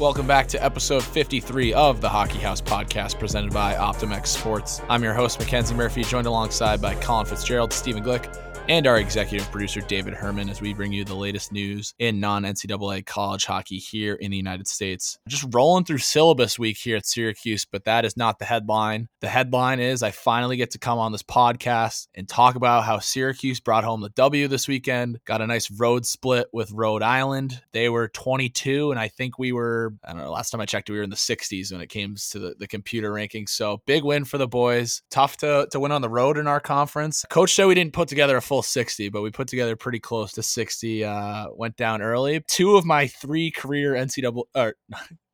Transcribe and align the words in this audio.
Welcome 0.00 0.26
back 0.26 0.46
to 0.48 0.64
episode 0.64 1.04
53 1.04 1.74
of 1.74 2.00
the 2.00 2.08
Hockey 2.08 2.38
House 2.38 2.62
podcast 2.62 3.18
presented 3.18 3.52
by 3.52 3.74
Optimex 3.74 4.28
Sports. 4.28 4.80
I'm 4.88 5.02
your 5.02 5.12
host, 5.12 5.38
Mackenzie 5.38 5.74
Murphy, 5.74 6.04
joined 6.04 6.26
alongside 6.26 6.80
by 6.80 6.94
Colin 6.94 7.26
Fitzgerald, 7.26 7.70
Stephen 7.70 8.02
Glick, 8.02 8.34
and 8.70 8.86
our 8.86 8.98
executive 8.98 9.50
producer, 9.50 9.80
David 9.80 10.14
Herman, 10.14 10.48
as 10.48 10.60
we 10.60 10.72
bring 10.72 10.92
you 10.92 11.04
the 11.04 11.16
latest 11.16 11.50
news 11.50 11.92
in 11.98 12.20
non 12.20 12.44
NCAA 12.44 13.04
college 13.04 13.44
hockey 13.44 13.78
here 13.78 14.14
in 14.14 14.30
the 14.30 14.36
United 14.36 14.68
States. 14.68 15.18
Just 15.26 15.44
rolling 15.52 15.84
through 15.84 15.98
syllabus 15.98 16.56
week 16.56 16.76
here 16.76 16.96
at 16.96 17.04
Syracuse, 17.04 17.64
but 17.64 17.82
that 17.86 18.04
is 18.04 18.16
not 18.16 18.38
the 18.38 18.44
headline. 18.44 19.08
The 19.22 19.28
headline 19.28 19.80
is 19.80 20.04
I 20.04 20.12
finally 20.12 20.56
get 20.56 20.70
to 20.70 20.78
come 20.78 21.00
on 21.00 21.10
this 21.10 21.24
podcast 21.24 22.06
and 22.14 22.28
talk 22.28 22.54
about 22.54 22.84
how 22.84 23.00
Syracuse 23.00 23.58
brought 23.58 23.82
home 23.82 24.02
the 24.02 24.10
W 24.10 24.46
this 24.46 24.68
weekend, 24.68 25.18
got 25.24 25.42
a 25.42 25.48
nice 25.48 25.68
road 25.72 26.06
split 26.06 26.46
with 26.52 26.70
Rhode 26.70 27.02
Island. 27.02 27.60
They 27.72 27.88
were 27.88 28.06
22, 28.06 28.92
and 28.92 29.00
I 29.00 29.08
think 29.08 29.36
we 29.36 29.50
were, 29.50 29.94
I 30.04 30.12
don't 30.12 30.22
know, 30.22 30.30
last 30.30 30.50
time 30.50 30.60
I 30.60 30.66
checked, 30.66 30.90
we 30.90 30.96
were 30.96 31.02
in 31.02 31.10
the 31.10 31.16
60s 31.16 31.72
when 31.72 31.80
it 31.80 31.88
came 31.88 32.14
to 32.30 32.38
the, 32.38 32.54
the 32.56 32.68
computer 32.68 33.10
rankings. 33.10 33.48
So 33.48 33.82
big 33.84 34.04
win 34.04 34.24
for 34.24 34.38
the 34.38 34.46
boys. 34.46 35.02
Tough 35.10 35.38
to, 35.38 35.66
to 35.72 35.80
win 35.80 35.90
on 35.90 36.02
the 36.02 36.08
road 36.08 36.38
in 36.38 36.46
our 36.46 36.60
conference. 36.60 37.24
Coach 37.30 37.52
said 37.52 37.66
we 37.66 37.74
didn't 37.74 37.94
put 37.94 38.06
together 38.06 38.36
a 38.36 38.40
full 38.40 38.59
60, 38.62 39.08
but 39.08 39.22
we 39.22 39.30
put 39.30 39.48
together 39.48 39.76
pretty 39.76 40.00
close 40.00 40.32
to 40.32 40.42
60. 40.42 41.04
Uh, 41.04 41.46
went 41.52 41.76
down 41.76 42.02
early. 42.02 42.40
Two 42.48 42.76
of 42.76 42.84
my 42.84 43.06
three 43.06 43.50
career 43.50 43.94
NCAA, 43.94 44.42
or 44.54 44.74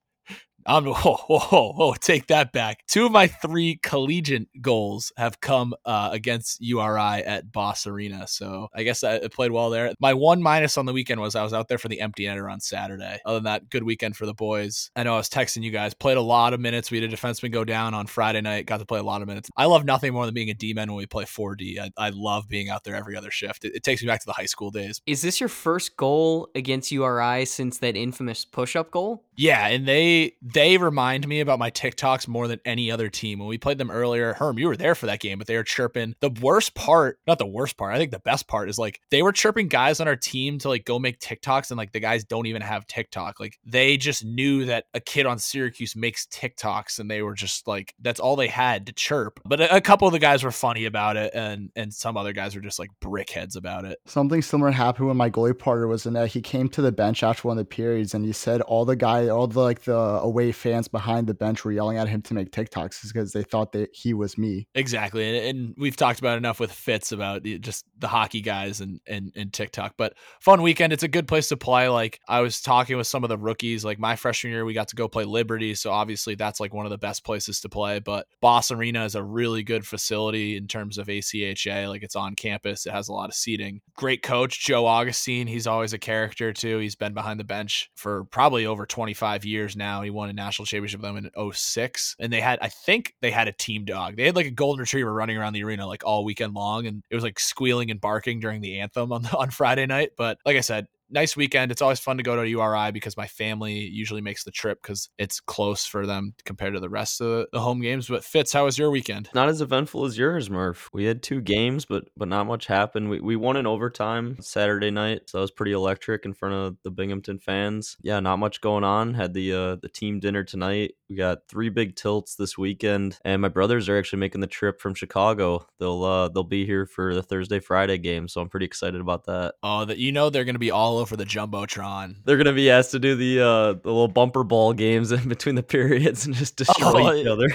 I'm 0.67 0.85
whoa, 0.87 0.93
whoa, 0.93 1.39
whoa, 1.39 1.73
whoa, 1.73 1.95
take 1.95 2.27
that 2.27 2.53
back. 2.53 2.85
Two 2.89 3.07
of 3.07 3.13
my 3.13 3.29
three 3.29 3.79
collegiate 3.83 4.49
goals 4.61 5.13
have 5.17 5.41
come 5.41 5.75
uh, 5.85 6.11
against 6.13 6.61
URI 6.61 7.23
at 7.25 7.53
Boss 7.53 7.87
Arena. 7.87 8.27
So 8.27 8.69
I 8.75 8.83
guess 8.83 9.05
I 9.05 9.29
played 9.29 9.53
well 9.53 9.71
there. 9.71 9.93
My 10.01 10.15
one 10.15 10.43
minus 10.43 10.77
on 10.77 10.87
the 10.87 10.93
weekend 10.93 11.21
was 11.21 11.37
I 11.37 11.43
was 11.43 11.53
out 11.53 11.69
there 11.69 11.79
for 11.79 11.89
the 11.89 12.01
empty 12.01 12.25
netter 12.25 12.51
on 12.51 12.61
Saturday. 12.61 13.21
Other 13.25 13.37
than 13.37 13.45
that, 13.45 13.69
good 13.71 13.85
weekend 13.85 14.17
for 14.17 14.27
the 14.27 14.35
boys. 14.35 14.91
I 14.97 15.05
know 15.05 15.15
I 15.15 15.19
was 15.19 15.29
texting 15.29 15.63
you 15.63 15.71
guys, 15.71 15.95
played 15.95 16.17
a 16.17 16.23
lot 16.23 16.53
of 16.53 16.61
minutes. 16.61 16.91
We 16.91 17.01
had 17.01 17.13
a 17.13 17.17
defenseman 17.17 17.53
go 17.53 17.65
down 17.65 17.95
on 17.95 18.07
Friday 18.07 18.41
night, 18.41 18.67
got 18.67 18.81
to 18.81 18.87
play 18.87 18.99
a 18.99 19.05
lot 19.05 19.23
of 19.23 19.29
minutes. 19.29 19.51
I 19.57 19.67
love 19.67 19.85
nothing 19.85 20.13
more 20.13 20.25
than 20.25 20.35
being 20.35 20.51
a 20.51 20.55
D 20.55 20.75
man 20.75 20.89
when 20.89 20.99
we 20.99 21.07
play 21.07 21.25
4D. 21.25 21.79
I, 21.79 21.91
I, 21.97 22.11
love 22.17 22.49
being 22.49 22.71
out 22.71 22.83
there 22.83 22.97
every 22.97 23.15
other 23.15 23.31
shift. 23.31 23.65
It, 23.65 23.75
it 23.77 23.83
takes 23.83 24.03
me 24.03 24.09
back 24.09 24.21
to 24.21 24.27
the 24.27 24.33
high 24.33 24.47
school 24.47 24.71
days. 24.71 25.01
Is 25.07 25.23
this 25.23 25.39
your 25.39 25.49
first 25.49 25.97
goal 25.97 26.49
against 26.55 26.91
URI 26.91 27.45
since 27.45 27.79
that 27.79 27.97
infamous 27.97 28.45
push 28.45 28.75
up 28.75 28.91
goal? 28.91 29.26
Yeah, 29.37 29.67
and 29.67 29.87
they 29.87 30.33
they 30.43 30.79
remind 30.79 31.29
me 31.29 31.41
about 31.41 31.59
my 31.59 31.71
TikToks 31.71 32.27
more 32.27 32.49
than 32.49 32.61
any 32.65 32.91
other 32.91 33.09
team. 33.09 33.39
When 33.39 33.49
we 33.49 33.59
played 33.59 33.79
them 33.79 33.91
earlier, 33.91 34.33
Herm, 34.35 34.59
you 34.59 34.69
were 34.69 34.77
there 34.77 34.95
for 34.95 35.07
that 35.07 35.21
game, 35.21 35.39
but 35.39 35.47
they 35.47 35.57
were 35.57 35.63
chirping. 35.63 36.15
The 36.21 36.31
worst 36.41 36.75
part, 36.75 37.19
not 37.27 37.39
the 37.39 37.47
worst 37.47 37.77
part, 37.77 37.95
I 37.95 37.99
think 37.99 38.11
the 38.11 38.19
best 38.19 38.49
part 38.49 38.71
is 38.71 38.79
like 38.79 39.01
they 39.11 39.23
were 39.23 39.33
chirping 39.33 39.69
guys 39.69 40.01
on 40.01 40.09
our 40.09 40.17
team 40.17 40.59
to 40.61 40.69
like 40.69 40.85
go 40.85 40.99
make 40.99 41.21
TikToks, 41.21 41.71
and 41.71 41.79
like 41.79 41.93
the 41.93 42.01
guys 42.01 42.25
don't 42.25 42.47
even 42.47 42.63
have 42.63 42.87
TikTok. 42.87 43.39
Like 43.39 43.59
they 43.65 43.97
just 43.97 44.25
knew 44.25 44.65
that 44.67 44.87
a 44.95 45.01
kid 45.01 45.27
on 45.27 45.39
Syracuse 45.39 45.95
makes 45.95 46.27
TikToks, 46.27 46.99
and 46.99 47.11
they 47.11 47.23
were 47.23 47.35
just 47.35 47.69
like 47.69 47.95
that's 48.01 48.21
all 48.21 48.37
they 48.37 48.49
had 48.49 48.87
to 48.87 48.93
chirp. 48.93 49.41
But 49.45 49.61
a, 49.61 49.77
a 49.77 49.81
couple 49.81 50.09
of 50.09 50.13
the 50.13 50.19
guys 50.19 50.45
were 50.45 50.51
funny 50.51 50.87
about 50.87 51.17
it, 51.17 51.33
and 51.35 51.71
and 51.77 51.93
some 51.93 52.17
other 52.17 52.33
guys 52.33 52.55
were 52.55 52.63
just 52.63 52.79
like 52.79 52.91
brickheads 53.03 53.57
about 53.57 53.85
it. 53.85 53.99
Something 54.07 54.41
similar 54.41 54.71
happened 54.71 55.09
when 55.09 55.17
my 55.17 55.29
goalie 55.29 55.59
partner 55.59 55.87
was 55.87 56.07
in 56.07 56.15
there. 56.15 56.27
He 56.27 56.41
came 56.41 56.69
to 56.71 56.81
the 56.81 56.93
bench 56.93 57.23
after 57.23 57.49
one 57.49 57.59
of 57.59 57.63
the 57.63 57.69
periods, 57.69 58.15
and 58.15 58.25
he 58.25 58.33
said 58.33 58.63
all 58.63 58.85
the 58.85 58.97
guys 58.97 59.26
all 59.31 59.47
the 59.47 59.61
like 59.61 59.83
the 59.83 59.97
away 59.97 60.53
fans 60.53 60.89
behind 60.89 61.27
the 61.27 61.35
bench 61.35 61.65
were 61.65 61.73
yelling 61.73 61.99
at 61.99 62.09
him 62.09 62.23
to 62.23 62.35
make 62.35 62.51
TikToks 62.51 63.13
because 63.13 63.33
they 63.33 63.43
thought 63.43 63.73
that 63.73 63.91
he 63.93 64.15
was 64.15 64.39
me. 64.39 64.67
Exactly, 64.75 65.49
and, 65.49 65.75
we've 65.77 65.97
talked 65.97 66.19
about 66.19 66.39
enough 66.39 66.61
with 66.61 66.71
Fitz 66.73 67.13
about 67.13 67.43
just 67.43 67.85
the 67.99 68.09
hockey 68.09 68.41
guys 68.41 68.81
and, 68.81 69.01
and 69.07 69.33
and 69.35 69.53
TikTok. 69.53 69.95
But 69.97 70.15
fun 70.41 70.63
weekend. 70.63 70.93
It's 70.93 71.03
a 71.03 71.09
good 71.09 71.27
place 71.27 71.49
to 71.49 71.57
play. 71.57 71.89
Like 71.89 72.21
I 72.29 72.41
was 72.41 72.61
talking 72.61 72.97
with 72.97 73.07
some 73.07 73.25
of 73.25 73.29
the 73.29 73.39
rookies. 73.39 73.85
Like 73.85 73.99
my 73.99 74.17
freshman 74.17 74.53
year, 74.53 74.65
we 74.65 74.75
got 74.75 74.89
to 74.89 74.97
go 74.97 75.09
play 75.09 75.25
Liberty, 75.25 75.75
so 75.75 75.91
obviously 75.91 76.35
that's 76.35 76.61
like 76.61 76.73
one 76.73 76.87
of 76.87 76.91
the 76.91 76.99
best 76.99 77.25
places 77.25 77.61
to 77.61 77.69
play. 77.69 77.99
But 77.99 78.27
Boss 78.41 78.71
Arena 78.71 79.05
is 79.05 79.15
a 79.15 79.23
really 79.23 79.63
good 79.63 79.87
facility 79.87 80.57
in 80.57 80.67
terms 80.69 80.99
of 80.99 81.09
ACHA. 81.09 81.89
Like 81.89 82.03
it's 82.03 82.17
on 82.17 82.35
campus. 82.35 82.87
It 82.87 82.93
has 82.93 83.09
a 83.09 83.13
lot 83.13 83.29
of 83.29 83.35
seating. 83.35 83.81
Great 83.95 84.23
coach 84.23 84.65
Joe 84.65 84.87
Augustine. 84.87 85.47
He's 85.47 85.67
always 85.67 85.93
a 85.93 85.99
character 85.99 86.53
too. 86.53 86.79
He's 86.79 86.95
been 86.95 87.15
behind 87.15 87.41
the 87.41 87.45
bench 87.45 87.91
for 87.95 88.25
probably 88.25 88.67
over 88.67 88.87
25 89.17 89.45
years 89.45 89.77
now. 89.77 90.03
He 90.03 90.11
won 90.11 90.29
a 90.29 90.33
national 90.33 90.67
championship 90.67 91.01
with 91.01 91.09
them 91.09 91.31
in 91.35 91.53
06. 91.53 92.17
And 92.19 92.33
they 92.33 92.41
had, 92.41 92.59
I 92.61 92.69
think 92.69 93.15
they 93.21 93.31
had 93.31 93.49
a 93.49 93.53
team 93.53 93.85
dog. 93.85 94.17
They 94.17 94.27
had 94.27 94.37
like 94.37 94.47
a 94.47 94.51
golden 94.51 94.81
retriever 94.81 95.13
running 95.13 95.37
around 95.37 95.55
the 95.55 95.65
arena 95.65 95.87
like 95.87 96.05
all 96.05 96.25
weekend 96.25 96.55
long. 96.55 96.87
And 96.87 97.03
it 97.11 97.15
was 97.15 97.25
like 97.25 97.41
squealing 97.41 97.91
and 97.91 98.01
barking 98.01 98.41
during 98.41 98.61
the 98.61 98.81
anthem 98.81 99.13
on, 99.13 99.27
on 99.35 99.51
Friday 99.51 99.87
night. 99.87 100.11
But 100.17 100.39
like 100.45 100.57
I 100.57 100.61
said, 100.61 100.87
nice 101.11 101.37
weekend. 101.37 101.71
It's 101.73 101.83
always 101.83 102.01
fun 102.01 102.17
to 102.17 102.23
go 102.23 102.37
to 102.37 102.49
URI 102.49 102.93
because 102.93 103.17
my 103.17 103.27
family 103.27 103.75
usually 103.75 104.21
makes 104.21 104.45
the 104.45 104.51
trip 104.51 104.83
because 104.83 105.09
it's 105.19 105.41
close 105.41 105.87
for 105.87 106.07
them 106.07 106.35
compared 106.45 106.75
to 106.75 106.81
the 106.81 106.89
rest 106.89 107.21
of 107.21 107.47
the 107.53 107.61
home 107.61 107.81
games. 107.81 108.09
But 108.09 108.25
Fitz, 108.25 108.53
how 108.53 108.65
was 108.65 108.79
your 108.79 108.91
weekend? 108.91 109.31
Not 109.35 109.49
as 109.49 109.61
eventful 109.61 110.05
as 110.05 110.19
yours, 110.19 110.51
Murph. 110.51 110.91
We 110.93 111.05
had 111.05 111.23
two 111.23 111.41
games, 111.41 111.85
but 111.85 112.05
but 112.17 112.29
not 112.29 112.47
much 112.47 112.67
happened. 112.67 113.11
We 113.11 113.21
we 113.21 113.37
won 113.37 113.57
in 113.57 113.67
overtime 113.67 114.37
Saturday 114.41 114.91
night, 114.91 115.23
so 115.27 115.39
that 115.39 115.43
was 115.43 115.51
pretty 115.51 115.73
electric 115.73 116.25
in 116.25 116.35
front 116.35 116.55
of 116.55 116.77
the 116.83 116.91
Binghamton 116.91 117.39
fans. 117.39 117.97
Yeah, 118.03 118.21
not 118.21 118.39
much 118.39 118.61
going 118.61 118.85
on. 118.85 119.15
Had 119.15 119.35
the 119.35 119.53
uh, 119.53 119.77
the 119.77 119.89
team 119.89 120.21
dinner 120.21 120.45
tonight. 120.45 120.95
We 121.09 121.17
got 121.17 121.49
three 121.49 121.69
big 121.69 121.95
tilts 121.95 122.35
this 122.35 122.59
weekend, 122.59 123.19
and 123.25 123.41
my 123.41 123.49
brothers 123.49 123.89
are 123.89 123.97
actually 123.97 124.21
making 124.21 124.41
the 124.41 124.47
trip 124.47 124.81
from 124.81 124.95
Chicago. 124.95 125.67
They'll 125.79 126.03
uh, 126.03 126.29
they'll 126.29 126.45
be 126.45 126.67
here 126.67 126.87
for 126.87 127.15
the 127.15 127.23
Thursday 127.23 127.61
Friday 127.61 127.99
game, 127.99 128.29
so 128.29 128.41
I'm 128.41 128.49
pretty 128.49 128.67
excited 128.67 129.01
about 129.01 129.25
that. 129.27 129.55
Oh, 129.63 129.85
that 129.85 129.99
you 129.99 130.13
know 130.13 130.31
they're 130.31 130.45
going 130.45 130.55
to 130.55 130.61
be 130.61 130.71
all 130.71 130.96
over 130.97 131.17
the 131.17 131.25
jumbotron. 131.25 132.17
They're 132.25 132.37
going 132.37 132.47
to 132.47 132.53
be 132.53 132.71
asked 132.71 132.91
to 132.93 132.99
do 132.99 133.15
the 133.15 133.41
uh, 133.41 133.73
the 133.73 133.81
little 133.85 134.09
bumper 134.09 134.45
ball 134.45 134.73
games 134.73 135.13
in 135.17 135.29
between 135.29 135.55
the 135.55 135.63
periods 135.63 136.27
and 136.27 136.35
just 136.35 136.57
destroy 136.57 137.07
oh, 137.07 137.15
each 137.15 137.27
other. 137.27 137.49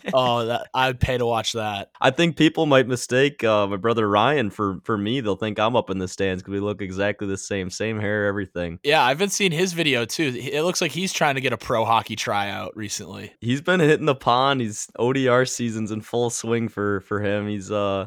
oh, 0.14 0.46
that 0.46 0.68
I'd 0.74 1.00
pay 1.00 1.18
to 1.18 1.26
watch 1.26 1.52
that. 1.52 1.90
I 2.00 2.10
think 2.10 2.36
people 2.36 2.66
might 2.66 2.86
mistake 2.86 3.44
uh, 3.44 3.66
my 3.66 3.76
brother 3.76 4.08
Ryan 4.08 4.50
for 4.50 4.80
for 4.84 4.96
me. 4.96 5.20
They'll 5.20 5.36
think 5.36 5.58
I'm 5.58 5.76
up 5.76 5.90
in 5.90 5.98
the 5.98 6.08
stands 6.08 6.42
because 6.42 6.52
we 6.52 6.60
look 6.60 6.82
exactly 6.82 7.26
the 7.26 7.38
same, 7.38 7.70
same 7.70 8.00
hair, 8.00 8.26
everything. 8.26 8.78
Yeah, 8.82 9.04
I've 9.04 9.18
been 9.18 9.30
seeing 9.30 9.52
his 9.52 9.72
video 9.72 10.04
too. 10.04 10.34
It 10.36 10.62
looks 10.62 10.80
like 10.80 10.92
he's 10.92 11.12
trying 11.12 11.36
to 11.36 11.40
get 11.40 11.52
a 11.52 11.58
pro 11.58 11.84
hockey 11.84 12.16
tryout 12.16 12.76
recently. 12.76 13.32
He's 13.40 13.60
been 13.60 13.80
hitting 13.80 14.06
the 14.06 14.14
pond. 14.14 14.60
He's 14.60 14.88
ODR 14.98 15.48
seasons 15.48 15.90
in 15.90 16.00
full 16.00 16.30
swing 16.30 16.68
for 16.68 17.00
for 17.00 17.20
him. 17.20 17.48
He's 17.48 17.70
uh 17.70 18.06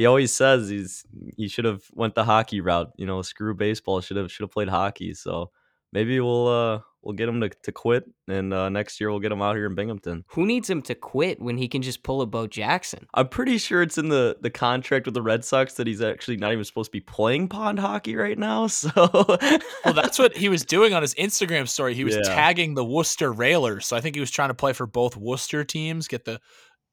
he 0.00 0.06
always 0.06 0.32
says 0.32 0.70
he's 0.70 1.04
he 1.36 1.46
should 1.46 1.66
have 1.66 1.82
went 1.92 2.14
the 2.14 2.24
hockey 2.24 2.62
route. 2.62 2.90
You 2.96 3.04
know, 3.04 3.20
screw 3.20 3.54
baseball. 3.54 4.00
Should 4.00 4.16
have 4.16 4.32
should 4.32 4.44
have 4.44 4.50
played 4.50 4.70
hockey. 4.70 5.12
So 5.12 5.50
maybe 5.92 6.18
we'll 6.20 6.48
uh 6.48 6.80
we'll 7.02 7.14
get 7.14 7.28
him 7.28 7.40
to, 7.42 7.48
to 7.48 7.72
quit 7.72 8.04
and 8.28 8.52
uh, 8.52 8.68
next 8.68 9.00
year 9.00 9.10
we'll 9.10 9.20
get 9.20 9.32
him 9.32 9.40
out 9.40 9.56
here 9.56 9.64
in 9.64 9.74
binghamton 9.74 10.22
who 10.28 10.44
needs 10.44 10.68
him 10.68 10.82
to 10.82 10.94
quit 10.94 11.40
when 11.40 11.56
he 11.56 11.66
can 11.66 11.80
just 11.80 12.02
pull 12.02 12.20
a 12.20 12.26
bo 12.26 12.46
jackson 12.46 13.06
i'm 13.14 13.26
pretty 13.26 13.56
sure 13.56 13.80
it's 13.80 13.96
in 13.96 14.10
the 14.10 14.36
the 14.42 14.50
contract 14.50 15.06
with 15.06 15.14
the 15.14 15.22
red 15.22 15.42
sox 15.42 15.74
that 15.74 15.86
he's 15.86 16.02
actually 16.02 16.36
not 16.36 16.52
even 16.52 16.62
supposed 16.62 16.88
to 16.88 16.92
be 16.92 17.00
playing 17.00 17.48
pond 17.48 17.78
hockey 17.78 18.14
right 18.14 18.38
now 18.38 18.66
so 18.66 18.90
well 18.98 19.94
that's 19.94 20.18
what 20.18 20.36
he 20.36 20.50
was 20.50 20.62
doing 20.62 20.92
on 20.92 21.00
his 21.00 21.14
instagram 21.14 21.66
story 21.66 21.94
he 21.94 22.04
was 22.04 22.16
yeah. 22.16 22.34
tagging 22.34 22.74
the 22.74 22.84
worcester 22.84 23.32
railers 23.32 23.86
so 23.86 23.96
i 23.96 24.00
think 24.02 24.14
he 24.14 24.20
was 24.20 24.30
trying 24.30 24.50
to 24.50 24.54
play 24.54 24.74
for 24.74 24.86
both 24.86 25.16
worcester 25.16 25.64
teams 25.64 26.06
get 26.06 26.26
the 26.26 26.38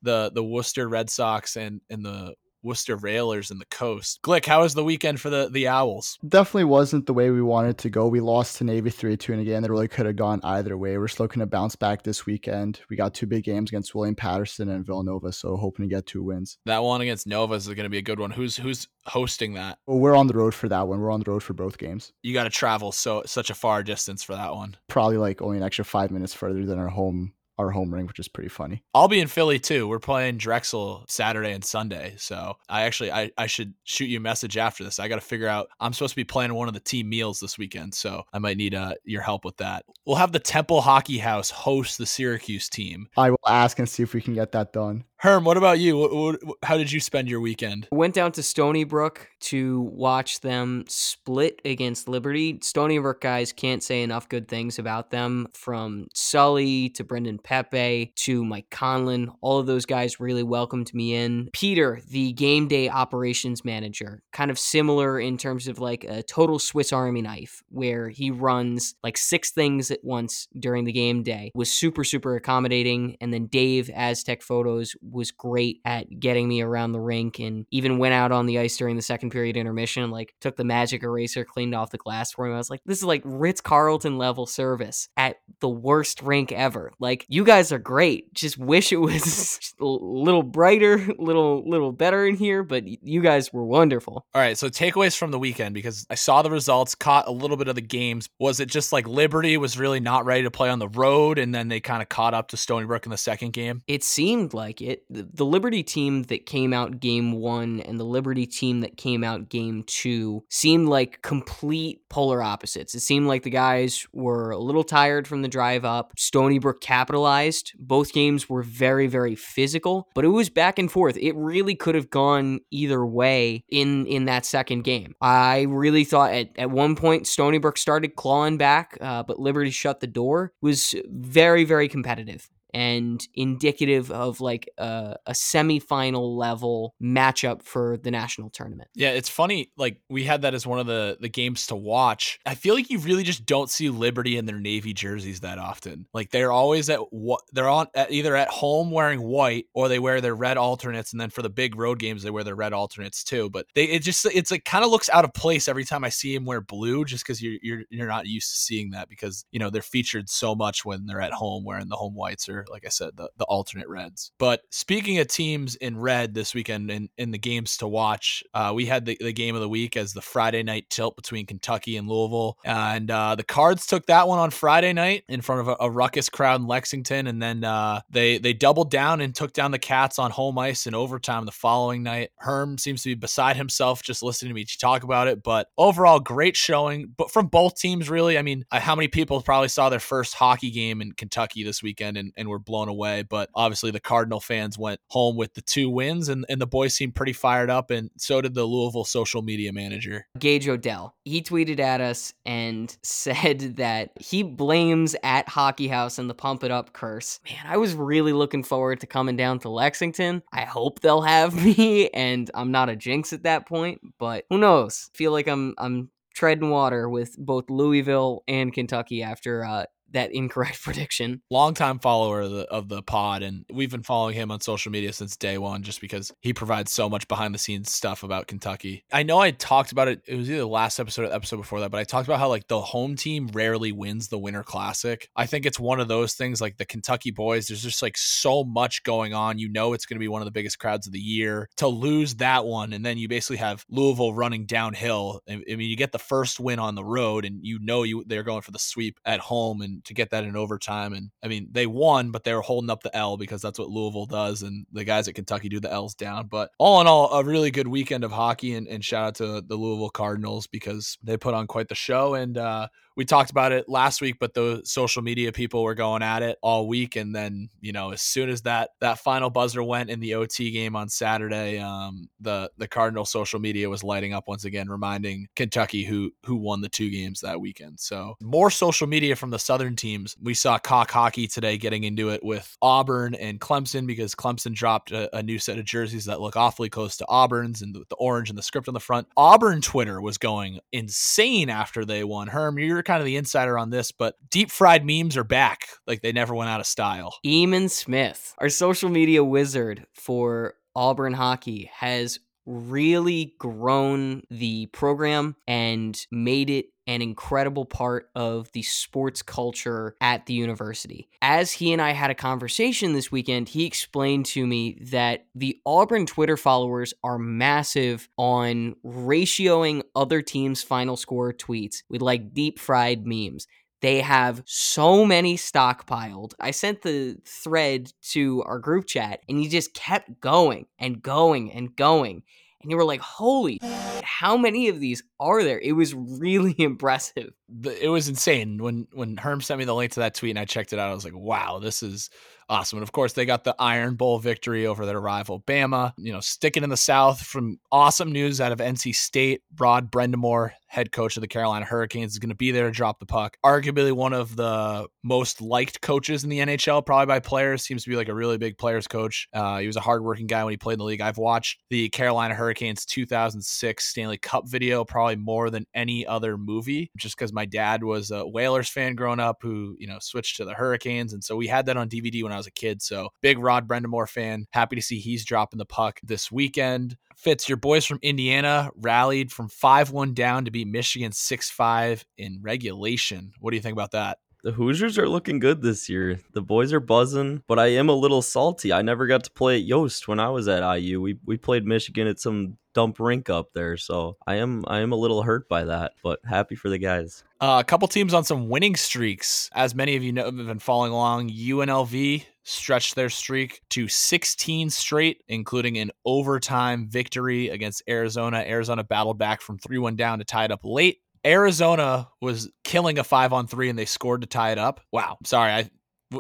the 0.04 0.32
the 0.34 0.44
worcester 0.44 0.88
red 0.88 1.10
sox 1.10 1.58
and 1.58 1.82
and 1.90 2.06
the 2.06 2.34
Worcester 2.68 2.98
Railers 2.98 3.50
and 3.50 3.62
the 3.62 3.66
coast. 3.66 4.20
Glick, 4.22 4.46
how 4.46 4.62
was 4.62 4.74
the 4.74 4.84
weekend 4.84 5.22
for 5.22 5.30
the, 5.30 5.50
the 5.50 5.68
Owls? 5.68 6.20
Definitely 6.28 6.66
wasn't 6.66 7.06
the 7.06 7.14
way 7.14 7.30
we 7.32 7.42
wanted 7.42 7.78
to 7.80 7.90
go. 7.90 8.08
We 8.08 8.20
lost 8.20 8.58
to 8.58 8.66
Navy 8.66 8.90
3 8.90 9.16
2 9.16 9.32
and 9.32 9.42
again, 9.42 9.64
that 9.64 9.72
really 9.72 9.88
could 9.88 10.06
have 10.06 10.18
gone 10.18 10.42
either 10.44 10.78
way. 10.78 10.98
We're 10.98 11.08
still 11.08 11.24
looking 11.24 11.40
to 11.40 11.46
bounce 11.46 11.76
back 11.76 12.04
this 12.04 12.26
weekend. 12.26 12.82
We 12.90 12.98
got 12.98 13.14
two 13.14 13.26
big 13.26 13.46
games 13.46 13.70
against 13.70 13.96
William 13.96 14.16
Paterson 14.16 14.70
and 14.70 14.86
Villanova, 14.86 15.32
so 15.32 15.56
hoping 15.56 15.88
to 15.88 15.96
get 15.96 16.06
two 16.06 16.24
wins. 16.24 16.58
That 16.66 16.84
one 16.84 17.02
against 17.02 17.26
Nova 17.26 17.54
is 17.54 17.68
going 17.68 17.78
to 17.78 17.90
be 17.90 18.00
a 18.00 18.02
good 18.02 18.20
one. 18.20 18.32
Who's 18.32 18.58
who's 18.58 18.88
hosting 19.06 19.54
that? 19.54 19.80
Well, 19.86 20.00
we're 20.00 20.16
on 20.16 20.28
the 20.28 20.34
road 20.34 20.54
for 20.54 20.68
that 20.68 20.88
one. 20.88 21.00
We're 21.00 21.12
on 21.12 21.22
the 21.22 21.32
road 21.32 21.44
for 21.44 21.54
both 21.54 21.78
games. 21.78 22.12
You 22.22 22.34
got 22.34 22.44
to 22.44 22.50
travel 22.50 22.92
so 22.92 23.24
such 23.26 23.50
a 23.50 23.56
far 23.56 23.82
distance 23.82 24.24
for 24.24 24.36
that 24.36 24.54
one. 24.54 24.76
Probably 24.88 25.18
like 25.18 25.42
only 25.42 25.58
an 25.58 25.64
extra 25.64 25.86
five 25.86 26.12
minutes 26.12 26.34
further 26.34 26.66
than 26.66 26.80
our 26.80 26.90
home 26.90 27.34
our 27.58 27.72
home 27.72 27.94
ring, 27.94 28.08
which 28.08 28.20
is 28.20 28.28
pretty 28.28 28.50
funny. 28.50 28.84
I'll 28.94 29.08
be 29.08 29.20
in 29.20 29.28
Philly 29.28 29.60
too. 29.60 29.88
We're 29.88 30.00
playing 30.00 30.38
Drexel 30.38 31.06
Saturday 31.08 31.54
and 31.54 31.64
Sunday. 31.64 32.16
So 32.18 32.56
I 32.70 32.84
actually 32.84 33.12
I, 33.12 33.32
I 33.38 33.48
should 33.48 33.74
shoot 33.84 34.06
you 34.06 34.18
a 34.18 34.22
message 34.22 34.58
after 34.58 34.84
this. 34.84 35.00
I 35.00 35.08
got 35.08 35.16
to 35.16 35.22
figure 35.22 35.48
out 35.48 35.70
I'm 35.80 35.94
supposed 35.94 36.12
to 36.12 36.18
be 36.18 36.24
playing 36.24 36.54
one 36.54 36.68
of 36.68 36.74
the 36.74 36.80
team 36.80 37.10
meals 37.10 37.40
this 37.40 37.58
weekend, 37.58 37.94
so 37.94 38.24
I 38.34 38.40
might 38.40 38.58
need 38.58 38.76
uh, 38.76 38.94
your 39.04 39.22
help 39.22 39.46
with 39.46 39.58
that. 39.58 39.86
We'll 40.06 40.18
have 40.18 40.32
the 40.32 40.40
Temple 40.40 40.82
Hockey 40.82 41.18
House 41.18 41.50
host 41.50 41.98
the 41.98 42.06
Syracuse 42.06 42.70
team. 42.70 43.08
I 43.18 43.32
will 43.32 43.40
ask 43.48 43.80
and 43.80 43.90
see 43.90 44.04
if 44.04 44.14
we 44.14 44.22
can 44.22 44.34
get 44.34 44.52
that 44.54 44.74
done. 44.74 45.04
Herm, 45.20 45.46
what 45.46 45.58
about 45.58 45.80
you? 45.80 45.98
What, 45.98 46.14
what, 46.14 46.58
how 46.62 46.78
did 46.78 46.92
you 46.92 47.00
spend 47.00 47.28
your 47.28 47.42
weekend? 47.42 47.88
Went 47.92 48.14
down 48.14 48.34
to 48.34 48.44
Stony 48.44 48.84
Brook 48.84 49.28
to 49.40 49.82
watch 49.92 50.42
them 50.42 50.86
split 50.88 51.60
against 51.66 52.08
Liberty. 52.08 52.60
Stony 52.62 53.00
Brook 53.00 53.22
guys 53.22 53.52
can't 53.52 53.82
say 53.82 54.04
enough 54.04 54.30
good 54.30 54.48
things 54.48 54.78
about 54.78 55.10
them 55.10 55.48
from 55.54 56.08
Sully 56.14 56.90
to 56.90 57.04
Brendan 57.04 57.40
Pepe 57.40 58.14
to 58.16 58.46
Mike 58.46 58.70
Conlon. 58.70 59.34
All 59.42 59.58
of 59.58 59.66
those 59.66 59.88
guys 59.88 60.20
really 60.20 60.44
welcomed 60.44 60.94
me 60.94 61.16
in. 61.16 61.50
Peter, 61.52 62.00
the 62.08 62.34
game 62.34 62.68
day 62.68 62.88
operations 62.88 63.66
manager, 63.66 64.22
kind 64.34 64.52
of 64.52 64.60
similar 64.60 65.20
in 65.20 65.40
terms 65.40 65.68
of 65.68 65.80
like 65.80 66.04
a 66.04 66.22
total 66.22 66.60
Swiss 66.60 66.94
Army 66.94 67.24
knife 67.24 67.64
where 67.70 68.10
he 68.10 68.30
runs 68.30 68.94
like 69.02 69.18
six 69.18 69.50
things 69.50 69.90
at 69.90 70.04
once 70.04 70.48
during 70.60 70.84
the 70.86 70.92
game 70.92 71.24
day, 71.24 71.52
was 71.56 71.72
super, 71.72 72.04
super 72.04 72.36
accommodating. 72.36 73.18
And 73.20 73.34
then 73.34 73.48
Dave, 73.48 73.90
Aztec 73.96 74.44
Photos, 74.44 74.96
was 75.12 75.32
great 75.32 75.82
at 75.86 76.20
getting 76.20 76.48
me 76.48 76.62
around 76.62 76.92
the 76.92 77.00
rink 77.00 77.40
and 77.40 77.66
even 77.72 77.98
went 77.98 78.14
out 78.14 78.32
on 78.32 78.46
the 78.46 78.60
ice 78.60 78.78
during 78.78 78.96
the 78.96 79.02
second 79.02 79.32
period 79.32 79.58
intermission, 79.58 80.10
like 80.12 80.34
took 80.42 80.56
the 80.56 80.64
magic 80.64 81.04
eraser, 81.04 81.46
cleaned 81.46 81.76
off 81.76 81.92
the 81.92 81.98
glass 81.98 82.32
for 82.32 82.48
me. 82.48 82.54
I 82.54 82.58
was 82.58 82.70
like, 82.70 82.82
this 82.86 83.00
is 83.00 83.04
like 83.04 83.22
Ritz 83.26 83.62
Carlton 83.62 84.18
level 84.18 84.46
service 84.46 85.10
at 85.18 85.38
the 85.60 85.70
worst 85.70 86.22
rink 86.22 86.52
ever. 86.52 86.92
Like, 87.00 87.26
you 87.28 87.44
guys 87.44 87.72
are 87.72 87.80
great. 87.80 88.34
Just 88.34 88.58
wish 88.58 88.92
it 88.92 88.98
was 88.98 89.74
a 89.80 89.86
little 89.86 90.44
brighter, 90.44 90.98
little 91.18 91.68
little 91.68 91.92
better 91.92 92.26
in 92.26 92.36
here, 92.36 92.64
but 92.64 92.84
you 92.86 93.22
guys 93.22 93.52
were 93.52 93.66
wonderful. 93.66 94.26
All 94.34 94.42
right, 94.42 94.58
so 94.58 94.70
takeaways 94.70 95.18
from 95.18 95.32
the 95.32 95.40
weekend 95.40 95.74
because 95.74 96.06
I 96.10 96.16
saw 96.16 96.42
the 96.42 96.52
results, 96.52 96.96
caught 96.96 97.28
a 97.28 97.32
little 97.32 97.58
bit 97.58 97.68
of 97.68 97.76
the 97.76 97.82
games. 97.82 98.30
Was 98.40 98.60
it 98.60 98.70
just 98.70 98.92
like 98.92 99.08
Liberty 99.08 99.58
was 99.58 99.78
really 99.78 100.00
not 100.00 100.26
ready 100.26 100.44
to 100.44 100.52
play 100.52 100.70
on 100.70 100.80
the 100.80 100.90
road 100.90 101.38
and 101.38 101.54
then 101.54 101.68
they 101.68 101.80
kind 101.80 102.02
of 102.02 102.10
caught 102.10 102.34
up 102.34 102.50
to 102.50 102.58
Stony 102.58 102.86
Brook 102.86 103.06
in 103.06 103.12
the 103.12 103.18
second 103.18 103.54
game? 103.54 103.82
It 103.88 104.04
seemed 104.04 104.54
like 104.54 104.82
it. 104.82 104.97
The 105.10 105.46
Liberty 105.46 105.84
team 105.84 106.24
that 106.24 106.46
came 106.46 106.74
out 106.74 107.00
game 107.00 107.34
1 107.34 107.82
and 107.82 108.00
the 108.00 108.04
Liberty 108.04 108.46
team 108.46 108.82
that 108.82 108.98
came 108.98 109.24
out 109.24 109.50
game 109.50 109.84
2 109.88 110.44
seemed 110.50 110.88
like 110.88 111.22
complete 111.22 112.02
polar 112.10 112.42
opposites. 112.42 112.96
It 112.96 113.02
seemed 113.02 113.28
like 113.28 113.44
the 113.44 113.50
guys 113.50 114.06
were 114.14 114.52
a 114.52 114.58
little 114.58 114.84
tired 114.84 115.28
from 115.28 115.42
the 115.42 115.48
drive 115.48 115.86
up. 115.86 116.14
Stony 116.18 116.60
Brook 116.60 116.82
capitalized. 116.82 117.74
Both 117.78 118.14
games 118.14 118.50
were 118.50 118.64
very 118.64 119.08
very 119.08 119.36
physical, 119.36 120.10
but 120.16 120.26
it 120.26 120.30
was 120.30 120.50
back 120.50 120.80
and 120.80 120.92
forth. 120.92 121.18
It 121.18 121.36
really 121.36 121.76
could 121.76 121.96
have 121.96 122.10
gone 122.10 122.60
either 122.72 123.06
way 123.06 123.64
in 123.70 124.06
in 124.08 124.26
that 124.26 124.46
second 124.46 124.84
game. 124.84 125.16
I 125.22 125.62
really 125.64 126.04
thought 126.04 126.34
at, 126.34 126.50
at 126.58 126.72
one 126.72 126.96
point 126.96 127.28
Stony 127.28 127.58
Brook 127.58 127.78
started 127.78 128.16
clawing 128.16 128.58
back, 128.58 128.98
uh, 129.02 129.24
but 129.24 129.40
Liberty 129.40 129.72
shut 129.72 130.00
the 130.00 130.08
door. 130.08 130.54
It 130.62 130.66
was 130.66 130.96
very 131.08 131.64
very 131.64 131.88
competitive 131.88 132.50
and 132.74 133.26
indicative 133.34 134.12
of 134.12 134.42
like 134.42 134.70
a, 134.78 135.16
a 135.26 135.36
semi-final 135.36 136.38
level 136.38 136.96
matchup 137.02 137.64
for 137.64 137.98
the 137.98 138.12
national 138.12 138.50
tournament. 138.50 138.90
Yeah, 138.94 139.10
it's 139.10 139.30
funny. 139.30 139.72
Like 139.78 140.02
we 140.10 140.24
had 140.24 140.42
that 140.44 140.54
as 140.54 140.66
one 140.66 140.80
of 140.80 140.88
the 140.88 141.18
the 141.20 141.30
games 141.30 141.68
to 141.68 141.76
watch. 141.76 142.40
I 142.46 142.56
feel 142.56 142.76
like 142.76 142.90
you 142.90 143.00
really 143.00 143.24
just 143.24 143.46
don't 143.46 143.70
see 143.70 143.90
Liberty 143.90 144.38
in 144.38 144.46
their 144.46 144.60
navy 144.60 144.94
jerseys 144.94 145.42
that 145.42 145.58
often. 145.58 146.08
Like 146.14 146.32
they're 146.32 146.52
always 146.52 146.90
at 146.90 147.00
what 147.12 147.42
they're 147.52 147.70
on 147.70 147.88
at, 147.96 148.12
either 148.12 148.36
at 148.36 148.50
home 148.50 148.92
wearing 148.92 149.22
white 149.22 149.66
or 149.74 149.88
they 149.88 150.00
wear 150.00 150.22
their 150.22 150.36
red 150.36 150.58
alternates, 150.58 151.12
and 151.12 151.22
then 151.22 151.30
for 151.30 151.42
the 151.42 151.50
big 151.50 151.76
road 151.76 152.00
games 152.00 152.24
they 152.24 152.30
wear 152.30 152.44
their 152.44 152.56
red 152.56 152.74
alternates 152.74 153.24
too. 153.24 153.50
But 153.50 153.68
they 153.76 153.86
it 153.86 154.02
just 154.02 154.26
it's 154.26 154.52
like 154.52 154.66
kind 154.66 154.84
of 154.84 154.92
looks 154.92 155.10
out 155.10 155.26
of 155.26 155.34
place 155.34 155.68
every 155.68 155.86
time 155.86 156.04
I 156.04 156.10
see 156.10 156.36
him 156.36 156.46
wear 156.46 156.62
blue, 156.62 157.06
just 157.06 157.24
because 157.24 157.42
you're 157.42 157.60
you're 157.62 157.84
you're 157.90 158.08
not 158.08 158.28
used 158.28 158.52
to 158.52 158.58
seeing 158.58 158.92
that 158.92 159.10
because 159.10 159.46
you 159.52 159.60
know 159.60 159.70
they're 159.70 159.82
featured 159.82 160.30
so 160.30 160.56
much 160.56 160.86
when 160.86 161.06
they're 161.06 161.22
at 161.22 161.34
home 161.34 161.64
wearing 161.64 161.88
the 161.88 161.96
home 161.96 162.16
whites 162.16 162.50
or 162.50 162.57
like 162.70 162.86
I 162.86 162.90
said 162.90 163.12
the 163.16 163.30
the 163.38 163.46
alternate 163.46 163.88
reds. 163.88 164.32
But 164.38 164.62
speaking 164.72 165.20
of 165.20 165.28
teams 165.28 165.76
in 165.76 165.98
red 165.98 166.34
this 166.34 166.54
weekend 166.54 166.90
in, 166.92 167.10
in 167.18 167.32
the 167.32 167.38
games 167.38 167.78
to 167.78 167.88
watch, 167.88 168.44
uh, 168.54 168.72
we 168.76 168.86
had 168.86 169.06
the, 169.06 169.18
the 169.20 169.34
game 169.34 169.56
of 169.56 169.62
the 169.62 169.70
week 169.70 169.98
as 169.98 170.14
the 170.14 170.22
Friday 170.22 170.64
night 170.64 170.90
tilt 170.90 171.16
between 171.16 171.46
Kentucky 171.46 171.98
and 171.98 172.08
Louisville. 172.08 172.58
And 172.64 173.12
uh, 173.12 173.36
the 173.36 173.44
Cards 173.44 173.86
took 173.86 174.06
that 174.08 174.28
one 174.28 174.40
on 174.40 174.52
Friday 174.52 174.94
night 174.94 175.24
in 175.28 175.42
front 175.42 175.62
of 175.62 175.68
a, 175.68 175.78
a 175.80 175.90
ruckus 175.90 176.30
crowd 176.30 176.62
in 176.62 176.68
Lexington. 176.68 177.28
And 177.28 177.42
then 177.42 177.64
uh, 177.64 178.02
they, 178.10 178.38
they 178.38 178.54
doubled 178.54 178.92
down 178.92 179.22
and 179.22 179.34
took 179.34 179.54
down 179.54 179.72
the 179.72 179.80
Cats 179.80 180.20
on 180.20 180.32
home 180.32 180.58
ice 180.58 180.88
in 180.88 180.96
overtime 180.96 181.46
the 181.46 181.52
following 181.52 182.04
night. 182.04 182.32
Herm 182.38 182.78
seems 182.78 183.04
to 183.04 183.10
be 183.10 183.16
beside 183.16 183.58
himself 183.58 184.02
just 184.02 184.24
listening 184.24 184.50
to 184.50 184.56
me 184.56 184.66
talk 184.78 185.04
about 185.04 185.28
it. 185.28 185.44
But 185.44 185.68
overall, 185.78 186.20
great 186.20 186.56
showing 186.56 187.14
but 187.18 187.32
from 187.32 187.48
both 187.48 187.76
teams, 187.76 188.10
really. 188.10 188.38
I 188.38 188.42
mean, 188.42 188.66
how 188.72 188.96
many 188.96 189.08
people 189.08 189.42
probably 189.42 189.70
saw 189.70 189.90
their 189.90 190.00
first 190.00 190.34
hockey 190.34 190.72
game 190.72 191.02
in 191.02 191.12
Kentucky 191.14 191.64
this 191.64 191.82
weekend 191.82 192.18
and, 192.18 192.34
and 192.38 192.47
were 192.50 192.60
blown 192.60 192.90
away? 192.90 193.24
But 193.24 193.50
obviously, 193.54 193.92
the 193.92 194.00
Cardinal 194.00 194.40
fans 194.40 194.78
went 194.78 195.00
home 195.08 195.36
with 195.36 195.54
the 195.54 195.62
two 195.62 195.90
wins, 195.90 196.30
and, 196.30 196.46
and 196.50 196.62
the 196.62 196.68
boys 196.68 196.96
seemed 196.96 197.16
pretty 197.16 197.34
fired 197.34 197.70
up, 197.70 197.92
and 197.92 198.10
so 198.18 198.42
did 198.42 198.54
the 198.54 198.66
Louisville 198.66 199.04
social 199.04 199.42
media 199.42 199.74
manager. 199.74 200.28
Gage 200.40 200.68
Odell. 200.68 201.16
He 201.26 201.42
tweeted 201.42 201.80
at 201.80 202.02
us 202.02 202.34
and 202.46 202.96
said 203.04 203.78
that 203.78 204.12
he 204.20 204.44
blames 204.44 205.16
at 205.24 205.50
Hockey 205.50 205.88
House 205.88 206.20
and 206.20 206.30
the 206.30 206.36
Pump 206.36 206.64
It 206.64 206.72
Up 206.72 206.94
curse. 206.94 207.40
Man, 207.50 207.66
I 207.68 207.78
was 207.78 207.94
really 207.94 208.34
looking 208.34 208.64
forward 208.64 209.02
to 209.02 209.08
coming 209.08 209.36
down 209.36 209.60
to 209.60 209.70
Lexington. 209.70 210.44
I 210.52 210.62
hope 210.62 211.00
they'll 211.00 211.22
have 211.22 211.54
me, 211.66 212.10
and 212.10 212.50
I'm 212.54 212.72
not 212.72 212.90
a 212.90 212.96
jinx 212.96 213.34
at 213.34 213.44
that 213.44 213.68
point, 213.68 214.02
but 214.18 214.46
who 214.50 214.58
knows? 214.58 215.10
feel 215.14 215.32
like 215.32 215.48
I'm 215.48 215.74
I'm 215.78 216.10
treading 216.38 216.70
water 216.70 217.10
with 217.10 217.36
both 217.38 217.68
Louisville 217.70 218.44
and 218.48 218.72
Kentucky 218.72 219.24
after 219.24 219.66
uh, 219.66 219.86
that 220.12 220.32
incorrect 220.32 220.82
prediction. 220.84 221.42
Longtime 221.50 222.00
follower 222.00 222.42
of 222.42 222.52
the, 222.52 222.66
of 222.66 222.90
the 222.90 223.02
pod, 223.02 223.44
and 223.44 223.66
we've 223.72 223.92
been 223.92 224.04
following 224.04 224.36
him 224.36 224.52
on 224.52 224.62
social 224.62 224.92
media 224.92 225.14
since 225.14 225.38
day 225.38 225.58
one 225.58 225.84
just 225.84 226.02
because 226.02 226.32
he 226.42 226.54
provides 226.54 226.92
so 226.92 227.10
much 227.10 227.28
behind 227.28 227.54
the 227.54 227.60
scenes 227.60 227.92
stuff 227.92 228.24
about 228.24 228.48
Kentucky. 228.48 229.04
I 229.12 229.24
know 229.24 229.40
I 229.40 229.52
talked 229.52 229.92
about 229.92 230.08
it, 230.08 230.22
it 230.28 230.36
was 230.36 230.50
either 230.50 230.60
the 230.60 230.68
last 230.68 231.00
episode 231.00 231.24
or 231.24 231.28
the 231.30 231.36
episode 231.36 231.58
before 231.58 231.80
that, 231.82 231.92
but 231.92 232.00
I 232.00 232.04
talked 232.04 232.28
about 232.28 232.40
how 232.40 232.50
like 232.50 232.68
the 232.68 232.82
home 232.82 233.16
team 233.16 233.48
rarely 233.48 233.92
wins 233.92 234.28
the 234.28 234.40
Winter 234.40 234.64
Classic. 234.64 235.30
I 235.36 235.46
think 235.46 235.66
it's 235.66 235.80
one 235.80 236.00
of 236.00 236.08
those 236.08 236.34
things 236.34 236.62
like 236.62 236.78
the 236.78 236.86
Kentucky 236.86 237.32
boys, 237.32 237.68
there's 237.68 237.84
just 237.84 238.02
like 238.02 238.18
so 238.18 238.64
much 238.64 239.04
going 239.04 239.34
on. 239.34 239.60
You 239.60 239.70
know, 239.70 239.94
it's 239.94 240.06
going 240.06 240.16
to 240.16 240.20
be 240.20 240.28
one 240.28 240.42
of 240.42 240.46
the 240.46 240.52
biggest 240.52 240.80
crowds 240.80 241.08
of 241.08 241.14
the 241.14 241.20
year. 241.20 241.70
To 241.78 241.88
lose 241.88 242.36
that 242.36 242.66
one, 242.66 242.94
and 242.94 243.06
then 243.06 243.18
you 243.18 243.28
basically 243.28 243.58
have 243.58 243.86
Louisville 243.90 244.34
running 244.34 244.66
downhill. 244.66 245.42
I 245.50 245.58
mean, 245.58 245.90
you 245.90 245.96
get 245.96 246.12
the 246.12 246.20
first 246.20 246.60
win 246.60 246.80
on 246.80 246.96
the 246.96 247.04
road, 247.04 247.46
and 247.46 247.60
you 247.64 247.80
know 247.82 248.04
you 248.04 248.24
they're 248.28 248.44
going 248.44 248.62
for 248.62 248.72
the 248.72 248.80
sweep 248.80 249.20
at 249.26 249.40
home, 249.40 249.82
and 249.82 249.97
to 250.06 250.14
get 250.14 250.30
that 250.32 250.44
in 250.44 250.56
overtime. 250.56 251.14
And 251.14 251.32
I 251.44 251.48
mean, 251.48 251.68
they 251.72 251.88
won, 251.88 252.32
but 252.32 252.44
they 252.44 252.54
were 252.54 252.62
holding 252.62 252.90
up 252.90 253.04
the 253.04 253.16
L 253.16 253.38
because 253.38 253.62
that's 253.62 253.80
what 253.80 253.90
Louisville 253.90 254.26
does. 254.26 254.64
And 254.64 254.86
the 254.92 255.04
guys 255.04 255.28
at 255.28 255.36
Kentucky 255.36 255.70
do 255.70 255.80
the 255.80 255.92
L's 255.92 256.16
down. 256.16 256.48
But 256.48 256.72
all 256.78 257.02
in 257.02 257.08
all, 257.08 257.32
a 257.34 257.44
really 257.44 257.72
good 257.72 257.88
weekend 257.88 258.24
of 258.24 258.32
hockey. 258.32 258.74
And, 258.76 258.88
and 258.88 259.04
shout 259.04 259.28
out 259.28 259.36
to 259.36 259.62
the 259.62 259.76
Louisville 259.76 260.10
Cardinals 260.10 260.68
because 260.68 261.18
they 261.24 261.38
put 261.38 261.54
on 261.54 261.68
quite 261.68 261.88
the 261.88 261.96
show. 261.96 262.34
And, 262.34 262.58
uh, 262.58 262.88
we 263.18 263.26
talked 263.26 263.50
about 263.50 263.72
it 263.72 263.90
last 263.90 264.22
week, 264.22 264.38
but 264.40 264.54
the 264.54 264.80
social 264.86 265.24
media 265.24 265.52
people 265.52 265.82
were 265.82 265.96
going 265.96 266.22
at 266.22 266.44
it 266.44 266.60
all 266.62 266.88
week. 266.88 267.16
And 267.16 267.36
then, 267.36 267.68
you 267.82 267.92
know, 267.92 268.12
as 268.12 268.22
soon 268.22 268.48
as 268.48 268.62
that 268.62 268.92
that 269.02 269.18
final 269.18 269.50
buzzer 269.50 269.82
went 269.82 270.12
in 270.12 270.20
the 270.20 270.36
OT 270.36 270.70
game 270.70 270.96
on 270.96 271.10
Saturday, 271.10 271.80
um, 271.80 272.30
the 272.40 272.70
the 272.78 272.88
Cardinal 272.88 273.26
social 273.26 273.60
media 273.60 273.90
was 273.90 274.04
lighting 274.04 274.34
up 274.34 274.48
once 274.48 274.66
again, 274.66 274.88
reminding 274.88 275.48
Kentucky 275.56 276.04
who 276.04 276.32
who 276.46 276.58
won 276.58 276.82
the 276.82 276.90
two 276.90 277.10
games 277.10 277.42
that 277.42 277.60
weekend. 277.60 278.00
So 278.00 278.36
more 278.40 278.70
social 278.70 279.08
media 279.08 279.36
from 279.36 279.50
the 279.50 279.58
Southern 279.58 279.96
teams. 279.96 280.38
We 280.40 280.54
saw 280.54 280.78
cock 280.78 281.10
hockey 281.10 281.48
today 281.48 281.80
getting 281.80 282.04
into 282.04 282.30
it 282.30 282.44
with 282.44 282.78
Auburn 282.84 283.34
and 283.34 283.60
Clemson 283.60 284.06
because 284.06 284.36
Clemson 284.36 284.76
dropped 284.76 285.12
a, 285.12 285.36
a 285.36 285.42
new 285.42 285.58
set 285.58 285.80
of 285.80 285.86
jerseys 285.86 286.26
that 286.26 286.40
look 286.40 286.56
awfully 286.56 286.90
close 286.90 287.18
to 287.18 287.26
Auburn's 287.28 287.82
and 287.82 287.96
the, 287.96 288.04
the 288.10 288.16
orange 288.18 288.50
and 288.50 288.58
the 288.58 288.64
script 288.64 288.88
on 288.88 288.94
the 288.94 289.00
front. 289.00 289.28
Auburn 289.36 289.82
Twitter 289.82 290.22
was 290.22 290.38
going 290.38 290.80
insane 290.92 291.72
after 291.72 292.06
they 292.06 292.24
won. 292.24 292.48
Herm, 292.48 292.78
you're 292.78 293.07
kind 293.08 293.22
of 293.22 293.26
the 293.26 293.38
insider 293.38 293.78
on 293.78 293.90
this, 293.90 294.12
but 294.12 294.36
deep 294.50 294.70
fried 294.70 295.06
memes 295.06 295.38
are 295.38 295.44
back. 295.44 295.88
Like 296.06 296.22
they 296.22 296.32
never 296.32 296.54
went 296.54 296.70
out 296.70 296.80
of 296.80 296.86
style. 296.86 297.34
Eamon 297.46 297.90
Smith, 297.90 298.54
our 298.60 298.70
social 298.70 299.10
media 299.10 299.44
wizard 299.44 300.06
for 300.14 300.76
Auburn 300.96 301.34
hockey, 301.34 301.90
has 301.94 302.40
really 302.68 303.56
grown 303.58 304.44
the 304.52 304.86
program 304.88 305.56
and 305.68 306.28
made 306.30 306.70
it 306.70 306.88
an 307.08 307.22
incredible 307.22 307.86
part 307.86 308.30
of 308.36 308.70
the 308.74 308.82
sports 308.84 309.42
culture 309.42 310.16
at 310.20 310.46
the 310.46 310.54
university. 310.54 311.30
As 311.42 311.72
he 311.72 311.94
and 311.94 312.02
I 312.02 312.12
had 312.12 312.30
a 312.30 312.36
conversation 312.36 313.14
this 313.14 313.32
weekend, 313.32 313.70
he 313.70 313.86
explained 313.86 314.46
to 314.48 314.68
me 314.68 314.98
that 315.10 315.46
the 315.56 315.80
Auburn 315.86 316.26
Twitter 316.26 316.58
followers 316.58 317.14
are 317.24 317.40
massive 317.40 318.28
on 318.38 318.96
ratioing 319.06 320.04
other 320.16 320.42
teams' 320.42 320.84
final 320.84 321.16
score 321.16 321.54
tweets 321.54 322.04
with 322.10 322.22
like 322.22 322.54
deep 322.54 322.78
fried 322.78 323.26
memes. 323.26 323.68
They 324.02 324.22
have 324.22 324.62
so 324.66 325.26
many 325.26 325.58
stockpiled. 325.58 326.54
I 326.60 326.72
sent 326.72 327.02
the 327.02 327.38
thread 327.46 328.12
to 328.32 328.64
our 328.64 328.80
group 328.80 329.08
chat 329.08 329.42
and 329.50 329.58
he 329.58 329.68
just 329.68 329.94
kept 329.94 330.40
going 330.40 330.86
and 331.00 331.22
going 331.22 331.72
and 331.72 331.96
going. 331.96 332.44
And 332.82 332.92
you 332.92 332.98
were 332.98 333.04
like, 333.04 333.22
holy, 333.22 333.80
how 334.24 334.56
many 334.56 334.88
of 334.88 335.00
these 335.00 335.24
are 335.40 335.64
there? 335.64 335.80
It 335.80 335.94
was 335.94 336.14
really 336.14 336.76
impressive. 336.78 337.54
It 337.84 338.10
was 338.10 338.28
insane 338.30 338.82
when 338.82 339.08
when 339.14 339.38
Herm 339.38 339.62
sent 339.62 339.80
me 339.80 339.86
the 339.86 339.96
link 339.96 340.12
to 340.14 340.20
that 340.20 340.36
tweet 340.36 340.52
and 340.52 340.60
I 340.60 340.66
checked 340.66 340.94
it 340.94 341.00
out. 341.00 341.10
I 341.10 341.14
was 341.14 341.26
like, 341.26 341.36
wow, 341.36 341.80
this 341.80 342.04
is 342.04 342.30
awesome. 342.70 342.98
And 342.98 343.04
of 343.04 343.12
course, 343.12 343.34
they 343.34 343.46
got 343.46 343.64
the 343.64 343.76
Iron 343.80 344.16
Bowl 344.16 344.40
victory 344.40 344.86
over 344.86 345.06
their 345.06 345.20
rival 345.20 345.62
Bama. 345.62 346.14
You 346.18 346.34
know, 346.34 346.40
sticking 346.40 346.84
in 346.84 346.90
the 346.90 346.98
South 346.98 347.42
from 347.42 347.80
awesome 347.92 348.32
news 348.32 348.62
out 348.62 348.72
of 348.72 348.80
NC 348.80 349.16
State. 349.16 349.62
Rod 349.78 350.12
Brind'Amour 350.12 350.72
head 350.88 351.12
coach 351.12 351.38
of 351.38 351.42
the 351.42 351.48
Carolina 351.48 351.86
Hurricanes, 351.86 352.32
is 352.32 352.40
going 352.40 352.50
to 352.50 352.56
be 352.56 352.72
there 352.72 352.86
to 352.86 352.92
drop 352.92 353.20
the 353.20 353.26
puck. 353.26 353.58
Arguably 353.64 354.14
one 354.14 354.34
of 354.34 354.56
the 354.56 355.08
most 355.24 355.62
liked 355.62 356.02
coaches 356.02 356.44
in 356.44 356.50
the 356.50 356.60
NHL, 356.60 357.06
probably 357.06 357.26
by 357.26 357.40
players. 357.40 357.84
Seems 357.84 358.04
to 358.04 358.10
be 358.10 358.16
like 358.16 358.30
a 358.30 358.34
really 358.34 358.58
big 358.58 358.78
players 358.78 359.08
coach. 359.08 359.48
Uh, 359.54 359.80
he 359.80 359.88
was 359.88 359.98
a 359.98 360.02
hardworking 360.02 360.48
guy 360.48 360.64
when 360.64 360.72
he 360.72 360.78
played 360.78 360.94
in 360.94 361.00
the 361.00 361.06
league. 361.06 361.22
I've 361.22 361.38
watched 361.38 361.82
the 361.90 362.10
Carolina 362.10 362.56
Hurricanes 362.56 363.06
2006 363.06 364.06
Stanley 364.06 364.38
Cup 364.38 364.68
video 364.68 365.04
probably 365.04 365.36
more 365.36 365.70
than 365.70 365.86
any 365.94 366.26
other 366.26 366.58
movie, 366.58 367.12
just 367.18 367.38
because 367.38 367.52
my 367.52 367.66
dad 367.66 368.04
was 368.04 368.32
a 368.32 368.48
Whalers 368.48 368.90
fan 368.90 369.16
growing 369.16 369.40
up 369.40 369.58
who, 369.62 369.96
you 370.00 370.08
know, 370.08 370.18
switched 370.20 370.58
to 370.58 370.66
the 370.66 370.74
Hurricanes. 370.74 371.34
And 371.34 371.44
so 371.44 371.56
we 371.56 371.68
had 371.68 371.86
that 371.88 371.98
on 371.98 372.10
DVD 372.10 372.44
when 372.44 372.54
I 372.54 372.57
was 372.58 372.68
a 372.68 372.72
kid. 372.72 373.02
So 373.02 373.30
big 373.42 373.60
Rod 373.60 373.88
Brind'Amour 373.88 374.28
fan. 374.28 374.66
Happy 374.72 374.96
to 374.96 375.02
see 375.02 375.20
he's 375.20 375.46
dropping 375.46 375.78
the 375.78 375.86
puck 375.86 376.20
this 376.24 376.52
weekend. 376.52 377.18
Fitz, 377.36 377.70
your 377.70 377.78
boys 377.78 378.06
from 378.06 378.20
Indiana 378.22 378.90
rallied 378.96 379.52
from 379.52 379.70
5 379.70 380.12
1 380.12 380.34
down 380.34 380.66
to 380.66 380.72
beat 380.72 380.88
Michigan 380.88 381.32
6 381.32 381.70
5 381.70 382.26
in 382.38 382.60
regulation. 382.62 383.52
What 383.60 383.72
do 383.72 383.78
you 383.78 383.84
think 383.84 383.94
about 383.94 384.12
that? 384.12 384.40
The 384.68 384.74
Hoosiers 384.74 385.18
are 385.18 385.30
looking 385.30 385.60
good 385.60 385.82
this 385.82 386.10
year. 386.10 386.42
The 386.52 386.62
boys 386.62 386.92
are 386.92 387.00
buzzing, 387.00 387.64
but 387.68 387.80
I 387.80 387.86
am 387.86 388.10
a 388.10 388.14
little 388.14 388.42
salty. 388.42 388.92
I 388.92 389.02
never 389.02 389.26
got 389.26 389.46
to 389.46 389.52
play 389.52 389.78
at 389.78 389.86
Yost 389.86 390.28
when 390.28 390.42
I 390.42 390.50
was 390.50 390.68
at 390.68 390.84
IU. 390.84 391.22
We 391.22 391.40
we 391.46 391.56
played 391.56 391.86
Michigan 391.86 392.28
at 392.28 392.38
some 392.38 392.78
dump 392.94 393.18
rink 393.18 393.50
up 393.50 393.72
there, 393.74 393.96
so 393.96 394.36
I 394.46 394.56
am 394.56 394.84
I 394.86 395.00
am 395.00 395.14
a 395.14 395.16
little 395.16 395.42
hurt 395.42 395.70
by 395.70 395.86
that, 395.86 396.16
but 396.22 396.42
happy 396.44 396.76
for 396.76 396.90
the 396.90 396.98
guys. 396.98 397.46
Uh, 397.62 397.78
a 397.80 397.84
couple 397.86 398.10
teams 398.10 398.34
on 398.34 398.44
some 398.44 398.68
winning 398.68 398.98
streaks, 398.98 399.70
as 399.74 399.96
many 399.96 400.18
of 400.18 400.24
you 400.24 400.34
know 400.34 400.44
have 400.44 400.58
been 400.58 400.80
following 400.80 401.14
along. 401.14 401.50
UNLV 401.50 402.44
stretched 402.64 403.16
their 403.16 403.30
streak 403.30 403.82
to 403.92 404.10
16 404.10 404.90
straight, 404.90 405.46
including 405.48 405.98
an 405.98 406.12
overtime 406.26 407.08
victory 407.08 407.70
against 407.70 408.04
Arizona. 408.10 408.66
Arizona 408.68 409.06
battled 409.06 409.38
back 409.38 409.62
from 409.62 409.78
3 409.78 409.98
1 409.98 410.18
down 410.18 410.40
to 410.40 410.44
tie 410.44 410.66
it 410.66 410.72
up 410.72 410.82
late. 410.84 411.20
Arizona 411.46 412.30
was 412.42 412.70
killing 412.84 413.20
a 413.20 413.24
five 413.24 413.54
on 413.54 413.68
three 413.68 413.90
and 413.90 413.98
they 413.98 414.06
scored 414.06 414.42
to 414.42 414.48
tie 414.48 414.72
it 414.72 414.78
up. 414.78 415.02
Wow. 415.12 415.38
Sorry. 415.44 415.72
I 415.72 415.90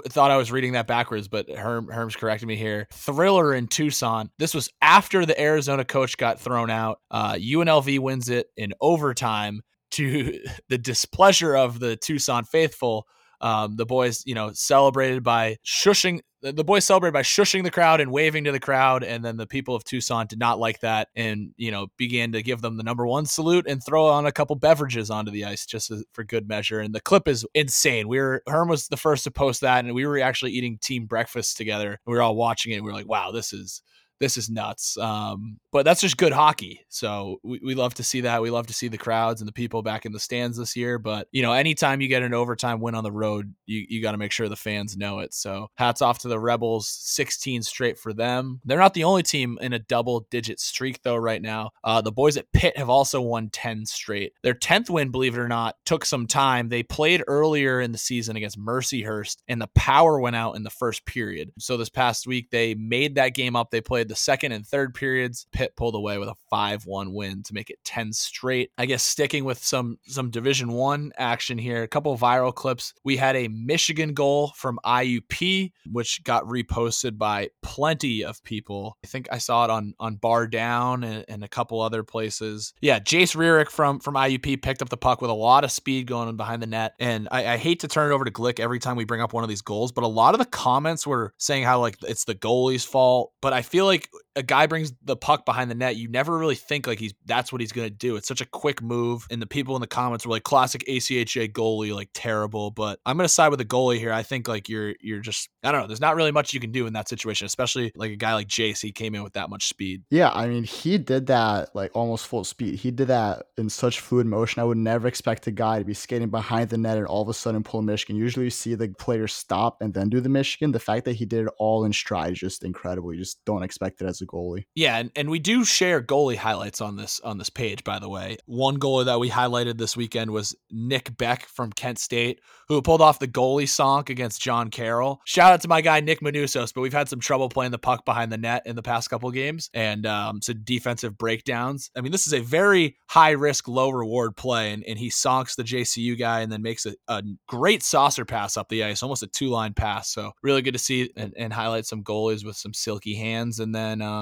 thought 0.09 0.31
I 0.31 0.37
was 0.37 0.51
reading 0.51 0.73
that 0.73 0.87
backwards, 0.87 1.27
but 1.27 1.49
Herm, 1.49 1.87
Herm's 1.87 2.15
corrected 2.15 2.47
me 2.47 2.55
here. 2.55 2.87
Thriller 2.91 3.53
in 3.53 3.67
Tucson. 3.67 4.29
This 4.37 4.53
was 4.53 4.69
after 4.81 5.25
the 5.25 5.39
Arizona 5.39 5.85
coach 5.85 6.17
got 6.17 6.39
thrown 6.39 6.69
out. 6.69 6.99
Uh, 7.09 7.33
UNLV 7.33 7.99
wins 7.99 8.29
it 8.29 8.47
in 8.57 8.73
overtime 8.81 9.61
to 9.91 10.39
the 10.69 10.77
displeasure 10.77 11.55
of 11.55 11.79
the 11.79 11.95
Tucson 11.95 12.43
faithful. 12.43 13.07
Um, 13.39 13.75
the 13.75 13.85
boys, 13.85 14.23
you 14.25 14.35
know, 14.35 14.51
celebrated 14.53 15.23
by 15.23 15.57
shushing 15.65 16.21
the 16.41 16.63
boys 16.63 16.85
celebrated 16.85 17.13
by 17.13 17.23
shushing 17.23 17.63
the 17.63 17.71
crowd 17.71 17.99
and 17.99 18.11
waving 18.11 18.43
to 18.43 18.51
the 18.51 18.59
crowd 18.59 19.03
and 19.03 19.25
then 19.25 19.37
the 19.37 19.47
people 19.47 19.73
of 19.73 19.83
tucson 19.83 20.27
did 20.27 20.37
not 20.37 20.59
like 20.59 20.79
that 20.81 21.07
and 21.15 21.51
you 21.57 21.71
know 21.71 21.87
began 21.97 22.31
to 22.31 22.43
give 22.43 22.61
them 22.61 22.77
the 22.77 22.83
number 22.83 23.07
one 23.07 23.25
salute 23.25 23.65
and 23.67 23.83
throw 23.83 24.05
on 24.05 24.25
a 24.25 24.31
couple 24.31 24.55
beverages 24.55 25.09
onto 25.09 25.31
the 25.31 25.43
ice 25.43 25.65
just 25.65 25.91
for 26.13 26.23
good 26.23 26.47
measure 26.47 26.79
and 26.79 26.93
the 26.93 27.01
clip 27.01 27.27
is 27.27 27.45
insane. 27.55 28.07
We 28.07 28.19
were 28.19 28.43
herm 28.47 28.67
was 28.67 28.87
the 28.87 28.97
first 28.97 29.23
to 29.23 29.31
post 29.31 29.61
that 29.61 29.83
and 29.83 29.93
we 29.95 30.05
were 30.05 30.19
actually 30.19 30.51
eating 30.51 30.77
team 30.77 31.05
breakfast 31.05 31.57
together 31.57 31.99
we 32.05 32.13
were 32.13 32.21
all 32.21 32.35
watching 32.35 32.71
it 32.71 32.83
we 32.83 32.91
were 32.91 32.97
like 32.97 33.07
wow 33.07 33.31
this 33.31 33.51
is 33.51 33.81
this 34.19 34.37
is 34.37 34.49
nuts. 34.49 34.97
Um, 34.97 35.59
but 35.71 35.83
that's 35.83 36.01
just 36.01 36.17
good 36.17 36.31
hockey. 36.31 36.85
So 36.89 37.39
we, 37.43 37.59
we 37.63 37.75
love 37.75 37.93
to 37.95 38.03
see 38.03 38.21
that. 38.21 38.41
We 38.41 38.49
love 38.49 38.67
to 38.67 38.73
see 38.73 38.87
the 38.87 38.97
crowds 38.97 39.41
and 39.41 39.47
the 39.47 39.53
people 39.53 39.83
back 39.83 40.05
in 40.05 40.11
the 40.11 40.19
stands 40.19 40.57
this 40.57 40.75
year. 40.75 40.97
But, 40.97 41.27
you 41.31 41.41
know, 41.41 41.53
anytime 41.53 42.01
you 42.01 42.07
get 42.07 42.23
an 42.23 42.33
overtime 42.33 42.79
win 42.79 42.95
on 42.95 43.03
the 43.03 43.11
road, 43.11 43.53
you, 43.65 43.85
you 43.87 44.01
got 44.01 44.13
to 44.13 44.17
make 44.17 44.31
sure 44.31 44.49
the 44.49 44.55
fans 44.55 44.97
know 44.97 45.19
it. 45.19 45.33
So 45.33 45.67
hats 45.75 46.01
off 46.01 46.19
to 46.19 46.27
the 46.27 46.39
Rebels, 46.39 46.87
16 46.87 47.61
straight 47.63 47.99
for 47.99 48.13
them. 48.13 48.59
They're 48.65 48.79
not 48.79 48.93
the 48.93 49.03
only 49.03 49.23
team 49.23 49.57
in 49.61 49.73
a 49.73 49.79
double 49.79 50.27
digit 50.31 50.59
streak, 50.59 51.03
though, 51.03 51.15
right 51.15 51.41
now. 51.41 51.71
Uh, 51.83 52.01
the 52.01 52.11
boys 52.11 52.37
at 52.37 52.51
Pitt 52.53 52.77
have 52.77 52.89
also 52.89 53.21
won 53.21 53.49
10 53.49 53.85
straight. 53.85 54.33
Their 54.41 54.55
10th 54.55 54.89
win, 54.89 55.11
believe 55.11 55.35
it 55.35 55.39
or 55.39 55.47
not, 55.47 55.75
took 55.85 56.05
some 56.05 56.27
time. 56.27 56.69
They 56.69 56.83
played 56.83 57.23
earlier 57.27 57.81
in 57.81 57.91
the 57.91 57.97
season 57.97 58.35
against 58.35 58.59
Mercyhurst, 58.59 59.37
and 59.47 59.61
the 59.61 59.67
power 59.75 60.19
went 60.19 60.35
out 60.35 60.55
in 60.55 60.63
the 60.63 60.69
first 60.69 61.05
period. 61.05 61.51
So 61.59 61.77
this 61.77 61.89
past 61.89 62.25
week, 62.25 62.49
they 62.49 62.73
made 62.73 63.15
that 63.15 63.35
game 63.35 63.55
up. 63.55 63.69
They 63.69 63.81
played 63.81 64.06
the 64.07 64.15
second 64.15 64.51
and 64.51 64.65
third 64.65 64.93
periods. 64.93 65.47
Pitt 65.51 65.75
pulled 65.75 65.95
away 65.95 66.17
with 66.17 66.29
a 66.29 66.35
5-1 66.51 67.13
win 67.13 67.43
to 67.43 67.53
make 67.53 67.69
it 67.69 67.79
10 67.83 68.13
straight. 68.13 68.71
I 68.77 68.85
guess 68.85 69.03
sticking 69.03 69.45
with 69.45 69.63
some 69.63 69.97
some 70.05 70.29
Division 70.29 70.71
1 70.71 71.13
action 71.17 71.57
here, 71.57 71.83
a 71.83 71.87
couple 71.87 72.17
viral 72.17 72.53
clips. 72.53 72.93
We 73.03 73.17
had 73.17 73.35
a 73.35 73.47
Michigan 73.47 74.13
goal 74.13 74.53
from 74.55 74.79
IUP 74.85 75.71
which 75.91 76.23
got 76.23 76.43
reposted 76.45 77.17
by 77.17 77.49
plenty 77.61 78.23
of 78.23 78.43
people. 78.43 78.97
I 79.03 79.07
think 79.07 79.27
I 79.31 79.37
saw 79.37 79.65
it 79.65 79.69
on 79.69 79.93
on 79.99 80.15
Bar 80.15 80.47
Down 80.47 81.03
and, 81.03 81.25
and 81.27 81.43
a 81.43 81.47
couple 81.47 81.81
other 81.81 82.03
places. 82.03 82.73
Yeah, 82.81 82.99
Jace 82.99 83.35
Rearick 83.35 83.69
from 83.69 83.99
from 83.99 84.15
IUP 84.15 84.61
picked 84.61 84.81
up 84.81 84.89
the 84.89 84.97
puck 84.97 85.21
with 85.21 85.29
a 85.29 85.33
lot 85.33 85.63
of 85.63 85.71
speed 85.71 86.07
going 86.07 86.35
behind 86.37 86.61
the 86.61 86.67
net. 86.67 86.93
And 86.99 87.27
I, 87.31 87.53
I 87.53 87.57
hate 87.57 87.81
to 87.81 87.87
turn 87.87 88.11
it 88.11 88.15
over 88.15 88.25
to 88.25 88.31
Glick 88.31 88.59
every 88.59 88.79
time 88.79 88.95
we 88.95 89.05
bring 89.05 89.21
up 89.21 89.33
one 89.33 89.43
of 89.43 89.49
these 89.49 89.61
goals, 89.61 89.91
but 89.91 90.03
a 90.03 90.07
lot 90.07 90.33
of 90.33 90.39
the 90.39 90.45
comments 90.45 91.05
were 91.07 91.33
saying 91.37 91.63
how 91.63 91.79
like 91.79 91.97
it's 92.03 92.25
the 92.25 92.35
goalie's 92.35 92.85
fault. 92.85 93.33
But 93.41 93.53
I 93.53 93.61
feel 93.61 93.85
like 93.85 93.96
like 93.97 94.09
a 94.37 94.43
guy 94.43 94.67
brings 94.67 94.93
the 95.03 95.17
puck 95.17 95.45
behind 95.45 95.71
the 95.71 95.75
net, 95.75 95.95
you 95.95 96.07
never 96.07 96.37
really 96.37 96.55
think 96.55 96.85
like 96.85 96.99
he's 96.99 97.13
that's 97.25 97.51
what 97.51 97.59
he's 97.59 97.71
gonna 97.71 97.89
do. 97.89 98.15
It's 98.15 98.27
such 98.27 98.39
a 98.39 98.45
quick 98.45 98.81
move, 98.81 99.25
and 99.31 99.41
the 99.41 99.47
people 99.47 99.75
in 99.75 99.81
the 99.81 99.87
comments 99.87 100.25
were 100.25 100.31
like 100.31 100.43
classic 100.43 100.85
ACHA 100.87 101.51
goalie, 101.51 101.93
like 101.93 102.09
terrible. 102.13 102.69
But 102.71 102.99
I'm 103.05 103.17
gonna 103.17 103.27
side 103.27 103.49
with 103.49 103.59
the 103.59 103.65
goalie 103.65 103.97
here. 103.97 104.13
I 104.13 104.23
think 104.23 104.47
like 104.47 104.69
you're 104.69 104.93
you're 105.01 105.19
just 105.19 105.49
I 105.63 105.71
don't 105.71 105.81
know. 105.81 105.87
There's 105.87 105.99
not 105.99 106.15
really 106.15 106.31
much 106.31 106.53
you 106.53 106.59
can 106.59 106.71
do 106.71 106.85
in 106.85 106.93
that 106.93 107.09
situation, 107.09 107.45
especially 107.45 107.91
like 107.95 108.11
a 108.11 108.15
guy 108.15 108.35
like 108.35 108.47
Jace. 108.47 108.81
He 108.81 108.91
came 108.91 109.15
in 109.15 109.23
with 109.23 109.33
that 109.33 109.49
much 109.49 109.67
speed. 109.67 110.03
Yeah, 110.11 110.29
I 110.31 110.47
mean 110.47 110.63
he 110.63 110.99
did 110.99 111.27
that 111.27 111.75
like 111.75 111.91
almost 111.95 112.27
full 112.27 112.43
speed. 112.43 112.75
He 112.75 112.91
did 112.91 113.07
that 113.07 113.47
in 113.57 113.69
such 113.69 113.99
fluid 113.99 114.27
motion. 114.27 114.61
I 114.61 114.65
would 114.65 114.77
never 114.77 115.07
expect 115.07 115.47
a 115.47 115.51
guy 115.51 115.79
to 115.79 115.85
be 115.85 115.95
skating 115.95 116.29
behind 116.29 116.69
the 116.69 116.77
net 116.77 116.97
and 116.97 117.07
all 117.07 117.23
of 117.23 117.29
a 117.29 117.33
sudden 117.33 117.63
pull 117.63 117.79
a 117.79 117.83
Michigan. 117.83 118.15
Usually 118.15 118.45
you 118.45 118.51
see 118.51 118.75
the 118.75 118.89
player 118.89 119.27
stop 119.27 119.81
and 119.81 119.93
then 119.93 120.09
do 120.09 120.21
the 120.21 120.29
Michigan. 120.29 120.71
The 120.71 120.79
fact 120.79 121.05
that 121.05 121.13
he 121.13 121.25
did 121.25 121.47
it 121.47 121.53
all 121.57 121.85
in 121.85 121.93
stride 121.93 122.33
is 122.33 122.39
just 122.39 122.63
incredible. 122.63 123.13
You 123.13 123.19
just 123.19 123.43
don't 123.45 123.63
expect 123.63 124.01
it 124.01 124.05
as 124.05 124.21
a 124.21 124.26
goalie. 124.27 124.65
Yeah, 124.75 124.97
and, 124.97 125.11
and 125.15 125.29
we 125.29 125.39
do 125.39 125.65
share 125.65 126.01
goalie 126.01 126.35
highlights 126.35 126.81
on 126.81 126.95
this 126.95 127.19
on 127.21 127.37
this 127.37 127.49
page, 127.49 127.83
by 127.83 127.99
the 127.99 128.09
way. 128.09 128.37
One 128.45 128.79
goalie 128.79 129.05
that 129.05 129.19
we 129.19 129.29
highlighted 129.29 129.77
this 129.77 129.97
weekend 129.97 130.31
was 130.31 130.55
Nick 130.71 131.17
Beck 131.17 131.45
from 131.47 131.71
Kent 131.71 131.99
State, 131.99 132.41
who 132.67 132.81
pulled 132.81 133.01
off 133.01 133.19
the 133.19 133.27
goalie 133.27 133.63
sonk 133.63 134.09
against 134.09 134.41
John 134.41 134.69
Carroll. 134.69 135.21
Shout 135.25 135.53
out 135.53 135.61
to 135.61 135.67
my 135.67 135.81
guy 135.81 135.99
Nick 135.99 136.21
Manusos, 136.21 136.73
but 136.73 136.81
we've 136.81 136.93
had 136.93 137.09
some 137.09 137.19
trouble 137.19 137.49
playing 137.49 137.71
the 137.71 137.77
puck 137.77 138.05
behind 138.05 138.31
the 138.31 138.37
net 138.37 138.63
in 138.65 138.75
the 138.75 138.83
past 138.83 139.09
couple 139.09 139.31
games 139.31 139.69
and 139.73 140.05
um, 140.05 140.41
some 140.41 140.61
defensive 140.63 141.17
breakdowns. 141.17 141.89
I 141.95 142.01
mean, 142.01 142.11
this 142.11 142.27
is 142.27 142.33
a 142.33 142.41
very 142.41 142.97
high 143.07 143.31
risk, 143.31 143.67
low 143.67 143.89
reward 143.89 144.35
play, 144.35 144.73
and, 144.73 144.83
and 144.83 144.99
he 144.99 145.09
sonks 145.09 145.55
the 145.55 145.63
JCU 145.63 146.17
guy 146.19 146.41
and 146.41 146.51
then 146.51 146.61
makes 146.61 146.85
a, 146.85 146.95
a 147.07 147.23
great 147.47 147.83
saucer 147.83 148.25
pass 148.25 148.57
up 148.57 148.69
the 148.69 148.83
ice, 148.83 149.01
almost 149.01 149.23
a 149.23 149.27
two 149.27 149.49
line 149.49 149.73
pass. 149.73 150.11
So 150.11 150.31
really 150.43 150.61
good 150.61 150.73
to 150.73 150.79
see 150.79 151.11
and, 151.15 151.33
and 151.37 151.53
highlight 151.53 151.85
some 151.85 152.03
goalies 152.03 152.45
with 152.45 152.57
some 152.57 152.73
silky 152.73 153.15
hands. 153.15 153.59
And 153.59 153.73
then 153.73 154.01
um, 154.01 154.16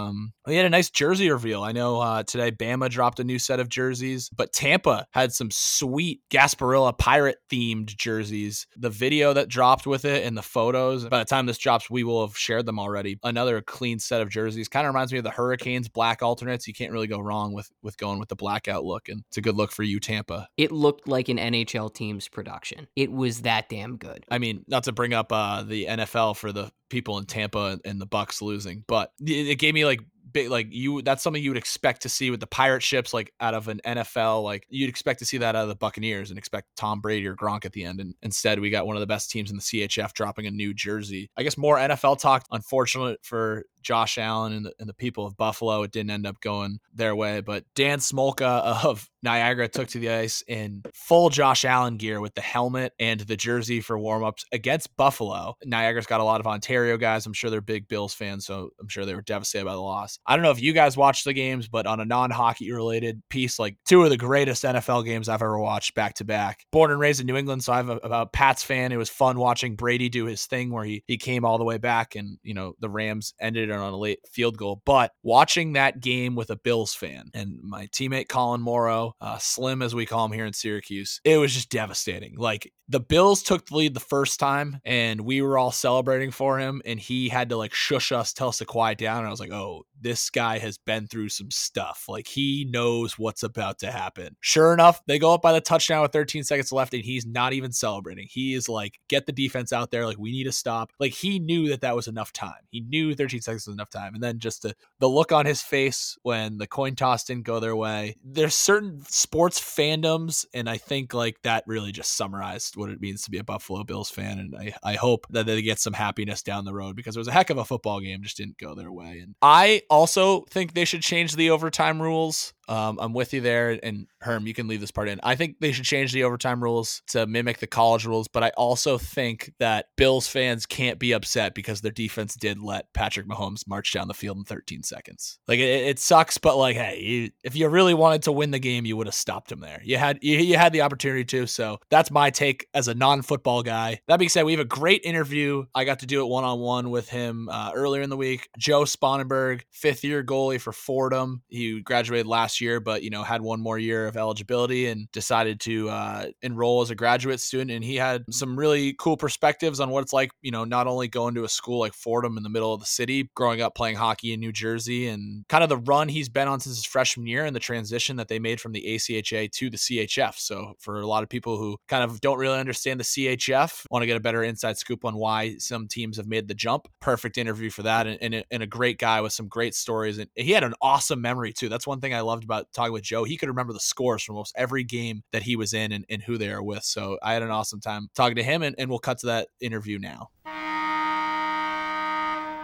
we 0.47 0.55
had 0.55 0.65
a 0.65 0.69
nice 0.69 0.89
jersey 0.89 1.29
reveal. 1.29 1.63
I 1.63 1.71
know 1.71 1.99
uh, 1.99 2.23
today 2.23 2.51
Bama 2.51 2.89
dropped 2.89 3.19
a 3.19 3.23
new 3.23 3.39
set 3.39 3.59
of 3.59 3.69
jerseys, 3.69 4.29
but 4.29 4.53
Tampa 4.53 5.07
had 5.11 5.33
some 5.33 5.49
sweet 5.51 6.21
Gasparilla 6.29 6.97
pirate 6.97 7.37
themed 7.51 7.95
jerseys. 7.95 8.67
The 8.77 8.89
video 8.89 9.33
that 9.33 9.47
dropped 9.47 9.87
with 9.87 10.05
it 10.05 10.25
and 10.25 10.37
the 10.37 10.41
photos, 10.41 11.05
by 11.05 11.19
the 11.19 11.25
time 11.25 11.45
this 11.45 11.57
drops, 11.57 11.89
we 11.89 12.03
will 12.03 12.25
have 12.25 12.37
shared 12.37 12.65
them 12.65 12.79
already. 12.79 13.17
Another 13.23 13.61
clean 13.61 13.99
set 13.99 14.21
of 14.21 14.29
jerseys. 14.29 14.67
Kind 14.67 14.85
of 14.85 14.93
reminds 14.93 15.11
me 15.11 15.17
of 15.17 15.23
the 15.23 15.31
Hurricanes 15.31 15.89
black 15.89 16.21
alternates. 16.21 16.67
You 16.67 16.73
can't 16.73 16.91
really 16.91 17.07
go 17.07 17.19
wrong 17.19 17.53
with 17.53 17.69
with 17.81 17.97
going 17.97 18.19
with 18.19 18.29
the 18.29 18.35
blackout 18.35 18.83
look, 18.83 19.09
and 19.09 19.23
it's 19.27 19.37
a 19.37 19.41
good 19.41 19.55
look 19.55 19.71
for 19.71 19.83
you, 19.83 19.99
Tampa. 19.99 20.47
It 20.57 20.71
looked 20.71 21.07
like 21.07 21.29
an 21.29 21.37
NHL 21.37 21.93
team's 21.93 22.27
production. 22.27 22.87
It 22.95 23.11
was 23.11 23.41
that 23.41 23.69
damn 23.69 23.97
good. 23.97 24.25
I 24.29 24.37
mean, 24.37 24.63
not 24.67 24.83
to 24.85 24.91
bring 24.91 25.13
up 25.13 25.31
uh, 25.31 25.63
the 25.63 25.85
NFL 25.85 26.37
for 26.37 26.51
the 26.51 26.71
people 26.89 27.17
in 27.17 27.25
Tampa 27.25 27.79
and 27.85 27.99
the 27.99 28.05
Bucks 28.05 28.41
losing, 28.41 28.83
but 28.87 29.11
it 29.19 29.59
gave 29.59 29.73
me 29.73 29.85
like 29.85 30.01
like 30.49 30.67
you 30.69 31.01
that's 31.01 31.23
something 31.23 31.41
you 31.41 31.49
would 31.49 31.57
expect 31.57 32.01
to 32.01 32.09
see 32.09 32.29
with 32.29 32.39
the 32.39 32.47
pirate 32.47 32.83
ships 32.83 33.13
like 33.13 33.33
out 33.39 33.53
of 33.53 33.67
an 33.67 33.79
NFL 33.85 34.43
like 34.43 34.65
you'd 34.69 34.89
expect 34.89 35.19
to 35.19 35.25
see 35.25 35.37
that 35.37 35.55
out 35.55 35.63
of 35.63 35.69
the 35.69 35.75
Buccaneers 35.75 36.29
and 36.29 36.37
expect 36.37 36.67
Tom 36.75 36.99
Brady 36.99 37.25
or 37.25 37.35
Gronk 37.35 37.65
at 37.65 37.71
the 37.71 37.85
end 37.85 38.01
and 38.01 38.13
instead 38.21 38.59
we 38.59 38.69
got 38.69 38.85
one 38.85 38.95
of 38.97 38.99
the 38.99 39.07
best 39.07 39.31
teams 39.31 39.49
in 39.49 39.55
the 39.55 39.61
CHF 39.61 40.13
dropping 40.13 40.45
a 40.45 40.51
new 40.51 40.73
jersey. 40.73 41.29
I 41.37 41.43
guess 41.43 41.57
more 41.57 41.77
NFL 41.77 42.19
talk 42.19 42.45
unfortunate 42.51 43.19
for 43.23 43.63
Josh 43.85 44.17
Allen 44.17 44.51
and 44.51 44.65
the, 44.65 44.73
and 44.79 44.89
the 44.89 44.93
people 44.93 45.25
of 45.25 45.37
Buffalo. 45.37 45.83
It 45.83 45.91
didn't 45.91 46.11
end 46.11 46.27
up 46.27 46.41
going 46.41 46.79
their 46.93 47.15
way, 47.15 47.41
but 47.41 47.63
Dan 47.75 47.99
Smolka 47.99 48.41
of 48.83 49.07
Niagara 49.23 49.67
took 49.67 49.87
to 49.89 49.99
the 49.99 50.09
ice 50.09 50.43
in 50.47 50.83
full 50.93 51.29
Josh 51.29 51.65
Allen 51.65 51.97
gear 51.97 52.21
with 52.21 52.33
the 52.35 52.41
helmet 52.41 52.93
and 52.99 53.19
the 53.21 53.35
jersey 53.35 53.81
for 53.81 53.97
warmups 53.97 54.43
against 54.51 54.95
Buffalo. 54.97 55.55
Niagara's 55.63 56.05
got 56.05 56.21
a 56.21 56.23
lot 56.23 56.39
of 56.39 56.47
Ontario 56.47 56.97
guys. 56.97 57.25
I'm 57.25 57.33
sure 57.33 57.49
they're 57.49 57.61
big 57.61 57.87
Bills 57.87 58.13
fans, 58.13 58.45
so 58.45 58.69
I'm 58.79 58.87
sure 58.87 59.05
they 59.05 59.15
were 59.15 59.21
devastated 59.21 59.65
by 59.65 59.73
the 59.73 59.79
loss. 59.79 60.19
I 60.25 60.35
don't 60.35 60.43
know 60.43 60.51
if 60.51 60.61
you 60.61 60.73
guys 60.73 60.97
watched 60.97 61.25
the 61.25 61.33
games, 61.33 61.67
but 61.67 61.87
on 61.87 61.99
a 61.99 62.05
non 62.05 62.31
hockey 62.31 62.71
related 62.71 63.21
piece, 63.29 63.59
like 63.59 63.77
two 63.85 64.03
of 64.03 64.09
the 64.09 64.17
greatest 64.17 64.63
NFL 64.63 65.05
games 65.05 65.29
I've 65.29 65.41
ever 65.41 65.59
watched 65.59 65.95
back 65.95 66.15
to 66.15 66.25
back. 66.25 66.65
Born 66.71 66.91
and 66.91 66.99
raised 66.99 67.19
in 67.19 67.27
New 67.27 67.35
England, 67.35 67.63
so 67.63 67.73
I'm 67.73 67.89
a, 67.89 67.95
a 68.03 68.25
Pats 68.27 68.63
fan. 68.63 68.91
It 68.91 68.97
was 68.97 69.09
fun 69.09 69.37
watching 69.37 69.75
Brady 69.75 70.09
do 70.09 70.25
his 70.25 70.45
thing 70.45 70.71
where 70.71 70.85
he, 70.85 71.03
he 71.07 71.17
came 71.17 71.45
all 71.45 71.57
the 71.57 71.63
way 71.63 71.77
back 71.77 72.15
and, 72.15 72.37
you 72.43 72.53
know, 72.53 72.73
the 72.79 72.89
Rams 72.89 73.33
ended 73.39 73.71
on 73.81 73.93
a 73.93 73.97
late 73.97 74.19
field 74.31 74.57
goal. 74.57 74.81
But 74.85 75.11
watching 75.23 75.73
that 75.73 75.99
game 75.99 76.35
with 76.35 76.49
a 76.49 76.55
Bills 76.55 76.93
fan 76.93 77.29
and 77.33 77.59
my 77.61 77.87
teammate 77.87 78.29
Colin 78.29 78.61
Morrow, 78.61 79.13
uh, 79.21 79.37
Slim 79.37 79.81
as 79.81 79.95
we 79.95 80.05
call 80.05 80.25
him 80.25 80.31
here 80.31 80.45
in 80.45 80.53
Syracuse, 80.53 81.21
it 81.23 81.37
was 81.37 81.53
just 81.53 81.69
devastating. 81.69 82.35
Like 82.37 82.71
the 82.87 82.99
Bills 82.99 83.41
took 83.41 83.65
the 83.65 83.75
lead 83.75 83.93
the 83.93 83.99
first 83.99 84.39
time 84.39 84.79
and 84.85 85.21
we 85.21 85.41
were 85.41 85.57
all 85.57 85.71
celebrating 85.71 86.31
for 86.31 86.59
him 86.59 86.81
and 86.85 86.99
he 86.99 87.29
had 87.29 87.49
to 87.49 87.57
like 87.57 87.73
shush 87.73 88.11
us, 88.11 88.33
tell 88.33 88.49
us 88.49 88.59
to 88.59 88.65
quiet 88.65 88.97
down. 88.97 89.19
And 89.19 89.27
I 89.27 89.31
was 89.31 89.39
like, 89.39 89.51
oh, 89.51 89.83
this 90.05 90.29
guy 90.29 90.59
has 90.59 90.77
been 90.77 91.07
through 91.07 91.29
some 91.29 91.49
stuff. 91.49 92.05
Like 92.07 92.27
he 92.27 92.67
knows 92.69 93.17
what's 93.17 93.41
about 93.41 93.79
to 93.79 93.89
happen. 93.89 94.35
Sure 94.39 94.71
enough, 94.71 95.01
they 95.07 95.17
go 95.17 95.33
up 95.33 95.41
by 95.41 95.51
the 95.51 95.59
touchdown 95.59 96.03
with 96.03 96.11
13 96.11 96.43
seconds 96.43 96.71
left 96.71 96.93
and 96.93 97.03
he's 97.03 97.25
not 97.25 97.53
even 97.53 97.71
celebrating. 97.71 98.27
He 98.29 98.53
is 98.53 98.69
like, 98.69 98.99
get 99.07 99.25
the 99.25 99.31
defense 99.31 99.73
out 99.73 99.89
there. 99.89 100.05
Like 100.05 100.19
we 100.19 100.31
need 100.31 100.43
to 100.43 100.51
stop. 100.51 100.91
Like 100.99 101.13
he 101.13 101.39
knew 101.39 101.69
that 101.69 101.81
that 101.81 101.95
was 101.95 102.07
enough 102.07 102.31
time. 102.31 102.53
He 102.69 102.81
knew 102.81 103.15
13 103.15 103.41
seconds 103.41 103.65
was 103.65 103.73
enough 103.73 103.89
time. 103.89 104.13
And 104.13 104.21
then 104.21 104.37
just 104.37 104.61
the, 104.61 104.75
the 104.99 105.09
look 105.09 105.31
on 105.31 105.47
his 105.47 105.63
face 105.63 106.19
when 106.21 106.59
the 106.59 106.67
coin 106.67 106.93
toss 106.93 107.23
didn't 107.23 107.45
go 107.45 107.59
their 107.59 107.75
way. 107.75 108.15
There's 108.23 108.53
certain 108.53 109.01
sports 109.07 109.59
fandoms. 109.59 110.45
And 110.53 110.69
I 110.69 110.77
think 110.77 111.15
like 111.15 111.41
that 111.41 111.63
really 111.65 111.91
just 111.91 112.15
summarized 112.15 112.77
what 112.77 112.91
it 112.91 113.01
means 113.01 113.23
to 113.23 113.31
be 113.31 113.39
a 113.39 113.43
Buffalo 113.43 113.83
Bills 113.83 114.11
fan. 114.11 114.37
And 114.37 114.55
I, 114.55 114.75
I 114.83 114.93
hope 114.97 115.25
that 115.31 115.47
they 115.47 115.63
get 115.63 115.79
some 115.79 115.93
happiness 115.93 116.43
down 116.43 116.63
the 116.63 116.75
road 116.75 116.95
because 116.95 117.15
it 117.15 117.19
was 117.19 117.27
a 117.27 117.31
heck 117.33 117.49
of 117.49 117.57
a 117.57 117.65
football 117.65 117.99
game, 118.01 118.21
just 118.21 118.37
didn't 118.37 118.59
go 118.59 118.75
their 118.75 118.91
way. 118.91 119.21
And 119.23 119.33
I 119.41 119.81
also 119.95 120.41
think 120.41 120.73
they 120.73 120.85
should 120.85 121.01
change 121.01 121.35
the 121.35 121.49
overtime 121.49 122.01
rules. 122.01 122.53
Um, 122.67 122.97
I'm 122.99 123.13
with 123.13 123.33
you 123.33 123.41
there, 123.41 123.79
and 123.81 124.07
Herm, 124.21 124.47
you 124.47 124.53
can 124.53 124.67
leave 124.67 124.81
this 124.81 124.91
part 124.91 125.07
in. 125.07 125.19
I 125.23 125.35
think 125.35 125.57
they 125.59 125.71
should 125.71 125.85
change 125.85 126.11
the 126.13 126.23
overtime 126.23 126.61
rules 126.63 127.01
to 127.07 127.27
mimic 127.27 127.59
the 127.59 127.67
college 127.67 128.05
rules, 128.05 128.27
but 128.27 128.43
I 128.43 128.49
also 128.57 128.97
think 128.97 129.53
that 129.59 129.87
Bills 129.97 130.27
fans 130.27 130.65
can't 130.65 130.99
be 130.99 131.11
upset 131.11 131.53
because 131.53 131.81
their 131.81 131.91
defense 131.91 132.35
did 132.35 132.59
let 132.61 132.91
Patrick 132.93 133.27
Mahomes 133.27 133.67
march 133.67 133.93
down 133.93 134.07
the 134.07 134.13
field 134.13 134.37
in 134.37 134.43
13 134.43 134.83
seconds. 134.83 135.39
Like 135.47 135.59
it, 135.59 135.87
it 135.87 135.99
sucks, 135.99 136.37
but 136.37 136.57
like, 136.57 136.75
hey, 136.75 136.99
you, 136.99 137.31
if 137.43 137.55
you 137.55 137.67
really 137.67 137.93
wanted 137.93 138.23
to 138.23 138.31
win 138.31 138.51
the 138.51 138.59
game, 138.59 138.85
you 138.85 138.97
would 138.97 139.07
have 139.07 139.13
stopped 139.13 139.51
him 139.51 139.59
there. 139.59 139.81
You 139.83 139.97
had 139.97 140.19
you, 140.21 140.37
you 140.37 140.57
had 140.57 140.73
the 140.73 140.81
opportunity 140.81 141.25
to. 141.25 141.47
So 141.47 141.79
that's 141.89 142.11
my 142.11 142.29
take 142.29 142.67
as 142.73 142.87
a 142.87 142.93
non-football 142.93 143.63
guy. 143.63 144.01
That 144.07 144.17
being 144.17 144.29
said, 144.29 144.43
we 144.43 144.53
have 144.53 144.61
a 144.61 144.65
great 144.65 145.01
interview. 145.03 145.65
I 145.73 145.83
got 145.83 145.99
to 145.99 146.05
do 146.05 146.21
it 146.21 146.27
one 146.27 146.43
on 146.43 146.59
one 146.59 146.89
with 146.89 147.09
him 147.09 147.49
uh, 147.51 147.71
earlier 147.75 148.01
in 148.01 148.09
the 148.09 148.17
week. 148.17 148.49
Joe 148.57 148.85
Sponenburg, 148.85 149.61
fifth 149.71 150.03
year 150.03 150.23
goalie 150.23 150.59
for 150.59 150.73
Fordham. 150.73 151.43
He 151.47 151.81
graduated 151.81 152.27
last 152.27 152.54
year, 152.61 152.79
but 152.79 153.03
you 153.03 153.09
know 153.09 153.23
had 153.23 153.41
one 153.41 153.59
more 153.59 153.77
year 153.77 154.07
of 154.07 154.17
eligibility 154.17 154.87
and 154.87 155.11
decided 155.11 155.59
to 155.61 155.89
uh, 155.89 156.25
enroll 156.41 156.81
as 156.81 156.89
a 156.89 156.95
graduate 156.95 157.39
student. 157.39 157.71
And 157.71 157.83
he 157.83 157.95
had 157.95 158.23
some 158.31 158.57
really 158.57 158.93
cool 158.93 159.17
perspectives 159.17 159.79
on 159.79 159.89
what 159.89 160.03
it's 160.03 160.13
like, 160.13 160.31
you 160.41 160.51
know, 160.51 160.63
not 160.63 160.87
only 160.87 161.07
going 161.07 161.35
to 161.35 161.43
a 161.43 161.49
school 161.49 161.79
like 161.79 161.93
Fordham 161.93 162.37
in 162.37 162.43
the 162.43 162.49
middle 162.49 162.73
of 162.73 162.79
the 162.79 162.85
city, 162.85 163.29
growing 163.35 163.61
up 163.61 163.75
playing 163.75 163.95
hockey 163.95 164.33
in 164.33 164.39
New 164.39 164.51
Jersey, 164.51 165.07
and 165.07 165.47
kind 165.47 165.63
of 165.63 165.69
the 165.69 165.77
run 165.77 166.07
he's 166.07 166.29
been 166.29 166.47
on 166.47 166.59
since 166.59 166.77
his 166.77 166.85
freshman 166.85 167.27
year 167.27 167.45
and 167.45 167.55
the 167.55 167.59
transition 167.59 168.17
that 168.17 168.27
they 168.27 168.39
made 168.39 168.61
from 168.61 168.71
the 168.71 168.83
ACHA 168.83 169.51
to 169.51 169.69
the 169.69 169.77
CHF. 169.77 170.35
So 170.35 170.73
for 170.79 170.99
a 170.99 171.07
lot 171.07 171.23
of 171.23 171.29
people 171.29 171.57
who 171.57 171.77
kind 171.87 172.03
of 172.03 172.21
don't 172.21 172.37
really 172.37 172.59
understand 172.59 172.99
the 172.99 173.03
CHF, 173.03 173.85
want 173.89 174.03
to 174.03 174.07
get 174.07 174.17
a 174.17 174.21
better 174.21 174.43
inside 174.43 174.77
scoop 174.77 175.05
on 175.05 175.15
why 175.15 175.55
some 175.57 175.87
teams 175.87 176.17
have 176.17 176.27
made 176.27 176.47
the 176.47 176.53
jump. 176.53 176.87
Perfect 176.99 177.37
interview 177.37 177.69
for 177.69 177.83
that, 177.83 178.07
and, 178.07 178.17
and, 178.21 178.45
and 178.51 178.63
a 178.63 178.67
great 178.67 178.97
guy 178.97 179.21
with 179.21 179.33
some 179.33 179.47
great 179.47 179.75
stories. 179.75 180.17
And 180.17 180.29
he 180.35 180.51
had 180.51 180.63
an 180.63 180.73
awesome 180.81 181.21
memory 181.21 181.53
too. 181.53 181.69
That's 181.69 181.87
one 181.87 181.99
thing 181.99 182.13
I 182.13 182.21
loved 182.21 182.44
about 182.45 182.67
talking 182.73 182.93
with 182.93 183.03
Joe. 183.03 183.23
He 183.23 183.37
could 183.37 183.49
remember 183.49 183.73
the 183.73 183.79
scores 183.79 184.23
from 184.23 184.35
almost 184.35 184.53
every 184.57 184.83
game 184.83 185.23
that 185.31 185.43
he 185.43 185.55
was 185.55 185.73
in 185.73 185.91
and, 185.91 186.05
and 186.09 186.21
who 186.21 186.37
they 186.37 186.49
are 186.49 186.63
with. 186.63 186.83
So 186.83 187.17
I 187.21 187.33
had 187.33 187.43
an 187.43 187.51
awesome 187.51 187.81
time 187.81 188.07
talking 188.15 188.35
to 188.37 188.43
him, 188.43 188.63
and, 188.63 188.75
and 188.77 188.89
we'll 188.89 188.99
cut 188.99 189.19
to 189.19 189.27
that 189.27 189.49
interview 189.59 189.99
now. 189.99 190.29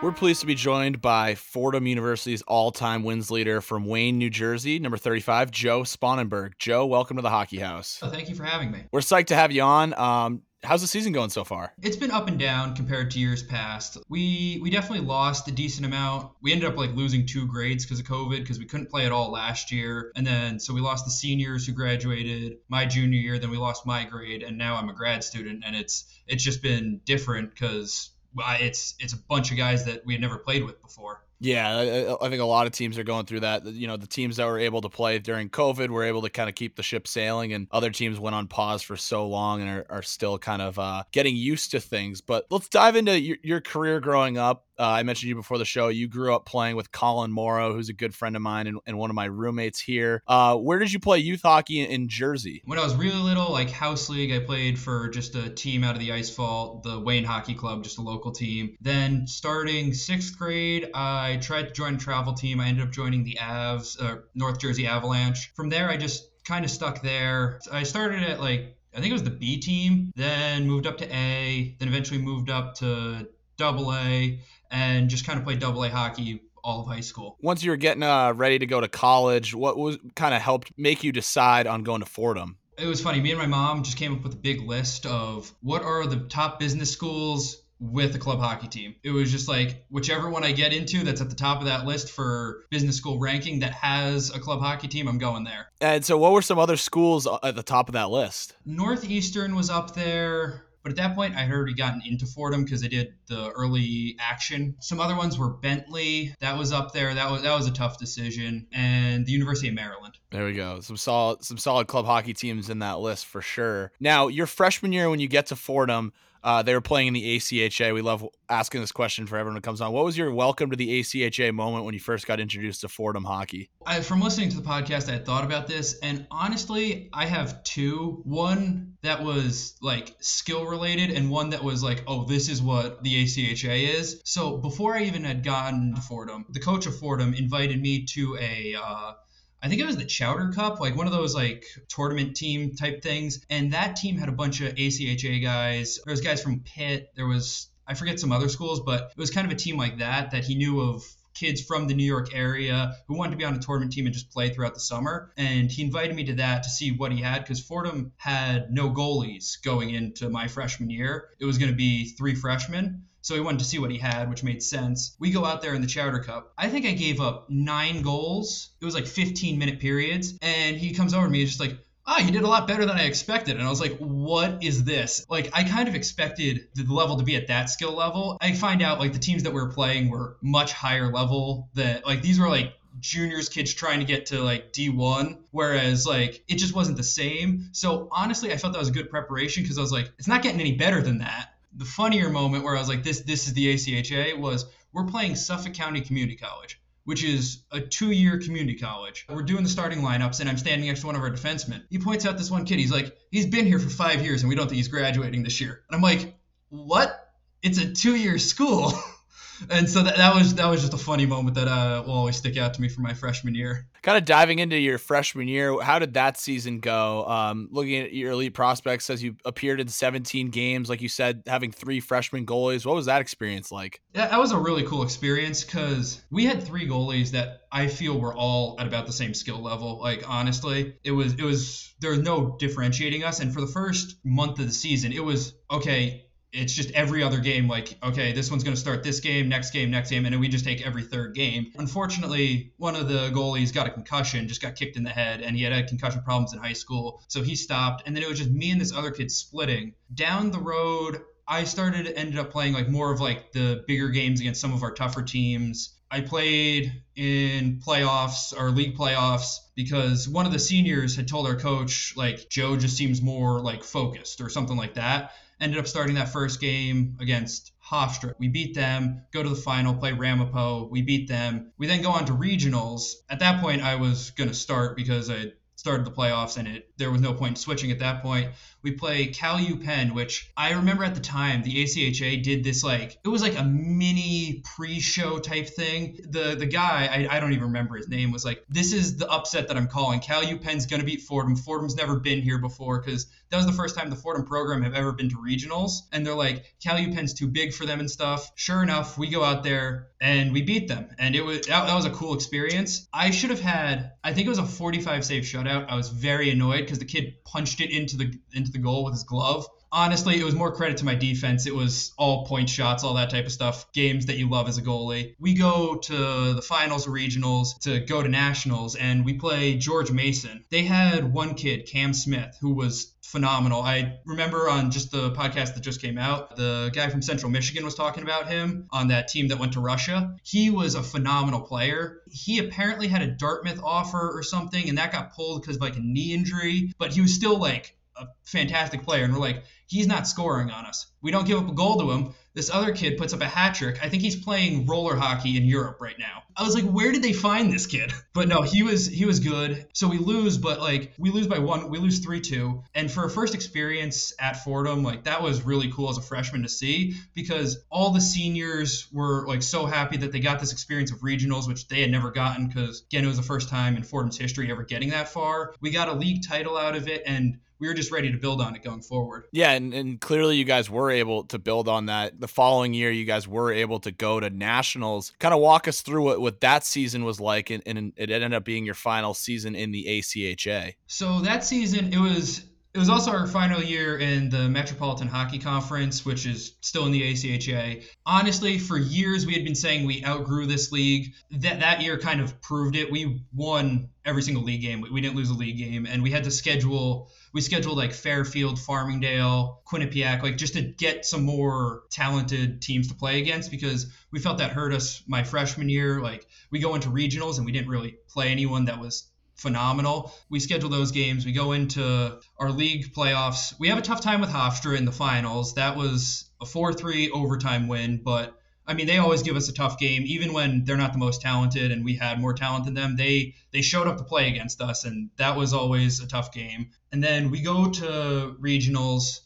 We're 0.02 0.12
pleased 0.12 0.42
to 0.42 0.48
be 0.48 0.56
joined 0.56 1.00
by 1.00 1.36
Fordham 1.36 1.86
University's 1.86 2.42
all 2.44 2.72
time 2.72 3.04
wins 3.04 3.30
leader 3.30 3.62
from 3.62 3.86
Wayne, 3.86 4.18
New 4.18 4.32
Jersey, 4.32 4.80
number 4.80 4.98
35, 4.98 5.52
Joe 5.52 5.84
Sponenburg. 5.84 6.54
Joe, 6.58 6.88
welcome 6.88 7.18
to 7.18 7.22
the 7.22 7.30
Hockey 7.30 7.60
House. 7.60 8.00
Oh, 8.02 8.10
thank 8.10 8.28
you 8.28 8.34
for 8.34 8.44
having 8.44 8.72
me. 8.72 8.86
We're 8.92 9.02
psyched 9.02 9.28
to 9.28 9.36
have 9.36 9.52
you 9.52 9.62
on. 9.62 9.94
Um, 9.94 10.42
how's 10.64 10.82
the 10.82 10.88
season 10.88 11.12
going 11.12 11.30
so 11.30 11.44
far? 11.44 11.74
It's 11.82 11.98
been 11.98 12.12
up 12.12 12.28
and 12.28 12.40
down 12.40 12.76
compared 12.76 13.12
to 13.12 13.20
years 13.20 13.44
past. 13.44 13.98
We 14.10 14.60
we 14.62 14.70
definitely 14.70 15.06
lost 15.06 15.48
a 15.48 15.52
decent 15.52 15.86
amount. 15.86 16.32
We 16.42 16.52
ended 16.52 16.70
up 16.70 16.78
like 16.78 16.94
losing 16.96 17.26
two 17.26 17.48
grades 17.48 17.86
because 17.86 18.00
of 18.00 18.06
COVID 18.06 18.40
because 18.40 18.60
we 18.60 18.66
couldn't 18.66 18.90
play 18.90 19.06
at 19.06 19.12
all 19.12 19.32
last 19.32 19.72
year. 19.72 20.12
And 20.16 20.26
then 20.26 20.60
so 20.60 20.74
we 20.74 20.82
lost 20.82 21.06
the 21.06 21.12
seniors 21.12 21.66
who 21.66 21.74
graduated 21.74 22.58
my 22.70 22.86
junior 22.86 23.20
year. 23.20 23.40
Then 23.40 23.50
we 23.52 23.58
lost 23.58 23.86
my 23.86 24.06
grade, 24.06 24.44
and 24.44 24.58
now 24.58 24.76
I'm 24.76 24.90
a 24.90 24.94
grad 24.94 25.24
student, 25.24 25.64
and 25.66 25.76
it's 25.76 26.06
it's 26.28 26.44
just 26.44 26.62
been 26.62 27.02
different 27.06 27.52
because 27.52 28.12
it's 28.38 28.96
it's 29.00 29.14
a 29.14 29.18
bunch 29.18 29.52
of 29.52 29.58
guys 29.58 29.86
that 29.86 30.06
we 30.06 30.14
had 30.14 30.22
never 30.22 30.38
played 30.38 30.64
with 30.64 30.82
before. 30.82 31.24
Yeah, 31.44 32.16
I, 32.22 32.30
think 32.30 32.40
a 32.40 32.46
lot 32.46 32.68
of 32.68 32.72
teams 32.72 33.00
are 33.00 33.04
going 33.04 33.26
through 33.26 33.40
that. 33.40 33.66
You 33.66 33.88
know, 33.88 33.98
the 33.98 34.06
teams 34.06 34.38
that 34.38 34.46
were 34.46 34.60
able 34.60 34.80
to 34.82 34.90
play 34.90 35.18
during 35.18 35.50
COVID 35.50 35.90
were 35.90 36.04
able 36.04 36.22
to 36.22 36.30
kind 36.30 36.48
of 36.48 36.54
keep 36.54 36.76
the 36.76 36.84
ship 36.84 37.08
sailing, 37.08 37.52
and 37.54 37.68
other 37.72 37.90
teams 37.90 38.20
went 38.20 38.36
on 38.36 38.46
pause 38.46 38.84
for 38.84 38.96
so 38.96 39.28
long 39.28 39.60
and 39.60 39.70
are, 39.72 39.86
are 39.90 40.04
still 40.04 40.38
kind 40.38 40.62
of 40.62 40.78
uh, 40.78 41.04
getting 41.12 41.36
used 41.36 41.72
to 41.72 41.80
things. 41.80 42.22
But 42.22 42.46
let's 42.52 42.70
dive 42.70 42.96
into 42.96 43.20
your, 43.20 43.38
your 43.42 43.60
career 43.60 44.00
growing 44.00 44.38
up. 44.38 44.68
Uh, 44.80 44.84
I 44.84 45.04
mentioned 45.04 45.30
you 45.30 45.36
before 45.36 45.58
the 45.58 45.66
show. 45.66 45.90
You 45.90 46.08
grew 46.08 46.34
up 46.34 46.46
playing 46.46 46.76
with 46.76 46.92
Colin 46.92 47.32
Morrow, 47.32 47.74
who's 47.74 47.90
a 47.90 47.94
good 47.94 48.16
friend 48.16 48.36
of 48.36 48.42
mine 48.42 48.68
and, 48.68 48.80
and 48.86 48.98
one 48.98 49.10
of 49.10 49.16
my 49.16 49.26
roommates 49.26 49.80
here. 49.80 50.24
Uh, 50.28 50.56
where 50.56 50.80
did 50.80 50.92
you 50.92 51.00
play 51.00 51.20
youth 51.20 51.42
hockey 51.44 51.82
in, 51.82 52.08
Jersey? 52.08 52.62
When 52.66 52.80
I 52.80 52.84
was 52.84 52.96
really 52.96 53.20
little, 53.20 53.52
like 53.52 53.70
house 53.70 54.10
league, 54.10 54.32
I 54.32 54.40
played 54.40 54.80
for 54.80 55.10
just 55.10 55.36
a 55.36 55.50
team 55.50 55.84
out 55.84 55.96
of 55.96 56.00
the 56.00 56.12
Ice 56.12 56.30
Vault, 56.36 56.84
the 56.84 57.00
Wayne 57.00 57.24
Hockey 57.24 57.54
Club, 57.54 57.84
just 57.84 58.00
a 58.00 58.02
local 58.02 58.32
team. 58.32 58.76
Then 58.82 59.28
starting 59.28 59.94
sixth 59.94 60.38
grade, 60.38 60.90
I 60.94 61.38
tried 61.42 61.68
to 61.68 61.74
join 61.74 61.96
a 61.96 61.98
travel 61.98 62.34
team. 62.34 62.60
I 62.60 62.68
ended 62.68 62.86
up 62.86 62.92
joining 62.92 63.24
the 63.24 63.38
Avs, 63.40 64.02
uh, 64.02 64.22
North 64.36 64.60
Jersey 64.60 64.88
Avalanche. 64.88 65.52
From 65.56 65.70
there, 65.70 65.90
I 65.90 65.98
just 65.98 66.30
kind 66.44 66.66
of 66.66 66.72
stuck 66.72 67.02
there. 67.02 67.60
I 67.72 67.84
started 67.84 68.24
at 68.24 68.40
like 68.40 68.76
I 68.94 69.00
think 69.00 69.12
it 69.12 69.14
was 69.14 69.24
the 69.24 69.30
B 69.30 69.58
team, 69.60 70.12
then 70.16 70.68
moved 70.68 70.86
up 70.86 70.98
to 70.98 71.16
A, 71.16 71.76
then 71.80 71.88
eventually 71.88 72.20
moved 72.20 72.50
up 72.50 72.76
to 72.76 73.28
double 73.58 73.94
A, 73.94 74.40
and 74.72 75.10
just 75.10 75.26
kind 75.26 75.38
of 75.38 75.46
played 75.46 75.60
double 75.60 75.84
A 75.84 75.90
hockey 75.90 76.42
all 76.64 76.82
of 76.82 76.88
high 76.88 77.02
school. 77.02 77.38
Once 77.42 77.64
you 77.64 77.72
were 77.72 77.78
getting 77.78 78.04
uh, 78.04 78.34
ready 78.34 78.60
to 78.60 78.66
go 78.66 78.82
to 78.82 78.88
college, 78.88 79.54
what 79.54 79.78
was 79.78 79.98
kind 80.16 80.34
of 80.34 80.42
helped 80.42 80.72
make 80.78 81.04
you 81.04 81.12
decide 81.12 81.68
on 81.68 81.84
going 81.84 82.02
to 82.02 82.06
Fordham? 82.06 82.58
It 82.78 82.86
was 82.86 83.02
funny. 83.02 83.20
Me 83.20 83.32
and 83.32 83.40
my 83.40 83.48
mom 83.48 83.84
just 83.84 83.98
came 83.98 84.14
up 84.14 84.24
with 84.24 84.34
a 84.34 84.38
big 84.38 84.62
list 84.62 85.06
of 85.06 85.54
what 85.62 85.84
are 85.84 86.06
the 86.06 86.18
top 86.18 86.60
business 86.60 86.92
schools 86.92 87.62
with 87.80 88.16
a 88.16 88.20
club 88.20 88.40
hockey 88.40 88.68
team. 88.68 88.96
It 89.04 89.10
was 89.10 89.32
just 89.32 89.48
like 89.48 89.84
whichever 89.90 90.30
one 90.30 90.44
I 90.44 90.52
get 90.52 90.72
into 90.72 91.04
that's 91.04 91.20
at 91.20 91.30
the 91.30 91.36
top 91.36 91.60
of 91.60 91.66
that 91.66 91.86
list 91.86 92.12
for 92.12 92.66
business 92.70 92.96
school 92.96 93.20
ranking 93.20 93.60
that 93.60 93.74
has 93.74 94.34
a 94.34 94.40
club 94.40 94.62
hockey 94.62 94.88
team, 94.88 95.08
I'm 95.08 95.18
going 95.18 95.44
there. 95.44 95.68
And 95.82 96.06
so, 96.06 96.18
what 96.18 96.32
were 96.32 96.44
some 96.44 96.60
other 96.60 96.78
schools 96.78 97.28
at 97.44 97.56
the 97.56 97.64
top 97.64 97.90
of 97.90 97.94
that 97.94 98.10
list? 98.12 98.56
Northeastern 98.66 99.56
was 99.56 99.70
up 99.70 99.96
there. 99.96 100.66
But 100.84 100.92
at 100.92 100.96
that 100.98 101.16
point, 101.16 101.36
I 101.36 101.42
had 101.42 101.52
already 101.52 101.74
gotten 101.74 102.02
into 102.06 102.26
Fordham 102.26 102.64
because 102.64 102.84
I 102.84 102.88
did 102.88 103.14
the 103.28 103.52
early 103.52 104.16
action. 104.20 104.76
Some 104.80 105.00
other 105.00 105.16
ones 105.16 105.38
were 105.38 105.50
Bentley, 105.50 106.36
that 106.40 106.58
was 106.58 106.72
up 106.72 106.92
there. 106.92 107.14
That 107.14 107.30
was 107.30 107.44
that 107.44 107.56
was 107.56 107.68
a 107.68 107.72
tough 107.72 108.00
decision, 108.00 108.68
and 108.72 109.26
the 109.26 109.32
University 109.32 109.68
of 109.68 109.76
Maryland. 109.76 110.18
There 110.32 110.46
we 110.46 110.54
go. 110.54 110.80
Some 110.80 110.98
solid 110.98 111.44
some 111.44 111.58
solid 111.58 111.88
club 111.88 112.06
hockey 112.06 112.34
teams 112.34 112.70
in 112.70 112.80
that 112.80 113.00
list 113.00 113.26
for 113.26 113.42
sure. 113.42 113.92
Now, 114.00 114.28
your 114.28 114.48
freshman 114.48 114.92
year 114.92 115.10
when 115.10 115.20
you 115.20 115.28
get 115.28 115.48
to 115.48 115.56
Fordham, 115.56 116.14
uh, 116.44 116.64
they 116.64 116.74
were 116.74 116.82
playing 116.82 117.08
in 117.08 117.14
the 117.14 117.38
ACHA. 117.38 117.94
We 117.94 118.02
love 118.02 118.26
asking 118.50 118.82
this 118.82 118.92
question 118.92 119.28
for 119.28 119.38
everyone 119.38 119.58
who 119.58 119.62
comes 119.62 119.82
on. 119.82 119.92
What 119.94 120.06
was 120.06 120.18
your 120.18 120.34
welcome 120.34 120.72
to 120.72 120.76
the 120.76 121.00
ACHA 121.00 121.54
moment 121.54 121.86
when 121.86 121.94
you 121.94 122.00
first 122.00 122.26
got 122.26 122.40
introduced 122.40 122.82
to 122.82 122.90
Fordham 122.90 123.24
hockey? 123.24 123.70
I, 123.86 124.02
from 124.02 124.22
listening 124.22 124.50
to 124.50 124.58
the 124.58 124.68
podcast, 124.68 125.12
I 125.12 125.20
thought 125.20 125.44
about 125.44 125.68
this, 125.68 126.00
and 126.00 126.26
honestly, 126.32 127.10
I 127.14 127.26
have 127.26 127.64
two. 127.64 128.22
One 128.24 128.94
that 129.02 129.24
was 129.24 129.76
like 129.82 130.16
skill 130.20 130.66
related, 130.66 131.12
and 131.12 131.30
one 131.30 131.52
that 131.52 131.64
was 131.64 131.84
like, 131.84 132.04
oh, 132.08 132.26
this 132.26 132.50
is 132.50 132.62
what 132.62 133.04
the 133.04 133.24
ACHA 133.24 133.96
is. 133.96 134.22
So 134.26 134.58
before 134.58 134.96
I 134.96 135.04
even 135.04 135.24
had 135.24 135.44
gotten 135.44 135.96
to 135.96 136.02
Fordham, 136.02 136.46
the 136.50 136.60
coach 136.60 136.86
of 136.86 136.98
Fordham 136.98 137.34
invited 137.34 137.82
me 137.82 138.06
to 138.14 138.38
a 138.40 138.76
uh, 138.82 139.14
I 139.62 139.70
think 139.70 139.80
it 139.80 139.86
was 139.86 139.98
the 139.98 140.06
Chowder 140.06 140.52
Cup, 140.54 140.80
like 140.80 140.96
one 140.96 141.06
of 141.06 141.14
those 141.14 141.36
like 141.36 141.66
tournament 141.88 142.36
team 142.36 142.76
type 142.76 143.04
things. 143.04 143.46
And 143.50 143.74
that 143.74 143.96
team 143.96 144.18
had 144.18 144.30
a 144.30 144.34
bunch 144.34 144.62
of 144.62 144.74
ACHA 144.74 145.44
guys. 145.44 146.00
There 146.04 146.12
was 146.12 146.22
guys 146.22 146.42
from 146.42 146.62
Pitt. 146.62 147.12
There 147.16 147.28
was 147.28 147.70
I 147.88 147.94
forget 147.94 148.20
some 148.20 148.32
other 148.32 148.50
schools, 148.50 148.80
but 148.80 149.12
it 149.12 149.18
was 149.18 149.32
kind 149.32 149.46
of 149.46 149.52
a 149.52 149.56
team 149.56 149.78
like 149.78 150.00
that 150.00 150.32
that 150.32 150.46
he 150.46 150.56
knew 150.56 150.80
of 150.80 151.04
kids 151.34 151.62
from 151.62 151.88
the 151.88 151.94
New 151.94 152.06
York 152.06 152.34
area 152.34 152.96
who 153.08 153.18
wanted 153.18 153.32
to 153.32 153.38
be 153.38 153.46
on 153.46 153.54
a 153.54 153.60
tournament 153.60 153.94
team 153.94 154.06
and 154.06 154.14
just 154.14 154.32
play 154.32 154.50
throughout 154.50 154.74
the 154.74 154.80
summer. 154.80 155.32
And 155.38 155.72
he 155.72 155.84
invited 155.84 156.16
me 156.16 156.26
to 156.26 156.34
that 156.36 156.64
to 156.64 156.70
see 156.70 156.92
what 156.92 157.12
he 157.12 157.22
had 157.22 157.44
because 157.44 157.60
Fordham 157.60 158.12
had 158.18 158.72
no 158.72 158.92
goalies 158.92 159.62
going 159.64 159.92
into 159.92 160.30
my 160.30 160.48
freshman 160.48 160.90
year. 160.90 161.30
It 161.40 161.46
was 161.46 161.58
going 161.58 161.72
to 161.72 161.78
be 161.78 162.10
three 162.10 162.36
freshmen. 162.36 163.06
So 163.22 163.36
he 163.36 163.42
wanted 163.42 163.60
to 163.60 163.66
see 163.66 163.80
what 163.80 163.92
he 163.92 163.98
had, 163.98 164.30
which 164.30 164.44
made 164.44 164.64
sense. 164.64 165.16
We 165.20 165.32
go 165.32 165.46
out 165.46 165.62
there 165.62 165.74
in 165.76 165.82
the 165.82 165.88
Chowder 165.88 166.20
Cup. 166.20 166.54
I 166.58 166.70
think 166.70 166.86
I 166.86 166.92
gave 166.92 167.22
up 167.22 167.50
nine 167.50 168.02
goals. 168.02 168.70
It 168.82 168.86
was 168.86 168.96
like 168.96 169.06
15 169.06 169.58
minute 169.58 169.80
periods. 169.80 170.38
And 170.42 170.78
he 170.78 170.94
comes 170.94 171.14
over 171.14 171.26
to 171.26 171.32
me 171.32 171.42
and 171.42 171.48
just 171.48 171.60
like, 171.60 171.78
ah, 172.06 172.20
you 172.20 172.32
did 172.32 172.44
a 172.44 172.48
lot 172.48 172.68
better 172.68 172.86
than 172.86 172.98
I 172.98 173.04
expected. 173.04 173.56
And 173.56 173.66
I 173.66 173.70
was 173.70 173.80
like, 173.80 173.98
what 173.98 174.64
is 174.64 174.84
this? 174.84 175.26
Like, 175.30 175.50
I 175.54 175.64
kind 175.64 175.88
of 175.88 175.96
expected 175.96 176.68
the 176.74 176.84
level 176.92 177.18
to 177.18 177.24
be 177.24 177.36
at 177.36 177.48
that 177.48 177.70
skill 177.70 177.94
level. 177.94 178.38
I 178.42 178.54
find 178.54 178.82
out 178.82 179.00
like 179.00 179.14
the 179.14 179.20
teams 179.20 179.44
that 179.44 179.54
we 179.54 179.62
were 179.62 179.72
playing 179.72 180.10
were 180.10 180.38
much 180.42 180.74
higher 180.74 181.12
level 181.12 181.70
that 181.76 182.06
like 182.06 182.22
these 182.22 182.40
were 182.40 182.50
like 182.50 182.74
juniors 183.00 183.50
kids 183.50 183.74
trying 183.74 184.00
to 184.00 184.06
get 184.06 184.28
to 184.28 184.42
like 184.42 184.74
D1 184.74 185.38
whereas 185.52 186.06
like 186.06 186.44
it 186.48 186.56
just 186.56 186.76
wasn't 186.76 186.98
the 186.98 187.04
same. 187.04 187.70
So 187.72 188.10
honestly, 188.12 188.52
I 188.52 188.58
felt 188.58 188.74
that 188.74 188.80
was 188.80 188.90
a 188.90 188.94
good 188.94 189.10
preparation 189.10 189.64
because 189.64 189.78
I 189.78 189.82
was 189.82 189.92
like 189.92 190.12
it's 190.18 190.28
not 190.28 190.42
getting 190.42 190.60
any 190.60 190.74
better 190.74 191.02
than 191.02 191.20
that. 191.20 191.54
The 191.76 191.86
funnier 191.86 192.30
moment 192.30 192.64
where 192.64 192.76
I 192.76 192.80
was 192.80 192.90
like 192.90 193.04
this 193.04 193.22
this 193.22 193.48
is 193.48 193.54
the 193.54 193.74
ACHA 193.74 194.38
was 194.38 194.66
we're 194.94 195.06
playing 195.06 195.36
Suffolk 195.36 195.74
County 195.74 196.02
Community 196.02 196.36
College 196.36 196.82
which 197.04 197.24
is 197.24 197.64
a 197.72 197.80
two 197.80 198.12
year 198.12 198.40
community 198.40 198.78
college. 198.78 199.26
We're 199.28 199.42
doing 199.44 199.64
the 199.64 199.70
starting 199.70 200.00
lineups, 200.00 200.40
and 200.40 200.50
I'm 200.50 200.58
standing 200.58 200.88
next 200.88 201.02
to 201.02 201.08
one 201.08 201.16
of 201.16 201.22
our 201.22 201.32
defensemen. 201.32 201.84
He 201.90 201.98
points 201.98 202.26
out 202.26 202.38
this 202.38 202.52
one 202.52 202.66
kid. 202.66 202.80
He's 202.80 202.92
like, 202.92 203.16
he's 203.32 203.48
been 203.48 203.66
here 203.66 203.80
for 203.80 203.90
five 203.90 204.24
years, 204.24 204.44
and 204.44 204.50
we 204.50 204.56
don't 204.56 204.68
think 204.68 204.78
he's 204.78 204.88
graduating 204.88 205.44
this 205.44 205.60
year. 205.60 205.82
And 205.90 205.96
I'm 205.96 206.02
like, 206.02 206.36
what? 206.70 207.34
It's 207.62 207.80
a 207.80 207.92
two 207.92 208.16
year 208.16 208.38
school. 208.38 208.94
and 209.70 209.90
so 209.90 210.04
that, 210.04 210.18
that 210.18 210.36
was 210.36 210.56
that 210.56 210.68
was 210.68 210.82
just 210.82 210.94
a 210.94 210.98
funny 210.98 211.26
moment 211.26 211.56
that 211.56 211.68
uh, 211.68 212.04
will 212.06 212.14
always 212.14 212.38
stick 212.38 212.58
out 212.58 212.74
to 212.74 212.82
me 212.82 212.90
from 212.90 213.04
my 213.04 213.14
freshman 213.14 213.56
year. 213.56 213.88
Kind 214.02 214.18
of 214.18 214.26
diving 214.26 214.60
into 214.60 214.78
your 214.78 214.98
freshman 214.98 215.48
year, 215.48 215.80
how 215.82 216.00
did 216.00 216.16
that 216.16 216.38
season 216.38 216.80
go? 216.80 217.26
Um, 217.26 217.68
looking 217.72 217.98
at 217.98 218.14
your 218.14 218.32
elite 218.32 218.54
prospects, 218.54 219.10
as 219.10 219.22
you 219.22 219.36
appeared 219.46 219.80
in 219.80 219.88
17 219.88 220.50
games, 220.50 220.90
like 220.90 221.02
you 221.02 221.10
said, 221.10 221.44
having 221.46 221.72
three 221.72 222.00
freshman 222.00 222.46
goalies. 222.46 222.86
What 222.86 222.96
was 222.96 223.06
that 223.06 223.22
experience 223.22 223.72
like? 223.72 224.02
Yeah, 224.16 224.28
that 224.28 224.40
was 224.40 224.52
a 224.52 224.58
really 224.58 224.84
cool 224.84 225.04
experience 225.04 225.64
because 225.64 226.22
we 226.32 226.46
had 226.46 226.64
three 226.64 226.88
goalies 226.88 227.32
that 227.32 227.62
I 227.72 227.88
feel 227.88 228.20
were 228.20 228.36
all 228.36 228.76
at 228.80 228.88
about 228.88 229.06
the 229.06 229.14
same 229.14 229.34
skill 229.34 229.62
level. 229.62 230.00
Like 230.02 230.24
honestly, 230.28 230.96
it 231.04 231.12
was 231.12 231.34
it 231.34 231.44
was 231.44 231.94
there 232.00 232.12
was 232.12 232.20
no 232.20 232.56
differentiating 232.60 233.24
us. 233.24 233.40
And 233.40 233.54
for 233.54 233.62
the 233.62 233.68
first 233.68 234.18
month 234.24 234.60
of 234.60 234.66
the 234.66 234.74
season, 234.74 235.12
it 235.12 235.24
was 235.24 235.54
okay 235.70 236.26
it's 236.54 236.74
just 236.74 236.92
every 236.92 237.24
other 237.24 237.40
game 237.40 237.68
like 237.68 237.98
okay 238.04 238.34
this 238.34 238.52
one's 238.52 238.64
going 238.64 238.76
to 238.76 238.80
start 238.80 239.04
this 239.04 239.20
game 239.20 239.48
next 239.48 239.72
game 239.72 239.90
next 239.90 240.10
game 240.10 240.26
and 240.26 240.34
then 240.34 240.40
we 240.40 240.48
just 240.48 240.66
take 240.66 240.86
every 240.86 241.04
third 241.04 241.34
game. 241.34 241.72
Unfortunately 241.78 242.74
one 242.78 242.96
of 242.96 243.08
the 243.08 243.30
goalies 243.30 243.74
got 243.74 243.88
a 243.88 243.90
concussion 243.90 244.48
just 244.48 244.62
got 244.62 244.76
kicked 244.76 244.98
in 244.98 245.04
the 245.04 245.10
head 245.10 245.42
and 245.42 245.56
he 245.56 245.64
had, 245.64 245.74
had 245.74 245.88
concussion 245.88 246.22
problems 246.24 246.54
in 246.54 246.60
high 246.60 246.74
school 246.74 247.24
so 247.28 247.42
he 247.42 247.56
stopped 247.56 248.04
and 248.06 248.16
then 248.16 248.24
it 248.24 248.30
was 248.30 248.40
just 248.40 248.52
me 248.52 248.72
and 248.72 248.82
this 248.82 248.94
other 248.94 249.12
kid 249.12 249.32
splitting. 249.32 249.94
Down 250.14 250.52
the 250.52 250.60
road 250.60 251.22
i 251.48 251.64
started 251.64 252.08
ended 252.16 252.38
up 252.38 252.52
playing 252.52 252.74
like 252.74 252.88
more 252.88 253.12
of 253.12 253.20
like 253.20 253.52
the 253.52 253.84
bigger 253.88 254.10
games 254.10 254.40
against 254.40 254.62
some 254.62 254.74
of 254.74 254.84
our 254.84 254.92
tougher 254.92 255.22
teams. 255.22 255.96
I 256.14 256.20
played 256.20 256.92
in 257.16 257.80
playoffs 257.86 258.54
or 258.58 258.70
league 258.72 258.98
playoffs 258.98 259.60
because 259.76 260.28
one 260.28 260.46
of 260.46 260.52
the 260.52 260.60
seniors 260.60 261.16
had 261.16 261.30
told 261.30 261.48
our 261.48 261.56
coach 261.56 262.14
like 262.18 262.50
Joe 262.50 262.76
just 262.76 262.98
seems 262.98 263.22
more 263.22 263.62
like 263.62 263.86
focused 263.86 264.42
or 264.42 264.50
something 264.50 264.76
like 264.76 264.96
that 264.96 265.32
ended 265.62 265.80
up 265.80 265.88
starting 265.88 266.16
that 266.16 266.30
first 266.30 266.60
game 266.60 267.18
against 267.22 267.72
Hofstra. 267.86 268.34
We 268.40 268.48
beat 268.48 268.76
them, 268.76 269.22
go 269.32 269.44
to 269.44 269.50
the 269.50 269.56
final, 269.56 269.94
play 269.94 270.12
Ramapo. 270.12 270.88
We 270.90 271.04
beat 271.04 271.30
them. 271.30 271.72
We 271.78 271.88
then 271.88 272.02
go 272.02 272.10
on 272.10 272.26
to 272.26 272.34
regionals. 272.34 273.14
At 273.30 273.40
that 273.40 273.62
point, 273.62 273.84
I 273.84 273.96
was 273.96 274.32
going 274.32 274.50
to 274.50 274.56
start 274.56 274.98
because 274.98 275.30
I 275.30 275.54
started 275.76 276.06
the 276.06 276.12
playoffs 276.12 276.58
and 276.58 276.68
it 276.68 276.91
there 277.02 277.12
was 277.12 277.22
no 277.22 277.34
point 277.34 277.58
switching 277.58 277.92
at 277.92 278.00
that 278.00 278.22
point 278.22 278.48
we 278.84 278.92
play 278.92 279.28
Cal 279.28 279.60
U 279.60 279.78
Penn, 279.78 280.14
which 280.14 280.52
I 280.58 280.72
remember 280.72 281.04
at 281.04 281.14
the 281.14 281.22
time 281.22 281.62
the 281.62 281.84
ACHA 281.84 282.44
did 282.44 282.64
this 282.64 282.84
like 282.84 283.20
it 283.24 283.28
was 283.28 283.42
like 283.42 283.58
a 283.58 283.64
mini 283.64 284.64
pre-show 284.76 285.40
type 285.40 285.70
thing. 285.70 286.20
The 286.30 286.56
the 286.56 286.66
guy 286.66 287.08
I, 287.30 287.38
I 287.38 287.40
don't 287.40 287.52
even 287.52 287.66
remember 287.66 287.96
his 287.96 288.08
name 288.10 288.32
was 288.32 288.44
like, 288.44 288.64
this 288.70 288.94
is 288.94 289.18
the 289.18 289.30
upset 289.30 289.68
that 289.68 289.78
I'm 289.78 289.88
calling. 289.88 290.20
Cal 290.20 290.44
U 290.44 290.58
Penn's 290.58 290.86
gonna 290.86 291.04
beat 291.04 291.22
Fordham. 291.22 291.56
Fordham's 291.56 291.96
never 291.96 292.20
been 292.20 292.42
here 292.42 292.58
before 292.58 293.00
because 293.02 293.28
that 293.50 293.58
was 293.58 293.66
the 293.66 293.74
first 293.74 293.96
time 293.98 294.10
the 294.10 294.16
Fordham 294.16 294.46
program 294.46 294.82
have 294.82 294.94
ever 294.94 295.12
been 295.12 295.30
to 295.30 295.36
regionals, 295.36 296.00
and 296.12 296.26
they're 296.26 296.34
like, 296.34 296.74
Cal 296.82 296.98
U 296.98 297.14
Penn's 297.14 297.34
too 297.34 297.48
big 297.48 297.74
for 297.74 297.86
them 297.86 298.00
and 298.00 298.10
stuff. 298.10 298.52
Sure 298.56 298.82
enough, 298.82 299.18
we 299.18 299.30
go 299.30 299.44
out 299.44 299.64
there 299.64 300.08
and 300.20 300.54
we 300.54 300.62
beat 300.62 300.88
them, 300.88 301.08
and 301.20 301.36
it 301.36 301.42
was 301.42 301.68
that, 301.68 301.88
that 301.88 301.96
was 301.96 302.06
a 302.06 302.12
cool 302.12 302.34
experience. 302.34 303.08
I 303.14 303.32
should 303.32 303.52
have 303.52 303.62
had 303.62 304.14
I 304.24 304.34
think 304.34 304.46
it 304.46 304.50
was 304.50 304.60
a 304.60 304.66
45 304.66 305.26
save 305.26 305.44
shutout. 305.44 305.88
I 305.90 305.96
was 305.96 306.10
very 306.10 306.50
annoyed 306.50 306.82
because 306.92 307.00
the 307.00 307.06
kid 307.06 307.36
punched 307.46 307.80
it 307.80 307.90
into 307.90 308.18
the 308.18 308.38
into 308.54 308.70
the 308.70 308.78
goal 308.78 309.06
with 309.06 309.14
his 309.14 309.24
glove. 309.24 309.66
Honestly, 309.94 310.40
it 310.40 310.44
was 310.44 310.56
more 310.56 310.72
credit 310.72 310.98
to 310.98 311.06
my 311.06 311.16
defense. 311.16 311.66
It 311.66 311.76
was 311.76 312.14
all 312.18 312.46
point 312.46 312.70
shots, 312.70 313.04
all 313.04 313.16
that 313.16 313.30
type 313.30 313.46
of 313.46 313.52
stuff, 313.52 313.92
games 313.92 314.28
that 314.28 314.38
you 314.38 314.50
love 314.50 314.70
as 314.70 314.78
a 314.78 314.82
goalie. 314.82 315.36
We 315.40 315.54
go 315.54 315.96
to 315.96 316.54
the 316.54 316.62
finals, 316.62 317.08
or 317.08 317.12
regionals, 317.12 317.78
to 317.82 318.00
go 318.00 318.24
to 318.24 318.30
nationals, 318.30 318.96
and 318.96 319.26
we 319.26 319.34
play 319.34 319.76
George 319.76 320.12
Mason. 320.12 320.64
They 320.70 320.84
had 320.84 321.34
one 321.34 321.56
kid, 321.56 321.88
Cam 321.88 322.14
Smith, 322.14 322.58
who 322.62 322.74
was 322.74 323.14
phenomenal. 323.22 323.82
I 323.82 324.20
remember 324.26 324.70
on 324.70 324.92
just 324.92 325.12
the 325.12 325.32
podcast 325.32 325.74
that 325.76 325.82
just 325.82 326.02
came 326.02 326.18
out, 326.18 326.56
the 326.56 326.92
guy 326.94 327.10
from 327.10 327.22
Central 327.22 327.52
Michigan 327.52 327.86
was 327.86 327.96
talking 327.96 328.24
about 328.24 328.48
him 328.48 328.88
on 328.92 329.08
that 329.10 329.30
team 329.30 329.48
that 329.50 329.60
went 329.60 329.74
to 329.74 329.80
Russia. 329.80 330.36
He 330.44 330.70
was 330.70 330.96
a 330.96 331.04
phenomenal 331.04 331.62
player. 331.62 332.22
He 332.30 332.60
apparently 332.60 333.08
had 333.08 333.22
a 333.22 333.28
Dartmouth 333.28 333.82
offer 333.84 334.32
or 334.38 334.44
something, 334.44 334.90
and 334.90 334.98
that 334.98 335.12
got 335.12 335.34
pulled 335.34 335.62
because 335.62 335.78
of 335.78 335.82
like 335.82 335.96
a 335.96 336.02
knee 336.02 336.34
injury, 336.34 336.94
but 336.98 337.12
he 337.12 337.22
was 337.22 337.34
still 337.34 337.58
like 337.58 337.96
a 338.16 338.28
fantastic 338.44 339.04
player, 339.04 339.24
and 339.24 339.34
we're 339.34 339.40
like, 339.40 339.64
he's 339.88 340.08
not 340.08 340.28
scoring 340.28 340.72
on 340.72 340.86
us. 340.86 341.08
We 341.22 341.32
don't 341.32 341.46
give 341.46 341.60
up 341.60 341.70
a 341.70 341.74
goal 341.74 342.00
to 342.00 342.12
him. 342.12 342.34
This 342.54 342.70
other 342.70 342.94
kid 342.94 343.18
puts 343.18 343.34
up 343.34 343.42
a 343.42 343.48
hat 343.48 343.76
trick. 343.76 344.00
I 344.04 344.10
think 344.10 344.22
he's 344.22 344.36
playing 344.36 344.86
roller 344.86 345.16
hockey 345.16 345.56
in 345.56 345.64
Europe 345.64 346.00
right 346.02 346.18
now. 346.18 346.44
I 346.56 346.64
was 346.64 346.76
like, 346.76 346.84
where 346.84 347.12
did 347.12 347.24
they 347.24 347.34
find 347.34 347.72
this 347.72 347.86
kid? 347.88 348.12
But 348.34 348.48
no, 348.48 348.62
he 348.62 348.82
was 348.82 349.08
he 349.08 349.26
was 349.26 349.42
good. 349.42 349.88
So 349.92 350.08
we 350.08 350.18
lose, 350.18 350.58
but 350.58 350.80
like 350.80 351.12
we 351.20 351.32
lose 351.32 351.48
by 351.48 351.60
one, 351.60 351.90
we 351.90 351.98
lose 351.98 352.20
three 352.20 352.40
two. 352.40 352.82
And 352.96 353.12
for 353.12 353.26
a 353.26 353.30
first 353.30 353.54
experience 353.54 354.34
at 354.40 354.64
Fordham, 354.64 355.04
like 355.04 355.26
that 355.26 355.42
was 355.42 355.64
really 355.64 355.92
cool 355.92 356.10
as 356.10 356.18
a 356.18 356.22
freshman 356.22 356.64
to 356.64 356.70
see 356.70 357.16
because 357.34 357.84
all 357.92 358.12
the 358.12 358.22
seniors 358.22 359.10
were 359.12 359.46
like 359.48 359.64
so 359.64 359.86
happy 359.86 360.16
that 360.16 360.32
they 360.32 360.40
got 360.40 360.62
this 360.62 360.72
experience 360.72 361.12
of 361.12 361.20
regionals, 361.20 361.68
which 361.68 361.90
they 361.90 362.00
had 362.00 362.10
never 362.10 362.32
gotten 362.32 362.68
because 362.68 363.04
again 363.12 363.26
it 363.26 363.28
was 363.28 363.36
the 363.36 363.44
first 363.44 363.68
time 363.68 363.98
in 363.98 364.04
Fordham's 364.04 364.38
history 364.38 364.72
ever 364.72 364.84
getting 364.84 365.10
that 365.10 365.28
far. 365.28 365.74
We 365.82 365.92
got 365.92 366.08
a 366.08 366.14
league 366.14 366.42
title 366.48 366.78
out 366.78 366.96
of 366.96 367.10
it 367.10 367.24
and 367.26 367.60
we 367.82 367.88
were 367.88 367.96
just 367.96 368.12
ready 368.12 368.32
to 368.32 368.38
build 368.38 368.62
on 368.62 368.76
it 368.76 368.84
going 368.84 369.02
forward. 369.02 369.46
Yeah, 369.52 369.72
and, 369.72 369.92
and 369.94 370.22
clearly 370.22 370.56
you 370.56 370.64
guys 370.64 370.90
were 370.90 371.10
able 371.10 371.44
to 371.46 371.58
build 371.58 371.90
on 371.90 372.06
that. 372.06 372.40
The 372.40 372.48
following 372.48 372.94
year, 372.94 373.12
you 373.12 373.26
guys 373.26 373.48
were 373.48 373.74
able 373.74 374.00
to 374.02 374.12
go 374.12 374.40
to 374.40 374.52
nationals. 374.52 375.34
Kind 375.40 375.54
of 375.54 375.60
walk 375.60 375.88
us 375.88 376.02
through 376.02 376.24
what, 376.24 376.40
what 376.40 376.62
that 376.62 376.86
season 376.86 377.26
was 377.26 377.40
like, 377.40 377.72
and, 377.72 377.82
and 377.88 378.14
it 378.16 378.30
ended 378.30 378.54
up 378.54 378.64
being 378.64 378.86
your 378.86 378.94
final 378.94 379.34
season 379.34 379.76
in 379.76 379.92
the 379.92 380.06
ACHA. 380.06 380.94
So 381.08 381.40
that 381.42 381.64
season, 381.66 382.14
it 382.14 382.20
was 382.20 382.66
it 382.94 383.00
was 383.00 383.10
also 383.10 383.32
our 383.32 383.48
final 383.48 383.82
year 383.82 384.18
in 384.18 384.50
the 384.50 384.68
Metropolitan 384.68 385.28
Hockey 385.28 385.60
Conference, 385.60 386.26
which 386.26 386.46
is 386.46 386.74
still 386.82 387.06
in 387.06 387.14
the 387.14 387.22
ACHA. 387.22 388.04
Honestly, 388.26 388.78
for 388.78 388.98
years 388.98 389.46
we 389.46 389.54
had 389.54 389.64
been 389.64 389.76
saying 389.76 390.06
we 390.06 390.26
outgrew 390.26 390.66
this 390.66 390.92
league. 390.92 391.34
That 391.52 391.80
that 391.80 392.02
year 392.02 392.18
kind 392.18 392.42
of 392.42 392.62
proved 392.62 392.98
it. 392.98 393.10
We 393.10 393.44
won 393.54 394.10
every 394.26 394.42
single 394.42 394.64
league 394.64 394.82
game. 394.82 395.06
We 395.10 395.22
didn't 395.22 395.38
lose 395.38 395.50
a 395.50 395.54
league 395.54 395.78
game, 395.78 396.06
and 396.06 396.22
we 396.22 396.32
had 396.32 396.44
to 396.44 396.52
schedule. 396.52 397.32
We 397.54 397.62
scheduled 397.62 397.98
like 397.98 398.14
Fairfield, 398.14 398.78
Farmingdale, 398.78 399.78
Quinnipiac, 399.86 400.42
like 400.42 400.58
just 400.58 400.74
to 400.74 400.82
get 400.82 401.26
some 401.26 401.44
more 401.44 402.04
talented 402.10 402.82
teams 402.82 403.10
to 403.10 403.14
play 403.14 403.42
against 403.42 403.72
because 403.72 404.08
we 404.32 404.40
felt 404.40 404.60
that 404.60 404.72
hurt 404.72 404.94
us 404.94 405.22
my 405.28 405.44
freshman 405.44 405.90
year. 405.90 406.22
Like 406.22 406.46
we 406.72 406.80
go 406.80 406.96
into 406.96 407.10
regionals 407.10 407.58
and 407.58 407.66
we 407.66 407.72
didn't 407.72 407.90
really 407.90 408.18
play 408.30 408.50
anyone 408.50 408.86
that 408.86 409.00
was 409.00 409.30
phenomenal. 409.56 410.34
We 410.50 410.60
schedule 410.60 410.90
those 410.90 411.12
games. 411.12 411.46
We 411.46 411.52
go 411.52 411.72
into 411.74 412.40
our 412.58 412.72
league 412.72 413.14
playoffs. 413.14 413.74
We 413.80 413.90
have 413.90 413.98
a 413.98 414.02
tough 414.02 414.22
time 414.22 414.42
with 414.42 414.50
Hofstra 414.50 414.98
in 414.98 415.06
the 415.06 415.12
finals. 415.12 415.76
That 415.76 415.96
was 415.96 416.50
a 416.62 416.66
4 416.66 416.94
3 416.94 417.30
overtime 417.32 417.88
win, 417.88 418.22
but 418.24 418.58
I 418.92 418.94
mean, 418.94 419.08
they 419.08 419.20
always 419.20 419.42
give 419.42 419.56
us 419.56 419.70
a 419.70 419.74
tough 419.74 419.98
game, 419.98 420.24
even 420.26 420.52
when 420.52 420.84
they're 420.84 420.98
not 420.98 421.14
the 421.14 421.18
most 421.18 421.42
talented 421.42 421.94
and 421.94 422.04
we 422.04 422.18
had 422.18 422.42
more 422.42 422.54
talent 422.54 422.84
than 422.84 422.94
them. 422.94 423.16
They 423.16 423.56
they 423.72 423.82
showed 423.82 424.06
up 424.06 424.18
to 424.18 424.26
play 424.26 424.50
against 424.50 424.82
us, 424.82 425.06
and 425.06 425.30
that 425.38 425.56
was 425.56 425.74
always 425.74 426.20
a 426.20 426.28
tough 426.28 426.52
game. 426.52 426.90
And 427.10 427.24
then 427.24 427.52
we 427.52 427.62
go 427.62 427.90
to 427.90 428.58
regionals 428.62 429.40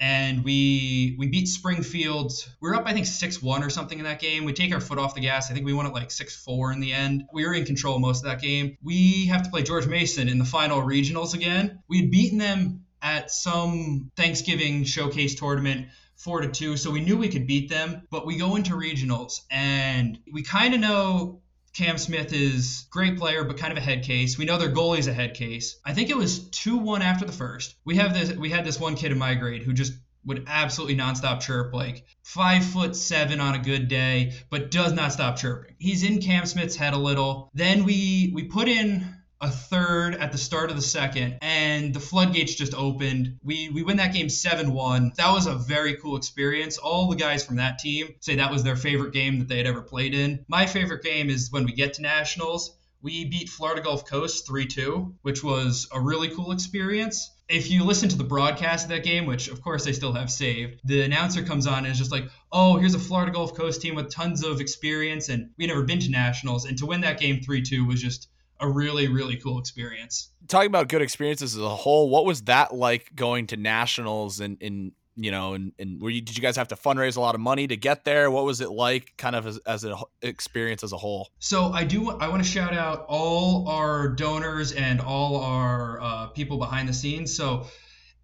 and 0.00 0.42
we 0.42 1.14
we 1.16 1.28
beat 1.28 1.46
Springfield. 1.46 2.32
We 2.60 2.70
were 2.70 2.74
up, 2.74 2.82
I 2.84 2.92
think, 2.92 3.06
six 3.06 3.40
one 3.40 3.62
or 3.62 3.70
something 3.70 4.00
in 4.00 4.04
that 4.04 4.18
game. 4.18 4.44
We 4.44 4.52
take 4.52 4.74
our 4.74 4.80
foot 4.80 4.98
off 4.98 5.14
the 5.14 5.20
gas. 5.20 5.48
I 5.48 5.54
think 5.54 5.64
we 5.64 5.72
won 5.72 5.86
it 5.86 5.92
like 5.92 6.10
six 6.10 6.34
four 6.34 6.72
in 6.72 6.80
the 6.80 6.92
end. 6.92 7.22
We 7.32 7.46
were 7.46 7.54
in 7.54 7.64
control 7.64 8.00
most 8.00 8.24
of 8.24 8.30
that 8.30 8.42
game. 8.42 8.78
We 8.82 9.26
have 9.26 9.44
to 9.44 9.50
play 9.50 9.62
George 9.62 9.86
Mason 9.86 10.28
in 10.28 10.38
the 10.38 10.44
final 10.44 10.82
regionals 10.82 11.34
again. 11.34 11.84
We 11.86 12.00
had 12.00 12.10
beaten 12.10 12.38
them 12.38 12.84
at 13.00 13.30
some 13.30 14.10
Thanksgiving 14.16 14.82
showcase 14.82 15.36
tournament 15.36 15.86
four 16.16 16.40
to 16.40 16.48
two. 16.48 16.76
So 16.76 16.90
we 16.90 17.00
knew 17.00 17.16
we 17.16 17.28
could 17.28 17.46
beat 17.46 17.68
them, 17.68 18.02
but 18.10 18.26
we 18.26 18.36
go 18.36 18.56
into 18.56 18.74
regionals 18.74 19.40
and 19.50 20.18
we 20.32 20.42
kind 20.42 20.74
of 20.74 20.80
know 20.80 21.42
Cam 21.74 21.96
Smith 21.96 22.32
is 22.32 22.86
great 22.90 23.18
player, 23.18 23.44
but 23.44 23.56
kind 23.56 23.72
of 23.72 23.78
a 23.78 23.80
head 23.80 24.04
case. 24.04 24.36
We 24.36 24.44
know 24.44 24.58
their 24.58 24.70
goalie's 24.70 25.06
a 25.06 25.12
head 25.12 25.34
case. 25.34 25.78
I 25.84 25.94
think 25.94 26.10
it 26.10 26.16
was 26.16 26.48
two 26.50 26.76
one 26.76 27.02
after 27.02 27.24
the 27.24 27.32
first. 27.32 27.74
We 27.84 27.96
have 27.96 28.12
this. 28.12 28.32
We 28.32 28.50
had 28.50 28.64
this 28.64 28.78
one 28.78 28.94
kid 28.94 29.10
in 29.10 29.18
my 29.18 29.34
grade 29.34 29.62
who 29.62 29.72
just 29.72 29.94
would 30.24 30.44
absolutely 30.46 30.96
nonstop 30.96 31.40
chirp, 31.40 31.72
like 31.74 32.04
five 32.22 32.64
foot 32.64 32.94
seven 32.94 33.40
on 33.40 33.54
a 33.54 33.58
good 33.58 33.88
day, 33.88 34.34
but 34.50 34.70
does 34.70 34.92
not 34.92 35.12
stop 35.12 35.36
chirping. 35.36 35.74
He's 35.78 36.02
in 36.02 36.20
Cam 36.20 36.46
Smith's 36.46 36.76
head 36.76 36.94
a 36.94 36.98
little. 36.98 37.50
Then 37.54 37.84
we 37.84 38.30
we 38.34 38.44
put 38.44 38.68
in 38.68 39.21
a 39.42 39.50
third 39.50 40.14
at 40.14 40.30
the 40.30 40.38
start 40.38 40.70
of 40.70 40.76
the 40.76 40.82
second, 40.82 41.36
and 41.42 41.92
the 41.92 42.00
floodgates 42.00 42.54
just 42.54 42.74
opened. 42.74 43.38
We 43.42 43.68
we 43.70 43.82
win 43.82 43.96
that 43.96 44.14
game 44.14 44.28
7-1. 44.28 45.16
That 45.16 45.32
was 45.32 45.46
a 45.46 45.56
very 45.56 45.96
cool 45.96 46.16
experience. 46.16 46.78
All 46.78 47.08
the 47.08 47.16
guys 47.16 47.44
from 47.44 47.56
that 47.56 47.80
team 47.80 48.14
say 48.20 48.36
that 48.36 48.52
was 48.52 48.62
their 48.62 48.76
favorite 48.76 49.12
game 49.12 49.40
that 49.40 49.48
they 49.48 49.58
had 49.58 49.66
ever 49.66 49.82
played 49.82 50.14
in. 50.14 50.44
My 50.48 50.66
favorite 50.66 51.02
game 51.02 51.28
is 51.28 51.50
when 51.50 51.64
we 51.64 51.72
get 51.72 51.94
to 51.94 52.02
nationals. 52.02 52.76
We 53.02 53.24
beat 53.24 53.48
Florida 53.48 53.82
Gulf 53.82 54.06
Coast 54.06 54.46
3 54.46 54.64
2, 54.64 55.16
which 55.22 55.42
was 55.42 55.88
a 55.92 56.00
really 56.00 56.28
cool 56.28 56.52
experience. 56.52 57.28
If 57.48 57.68
you 57.68 57.82
listen 57.82 58.08
to 58.10 58.16
the 58.16 58.22
broadcast 58.22 58.84
of 58.84 58.90
that 58.90 59.02
game, 59.02 59.26
which 59.26 59.48
of 59.48 59.60
course 59.60 59.84
they 59.84 59.92
still 59.92 60.12
have 60.12 60.30
saved, 60.30 60.80
the 60.84 61.02
announcer 61.02 61.42
comes 61.42 61.66
on 61.66 61.78
and 61.78 61.88
is 61.88 61.98
just 61.98 62.12
like, 62.12 62.24
oh, 62.52 62.76
here's 62.76 62.94
a 62.94 63.00
Florida 63.00 63.32
Gulf 63.32 63.54
Coast 63.54 63.82
team 63.82 63.96
with 63.96 64.08
tons 64.08 64.44
of 64.44 64.60
experience, 64.60 65.28
and 65.28 65.50
we 65.58 65.66
never 65.66 65.82
been 65.82 65.98
to 65.98 66.10
nationals. 66.10 66.64
And 66.64 66.78
to 66.78 66.86
win 66.86 67.00
that 67.00 67.18
game 67.18 67.40
3 67.42 67.62
2 67.62 67.84
was 67.84 68.00
just 68.00 68.28
a 68.62 68.68
really 68.68 69.08
really 69.08 69.36
cool 69.36 69.58
experience. 69.58 70.30
Talking 70.48 70.68
about 70.68 70.88
good 70.88 71.02
experiences 71.02 71.56
as 71.56 71.62
a 71.62 71.68
whole, 71.68 72.08
what 72.08 72.24
was 72.24 72.42
that 72.42 72.74
like 72.74 73.14
going 73.14 73.48
to 73.48 73.56
nationals 73.56 74.40
and 74.40 74.56
in 74.60 74.92
you 75.14 75.30
know 75.30 75.52
and, 75.52 75.72
and 75.78 76.00
were 76.00 76.08
you 76.08 76.22
did 76.22 76.36
you 76.36 76.42
guys 76.42 76.56
have 76.56 76.68
to 76.68 76.76
fundraise 76.76 77.16
a 77.16 77.20
lot 77.20 77.34
of 77.34 77.40
money 77.40 77.66
to 77.66 77.76
get 77.76 78.04
there? 78.04 78.30
What 78.30 78.44
was 78.44 78.60
it 78.60 78.70
like 78.70 79.12
kind 79.18 79.36
of 79.36 79.46
as, 79.46 79.58
as 79.66 79.84
an 79.84 79.94
experience 80.22 80.82
as 80.82 80.92
a 80.92 80.96
whole? 80.96 81.28
So 81.38 81.72
i 81.72 81.84
do 81.84 82.10
i 82.10 82.28
want 82.28 82.42
to 82.42 82.48
shout 82.48 82.72
out 82.72 83.04
all 83.08 83.68
our 83.68 84.08
donors 84.08 84.72
and 84.72 85.00
all 85.00 85.36
our 85.36 86.00
uh, 86.00 86.26
people 86.28 86.58
behind 86.58 86.88
the 86.88 86.94
scenes. 86.94 87.36
So 87.36 87.66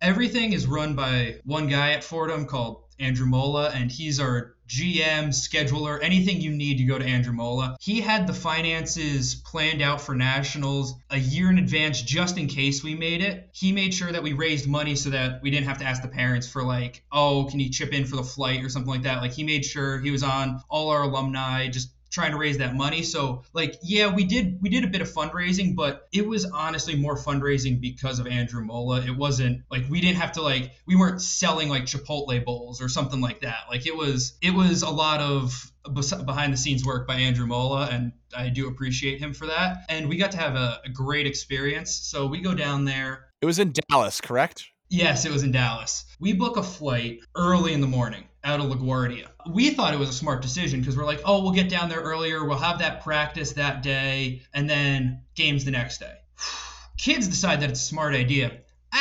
everything 0.00 0.52
is 0.52 0.66
run 0.66 0.94
by 0.94 1.40
one 1.44 1.68
guy 1.68 1.92
at 1.92 2.04
fordham 2.04 2.46
called 2.46 2.84
andrew 2.98 3.26
mola 3.26 3.70
and 3.70 3.90
he's 3.90 4.20
our 4.20 4.54
GM, 4.68 5.28
scheduler, 5.28 5.98
anything 6.02 6.42
you 6.42 6.50
need 6.50 6.76
to 6.76 6.84
go 6.84 6.98
to 6.98 7.04
Andrew 7.04 7.32
Mola. 7.32 7.78
He 7.80 8.02
had 8.02 8.26
the 8.26 8.34
finances 8.34 9.34
planned 9.34 9.80
out 9.80 9.98
for 9.98 10.14
nationals 10.14 10.94
a 11.08 11.16
year 11.18 11.48
in 11.48 11.56
advance 11.56 12.02
just 12.02 12.36
in 12.36 12.48
case 12.48 12.84
we 12.84 12.94
made 12.94 13.22
it. 13.22 13.48
He 13.52 13.72
made 13.72 13.94
sure 13.94 14.12
that 14.12 14.22
we 14.22 14.34
raised 14.34 14.68
money 14.68 14.94
so 14.94 15.08
that 15.08 15.40
we 15.42 15.50
didn't 15.50 15.68
have 15.68 15.78
to 15.78 15.86
ask 15.86 16.02
the 16.02 16.08
parents 16.08 16.46
for 16.46 16.62
like, 16.62 17.02
oh, 17.10 17.46
can 17.50 17.60
you 17.60 17.70
chip 17.70 17.94
in 17.94 18.04
for 18.04 18.16
the 18.16 18.22
flight 18.22 18.62
or 18.62 18.68
something 18.68 18.90
like 18.90 19.04
that. 19.04 19.22
Like 19.22 19.32
he 19.32 19.42
made 19.42 19.64
sure 19.64 20.00
he 20.00 20.10
was 20.10 20.22
on 20.22 20.60
all 20.68 20.90
our 20.90 21.02
alumni, 21.02 21.68
just 21.68 21.88
trying 22.18 22.32
to 22.32 22.36
raise 22.36 22.58
that 22.58 22.74
money. 22.74 23.04
So 23.04 23.44
like 23.52 23.76
yeah, 23.80 24.12
we 24.12 24.24
did 24.24 24.58
we 24.60 24.68
did 24.68 24.82
a 24.82 24.88
bit 24.88 25.00
of 25.00 25.08
fundraising, 25.08 25.76
but 25.76 26.08
it 26.12 26.26
was 26.26 26.44
honestly 26.44 26.96
more 26.96 27.16
fundraising 27.16 27.80
because 27.80 28.18
of 28.18 28.26
Andrew 28.26 28.64
Mola. 28.64 29.00
It 29.00 29.16
wasn't 29.16 29.62
like 29.70 29.88
we 29.88 30.00
didn't 30.00 30.16
have 30.16 30.32
to 30.32 30.42
like 30.42 30.72
we 30.86 30.96
weren't 30.96 31.22
selling 31.22 31.68
like 31.68 31.84
Chipotle 31.84 32.44
bowls 32.44 32.82
or 32.82 32.88
something 32.88 33.20
like 33.20 33.42
that. 33.42 33.66
Like 33.70 33.86
it 33.86 33.96
was 33.96 34.36
it 34.42 34.50
was 34.50 34.82
a 34.82 34.90
lot 34.90 35.20
of 35.20 35.72
behind 35.94 36.52
the 36.52 36.56
scenes 36.56 36.84
work 36.84 37.06
by 37.06 37.14
Andrew 37.14 37.46
Mola, 37.46 37.86
and 37.86 38.12
I 38.36 38.48
do 38.48 38.66
appreciate 38.66 39.20
him 39.20 39.32
for 39.32 39.46
that. 39.46 39.84
And 39.88 40.08
we 40.08 40.16
got 40.16 40.32
to 40.32 40.38
have 40.38 40.56
a, 40.56 40.80
a 40.84 40.88
great 40.88 41.26
experience. 41.26 41.92
So 41.92 42.26
we 42.26 42.40
go 42.40 42.52
down 42.52 42.84
there. 42.84 43.26
It 43.40 43.46
was 43.46 43.60
in 43.60 43.72
Dallas, 43.88 44.20
correct? 44.20 44.66
Yes, 44.90 45.24
it 45.24 45.30
was 45.30 45.44
in 45.44 45.52
Dallas. 45.52 46.04
We 46.18 46.32
book 46.32 46.56
a 46.56 46.62
flight 46.62 47.20
early 47.36 47.72
in 47.72 47.80
the 47.80 47.86
morning 47.86 48.27
out 48.48 48.60
of 48.60 48.66
LaGuardia. 48.66 49.26
We 49.46 49.70
thought 49.70 49.92
it 49.92 49.98
was 49.98 50.08
a 50.08 50.14
smart 50.14 50.40
decision 50.40 50.80
because 50.80 50.96
we're 50.96 51.04
like, 51.04 51.20
oh, 51.24 51.42
we'll 51.42 51.52
get 51.52 51.68
down 51.68 51.90
there 51.90 52.00
earlier, 52.00 52.44
we'll 52.44 52.56
have 52.56 52.78
that 52.78 53.02
practice 53.02 53.52
that 53.52 53.82
day, 53.82 54.42
and 54.54 54.68
then 54.68 55.22
games 55.34 55.66
the 55.66 55.70
next 55.70 55.98
day. 55.98 56.16
Kids 56.96 57.28
decide 57.28 57.60
that 57.60 57.70
it's 57.70 57.82
a 57.82 57.84
smart 57.84 58.14
idea 58.14 58.52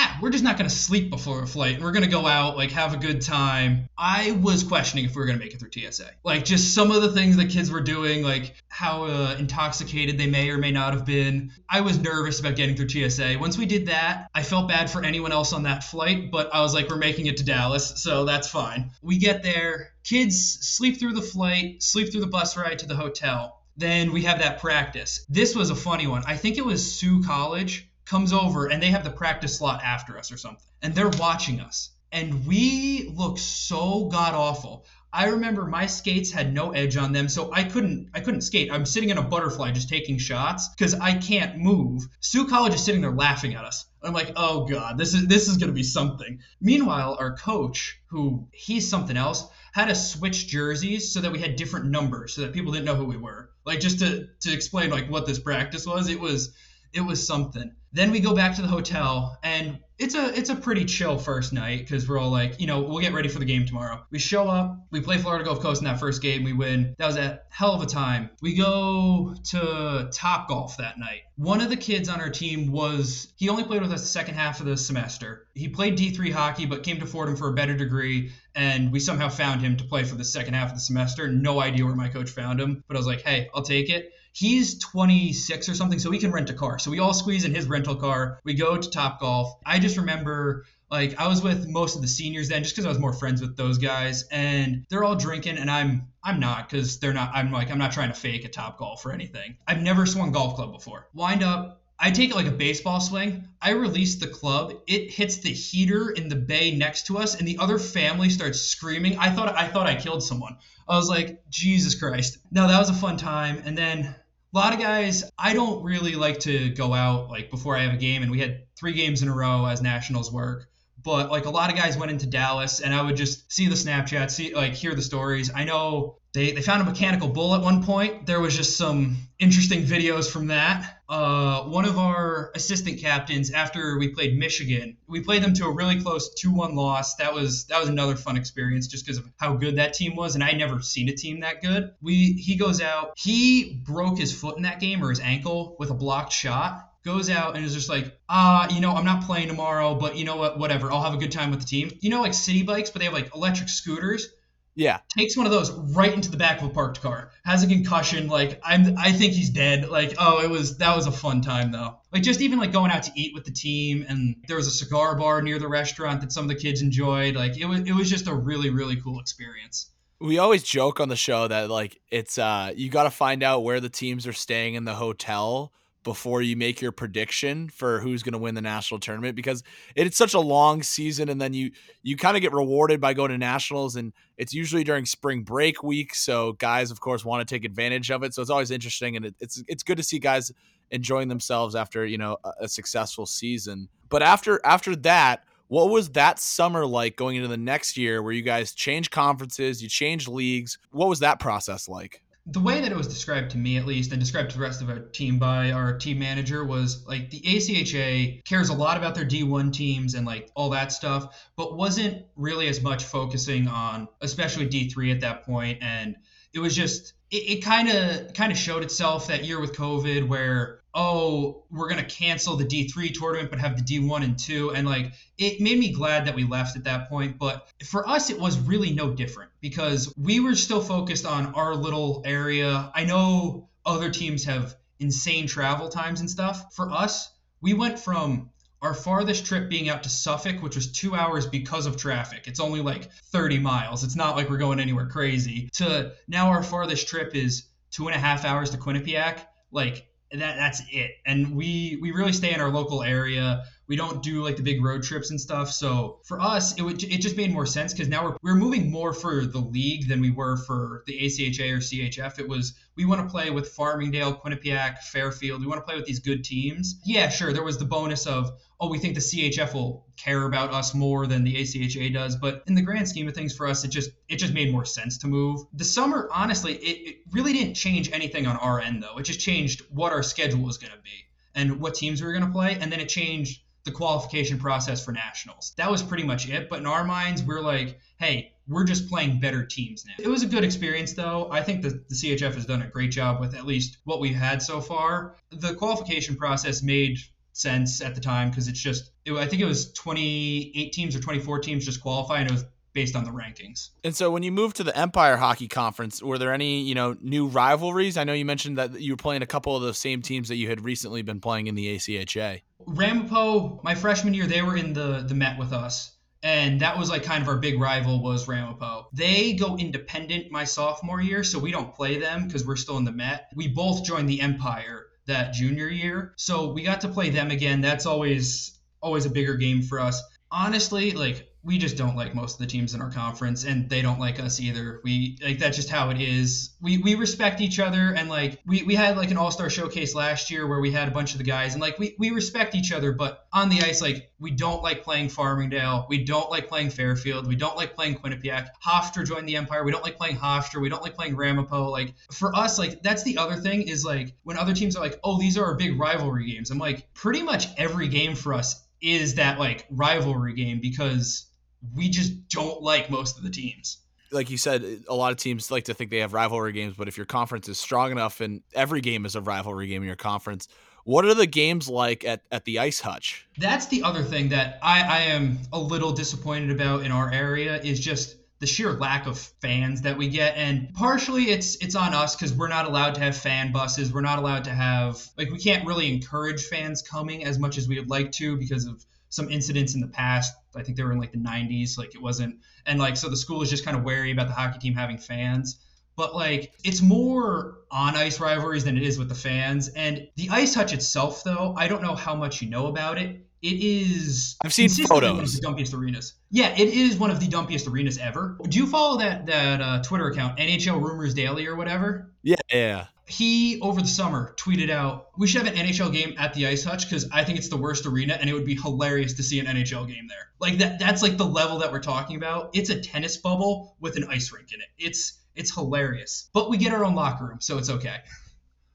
ah, 0.07 0.19
we're 0.21 0.29
just 0.29 0.43
not 0.43 0.57
going 0.57 0.69
to 0.69 0.75
sleep 0.75 1.09
before 1.09 1.43
a 1.43 1.47
flight. 1.47 1.81
We're 1.81 1.91
going 1.91 2.03
to 2.03 2.09
go 2.09 2.25
out, 2.25 2.57
like, 2.57 2.71
have 2.71 2.93
a 2.93 2.97
good 2.97 3.21
time. 3.21 3.89
I 3.97 4.31
was 4.31 4.63
questioning 4.63 5.05
if 5.05 5.15
we 5.15 5.19
were 5.19 5.25
going 5.25 5.37
to 5.37 5.43
make 5.43 5.53
it 5.53 5.59
through 5.59 5.71
TSA. 5.71 6.09
Like, 6.23 6.45
just 6.45 6.73
some 6.73 6.91
of 6.91 7.01
the 7.01 7.11
things 7.11 7.37
that 7.37 7.49
kids 7.49 7.71
were 7.71 7.81
doing, 7.81 8.23
like 8.23 8.55
how 8.69 9.05
uh, 9.05 9.35
intoxicated 9.37 10.17
they 10.17 10.27
may 10.27 10.49
or 10.49 10.57
may 10.57 10.71
not 10.71 10.93
have 10.93 11.05
been. 11.05 11.51
I 11.69 11.81
was 11.81 11.97
nervous 11.99 12.39
about 12.39 12.55
getting 12.55 12.75
through 12.75 12.89
TSA. 12.89 13.37
Once 13.39 13.57
we 13.57 13.65
did 13.65 13.87
that, 13.87 14.29
I 14.33 14.43
felt 14.43 14.67
bad 14.67 14.89
for 14.89 15.03
anyone 15.03 15.31
else 15.31 15.53
on 15.53 15.63
that 15.63 15.83
flight, 15.83 16.31
but 16.31 16.53
I 16.53 16.61
was 16.61 16.73
like, 16.73 16.89
we're 16.89 16.97
making 16.97 17.27
it 17.27 17.37
to 17.37 17.45
Dallas, 17.45 18.01
so 18.01 18.25
that's 18.25 18.47
fine. 18.47 18.91
We 19.01 19.17
get 19.17 19.43
there, 19.43 19.93
kids 20.03 20.59
sleep 20.61 20.99
through 20.99 21.13
the 21.13 21.21
flight, 21.21 21.83
sleep 21.83 22.11
through 22.11 22.21
the 22.21 22.27
bus 22.27 22.55
ride 22.55 22.79
to 22.79 22.87
the 22.87 22.95
hotel. 22.95 23.63
Then 23.77 24.11
we 24.11 24.23
have 24.23 24.39
that 24.39 24.59
practice. 24.59 25.23
This 25.29 25.55
was 25.55 25.69
a 25.69 25.75
funny 25.75 26.07
one. 26.07 26.23
I 26.25 26.35
think 26.35 26.57
it 26.57 26.65
was 26.65 26.99
Sault 26.99 27.25
College 27.25 27.86
comes 28.07 28.33
over 28.33 28.67
and 28.67 28.81
they 28.81 28.87
have 28.87 29.03
the 29.03 29.09
practice 29.09 29.57
slot 29.57 29.83
after 29.83 30.17
us 30.17 30.31
or 30.31 30.37
something. 30.37 30.63
And 30.81 30.95
they're 30.95 31.09
watching 31.09 31.59
us. 31.59 31.89
And 32.11 32.47
we 32.47 33.11
look 33.13 33.37
so 33.37 34.05
god 34.05 34.33
awful. 34.33 34.85
I 35.11 35.27
remember 35.27 35.65
my 35.65 35.87
skates 35.87 36.31
had 36.31 36.53
no 36.53 36.71
edge 36.71 36.95
on 36.95 37.11
them, 37.11 37.27
so 37.27 37.51
I 37.51 37.63
couldn't 37.63 38.09
I 38.13 38.19
couldn't 38.19 38.41
skate. 38.41 38.71
I'm 38.71 38.85
sitting 38.85 39.09
in 39.09 39.17
a 39.17 39.21
butterfly 39.21 39.71
just 39.71 39.89
taking 39.89 40.17
shots 40.17 40.69
because 40.69 40.93
I 40.93 41.13
can't 41.13 41.57
move. 41.57 42.07
Sault 42.19 42.49
College 42.49 42.75
is 42.75 42.83
sitting 42.83 43.01
there 43.01 43.11
laughing 43.11 43.55
at 43.55 43.65
us. 43.65 43.85
I'm 44.01 44.13
like, 44.13 44.33
oh 44.35 44.65
god, 44.65 44.97
this 44.97 45.13
is 45.13 45.27
this 45.27 45.47
is 45.47 45.57
gonna 45.57 45.71
be 45.71 45.83
something. 45.83 46.39
Meanwhile, 46.61 47.17
our 47.19 47.35
coach, 47.35 47.99
who 48.07 48.47
he's 48.51 48.89
something 48.89 49.17
else, 49.17 49.47
had 49.73 49.89
us 49.89 50.13
switch 50.13 50.47
jerseys 50.47 51.11
so 51.11 51.21
that 51.21 51.31
we 51.31 51.39
had 51.39 51.55
different 51.55 51.87
numbers 51.87 52.33
so 52.33 52.41
that 52.41 52.53
people 52.53 52.71
didn't 52.71 52.85
know 52.85 52.95
who 52.95 53.05
we 53.05 53.17
were. 53.17 53.49
Like 53.65 53.79
just 53.79 53.99
to 53.99 54.27
to 54.41 54.53
explain 54.53 54.91
like 54.91 55.09
what 55.09 55.25
this 55.25 55.39
practice 55.39 55.85
was, 55.85 56.09
it 56.09 56.19
was 56.19 56.53
it 56.93 57.01
was 57.01 57.25
something. 57.25 57.71
Then 57.93 58.11
we 58.11 58.19
go 58.19 58.35
back 58.35 58.55
to 58.55 58.61
the 58.61 58.67
hotel 58.67 59.39
and 59.43 59.79
it's 59.97 60.13
a 60.13 60.37
it's 60.37 60.49
a 60.49 60.55
pretty 60.55 60.85
chill 60.85 61.17
first 61.17 61.53
night 61.53 61.79
because 61.79 62.07
we're 62.07 62.19
all 62.19 62.29
like, 62.29 62.59
you 62.61 62.67
know, 62.67 62.81
we'll 62.81 62.99
get 62.99 63.13
ready 63.13 63.29
for 63.29 63.39
the 63.39 63.45
game 63.45 63.65
tomorrow. 63.65 64.03
We 64.11 64.19
show 64.19 64.47
up, 64.47 64.85
we 64.91 65.01
play 65.01 65.17
Florida 65.17 65.43
Gulf 65.43 65.61
Coast 65.61 65.81
in 65.81 65.85
that 65.85 65.99
first 65.99 66.21
game, 66.21 66.43
we 66.43 66.53
win. 66.53 66.95
That 66.99 67.07
was 67.07 67.17
a 67.17 67.41
hell 67.49 67.73
of 67.73 67.81
a 67.81 67.87
time. 67.87 68.29
We 68.41 68.55
go 68.55 69.35
to 69.51 70.09
Top 70.13 70.47
Golf 70.47 70.77
that 70.77 70.99
night. 70.99 71.21
One 71.37 71.61
of 71.61 71.69
the 71.69 71.77
kids 71.77 72.09
on 72.09 72.21
our 72.21 72.29
team 72.29 72.71
was 72.71 73.33
he 73.37 73.49
only 73.49 73.63
played 73.63 73.81
with 73.81 73.91
us 73.91 74.01
the 74.01 74.07
second 74.07 74.35
half 74.35 74.59
of 74.59 74.67
the 74.67 74.77
semester. 74.77 75.47
He 75.55 75.69
played 75.69 75.97
D3 75.97 76.31
hockey 76.31 76.67
but 76.67 76.83
came 76.83 76.99
to 76.99 77.07
Fordham 77.07 77.35
for 77.35 77.49
a 77.49 77.53
better 77.53 77.75
degree 77.75 78.31
and 78.53 78.91
we 78.91 78.99
somehow 78.99 79.29
found 79.29 79.61
him 79.61 79.77
to 79.77 79.83
play 79.85 80.03
for 80.03 80.15
the 80.15 80.25
second 80.25 80.53
half 80.53 80.69
of 80.69 80.75
the 80.75 80.81
semester. 80.81 81.27
No 81.27 81.59
idea 81.59 81.85
where 81.85 81.95
my 81.95 82.09
coach 82.09 82.29
found 82.29 82.59
him, 82.59 82.83
but 82.87 82.95
I 82.95 82.99
was 82.99 83.07
like, 83.07 83.21
"Hey, 83.21 83.49
I'll 83.53 83.63
take 83.63 83.89
it." 83.89 84.11
He's 84.37 84.77
26 84.77 85.67
or 85.67 85.73
something, 85.73 85.97
so 85.97 86.11
he 86.11 86.19
can 86.19 86.31
rent 86.31 86.51
a 86.51 86.53
car. 86.53 86.77
So 86.77 86.91
we 86.91 86.99
all 86.99 87.15
squeeze 87.15 87.43
in 87.43 87.55
his 87.55 87.65
rental 87.65 87.95
car. 87.95 88.39
We 88.43 88.53
go 88.53 88.77
to 88.77 88.87
Top 88.87 89.19
Golf. 89.19 89.55
I 89.65 89.79
just 89.79 89.97
remember 89.97 90.65
like 90.91 91.19
I 91.19 91.27
was 91.27 91.41
with 91.41 91.67
most 91.67 91.95
of 91.95 92.03
the 92.03 92.07
seniors 92.07 92.47
then 92.47 92.61
just 92.61 92.75
because 92.75 92.85
I 92.85 92.89
was 92.89 92.99
more 92.99 93.13
friends 93.13 93.41
with 93.41 93.57
those 93.57 93.79
guys 93.79 94.25
and 94.31 94.85
they're 94.89 95.03
all 95.03 95.15
drinking 95.15 95.57
and 95.57 95.71
I'm 95.71 96.09
I'm 96.23 96.39
not 96.39 96.69
because 96.69 96.99
they're 96.99 97.15
not 97.15 97.31
I'm 97.33 97.51
like 97.51 97.71
I'm 97.71 97.79
not 97.79 97.93
trying 97.93 98.09
to 98.09 98.13
fake 98.13 98.45
a 98.45 98.47
top 98.47 98.77
golf 98.77 99.03
or 99.07 99.11
anything. 99.11 99.57
I've 99.67 99.81
never 99.81 100.05
swung 100.05 100.31
golf 100.31 100.55
club 100.55 100.71
before. 100.71 101.07
Wind 101.15 101.41
up 101.41 101.81
I 101.99 102.11
take 102.11 102.29
it 102.29 102.35
like 102.35 102.45
a 102.45 102.51
baseball 102.51 102.99
swing. 102.99 103.47
I 103.59 103.71
release 103.71 104.15
the 104.17 104.27
club. 104.27 104.73
It 104.85 105.09
hits 105.09 105.37
the 105.37 105.51
heater 105.51 106.11
in 106.11 106.29
the 106.29 106.35
bay 106.35 106.75
next 106.75 107.07
to 107.07 107.17
us, 107.17 107.33
and 107.33 107.47
the 107.47 107.57
other 107.57 107.79
family 107.79 108.29
starts 108.29 108.61
screaming. 108.61 109.17
I 109.17 109.31
thought 109.31 109.57
I 109.57 109.67
thought 109.67 109.87
I 109.87 109.95
killed 109.95 110.21
someone. 110.21 110.57
I 110.87 110.95
was 110.95 111.09
like, 111.09 111.41
Jesus 111.49 111.95
Christ. 111.95 112.37
No, 112.51 112.67
that 112.67 112.77
was 112.77 112.91
a 112.91 112.93
fun 112.93 113.17
time. 113.17 113.63
And 113.65 113.75
then 113.75 114.15
a 114.53 114.57
lot 114.57 114.73
of 114.73 114.79
guys, 114.79 115.29
I 115.37 115.53
don't 115.53 115.83
really 115.83 116.15
like 116.15 116.39
to 116.41 116.69
go 116.69 116.93
out 116.93 117.29
like 117.29 117.51
before 117.51 117.75
I 117.75 117.81
have 117.81 117.93
a 117.93 117.97
game, 117.97 118.23
and 118.23 118.31
we 118.31 118.39
had 118.39 118.63
three 118.75 118.93
games 118.93 119.21
in 119.21 119.27
a 119.27 119.35
row 119.35 119.65
as 119.65 119.81
nationals 119.81 120.31
work. 120.31 120.69
But 121.03 121.31
like 121.31 121.45
a 121.45 121.49
lot 121.49 121.69
of 121.69 121.77
guys 121.77 121.97
went 121.97 122.11
into 122.11 122.27
Dallas, 122.27 122.79
and 122.79 122.93
I 122.93 123.01
would 123.01 123.15
just 123.15 123.51
see 123.51 123.67
the 123.67 123.75
Snapchat, 123.75 124.31
see 124.31 124.53
like 124.53 124.73
hear 124.73 124.95
the 124.95 125.01
stories. 125.01 125.51
I 125.53 125.63
know 125.63 126.17
they 126.33 126.51
they 126.51 126.61
found 126.61 126.81
a 126.81 126.85
mechanical 126.85 127.29
bull 127.29 127.55
at 127.55 127.61
one 127.61 127.83
point. 127.83 128.25
There 128.25 128.39
was 128.39 128.55
just 128.55 128.77
some 128.77 129.17
interesting 129.39 129.83
videos 129.83 130.29
from 130.29 130.47
that. 130.47 131.01
Uh, 131.07 131.63
one 131.63 131.85
of 131.85 131.97
our 131.97 132.51
assistant 132.53 132.99
captains, 132.99 133.51
after 133.51 133.97
we 133.97 134.09
played 134.09 134.37
Michigan, 134.37 134.97
we 135.07 135.21
played 135.21 135.41
them 135.41 135.53
to 135.53 135.65
a 135.65 135.71
really 135.71 136.01
close 136.01 136.29
2-1 136.43 136.75
loss. 136.75 137.15
That 137.15 137.33
was 137.33 137.65
that 137.67 137.79
was 137.79 137.89
another 137.89 138.15
fun 138.15 138.37
experience 138.37 138.87
just 138.87 139.05
because 139.05 139.17
of 139.17 139.29
how 139.37 139.55
good 139.55 139.77
that 139.77 139.93
team 139.93 140.15
was, 140.15 140.35
and 140.35 140.43
I 140.43 140.51
never 140.51 140.81
seen 140.81 141.09
a 141.09 141.13
team 141.13 141.39
that 141.41 141.61
good. 141.61 141.91
We 142.01 142.33
he 142.33 142.55
goes 142.55 142.81
out, 142.81 143.13
he 143.17 143.81
broke 143.85 144.17
his 144.17 144.33
foot 144.33 144.57
in 144.57 144.63
that 144.63 144.79
game 144.79 145.03
or 145.03 145.09
his 145.09 145.19
ankle 145.19 145.75
with 145.79 145.91
a 145.91 145.95
blocked 145.95 146.33
shot 146.33 146.87
goes 147.07 147.29
out 147.29 147.55
and 147.55 147.65
is 147.65 147.73
just 147.73 147.89
like, 147.89 148.19
ah, 148.29 148.65
uh, 148.65 148.73
you 148.73 148.81
know, 148.81 148.91
I'm 148.91 149.05
not 149.05 149.23
playing 149.23 149.47
tomorrow, 149.47 149.95
but 149.95 150.17
you 150.17 150.25
know 150.25 150.35
what, 150.35 150.59
whatever, 150.59 150.91
I'll 150.91 151.01
have 151.01 151.13
a 151.13 151.17
good 151.17 151.31
time 151.31 151.49
with 151.49 151.61
the 151.61 151.65
team. 151.65 151.89
You 152.01 152.09
know, 152.11 152.21
like 152.21 152.33
city 152.33 152.61
bikes, 152.63 152.89
but 152.91 152.99
they 152.99 153.05
have 153.05 153.13
like 153.13 153.33
electric 153.33 153.69
scooters 153.69 154.27
Yeah. 154.75 154.99
Takes 155.09 155.35
one 155.35 155.47
of 155.47 155.51
those 155.51 155.71
right 155.71 156.13
into 156.13 156.29
the 156.29 156.37
back 156.37 156.61
of 156.61 156.67
a 156.67 156.69
parked 156.69 157.01
car. 157.01 157.31
Has 157.43 157.63
a 157.63 157.67
concussion. 157.67 158.27
Like 158.27 158.59
I'm, 158.63 158.95
I 158.97 159.11
think 159.11 159.33
he's 159.33 159.49
dead. 159.49 159.89
Like 159.89 160.13
oh, 160.19 160.43
it 160.43 160.49
was 160.49 160.77
that 160.77 160.95
was 160.95 161.07
a 161.07 161.11
fun 161.11 161.41
time 161.41 161.71
though. 161.71 161.97
Like 162.13 162.21
just 162.21 162.41
even 162.41 162.59
like 162.59 162.71
going 162.71 162.91
out 162.91 163.03
to 163.03 163.11
eat 163.15 163.33
with 163.33 163.45
the 163.45 163.51
team, 163.51 164.05
and 164.07 164.35
there 164.47 164.57
was 164.57 164.67
a 164.67 164.71
cigar 164.71 165.15
bar 165.15 165.41
near 165.41 165.57
the 165.57 165.67
restaurant 165.67 166.21
that 166.21 166.31
some 166.31 166.43
of 166.43 166.49
the 166.49 166.55
kids 166.55 166.81
enjoyed. 166.81 167.35
Like 167.35 167.57
it 167.57 167.65
was, 167.65 167.79
it 167.81 167.93
was 167.93 168.09
just 168.09 168.27
a 168.27 168.33
really, 168.33 168.69
really 168.69 169.01
cool 169.01 169.19
experience. 169.19 169.89
We 170.19 170.37
always 170.39 170.63
joke 170.63 170.99
on 170.99 171.09
the 171.09 171.15
show 171.15 171.47
that 171.47 171.69
like 171.69 171.99
it's 172.11 172.37
uh 172.37 172.71
you 172.75 172.89
got 172.89 173.03
to 173.03 173.11
find 173.11 173.41
out 173.41 173.63
where 173.63 173.79
the 173.79 173.89
teams 173.89 174.27
are 174.27 174.33
staying 174.33 174.75
in 174.75 174.83
the 174.85 174.95
hotel 174.95 175.71
before 176.07 176.41
you 176.41 176.55
make 176.55 176.79
your 176.79 176.93
prediction 176.93 177.67
for 177.67 177.99
who's 177.99 178.23
going 178.23 178.31
to 178.31 178.39
win 178.39 178.55
the 178.55 178.61
national 178.61 178.97
tournament 178.97 179.35
because 179.35 179.61
it's 179.93 180.15
such 180.15 180.33
a 180.33 180.39
long 180.39 180.81
season 180.81 181.27
and 181.27 181.41
then 181.41 181.53
you 181.53 181.69
you 182.01 182.15
kind 182.15 182.37
of 182.37 182.41
get 182.41 182.53
rewarded 182.53 183.01
by 183.01 183.13
going 183.13 183.29
to 183.29 183.37
nationals 183.37 183.97
and 183.97 184.13
it's 184.37 184.53
usually 184.53 184.85
during 184.85 185.05
spring 185.05 185.43
break 185.43 185.83
week 185.83 186.15
so 186.15 186.53
guys 186.53 186.91
of 186.91 187.01
course 187.01 187.25
want 187.25 187.45
to 187.45 187.53
take 187.53 187.65
advantage 187.65 188.09
of 188.09 188.23
it 188.23 188.33
so 188.33 188.41
it's 188.41 188.49
always 188.49 188.71
interesting 188.71 189.17
and 189.17 189.25
it, 189.25 189.35
it's 189.41 189.61
it's 189.67 189.83
good 189.83 189.97
to 189.97 190.03
see 190.03 190.17
guys 190.17 190.49
enjoying 190.91 191.27
themselves 191.27 191.75
after 191.75 192.05
you 192.05 192.17
know 192.17 192.37
a, 192.45 192.51
a 192.61 192.67
successful 192.69 193.25
season. 193.25 193.89
But 194.07 194.23
after 194.23 194.61
after 194.65 194.95
that 194.97 195.43
what 195.67 195.89
was 195.89 196.11
that 196.11 196.39
summer 196.39 196.85
like 196.85 197.17
going 197.17 197.35
into 197.35 197.49
the 197.49 197.57
next 197.57 197.97
year 197.97 198.23
where 198.23 198.31
you 198.31 198.43
guys 198.43 198.73
changed 198.73 199.11
conferences 199.11 199.83
you 199.83 199.89
changed 199.89 200.29
leagues? 200.29 200.77
What 200.91 201.09
was 201.09 201.19
that 201.19 201.41
process 201.41 201.89
like 201.89 202.23
the 202.49 202.61
way 202.61 202.79
that 202.79 202.91
it 202.91 202.97
was 202.97 203.07
described 203.07 203.51
to 203.51 203.57
me 203.57 203.77
at 203.77 203.85
least 203.85 204.11
and 204.11 204.21
described 204.21 204.51
to 204.51 204.57
the 204.57 204.63
rest 204.63 204.81
of 204.81 204.89
our 204.89 204.99
team 204.99 205.37
by 205.37 205.71
our 205.71 205.97
team 205.97 206.19
manager 206.19 206.63
was 206.63 207.05
like 207.05 207.29
the 207.29 207.41
ACHA 207.41 208.43
cares 208.45 208.69
a 208.69 208.73
lot 208.73 208.95
about 208.95 209.15
their 209.15 209.25
D1 209.25 209.73
teams 209.73 210.13
and 210.13 210.25
like 210.25 210.49
all 210.55 210.69
that 210.69 210.93
stuff 210.93 211.49
but 211.57 211.75
wasn't 211.75 212.25
really 212.37 212.69
as 212.69 212.81
much 212.81 213.03
focusing 213.03 213.67
on 213.67 214.07
especially 214.21 214.67
D3 214.67 215.13
at 215.13 215.21
that 215.21 215.43
point 215.43 215.79
and 215.81 216.15
it 216.53 216.59
was 216.59 216.73
just 216.73 217.13
it 217.29 217.61
kind 217.61 217.89
of 217.89 218.33
kind 218.33 218.53
of 218.53 218.57
showed 218.57 218.83
itself 218.83 219.27
that 219.27 219.43
year 219.43 219.59
with 219.59 219.73
COVID 219.73 220.29
where 220.29 220.76
oh, 220.93 221.63
we're 221.69 221.89
going 221.89 222.03
to 222.03 222.15
cancel 222.15 222.55
the 222.55 222.65
D3 222.65 223.13
tournament, 223.13 223.49
but 223.49 223.59
have 223.59 223.77
the 223.77 223.99
D1 223.99 224.23
and 224.23 224.37
2. 224.37 224.71
And 224.71 224.87
like, 224.87 225.13
it 225.37 225.61
made 225.61 225.77
me 225.77 225.91
glad 225.91 226.25
that 226.25 226.35
we 226.35 226.43
left 226.43 226.75
at 226.75 226.85
that 226.85 227.09
point. 227.09 227.37
But 227.37 227.71
for 227.85 228.07
us, 228.07 228.29
it 228.29 228.39
was 228.39 228.57
really 228.59 228.91
no 228.91 229.11
different 229.11 229.51
because 229.61 230.13
we 230.17 230.39
were 230.39 230.55
still 230.55 230.81
focused 230.81 231.25
on 231.25 231.53
our 231.53 231.75
little 231.75 232.23
area. 232.25 232.91
I 232.95 233.05
know 233.05 233.69
other 233.85 234.09
teams 234.09 234.45
have 234.45 234.75
insane 234.99 235.47
travel 235.47 235.89
times 235.89 236.19
and 236.19 236.29
stuff. 236.29 236.73
For 236.73 236.91
us, 236.91 237.31
we 237.61 237.73
went 237.73 237.99
from 237.99 238.49
our 238.81 238.93
farthest 238.93 239.45
trip 239.45 239.69
being 239.69 239.89
out 239.89 240.03
to 240.03 240.09
Suffolk, 240.09 240.61
which 240.61 240.75
was 240.75 240.91
two 240.91 241.15
hours 241.15 241.47
because 241.47 241.85
of 241.85 241.97
traffic. 241.97 242.47
It's 242.47 242.59
only 242.59 242.81
like 242.81 243.11
30 243.31 243.59
miles. 243.59 244.03
It's 244.03 244.15
not 244.15 244.35
like 244.35 244.49
we're 244.49 244.57
going 244.57 244.79
anywhere 244.79 245.07
crazy. 245.07 245.69
To 245.73 246.13
now, 246.27 246.49
our 246.49 246.63
farthest 246.63 247.07
trip 247.07 247.35
is 247.35 247.63
two 247.91 248.07
and 248.07 248.15
a 248.15 248.19
half 248.19 248.45
hours 248.45 248.69
to 248.71 248.77
Quinnipiac. 248.77 249.39
Like, 249.71 250.07
that 250.31 250.57
that's 250.57 250.81
it. 250.91 251.11
And 251.25 251.55
we 251.55 251.99
we 252.01 252.11
really 252.11 252.33
stay 252.33 252.53
in 252.53 252.61
our 252.61 252.69
local 252.69 253.03
area. 253.03 253.65
We 253.87 253.95
don't 253.95 254.21
do 254.21 254.43
like 254.43 254.57
the 254.57 254.63
big 254.63 254.83
road 254.83 255.03
trips 255.03 255.29
and 255.29 255.39
stuff. 255.39 255.71
So 255.71 256.19
for 256.23 256.41
us, 256.41 256.75
it 256.75 256.81
would 256.81 257.01
it 257.03 257.21
just 257.21 257.37
made 257.37 257.51
more 257.51 257.65
sense 257.65 257.93
because 257.93 258.07
now 258.07 258.25
we're 258.25 258.37
we're 258.43 258.55
moving 258.55 258.91
more 258.91 259.13
for 259.13 259.45
the 259.45 259.59
league 259.59 260.07
than 260.07 260.19
we 260.19 260.31
were 260.31 260.57
for 260.57 261.03
the 261.07 261.17
ACHA 261.17 261.73
or 261.73 261.77
CHF. 261.77 262.39
It 262.39 262.47
was 262.47 262.73
we 262.95 263.05
want 263.05 263.21
to 263.21 263.31
play 263.31 263.49
with 263.49 263.75
Farmingdale, 263.75 264.41
Quinnipiac, 264.41 264.99
Fairfield. 264.99 265.61
We 265.61 265.67
want 265.67 265.79
to 265.79 265.85
play 265.85 265.95
with 265.95 266.05
these 266.05 266.19
good 266.19 266.43
teams. 266.43 266.99
Yeah, 267.05 267.29
sure. 267.29 267.53
There 267.53 267.63
was 267.63 267.77
the 267.77 267.85
bonus 267.85 268.27
of 268.27 268.51
oh, 268.79 268.89
we 268.89 268.99
think 268.99 269.15
the 269.15 269.21
CHF 269.21 269.73
will 269.73 270.05
care 270.17 270.43
about 270.43 270.73
us 270.73 270.93
more 270.93 271.25
than 271.25 271.43
the 271.43 271.55
ACHA 271.55 272.13
does. 272.13 272.35
But 272.35 272.63
in 272.67 272.75
the 272.75 272.81
grand 272.81 273.07
scheme 273.07 273.27
of 273.27 273.33
things, 273.33 273.55
for 273.55 273.67
us, 273.67 273.83
it 273.83 273.89
just 273.89 274.11
it 274.27 274.37
just 274.37 274.53
made 274.53 274.71
more 274.71 274.85
sense 274.85 275.17
to 275.19 275.27
move. 275.27 275.61
The 275.73 275.85
summer, 275.85 276.29
honestly, 276.31 276.73
it, 276.73 277.09
it 277.09 277.17
really 277.31 277.53
didn't 277.53 277.75
change 277.75 278.11
anything 278.11 278.47
on 278.47 278.57
our 278.57 278.79
end 278.79 279.01
though. 279.01 279.17
It 279.17 279.23
just 279.23 279.39
changed 279.39 279.81
what 279.89 280.11
our 280.11 280.23
schedule 280.23 280.63
was 280.63 280.77
going 280.77 280.93
to 280.93 280.99
be 280.99 281.25
and 281.55 281.79
what 281.79 281.95
teams 281.95 282.21
we 282.21 282.27
were 282.27 282.33
going 282.33 282.45
to 282.45 282.51
play, 282.51 282.77
and 282.79 282.91
then 282.91 282.99
it 282.99 283.09
changed 283.09 283.61
the 283.87 283.91
qualification 283.91 284.59
process 284.59 285.03
for 285.03 285.11
nationals. 285.11 285.73
That 285.77 285.89
was 285.89 286.03
pretty 286.03 286.23
much 286.23 286.47
it. 286.47 286.69
But 286.69 286.79
in 286.79 286.85
our 286.85 287.03
minds, 287.03 287.41
we're 287.41 287.61
like, 287.61 287.99
hey, 288.19 288.51
we're 288.67 288.83
just 288.83 289.09
playing 289.09 289.39
better 289.39 289.65
teams 289.65 290.05
now. 290.05 290.13
It 290.19 290.27
was 290.27 290.43
a 290.43 290.45
good 290.45 290.63
experience, 290.63 291.13
though. 291.13 291.49
I 291.51 291.63
think 291.63 291.81
the, 291.81 292.03
the 292.09 292.15
CHF 292.15 292.53
has 292.53 292.65
done 292.65 292.83
a 292.83 292.87
great 292.87 293.11
job 293.11 293.39
with 293.39 293.55
at 293.55 293.65
least 293.65 293.97
what 294.03 294.19
we've 294.19 294.35
had 294.35 294.61
so 294.61 294.81
far. 294.81 295.35
The 295.49 295.73
qualification 295.73 296.35
process 296.35 296.83
made 296.83 297.17
sense 297.53 298.01
at 298.01 298.13
the 298.13 298.21
time 298.21 298.49
because 298.49 298.67
it's 298.67 298.79
just, 298.79 299.11
it, 299.25 299.33
I 299.33 299.47
think 299.47 299.61
it 299.61 299.65
was 299.65 299.91
28 299.93 300.91
teams 300.91 301.15
or 301.15 301.19
24 301.19 301.59
teams 301.59 301.85
just 301.85 302.01
qualify, 302.01 302.41
and 302.41 302.49
it 302.49 302.53
was 302.53 302.65
based 302.97 303.15
on 303.15 303.23
the 303.23 303.29
rankings. 303.29 303.89
And 304.03 304.15
so 304.15 304.31
when 304.31 304.41
you 304.41 304.51
moved 304.51 304.77
to 304.77 304.83
the 304.83 304.97
Empire 304.97 305.37
Hockey 305.37 305.67
Conference, 305.67 306.23
were 306.23 306.39
there 306.39 306.51
any, 306.51 306.81
you 306.81 306.95
know, 306.95 307.15
new 307.21 307.45
rivalries? 307.45 308.17
I 308.17 308.23
know 308.23 308.33
you 308.33 308.43
mentioned 308.43 308.79
that 308.79 308.99
you 308.99 309.13
were 309.13 309.17
playing 309.17 309.43
a 309.43 309.45
couple 309.45 309.75
of 309.75 309.83
the 309.83 309.93
same 309.93 310.23
teams 310.23 310.47
that 310.47 310.55
you 310.55 310.67
had 310.67 310.83
recently 310.83 311.21
been 311.21 311.39
playing 311.39 311.67
in 311.67 311.75
the 311.75 311.95
ACHA. 311.95 312.61
Ramapo, 312.87 313.79
my 313.83 313.93
freshman 313.93 314.33
year, 314.33 314.47
they 314.47 314.63
were 314.63 314.75
in 314.75 314.93
the 314.93 315.23
the 315.27 315.35
Met 315.35 315.59
with 315.59 315.73
us. 315.73 316.15
And 316.41 316.81
that 316.81 316.97
was 316.97 317.11
like 317.11 317.21
kind 317.21 317.43
of 317.43 317.47
our 317.47 317.57
big 317.57 317.79
rival 317.79 318.23
was 318.23 318.47
Ramapo. 318.47 319.09
They 319.13 319.53
go 319.53 319.77
independent 319.77 320.51
my 320.51 320.63
sophomore 320.63 321.21
year, 321.21 321.43
so 321.43 321.59
we 321.59 321.71
don't 321.71 321.93
play 321.93 322.17
them 322.17 322.47
because 322.47 322.65
we're 322.65 322.77
still 322.77 322.97
in 322.97 323.05
the 323.05 323.11
Met. 323.11 323.51
We 323.55 323.67
both 323.67 324.05
joined 324.05 324.27
the 324.27 324.41
Empire 324.41 325.05
that 325.27 325.53
junior 325.53 325.87
year. 325.87 326.33
So 326.35 326.73
we 326.73 326.81
got 326.81 327.01
to 327.01 327.09
play 327.09 327.29
them 327.29 327.51
again. 327.51 327.81
That's 327.81 328.07
always 328.07 328.79
always 329.01 329.27
a 329.27 329.29
bigger 329.29 329.53
game 329.53 329.83
for 329.83 329.99
us. 329.99 330.19
Honestly, 330.51 331.11
like 331.11 331.47
we 331.67 331.77
just 331.77 331.97
don't 331.97 332.15
like 332.15 332.33
most 332.33 332.53
of 332.53 332.59
the 332.59 332.65
teams 332.65 332.93
in 332.93 333.01
our 333.01 333.11
conference 333.11 333.65
and 333.65 333.89
they 333.89 334.01
don't 334.01 334.19
like 334.19 334.39
us 334.39 334.61
either. 334.61 335.01
We 335.03 335.37
like 335.43 335.59
that's 335.59 335.75
just 335.75 335.89
how 335.89 336.09
it 336.11 336.21
is. 336.21 336.69
We 336.81 336.97
we 336.97 337.15
respect 337.15 337.59
each 337.59 337.77
other 337.77 338.13
and 338.15 338.29
like 338.29 338.61
we, 338.65 338.83
we 338.83 338.95
had 338.95 339.17
like 339.17 339.31
an 339.31 339.37
all-star 339.37 339.69
showcase 339.69 340.15
last 340.15 340.49
year 340.49 340.65
where 340.65 340.79
we 340.79 340.91
had 340.91 341.09
a 341.09 341.11
bunch 341.11 341.33
of 341.33 341.39
the 341.39 341.43
guys 341.43 341.73
and 341.73 341.81
like 341.81 341.99
we, 341.99 342.15
we 342.17 342.29
respect 342.29 342.73
each 342.73 342.93
other 342.93 343.11
but 343.11 343.45
on 343.51 343.67
the 343.67 343.81
ice 343.81 344.01
like 344.01 344.31
we 344.39 344.51
don't 344.51 344.81
like 344.81 345.03
playing 345.03 345.27
farmingdale. 345.27 346.07
We 346.07 346.23
don't 346.23 346.49
like 346.49 346.69
playing 346.69 346.89
fairfield. 346.89 347.47
We 347.47 347.57
don't 347.57 347.75
like 347.75 347.95
playing 347.95 348.19
quinnipiac. 348.19 348.69
Hofstra 348.85 349.27
joined 349.27 349.49
the 349.49 349.57
empire. 349.57 349.83
We 349.83 349.91
don't 349.91 350.03
like 350.03 350.17
playing 350.17 350.37
hofstra. 350.37 350.81
We 350.81 350.87
don't 350.87 351.03
like 351.03 351.15
playing 351.15 351.35
ramapo. 351.35 351.89
Like 351.89 352.13
for 352.31 352.55
us 352.55 352.79
like 352.79 353.03
that's 353.03 353.23
the 353.23 353.37
other 353.37 353.57
thing 353.57 353.81
is 353.81 354.05
like 354.05 354.33
when 354.43 354.57
other 354.57 354.73
teams 354.73 354.95
are 354.95 355.01
like 355.01 355.19
oh 355.21 355.37
these 355.37 355.57
are 355.57 355.65
our 355.65 355.75
big 355.75 355.99
rivalry 355.99 356.49
games 356.49 356.71
i'm 356.71 356.77
like 356.77 357.13
pretty 357.13 357.41
much 357.41 357.67
every 357.77 358.07
game 358.07 358.35
for 358.35 358.53
us 358.53 358.83
is 359.01 359.35
that 359.35 359.59
like 359.59 359.85
rivalry 359.89 360.53
game 360.53 360.79
because 360.81 361.47
we 361.95 362.09
just 362.09 362.47
don't 362.49 362.81
like 362.81 363.09
most 363.09 363.37
of 363.37 363.43
the 363.43 363.49
teams. 363.49 363.97
Like 364.31 364.49
you 364.49 364.57
said, 364.57 365.03
a 365.07 365.15
lot 365.15 365.31
of 365.31 365.37
teams 365.37 365.71
like 365.71 365.85
to 365.85 365.93
think 365.93 366.11
they 366.11 366.19
have 366.19 366.33
rivalry 366.33 366.73
games, 366.73 366.95
but 366.97 367.07
if 367.07 367.15
your 367.15 367.25
conference 367.25 367.69
is 367.69 367.79
strong 367.79 368.11
enough 368.11 368.41
and 368.41 368.61
every 368.73 368.99
game 368.99 369.25
is 369.25 369.35
a 369.35 369.41
rivalry 369.41 369.87
game 369.87 370.01
in 370.01 370.07
your 370.07 370.17
conference, 370.17 370.67
what 371.05 371.23
are 371.23 371.33
the 371.33 371.47
games 371.47 371.87
like 371.87 372.25
at, 372.25 372.41
at 372.51 372.65
the 372.65 372.79
Ice 372.79 372.99
Hutch? 372.99 373.47
That's 373.57 373.85
the 373.85 374.03
other 374.03 374.23
thing 374.23 374.49
that 374.49 374.79
I, 374.83 375.01
I 375.01 375.19
am 375.19 375.59
a 375.71 375.79
little 375.79 376.11
disappointed 376.11 376.69
about 376.71 377.05
in 377.05 377.11
our 377.13 377.31
area 377.31 377.79
is 377.81 378.01
just 378.01 378.35
the 378.59 378.67
sheer 378.67 378.91
lack 378.93 379.27
of 379.27 379.37
fans 379.61 380.01
that 380.01 380.17
we 380.17 380.27
get 380.27 380.55
and 380.57 380.91
partially 380.95 381.51
it's 381.51 381.75
it's 381.75 381.95
on 381.95 382.13
us 382.13 382.35
because 382.35 382.53
we're 382.53 382.67
not 382.67 382.87
allowed 382.87 383.13
to 383.13 383.21
have 383.21 383.37
fan 383.37 383.71
buses 383.71 384.11
we're 384.11 384.21
not 384.21 384.39
allowed 384.39 384.63
to 384.63 384.71
have 384.71 385.23
like 385.37 385.51
we 385.51 385.59
can't 385.59 385.85
really 385.85 386.11
encourage 386.11 386.65
fans 386.65 387.03
coming 387.03 387.45
as 387.45 387.59
much 387.59 387.77
as 387.77 387.87
we 387.87 387.99
would 387.99 388.09
like 388.09 388.31
to 388.31 388.57
because 388.57 388.85
of 388.85 389.05
some 389.29 389.49
incidents 389.49 389.95
in 389.95 390.01
the 390.01 390.07
past. 390.07 390.55
I 390.75 390.83
think 390.83 390.97
they 390.97 391.03
were 391.03 391.11
in 391.11 391.19
like 391.19 391.31
the 391.31 391.37
90s. 391.37 391.97
Like 391.97 392.15
it 392.15 392.21
wasn't, 392.21 392.57
and 392.85 392.99
like 392.99 393.17
so 393.17 393.29
the 393.29 393.37
school 393.37 393.61
is 393.61 393.69
just 393.69 393.85
kind 393.85 393.97
of 393.97 394.03
wary 394.03 394.31
about 394.31 394.47
the 394.47 394.53
hockey 394.53 394.79
team 394.79 394.93
having 394.93 395.17
fans. 395.17 395.79
But 396.15 396.35
like 396.35 396.73
it's 396.83 397.01
more 397.01 397.79
on 397.91 398.15
ice 398.15 398.39
rivalries 398.39 398.83
than 398.83 398.97
it 398.97 399.03
is 399.03 399.17
with 399.17 399.29
the 399.29 399.35
fans. 399.35 399.89
And 399.89 400.27
the 400.35 400.49
ice 400.49 400.73
hutch 400.73 400.93
itself, 400.93 401.43
though, 401.43 401.73
I 401.77 401.87
don't 401.87 402.01
know 402.01 402.15
how 402.15 402.35
much 402.35 402.61
you 402.61 402.69
know 402.69 402.87
about 402.87 403.17
it. 403.17 403.43
It 403.63 403.81
is. 403.81 404.55
I've 404.63 404.73
seen 404.73 404.89
photos. 404.89 405.31
One 405.31 405.43
of 405.43 405.51
the 405.51 405.61
dumpiest 405.61 405.97
arenas. 405.97 406.33
Yeah, 406.51 406.75
it 406.77 406.89
is 406.89 407.17
one 407.17 407.31
of 407.31 407.39
the 407.39 407.47
dumpiest 407.47 407.91
arenas 407.91 408.19
ever. 408.19 408.57
Do 408.69 408.77
you 408.77 408.85
follow 408.85 409.17
that 409.17 409.47
that 409.47 409.81
uh, 409.81 410.03
Twitter 410.03 410.27
account, 410.27 410.57
NHL 410.57 411.01
Rumors 411.01 411.33
Daily 411.33 411.65
or 411.65 411.75
whatever? 411.75 412.31
Yeah, 412.43 412.55
yeah 412.71 413.05
he 413.27 413.79
over 413.81 414.01
the 414.01 414.07
summer 414.07 414.55
tweeted 414.57 414.89
out 414.89 415.27
we 415.37 415.47
should 415.47 415.65
have 415.65 415.75
an 415.75 415.85
nhl 415.85 416.11
game 416.13 416.33
at 416.37 416.53
the 416.53 416.65
ice 416.65 416.85
hutch 416.85 417.09
because 417.09 417.29
i 417.31 417.43
think 417.43 417.57
it's 417.57 417.67
the 417.67 417.75
worst 417.77 418.05
arena 418.05 418.37
and 418.39 418.49
it 418.49 418.53
would 418.53 418.65
be 418.65 418.75
hilarious 418.75 419.33
to 419.33 419.43
see 419.43 419.59
an 419.59 419.65
nhl 419.65 420.07
game 420.07 420.27
there. 420.27 420.47
Like 420.59 420.77
that 420.79 420.97
that's 420.97 421.21
like 421.21 421.37
the 421.37 421.45
level 421.45 421.79
that 421.79 421.91
we're 421.91 421.99
talking 421.99 422.37
about. 422.37 422.71
It's 422.73 422.89
a 422.89 422.99
tennis 422.99 423.37
bubble 423.37 423.95
with 423.99 424.15
an 424.15 424.25
ice 424.29 424.51
rink 424.51 424.73
in 424.73 424.79
it. 424.79 424.87
It's 424.97 425.39
it's 425.55 425.73
hilarious. 425.73 426.49
But 426.53 426.69
we 426.69 426.77
get 426.77 426.93
our 426.93 427.03
own 427.03 427.15
locker 427.15 427.45
room 427.45 427.57
so 427.59 427.77
it's 427.77 427.89
okay 427.89 428.17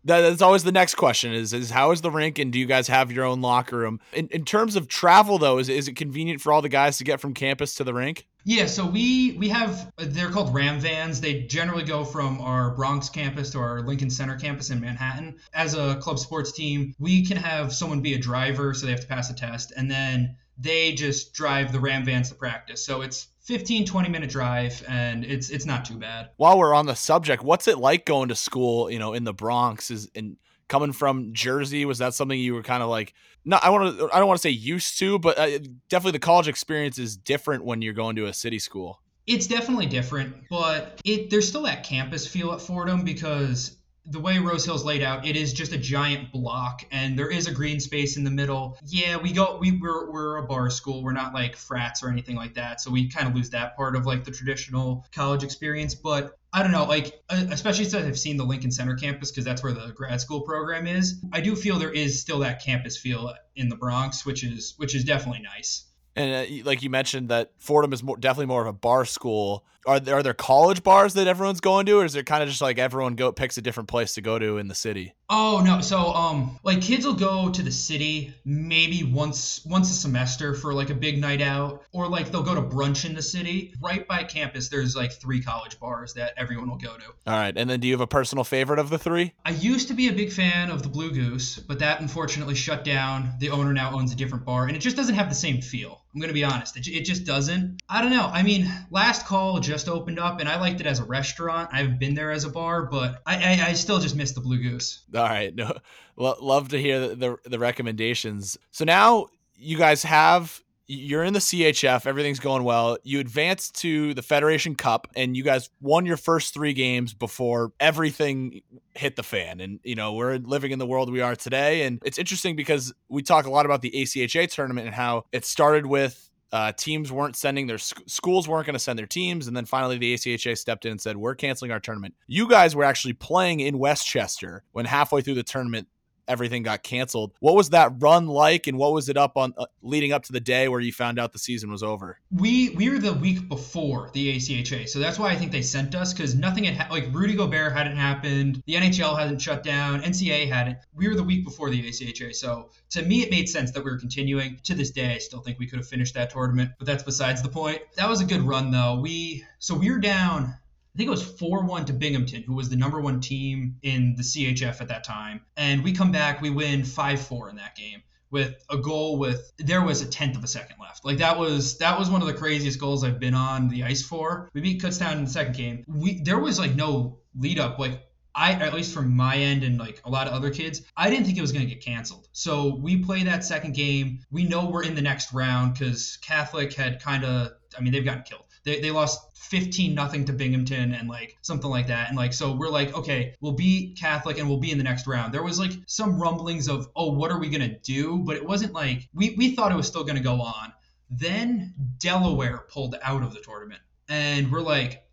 that's 0.05 0.43
always 0.43 0.65
the 0.65 0.73
next 0.73 0.95
question 0.97 1.33
is, 1.33 1.53
is 1.53 1.71
how 1.71 1.91
is 1.91 2.01
the 2.01 2.11
rink 2.11 2.39
and 2.39 2.53
do 2.53 2.59
you 2.59 2.67
guys 2.67 2.89
have 2.89 3.13
your 3.13 3.25
own 3.25 3.41
locker 3.41 3.79
room 3.79 4.01
in, 4.13 4.29
in 4.29 4.45
terms 4.45 4.77
of 4.77 4.89
travel 4.89 5.39
though 5.39 5.59
is, 5.59 5.69
is 5.69 5.89
it 5.89 5.97
convenient 5.97 6.41
for 6.41 6.53
all 6.53 6.63
the 6.63 6.69
guys 6.69 6.99
to 6.99 7.05
get 7.05 7.21
from 7.21 7.35
campus 7.35 7.75
to 7.77 7.85
the 7.85 7.95
rink 7.95 8.27
Yeah, 8.45 8.67
so 8.67 8.85
we 8.85 9.37
we 9.39 9.49
have 9.51 9.93
they're 9.97 10.31
called 10.31 10.53
Ram 10.53 10.81
vans. 10.81 11.21
They 11.21 11.43
generally 11.43 11.85
go 11.85 12.05
from 12.05 12.41
our 12.41 12.75
Bronx 12.75 13.09
campus 13.09 13.51
to 13.51 13.59
our 13.59 13.83
Lincoln 13.83 14.11
Center 14.11 14.37
campus 14.37 14.71
in 14.71 14.81
Manhattan. 14.81 15.37
As 15.55 15.75
a 15.75 15.95
club 15.97 16.19
sports 16.19 16.51
team, 16.51 16.95
we 16.99 17.25
can 17.25 17.37
have 17.37 17.73
someone 17.73 18.01
be 18.01 18.15
a 18.15 18.19
driver, 18.19 18.75
so 18.75 18.87
they 18.87 18.93
have 18.93 19.03
to 19.03 19.07
pass 19.07 19.31
a 19.31 19.35
test, 19.35 19.73
and 19.77 19.89
then 19.89 20.37
they 20.59 20.93
just 20.93 21.33
drive 21.35 21.71
the 21.73 21.81
Ram 21.81 22.05
vans 22.05 22.31
to 22.31 22.35
practice. 22.35 22.85
So 22.85 23.03
it's 23.03 23.29
15 23.43 23.87
20 23.87 24.09
minute 24.09 24.31
drive 24.31 24.85
and 24.89 25.25
it's 25.25 25.51
it's 25.51 25.67
not 25.67 25.85
too 25.85 25.97
bad. 25.97 26.31
While 26.37 26.59
we're 26.59 26.75
on 26.75 26.87
the 26.87 26.95
subject, 26.95 27.43
what's 27.43 27.67
it 27.69 27.79
like 27.79 28.07
going 28.07 28.29
to 28.29 28.37
school, 28.37 28.91
you 28.91 28.99
know, 28.99 29.15
in 29.15 29.25
the 29.25 29.35
Bronx 29.35 29.91
is 29.91 30.09
in 30.15 30.37
coming 30.69 30.93
from 30.93 31.33
Jersey, 31.33 31.85
was 31.85 31.99
that 31.99 32.15
something 32.15 32.39
you 32.39 32.55
were 32.55 32.63
kind 32.63 32.83
of 32.83 32.89
like 32.89 33.15
no 33.45 33.59
I 33.61 33.71
want 33.71 33.99
to 33.99 34.11
I 34.13 34.19
don't 34.19 34.29
want 34.29 34.39
to 34.39 34.43
say 34.43 34.51
used 34.51 34.99
to, 35.01 35.19
but 35.19 35.39
uh, 35.39 35.59
definitely 35.89 36.13
the 36.13 36.21
college 36.21 36.49
experience 36.49 36.99
is 36.99 37.17
different 37.17 37.65
when 37.65 37.83
you're 37.83 37.95
going 37.95 38.17
to 38.17 38.27
a 38.27 38.33
city 38.33 38.59
school. 38.59 39.01
It's 39.27 39.47
definitely 39.47 39.87
different, 39.87 40.35
but 40.49 41.01
it 41.05 41.31
there's 41.31 41.49
still 41.49 41.63
that 41.63 41.85
campus 41.85 42.27
feel 42.27 42.53
at 42.53 42.61
Fordham 42.61 43.05
because 43.05 43.77
the 44.05 44.19
way 44.19 44.39
Rose 44.39 44.65
Hill's 44.65 44.85
laid 44.85 45.03
out, 45.03 45.27
it 45.27 45.37
is 45.37 45.53
just 45.53 45.73
a 45.73 45.79
giant 45.79 46.33
block, 46.33 46.85
and 46.91 47.17
there 47.17 47.31
is 47.31 47.47
a 47.47 47.53
green 47.53 47.79
space 47.79 48.17
in 48.17 48.25
the 48.25 48.31
middle. 48.31 48.77
Yeah, 48.85 49.17
we 49.17 49.33
go, 49.33 49.59
we 49.61 49.73
we're, 49.73 50.11
we're 50.11 50.37
a 50.39 50.43
bar 50.43 50.71
school. 50.71 51.03
We're 51.03 51.13
not 51.13 51.33
like 51.33 51.57
frats 51.57 52.03
or 52.03 52.09
anything 52.09 52.35
like 52.35 52.55
that, 52.55 52.81
so 52.81 52.91
we 52.91 53.09
kind 53.09 53.29
of 53.29 53.35
lose 53.35 53.51
that 53.51 53.77
part 53.77 53.95
of 53.95 54.05
like 54.05 54.25
the 54.25 54.33
traditional 54.33 55.07
college 55.15 55.45
experience. 55.45 55.95
But 55.95 56.37
I 56.53 56.63
don't 56.63 56.73
know, 56.73 56.85
like 56.85 57.23
especially 57.31 57.85
since 57.85 58.05
I've 58.05 58.19
seen 58.19 58.37
the 58.37 58.45
Lincoln 58.45 58.73
Center 58.73 58.97
campus 58.97 59.31
because 59.31 59.45
that's 59.45 59.63
where 59.63 59.73
the 59.73 59.93
grad 59.93 60.21
school 60.21 60.41
program 60.41 60.87
is. 60.87 61.23
I 61.33 61.41
do 61.41 61.55
feel 61.55 61.79
there 61.79 61.93
is 61.93 62.21
still 62.21 62.41
that 62.41 62.63
campus 62.63 62.97
feel 62.97 63.35
in 63.55 63.69
the 63.69 63.77
Bronx, 63.77 64.27
which 64.27 64.43
is 64.43 64.75
which 64.79 64.97
is 64.97 65.05
definitely 65.05 65.43
nice. 65.43 65.85
And 66.15 66.35
uh, 66.35 66.65
like 66.65 66.83
you 66.83 66.91
mentioned, 66.91 67.31
that 67.31 67.53
Fordham 67.59 67.93
is 67.93 68.03
more, 68.03 68.17
definitely 68.17 68.47
more 68.47 68.63
of 68.63 68.67
a 68.67 68.73
bar 68.73 69.05
school. 69.05 69.65
Are 69.85 69.99
there, 69.99 70.17
are 70.17 70.23
there 70.23 70.35
college 70.35 70.83
bars 70.83 71.15
that 71.15 71.27
everyone's 71.27 71.61
going 71.61 71.87
to, 71.87 71.99
or 71.99 72.05
is 72.05 72.15
it 72.15 72.25
kind 72.25 72.43
of 72.43 72.49
just 72.49 72.63
like 72.63 72.79
everyone 72.79 73.17
go 73.17 73.33
picks 73.33 73.59
a 73.59 73.63
different 73.63 73.89
place 73.89 74.15
to 74.15 74.21
go 74.21 74.39
to 74.39 74.59
in 74.59 74.69
the 74.69 74.75
city? 74.75 75.15
Oh 75.29 75.63
no, 75.65 75.81
so 75.81 76.13
um, 76.13 76.61
like 76.63 76.81
kids 76.81 77.07
will 77.07 77.15
go 77.15 77.51
to 77.51 77.63
the 77.63 77.73
city 77.73 78.35
maybe 78.45 79.03
once 79.03 79.65
once 79.65 79.91
a 79.91 79.95
semester 79.95 80.55
for 80.55 80.73
like 80.75 80.91
a 80.91 80.95
big 80.95 81.19
night 81.19 81.41
out, 81.41 81.83
or 81.93 82.07
like 82.07 82.31
they'll 82.31 82.43
go 82.43 82.55
to 82.55 82.63
brunch 82.63 83.05
in 83.05 83.15
the 83.15 83.23
city. 83.23 83.75
Right 83.83 84.07
by 84.07 84.25
campus, 84.25 84.69
there's 84.69 84.95
like 84.95 85.13
three 85.13 85.43
college 85.43 85.81
bars 85.81 86.15
that 86.15 86.35
everyone 86.37 86.69
will 86.69 86.77
go 86.77 86.97
to. 86.97 87.07
All 87.27 87.39
right, 87.39 87.57
and 87.57 87.69
then 87.69 87.81
do 87.81 87.89
you 87.89 87.95
have 87.95 88.01
a 88.01 88.07
personal 88.07 88.45
favorite 88.45 88.79
of 88.79 88.91
the 88.91 88.99
three? 88.99 89.33
I 89.45 89.51
used 89.51 89.89
to 89.89 89.95
be 89.95 90.09
a 90.09 90.13
big 90.13 90.33
fan 90.33 90.71
of 90.71 90.83
the 90.83 90.89
Blue 90.89 91.11
Goose, 91.11 91.59
but 91.59 91.79
that 91.81 92.01
unfortunately 92.01 92.55
shut 92.55 92.85
down. 92.85 93.33
The 93.41 93.51
owner 93.51 93.73
now 93.73 93.97
owns 93.97 94.13
a 94.13 94.17
different 94.17 94.45
bar, 94.45 94.67
and 94.69 94.77
it 94.77 94.81
just 94.81 94.97
doesn't 94.97 95.15
have 95.15 95.29
the 95.29 95.35
same 95.35 95.61
feel. 95.61 96.02
I'm 96.15 96.21
gonna 96.21 96.33
be 96.33 96.45
honest, 96.45 96.77
it, 96.77 96.87
it 96.89 97.05
just 97.05 97.25
doesn't. 97.25 97.81
I 97.89 98.03
don't 98.03 98.11
know. 98.11 98.29
I 98.33 98.43
mean, 98.43 98.71
Last 98.91 99.27
Call 99.27 99.61
just 99.61 99.89
opened 99.89 100.19
up, 100.19 100.41
and 100.41 100.49
I 100.49 100.61
liked 100.61 100.81
it 100.81 100.87
as 100.87 101.01
a 101.01 101.05
restaurant. 101.05 101.71
I 101.73 101.79
haven't 101.79 101.99
been 101.99 102.15
there 102.15 102.31
as 102.31 102.45
a 102.45 102.51
bar, 102.51 102.87
but 102.87 103.23
I 103.27 103.37
I, 103.37 103.67
I 103.69 103.73
still 103.73 103.99
just 103.99 104.17
miss 104.17 104.33
the 104.33 104.41
Blue 104.41 104.63
Goose. 104.63 105.05
All 105.15 105.23
right, 105.23 105.55
no, 105.55 105.73
love 106.17 106.69
to 106.69 106.79
hear 106.79 107.09
the, 107.09 107.15
the 107.15 107.37
the 107.51 107.59
recommendations. 107.59 108.59
So 108.71 108.85
now 108.85 109.29
you 109.57 109.79
guys 109.79 110.03
have 110.03 110.63
you're 110.93 111.25
in 111.25 111.33
the 111.33 111.39
CHF, 111.39 112.07
everything's 112.07 112.39
going 112.39 112.65
well. 112.65 112.99
You 113.03 113.21
advance 113.21 113.71
to 113.73 114.13
the 114.15 114.23
Federation 114.23 114.75
Cup 114.75 115.09
and 115.17 115.37
you 115.37 115.43
guys 115.43 115.71
won 115.81 116.05
your 116.05 116.17
first 116.17 116.53
3 116.53 116.73
games 116.75 117.15
before 117.15 117.73
everything 117.81 118.61
hit 118.95 119.17
the 119.17 119.23
fan. 119.23 119.61
And 119.61 119.81
you 119.85 119.95
know, 119.95 120.13
we're 120.13 120.37
living 120.37 120.71
in 120.73 120.79
the 120.79 120.87
world 120.87 121.11
we 121.11 121.21
are 121.21 121.35
today 121.35 121.83
and 121.83 122.01
it's 122.05 122.19
interesting 122.19 122.57
because 122.57 122.93
we 123.09 123.23
talk 123.23 123.47
a 123.47 123.51
lot 123.51 123.65
about 123.65 123.81
the 123.81 123.91
ACHA 123.91 124.53
tournament 124.53 124.87
and 124.87 124.95
how 124.95 125.25
it 125.33 125.45
started 125.45 125.87
with 125.87 126.29
uh, 126.53 126.71
teams 126.73 127.11
weren't 127.11 127.35
sending 127.35 127.67
their 127.67 127.79
sc- 127.79 128.03
schools 128.07 128.47
weren't 128.47 128.67
going 128.67 128.75
to 128.75 128.79
send 128.79 128.99
their 128.99 129.07
teams, 129.07 129.47
and 129.47 129.57
then 129.57 129.65
finally 129.65 129.97
the 129.97 130.13
ACHA 130.13 130.59
stepped 130.59 130.85
in 130.85 130.91
and 130.91 131.01
said, 131.01 131.17
"We're 131.17 131.35
canceling 131.35 131.71
our 131.71 131.81
tournament." 131.81 132.15
You 132.27 132.47
guys 132.47 132.77
were 132.77 132.85
actually 132.85 133.15
playing 133.15 133.61
in 133.61 133.79
Westchester 133.79 134.63
when 134.73 134.85
halfway 134.85 135.23
through 135.23 135.37
the 135.37 135.43
tournament 135.43 135.89
everything 136.29 136.63
got 136.63 136.83
canceled. 136.83 137.33
What 137.41 137.55
was 137.55 137.71
that 137.71 137.93
run 137.99 138.27
like, 138.27 138.67
and 138.67 138.79
what 138.79 138.93
was 138.93 139.09
it 139.09 139.17
up 139.17 139.37
on 139.37 139.55
uh, 139.57 139.67
leading 139.83 140.13
up 140.13 140.23
to 140.25 140.33
the 140.33 140.41
day 140.41 140.69
where 140.69 140.81
you 140.81 140.93
found 140.93 141.19
out 141.19 141.33
the 141.33 141.39
season 141.39 141.71
was 141.71 141.83
over? 141.83 142.19
We 142.31 142.71
we 142.71 142.89
were 142.91 142.99
the 142.99 143.13
week 143.13 143.49
before 143.49 144.11
the 144.13 144.37
ACHA, 144.37 144.89
so 144.89 144.99
that's 144.99 145.19
why 145.19 145.31
I 145.31 145.37
think 145.37 145.53
they 145.53 145.63
sent 145.63 145.95
us 145.95 146.13
because 146.13 146.35
nothing 146.35 146.65
had 146.65 146.77
ha- 146.77 146.93
like 146.93 147.09
Rudy 147.13 147.35
Gobert 147.35 147.73
hadn't 147.73 147.97
happened, 147.97 148.63
the 148.67 148.75
NHL 148.75 149.19
hadn't 149.19 149.41
shut 149.41 149.63
down, 149.63 150.03
NCAA 150.03 150.49
hadn't. 150.49 150.79
We 150.95 151.09
were 151.09 151.15
the 151.15 151.23
week 151.23 151.45
before 151.45 151.71
the 151.71 151.83
ACHA, 151.83 152.35
so 152.35 152.71
to 152.91 153.03
me 153.03 153.23
it 153.23 153.31
made 153.31 153.49
sense 153.49 153.73
that 153.73 153.85
we 153.85 153.91
were 153.91 153.99
continuing. 153.99 154.61
To 154.65 154.75
this 154.75 154.91
day, 154.91 155.15
I 155.15 155.19
still 155.19 155.41
think 155.41 155.59
we 155.59 155.67
could 155.67 155.79
have 155.79 155.89
finished 155.89 156.15
that 156.15 156.31
tournament, 156.31 156.73
but 156.79 156.87
that's 156.87 157.03
besides 157.03 157.43
the 157.43 157.49
point. 157.49 157.81
That 157.97 158.09
was 158.09 158.21
a 158.21 158.25
good 158.25 158.43
run 158.43 158.71
though. 158.71 159.01
We 159.01 159.45
so 159.59 159.75
we 159.75 159.91
were 159.91 159.99
down 159.99 160.55
I 160.95 160.99
think 160.99 161.07
it 161.07 161.11
was 161.11 161.25
4 161.25 161.65
1 161.65 161.87
to 161.87 161.93
Binghamton, 161.93 162.43
who 162.43 162.55
was 162.55 162.69
the 162.69 162.77
number 162.77 163.01
one 163.01 163.21
team 163.21 163.77
in 163.83 164.15
the 164.17 164.23
CHF 164.23 164.81
at 164.81 164.89
that 164.89 165.05
time. 165.05 165.41
And 165.57 165.83
we 165.83 165.93
come 165.93 166.13
back, 166.13 166.43
we 166.43 166.51
win 166.51 166.85
5 166.85 167.21
4 167.21 167.49
in 167.51 167.57
that 167.57 167.77
game 167.77 168.03
with 168.33 168.65
a 168.71 168.79
goal 168.79 169.19
with 169.19 169.53
there 169.59 169.83
was 169.83 170.01
a 170.01 170.07
tenth 170.07 170.37
of 170.37 170.43
a 170.43 170.49
second 170.49 170.77
left. 170.81 171.05
Like 171.05 171.19
that 171.19 171.39
was 171.39 171.79
that 171.79 171.99
was 171.99 172.11
one 172.11 172.23
of 172.23 172.27
the 172.27 172.35
craziest 172.35 172.81
goals 172.81 173.05
I've 173.05 173.21
been 173.21 173.35
on 173.35 173.69
the 173.69 173.85
ice 173.85 174.03
for. 174.03 174.51
We 174.55 174.63
beat 174.63 174.83
Kutztown 174.83 175.19
in 175.19 175.25
the 175.25 175.31
second 175.31 175.55
game. 175.55 175.85
We 175.87 176.21
there 176.23 176.39
was 176.39 176.59
like 176.59 176.75
no 176.75 177.21
lead 177.39 177.61
up. 177.61 177.79
Like 177.79 178.03
I 178.35 178.53
at 178.53 178.73
least 178.73 178.95
from 178.95 179.15
my 179.15 179.37
end 179.37 179.63
and 179.63 179.79
like 179.79 180.01
a 180.05 180.11
lot 180.11 180.27
of 180.27 180.33
other 180.33 180.51
kids, 180.51 180.83
I 180.97 181.11
didn't 181.11 181.27
think 181.27 181.37
it 181.37 181.43
was 181.43 181.53
going 181.53 181.67
to 181.67 181.73
get 181.73 181.85
canceled. 181.85 182.29
So 182.33 182.75
we 182.75 182.97
play 182.97 183.23
that 183.25 183.45
second 183.45 183.75
game. 183.75 184.21
We 184.31 184.45
know 184.45 184.69
we're 184.69 184.85
in 184.85 184.95
the 184.95 185.03
next 185.03 185.35
round 185.35 185.75
because 185.75 186.17
Catholic 186.23 186.73
had 186.73 187.03
kind 187.03 187.25
of 187.25 187.53
I 187.79 187.83
mean 187.83 187.93
they've 187.93 188.05
gotten 188.05 188.23
killed. 188.23 188.47
They, 188.65 188.81
they 188.81 188.91
lost 188.91 189.21
15 189.37 189.95
nothing 189.95 190.25
to 190.27 190.33
Binghamton 190.33 190.95
and 190.95 191.09
like 191.09 191.37
something 191.43 191.69
like 191.69 191.89
that. 191.89 192.09
And 192.09 192.17
like, 192.17 192.33
so 192.33 192.53
we're 192.55 192.69
like, 192.69 192.97
okay, 192.97 193.35
we'll 193.41 193.53
beat 193.53 193.99
Catholic 193.99 194.39
and 194.39 194.49
we'll 194.49 194.61
be 194.61 194.71
in 194.71 194.79
the 194.79 194.85
next 194.85 195.07
round. 195.07 195.35
There 195.35 195.43
was 195.43 195.59
like 195.59 195.73
some 195.87 196.21
rumblings 196.21 196.69
of, 196.69 196.89
oh, 196.95 197.13
what 197.13 197.31
are 197.31 197.39
we 197.39 197.49
going 197.49 197.69
to 197.69 197.79
do? 197.79 198.19
But 198.19 198.37
it 198.37 198.47
wasn't 198.47 198.73
like, 198.73 199.09
we, 199.13 199.35
we 199.37 199.55
thought 199.55 199.73
it 199.73 199.77
was 199.77 199.87
still 199.87 200.05
going 200.05 200.17
to 200.17 200.23
go 200.23 200.41
on. 200.41 200.73
Then 201.11 201.75
Delaware 201.99 202.65
pulled 202.69 202.97
out 203.03 203.23
of 203.23 203.35
the 203.35 203.41
tournament. 203.41 203.81
And 204.09 204.51
we're 204.51 204.61
like, 204.61 205.05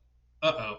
uh 0.41 0.54
oh. 0.58 0.78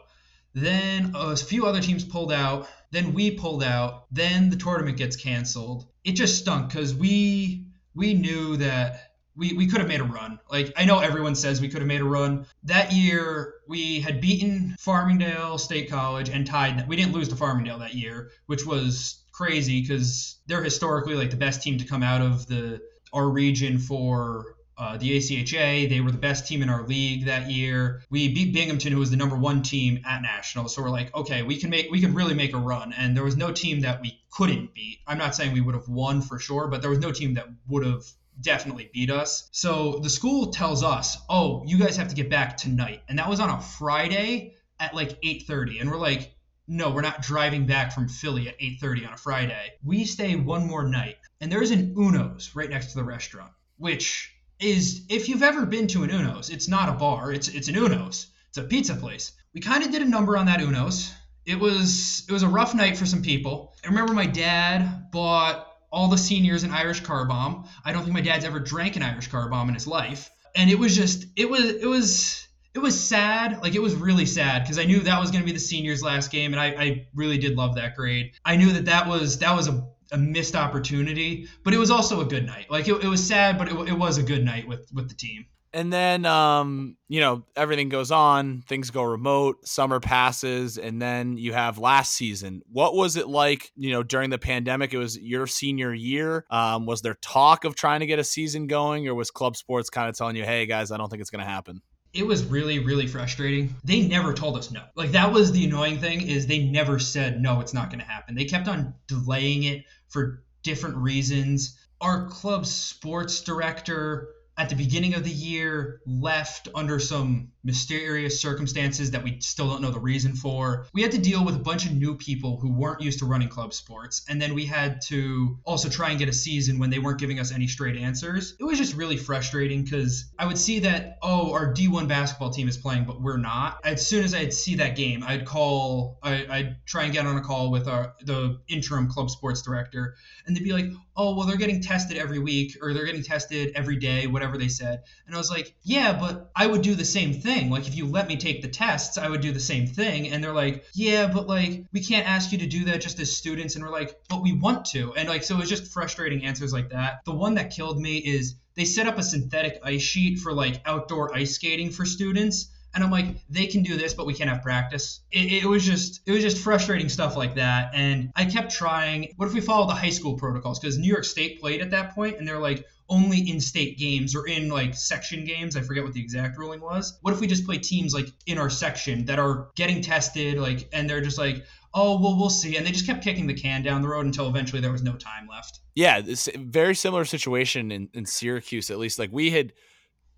Then 0.54 1.12
a 1.14 1.36
few 1.36 1.66
other 1.66 1.80
teams 1.80 2.04
pulled 2.04 2.32
out. 2.32 2.68
Then 2.90 3.14
we 3.14 3.32
pulled 3.32 3.62
out. 3.62 4.06
Then 4.10 4.50
the 4.50 4.56
tournament 4.56 4.96
gets 4.96 5.16
canceled. 5.16 5.86
It 6.04 6.12
just 6.12 6.38
stunk 6.38 6.68
because 6.68 6.94
we 6.94 7.66
we 7.94 8.14
knew 8.14 8.56
that 8.56 9.09
we, 9.36 9.52
we 9.52 9.66
could 9.66 9.80
have 9.80 9.88
made 9.88 10.00
a 10.00 10.04
run. 10.04 10.38
Like 10.50 10.72
I 10.76 10.84
know 10.84 10.98
everyone 10.98 11.34
says 11.34 11.60
we 11.60 11.68
could 11.68 11.80
have 11.80 11.88
made 11.88 12.00
a 12.00 12.04
run. 12.04 12.46
That 12.64 12.92
year 12.92 13.54
we 13.68 14.00
had 14.00 14.20
beaten 14.20 14.76
Farmingdale 14.78 15.58
State 15.58 15.90
College 15.90 16.28
and 16.28 16.46
tied. 16.46 16.88
We 16.88 16.96
didn't 16.96 17.12
lose 17.12 17.28
to 17.28 17.36
Farmingdale 17.36 17.78
that 17.78 17.94
year, 17.94 18.30
which 18.46 18.66
was 18.66 19.22
crazy 19.32 19.80
because 19.80 20.36
they're 20.46 20.62
historically 20.62 21.14
like 21.14 21.30
the 21.30 21.36
best 21.36 21.62
team 21.62 21.78
to 21.78 21.84
come 21.84 22.02
out 22.02 22.20
of 22.20 22.46
the 22.46 22.80
our 23.12 23.28
region 23.28 23.78
for 23.78 24.56
uh, 24.80 24.96
the 24.96 25.16
ACHA. 25.18 25.88
They 25.88 26.00
were 26.00 26.10
the 26.10 26.18
best 26.18 26.46
team 26.46 26.62
in 26.62 26.70
our 26.70 26.82
league 26.82 27.26
that 27.26 27.50
year. 27.50 28.02
We 28.08 28.32
beat 28.32 28.54
Binghamton, 28.54 28.92
who 28.92 28.98
was 28.98 29.10
the 29.10 29.16
number 29.16 29.36
one 29.36 29.62
team 29.62 30.00
at 30.06 30.22
national. 30.22 30.68
So 30.68 30.82
we're 30.82 30.90
like, 30.90 31.14
okay, 31.14 31.42
we 31.42 31.56
can 31.56 31.68
make 31.70 31.90
we 31.90 32.00
can 32.00 32.14
really 32.14 32.34
make 32.34 32.54
a 32.54 32.58
run. 32.58 32.94
And 32.94 33.16
there 33.16 33.24
was 33.24 33.36
no 33.36 33.52
team 33.52 33.80
that 33.80 34.00
we 34.00 34.20
couldn't 34.30 34.74
beat. 34.74 34.98
I'm 35.06 35.18
not 35.18 35.34
saying 35.34 35.52
we 35.52 35.60
would 35.60 35.74
have 35.74 35.88
won 35.88 36.22
for 36.22 36.38
sure, 36.38 36.66
but 36.68 36.80
there 36.80 36.90
was 36.90 36.98
no 36.98 37.12
team 37.12 37.34
that 37.34 37.46
would 37.68 37.84
have 37.84 38.04
definitely 38.40 38.90
beat 38.92 39.10
us. 39.10 39.48
So 39.52 39.98
the 39.98 40.10
school 40.10 40.52
tells 40.52 40.82
us, 40.82 41.18
"Oh, 41.28 41.62
you 41.66 41.78
guys 41.78 41.96
have 41.96 42.08
to 42.08 42.14
get 42.14 42.30
back 42.30 42.56
tonight." 42.56 43.02
And 43.08 43.18
that 43.18 43.28
was 43.28 43.40
on 43.40 43.50
a 43.50 43.60
Friday 43.60 44.54
at 44.78 44.94
like 44.94 45.18
8:30 45.22 45.80
and 45.80 45.90
we're 45.90 45.98
like, 45.98 46.34
"No, 46.66 46.90
we're 46.90 47.02
not 47.02 47.22
driving 47.22 47.66
back 47.66 47.92
from 47.92 48.08
Philly 48.08 48.48
at 48.48 48.56
8:30 48.60 49.06
on 49.06 49.12
a 49.12 49.18
Friday. 49.18 49.72
We 49.82 50.04
stay 50.04 50.36
one 50.36 50.66
more 50.66 50.84
night." 50.88 51.16
And 51.40 51.50
there's 51.50 51.70
an 51.70 51.94
Uno's 51.96 52.54
right 52.54 52.70
next 52.70 52.88
to 52.88 52.96
the 52.96 53.04
restaurant, 53.04 53.52
which 53.78 54.32
is 54.58 55.06
if 55.08 55.28
you've 55.28 55.42
ever 55.42 55.64
been 55.64 55.86
to 55.88 56.04
an 56.04 56.10
Uno's, 56.10 56.50
it's 56.50 56.68
not 56.68 56.88
a 56.88 56.92
bar, 56.92 57.32
it's 57.32 57.48
it's 57.48 57.68
an 57.68 57.76
Uno's. 57.76 58.26
It's 58.48 58.58
a 58.58 58.64
pizza 58.64 58.94
place. 58.96 59.32
We 59.54 59.60
kind 59.60 59.84
of 59.84 59.90
did 59.90 60.02
a 60.02 60.04
number 60.04 60.36
on 60.36 60.46
that 60.46 60.60
Uno's. 60.60 61.12
It 61.46 61.58
was 61.58 62.24
it 62.28 62.32
was 62.32 62.42
a 62.42 62.48
rough 62.48 62.74
night 62.74 62.96
for 62.96 63.06
some 63.06 63.22
people. 63.22 63.74
I 63.84 63.88
remember 63.88 64.12
my 64.12 64.26
dad 64.26 65.10
bought 65.10 65.69
all 65.92 66.08
the 66.08 66.18
seniors 66.18 66.62
an 66.62 66.70
Irish 66.70 67.00
car 67.00 67.24
bomb. 67.26 67.68
I 67.84 67.92
don't 67.92 68.02
think 68.02 68.14
my 68.14 68.20
dad's 68.20 68.44
ever 68.44 68.60
drank 68.60 68.96
an 68.96 69.02
Irish 69.02 69.28
car 69.28 69.48
bomb 69.48 69.68
in 69.68 69.74
his 69.74 69.86
life. 69.86 70.30
And 70.54 70.70
it 70.70 70.78
was 70.78 70.96
just 70.96 71.26
it 71.36 71.48
was 71.48 71.64
it 71.64 71.86
was 71.86 72.46
it 72.74 72.78
was 72.78 72.98
sad. 72.98 73.62
Like 73.62 73.74
it 73.74 73.82
was 73.82 73.94
really 73.94 74.26
sad 74.26 74.62
because 74.62 74.78
I 74.78 74.84
knew 74.84 75.00
that 75.00 75.20
was 75.20 75.30
going 75.30 75.42
to 75.42 75.46
be 75.46 75.52
the 75.52 75.60
seniors' 75.60 76.02
last 76.02 76.30
game, 76.30 76.52
and 76.52 76.60
I, 76.60 76.66
I 76.66 77.06
really 77.14 77.38
did 77.38 77.56
love 77.56 77.76
that 77.76 77.96
grade. 77.96 78.32
I 78.44 78.56
knew 78.56 78.72
that 78.72 78.86
that 78.86 79.08
was 79.08 79.38
that 79.38 79.54
was 79.54 79.68
a, 79.68 79.86
a 80.12 80.18
missed 80.18 80.56
opportunity, 80.56 81.48
but 81.64 81.74
it 81.74 81.78
was 81.78 81.90
also 81.90 82.20
a 82.20 82.24
good 82.24 82.46
night. 82.46 82.70
Like 82.70 82.88
it, 82.88 83.02
it 83.02 83.08
was 83.08 83.26
sad, 83.26 83.58
but 83.58 83.68
it, 83.68 83.88
it 83.88 83.98
was 83.98 84.18
a 84.18 84.22
good 84.22 84.44
night 84.44 84.68
with 84.68 84.88
with 84.92 85.08
the 85.08 85.14
team. 85.14 85.46
And 85.72 85.92
then, 85.92 86.26
um, 86.26 86.96
you 87.08 87.20
know, 87.20 87.44
everything 87.54 87.88
goes 87.88 88.10
on, 88.10 88.62
things 88.62 88.90
go 88.90 89.02
remote, 89.04 89.66
summer 89.66 90.00
passes, 90.00 90.78
and 90.78 91.00
then 91.00 91.36
you 91.36 91.52
have 91.52 91.78
last 91.78 92.12
season. 92.12 92.62
What 92.72 92.94
was 92.94 93.16
it 93.16 93.28
like, 93.28 93.70
you 93.76 93.92
know, 93.92 94.02
during 94.02 94.30
the 94.30 94.38
pandemic? 94.38 94.92
It 94.92 94.98
was 94.98 95.16
your 95.18 95.46
senior 95.46 95.94
year. 95.94 96.44
Um, 96.50 96.86
was 96.86 97.02
there 97.02 97.14
talk 97.14 97.64
of 97.64 97.76
trying 97.76 98.00
to 98.00 98.06
get 98.06 98.18
a 98.18 98.24
season 98.24 98.66
going, 98.66 99.06
or 99.06 99.14
was 99.14 99.30
club 99.30 99.56
sports 99.56 99.90
kind 99.90 100.08
of 100.08 100.16
telling 100.16 100.34
you, 100.34 100.44
hey, 100.44 100.66
guys, 100.66 100.90
I 100.90 100.96
don't 100.96 101.08
think 101.08 101.20
it's 101.20 101.30
going 101.30 101.44
to 101.44 101.50
happen? 101.50 101.82
it 102.12 102.26
was 102.26 102.44
really 102.44 102.80
really 102.80 103.06
frustrating 103.06 103.74
they 103.84 104.06
never 104.06 104.34
told 104.34 104.56
us 104.56 104.70
no 104.70 104.82
like 104.96 105.12
that 105.12 105.32
was 105.32 105.52
the 105.52 105.64
annoying 105.64 105.98
thing 105.98 106.20
is 106.20 106.46
they 106.46 106.58
never 106.58 106.98
said 106.98 107.40
no 107.40 107.60
it's 107.60 107.74
not 107.74 107.88
going 107.88 108.00
to 108.00 108.04
happen 108.04 108.34
they 108.34 108.44
kept 108.44 108.68
on 108.68 108.94
delaying 109.06 109.62
it 109.62 109.84
for 110.08 110.42
different 110.62 110.96
reasons 110.96 111.78
our 112.00 112.28
club 112.28 112.66
sports 112.66 113.42
director 113.42 114.28
at 114.60 114.68
the 114.68 114.74
beginning 114.74 115.14
of 115.14 115.24
the 115.24 115.30
year 115.30 116.00
left 116.04 116.68
under 116.74 116.98
some 116.98 117.48
mysterious 117.62 118.40
circumstances 118.40 119.10
that 119.10 119.22
we 119.22 119.38
still 119.40 119.68
don't 119.68 119.82
know 119.82 119.90
the 119.90 120.00
reason 120.00 120.34
for. 120.34 120.86
We 120.92 121.02
had 121.02 121.12
to 121.12 121.18
deal 121.18 121.44
with 121.44 121.56
a 121.56 121.58
bunch 121.58 121.86
of 121.86 121.92
new 121.92 122.16
people 122.16 122.58
who 122.58 122.72
weren't 122.72 123.00
used 123.00 123.18
to 123.20 123.26
running 123.26 123.48
club 123.48 123.74
sports. 123.74 124.24
And 124.28 124.40
then 124.40 124.54
we 124.54 124.64
had 124.64 125.00
to 125.02 125.58
also 125.64 125.88
try 125.88 126.10
and 126.10 126.18
get 126.18 126.28
a 126.28 126.32
season 126.32 126.78
when 126.78 126.90
they 126.90 126.98
weren't 126.98 127.18
giving 127.18 127.38
us 127.38 127.52
any 127.52 127.66
straight 127.66 127.96
answers. 127.96 128.56
It 128.58 128.64
was 128.64 128.78
just 128.78 128.94
really 128.94 129.16
frustrating 129.16 129.84
because 129.84 130.30
I 130.38 130.46
would 130.46 130.58
see 130.58 130.80
that, 130.80 131.18
oh, 131.22 131.52
our 131.52 131.72
D1 131.72 132.08
basketball 132.08 132.50
team 132.50 132.68
is 132.68 132.76
playing, 132.76 133.04
but 133.04 133.20
we're 133.20 133.36
not. 133.36 133.80
As 133.84 134.06
soon 134.06 134.24
as 134.24 134.34
I'd 134.34 134.54
see 134.54 134.76
that 134.76 134.96
game, 134.96 135.22
I'd 135.26 135.44
call, 135.44 136.18
I, 136.22 136.46
would 136.48 136.76
try 136.86 137.04
and 137.04 137.12
get 137.12 137.26
on 137.26 137.36
a 137.36 137.42
call 137.42 137.70
with 137.70 137.88
our, 137.88 138.14
the 138.22 138.60
interim 138.68 139.08
club 139.08 139.30
sports 139.30 139.62
director. 139.62 140.14
And 140.46 140.56
they'd 140.56 140.64
be 140.64 140.72
like, 140.72 140.86
oh, 141.16 141.36
well, 141.36 141.46
they're 141.46 141.56
getting 141.56 141.82
tested 141.82 142.16
every 142.16 142.38
week 142.38 142.78
or 142.80 142.94
they're 142.94 143.04
getting 143.04 143.22
tested 143.22 143.72
every 143.74 143.96
day, 143.96 144.26
whatever 144.26 144.56
they 144.56 144.68
said. 144.68 145.02
And 145.26 145.34
I 145.34 145.38
was 145.38 145.50
like, 145.50 145.74
yeah, 145.82 146.18
but 146.18 146.50
I 146.56 146.66
would 146.66 146.82
do 146.82 146.94
the 146.94 147.04
same 147.04 147.34
thing 147.34 147.49
thing. 147.50 147.70
Like 147.70 147.88
if 147.88 147.96
you 147.96 148.06
let 148.06 148.28
me 148.28 148.36
take 148.36 148.62
the 148.62 148.68
tests, 148.68 149.18
I 149.18 149.28
would 149.28 149.40
do 149.40 149.52
the 149.52 149.60
same 149.60 149.86
thing. 149.86 150.28
And 150.28 150.42
they're 150.42 150.52
like, 150.52 150.84
yeah, 150.94 151.26
but 151.26 151.46
like 151.48 151.84
we 151.92 152.00
can't 152.00 152.28
ask 152.28 152.52
you 152.52 152.58
to 152.58 152.66
do 152.66 152.84
that 152.86 153.00
just 153.00 153.18
as 153.20 153.36
students. 153.36 153.74
And 153.74 153.84
we're 153.84 153.90
like, 153.90 154.20
but 154.28 154.42
we 154.42 154.52
want 154.52 154.84
to. 154.86 155.12
And 155.14 155.28
like 155.28 155.42
so 155.42 155.56
it 155.56 155.60
was 155.60 155.68
just 155.68 155.92
frustrating 155.92 156.44
answers 156.44 156.72
like 156.72 156.90
that. 156.90 157.20
The 157.24 157.34
one 157.34 157.54
that 157.54 157.70
killed 157.70 158.00
me 158.00 158.18
is 158.18 158.54
they 158.74 158.84
set 158.84 159.06
up 159.06 159.18
a 159.18 159.22
synthetic 159.22 159.80
ice 159.82 160.02
sheet 160.02 160.38
for 160.38 160.52
like 160.52 160.80
outdoor 160.86 161.34
ice 161.34 161.54
skating 161.54 161.90
for 161.90 162.04
students. 162.04 162.68
And 162.92 163.04
I'm 163.04 163.10
like, 163.12 163.36
they 163.48 163.66
can 163.66 163.84
do 163.84 163.96
this, 163.96 164.14
but 164.14 164.26
we 164.26 164.34
can't 164.34 164.50
have 164.50 164.62
practice. 164.62 165.20
It, 165.30 165.62
it, 165.62 165.66
was 165.66 165.86
just, 165.86 166.22
it 166.26 166.32
was 166.32 166.42
just 166.42 166.58
frustrating 166.58 167.08
stuff 167.08 167.36
like 167.36 167.54
that. 167.54 167.92
And 167.94 168.32
I 168.34 168.46
kept 168.46 168.72
trying. 168.72 169.32
What 169.36 169.46
if 169.46 169.54
we 169.54 169.60
follow 169.60 169.86
the 169.86 169.94
high 169.94 170.10
school 170.10 170.34
protocols? 170.36 170.80
Because 170.80 170.98
New 170.98 171.06
York 171.06 171.24
State 171.24 171.60
played 171.60 171.82
at 171.82 171.90
that 171.92 172.16
point, 172.16 172.38
and 172.38 172.48
they're 172.48 172.58
like, 172.58 172.84
only 173.10 173.40
in 173.50 173.60
state 173.60 173.98
games 173.98 174.34
or 174.34 174.46
in 174.46 174.68
like 174.68 174.94
section 174.94 175.44
games. 175.44 175.76
I 175.76 175.82
forget 175.82 176.04
what 176.04 176.14
the 176.14 176.22
exact 176.22 176.56
ruling 176.56 176.80
was. 176.80 177.18
What 177.22 177.34
if 177.34 177.40
we 177.40 177.46
just 177.46 177.66
play 177.66 177.78
teams 177.78 178.14
like 178.14 178.28
in 178.46 178.56
our 178.56 178.70
section 178.70 179.24
that 179.26 179.38
are 179.38 179.68
getting 179.74 180.00
tested, 180.00 180.58
like, 180.58 180.88
and 180.92 181.10
they're 181.10 181.20
just 181.20 181.38
like, 181.38 181.64
oh, 181.92 182.20
well, 182.20 182.38
we'll 182.38 182.50
see. 182.50 182.76
And 182.76 182.86
they 182.86 182.92
just 182.92 183.06
kept 183.06 183.24
kicking 183.24 183.48
the 183.48 183.54
can 183.54 183.82
down 183.82 184.00
the 184.00 184.08
road 184.08 184.24
until 184.24 184.48
eventually 184.48 184.80
there 184.80 184.92
was 184.92 185.02
no 185.02 185.16
time 185.16 185.48
left. 185.50 185.80
Yeah, 185.94 186.20
this 186.20 186.48
very 186.56 186.94
similar 186.94 187.24
situation 187.24 187.90
in, 187.90 188.08
in 188.14 188.24
Syracuse, 188.24 188.90
at 188.90 188.98
least. 188.98 189.18
Like 189.18 189.30
we 189.32 189.50
had 189.50 189.72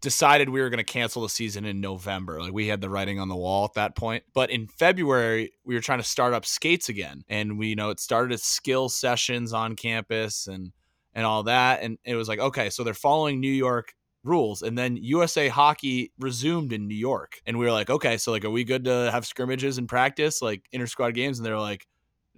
decided 0.01 0.49
we 0.49 0.61
were 0.61 0.70
going 0.70 0.79
to 0.79 0.85
cancel 0.85 1.23
the 1.23 1.29
season 1.29 1.66
in 1.66 1.81
November. 1.81 2.41
Like 2.41 2.53
we 2.53 2.68
had 2.68 2.81
the 2.81 2.89
writing 2.89 3.20
on 3.20 3.29
the 3.29 3.37
wall 3.37 3.66
at 3.66 3.75
that 3.75 3.95
point. 3.95 4.25
But 4.35 4.51
in 4.51 4.66
February, 4.66 5.53
we 5.64 5.75
were 5.75 5.81
trying 5.81 6.01
to 6.01 6.05
start 6.05 6.33
up 6.33 6.47
skates 6.47 6.89
again. 6.89 7.23
And 7.29 7.59
we, 7.59 7.68
you 7.68 7.77
know, 7.77 7.91
it 7.91 8.01
started 8.01 8.33
as 8.33 8.43
skill 8.43 8.89
sessions 8.89 9.53
on 9.53 9.77
campus 9.77 10.47
and 10.47 10.73
and 11.15 11.27
all 11.27 11.45
that. 11.45 11.83
And 11.83 11.99
it 12.05 12.15
was 12.15 12.29
like, 12.29 12.39
okay, 12.39 12.71
so 12.71 12.85
they're 12.85 12.95
following 12.95 13.41
New 13.41 13.53
York 13.53 13.95
rules. 14.25 14.63
And 14.63 14.79
then 14.79 14.97
USA 14.97 15.49
Hockey 15.49 16.13
resumed 16.19 16.73
in 16.73 16.87
New 16.87 16.95
York. 16.95 17.41
And 17.47 17.59
we 17.59 17.65
were 17.65 17.73
like, 17.73 17.91
okay, 17.91 18.17
so 18.17 18.33
like, 18.33 18.45
are 18.45 18.51
we 18.51 18.65
good 18.65 18.85
to 18.85 19.11
have 19.11 19.27
scrimmages 19.27 19.79
and 19.79 19.89
practice, 19.89 20.41
like 20.41 20.63
inter 20.73 20.87
squad 20.87 21.15
games? 21.15 21.39
And 21.39 21.47
they're 21.47 21.59
like, 21.59 21.87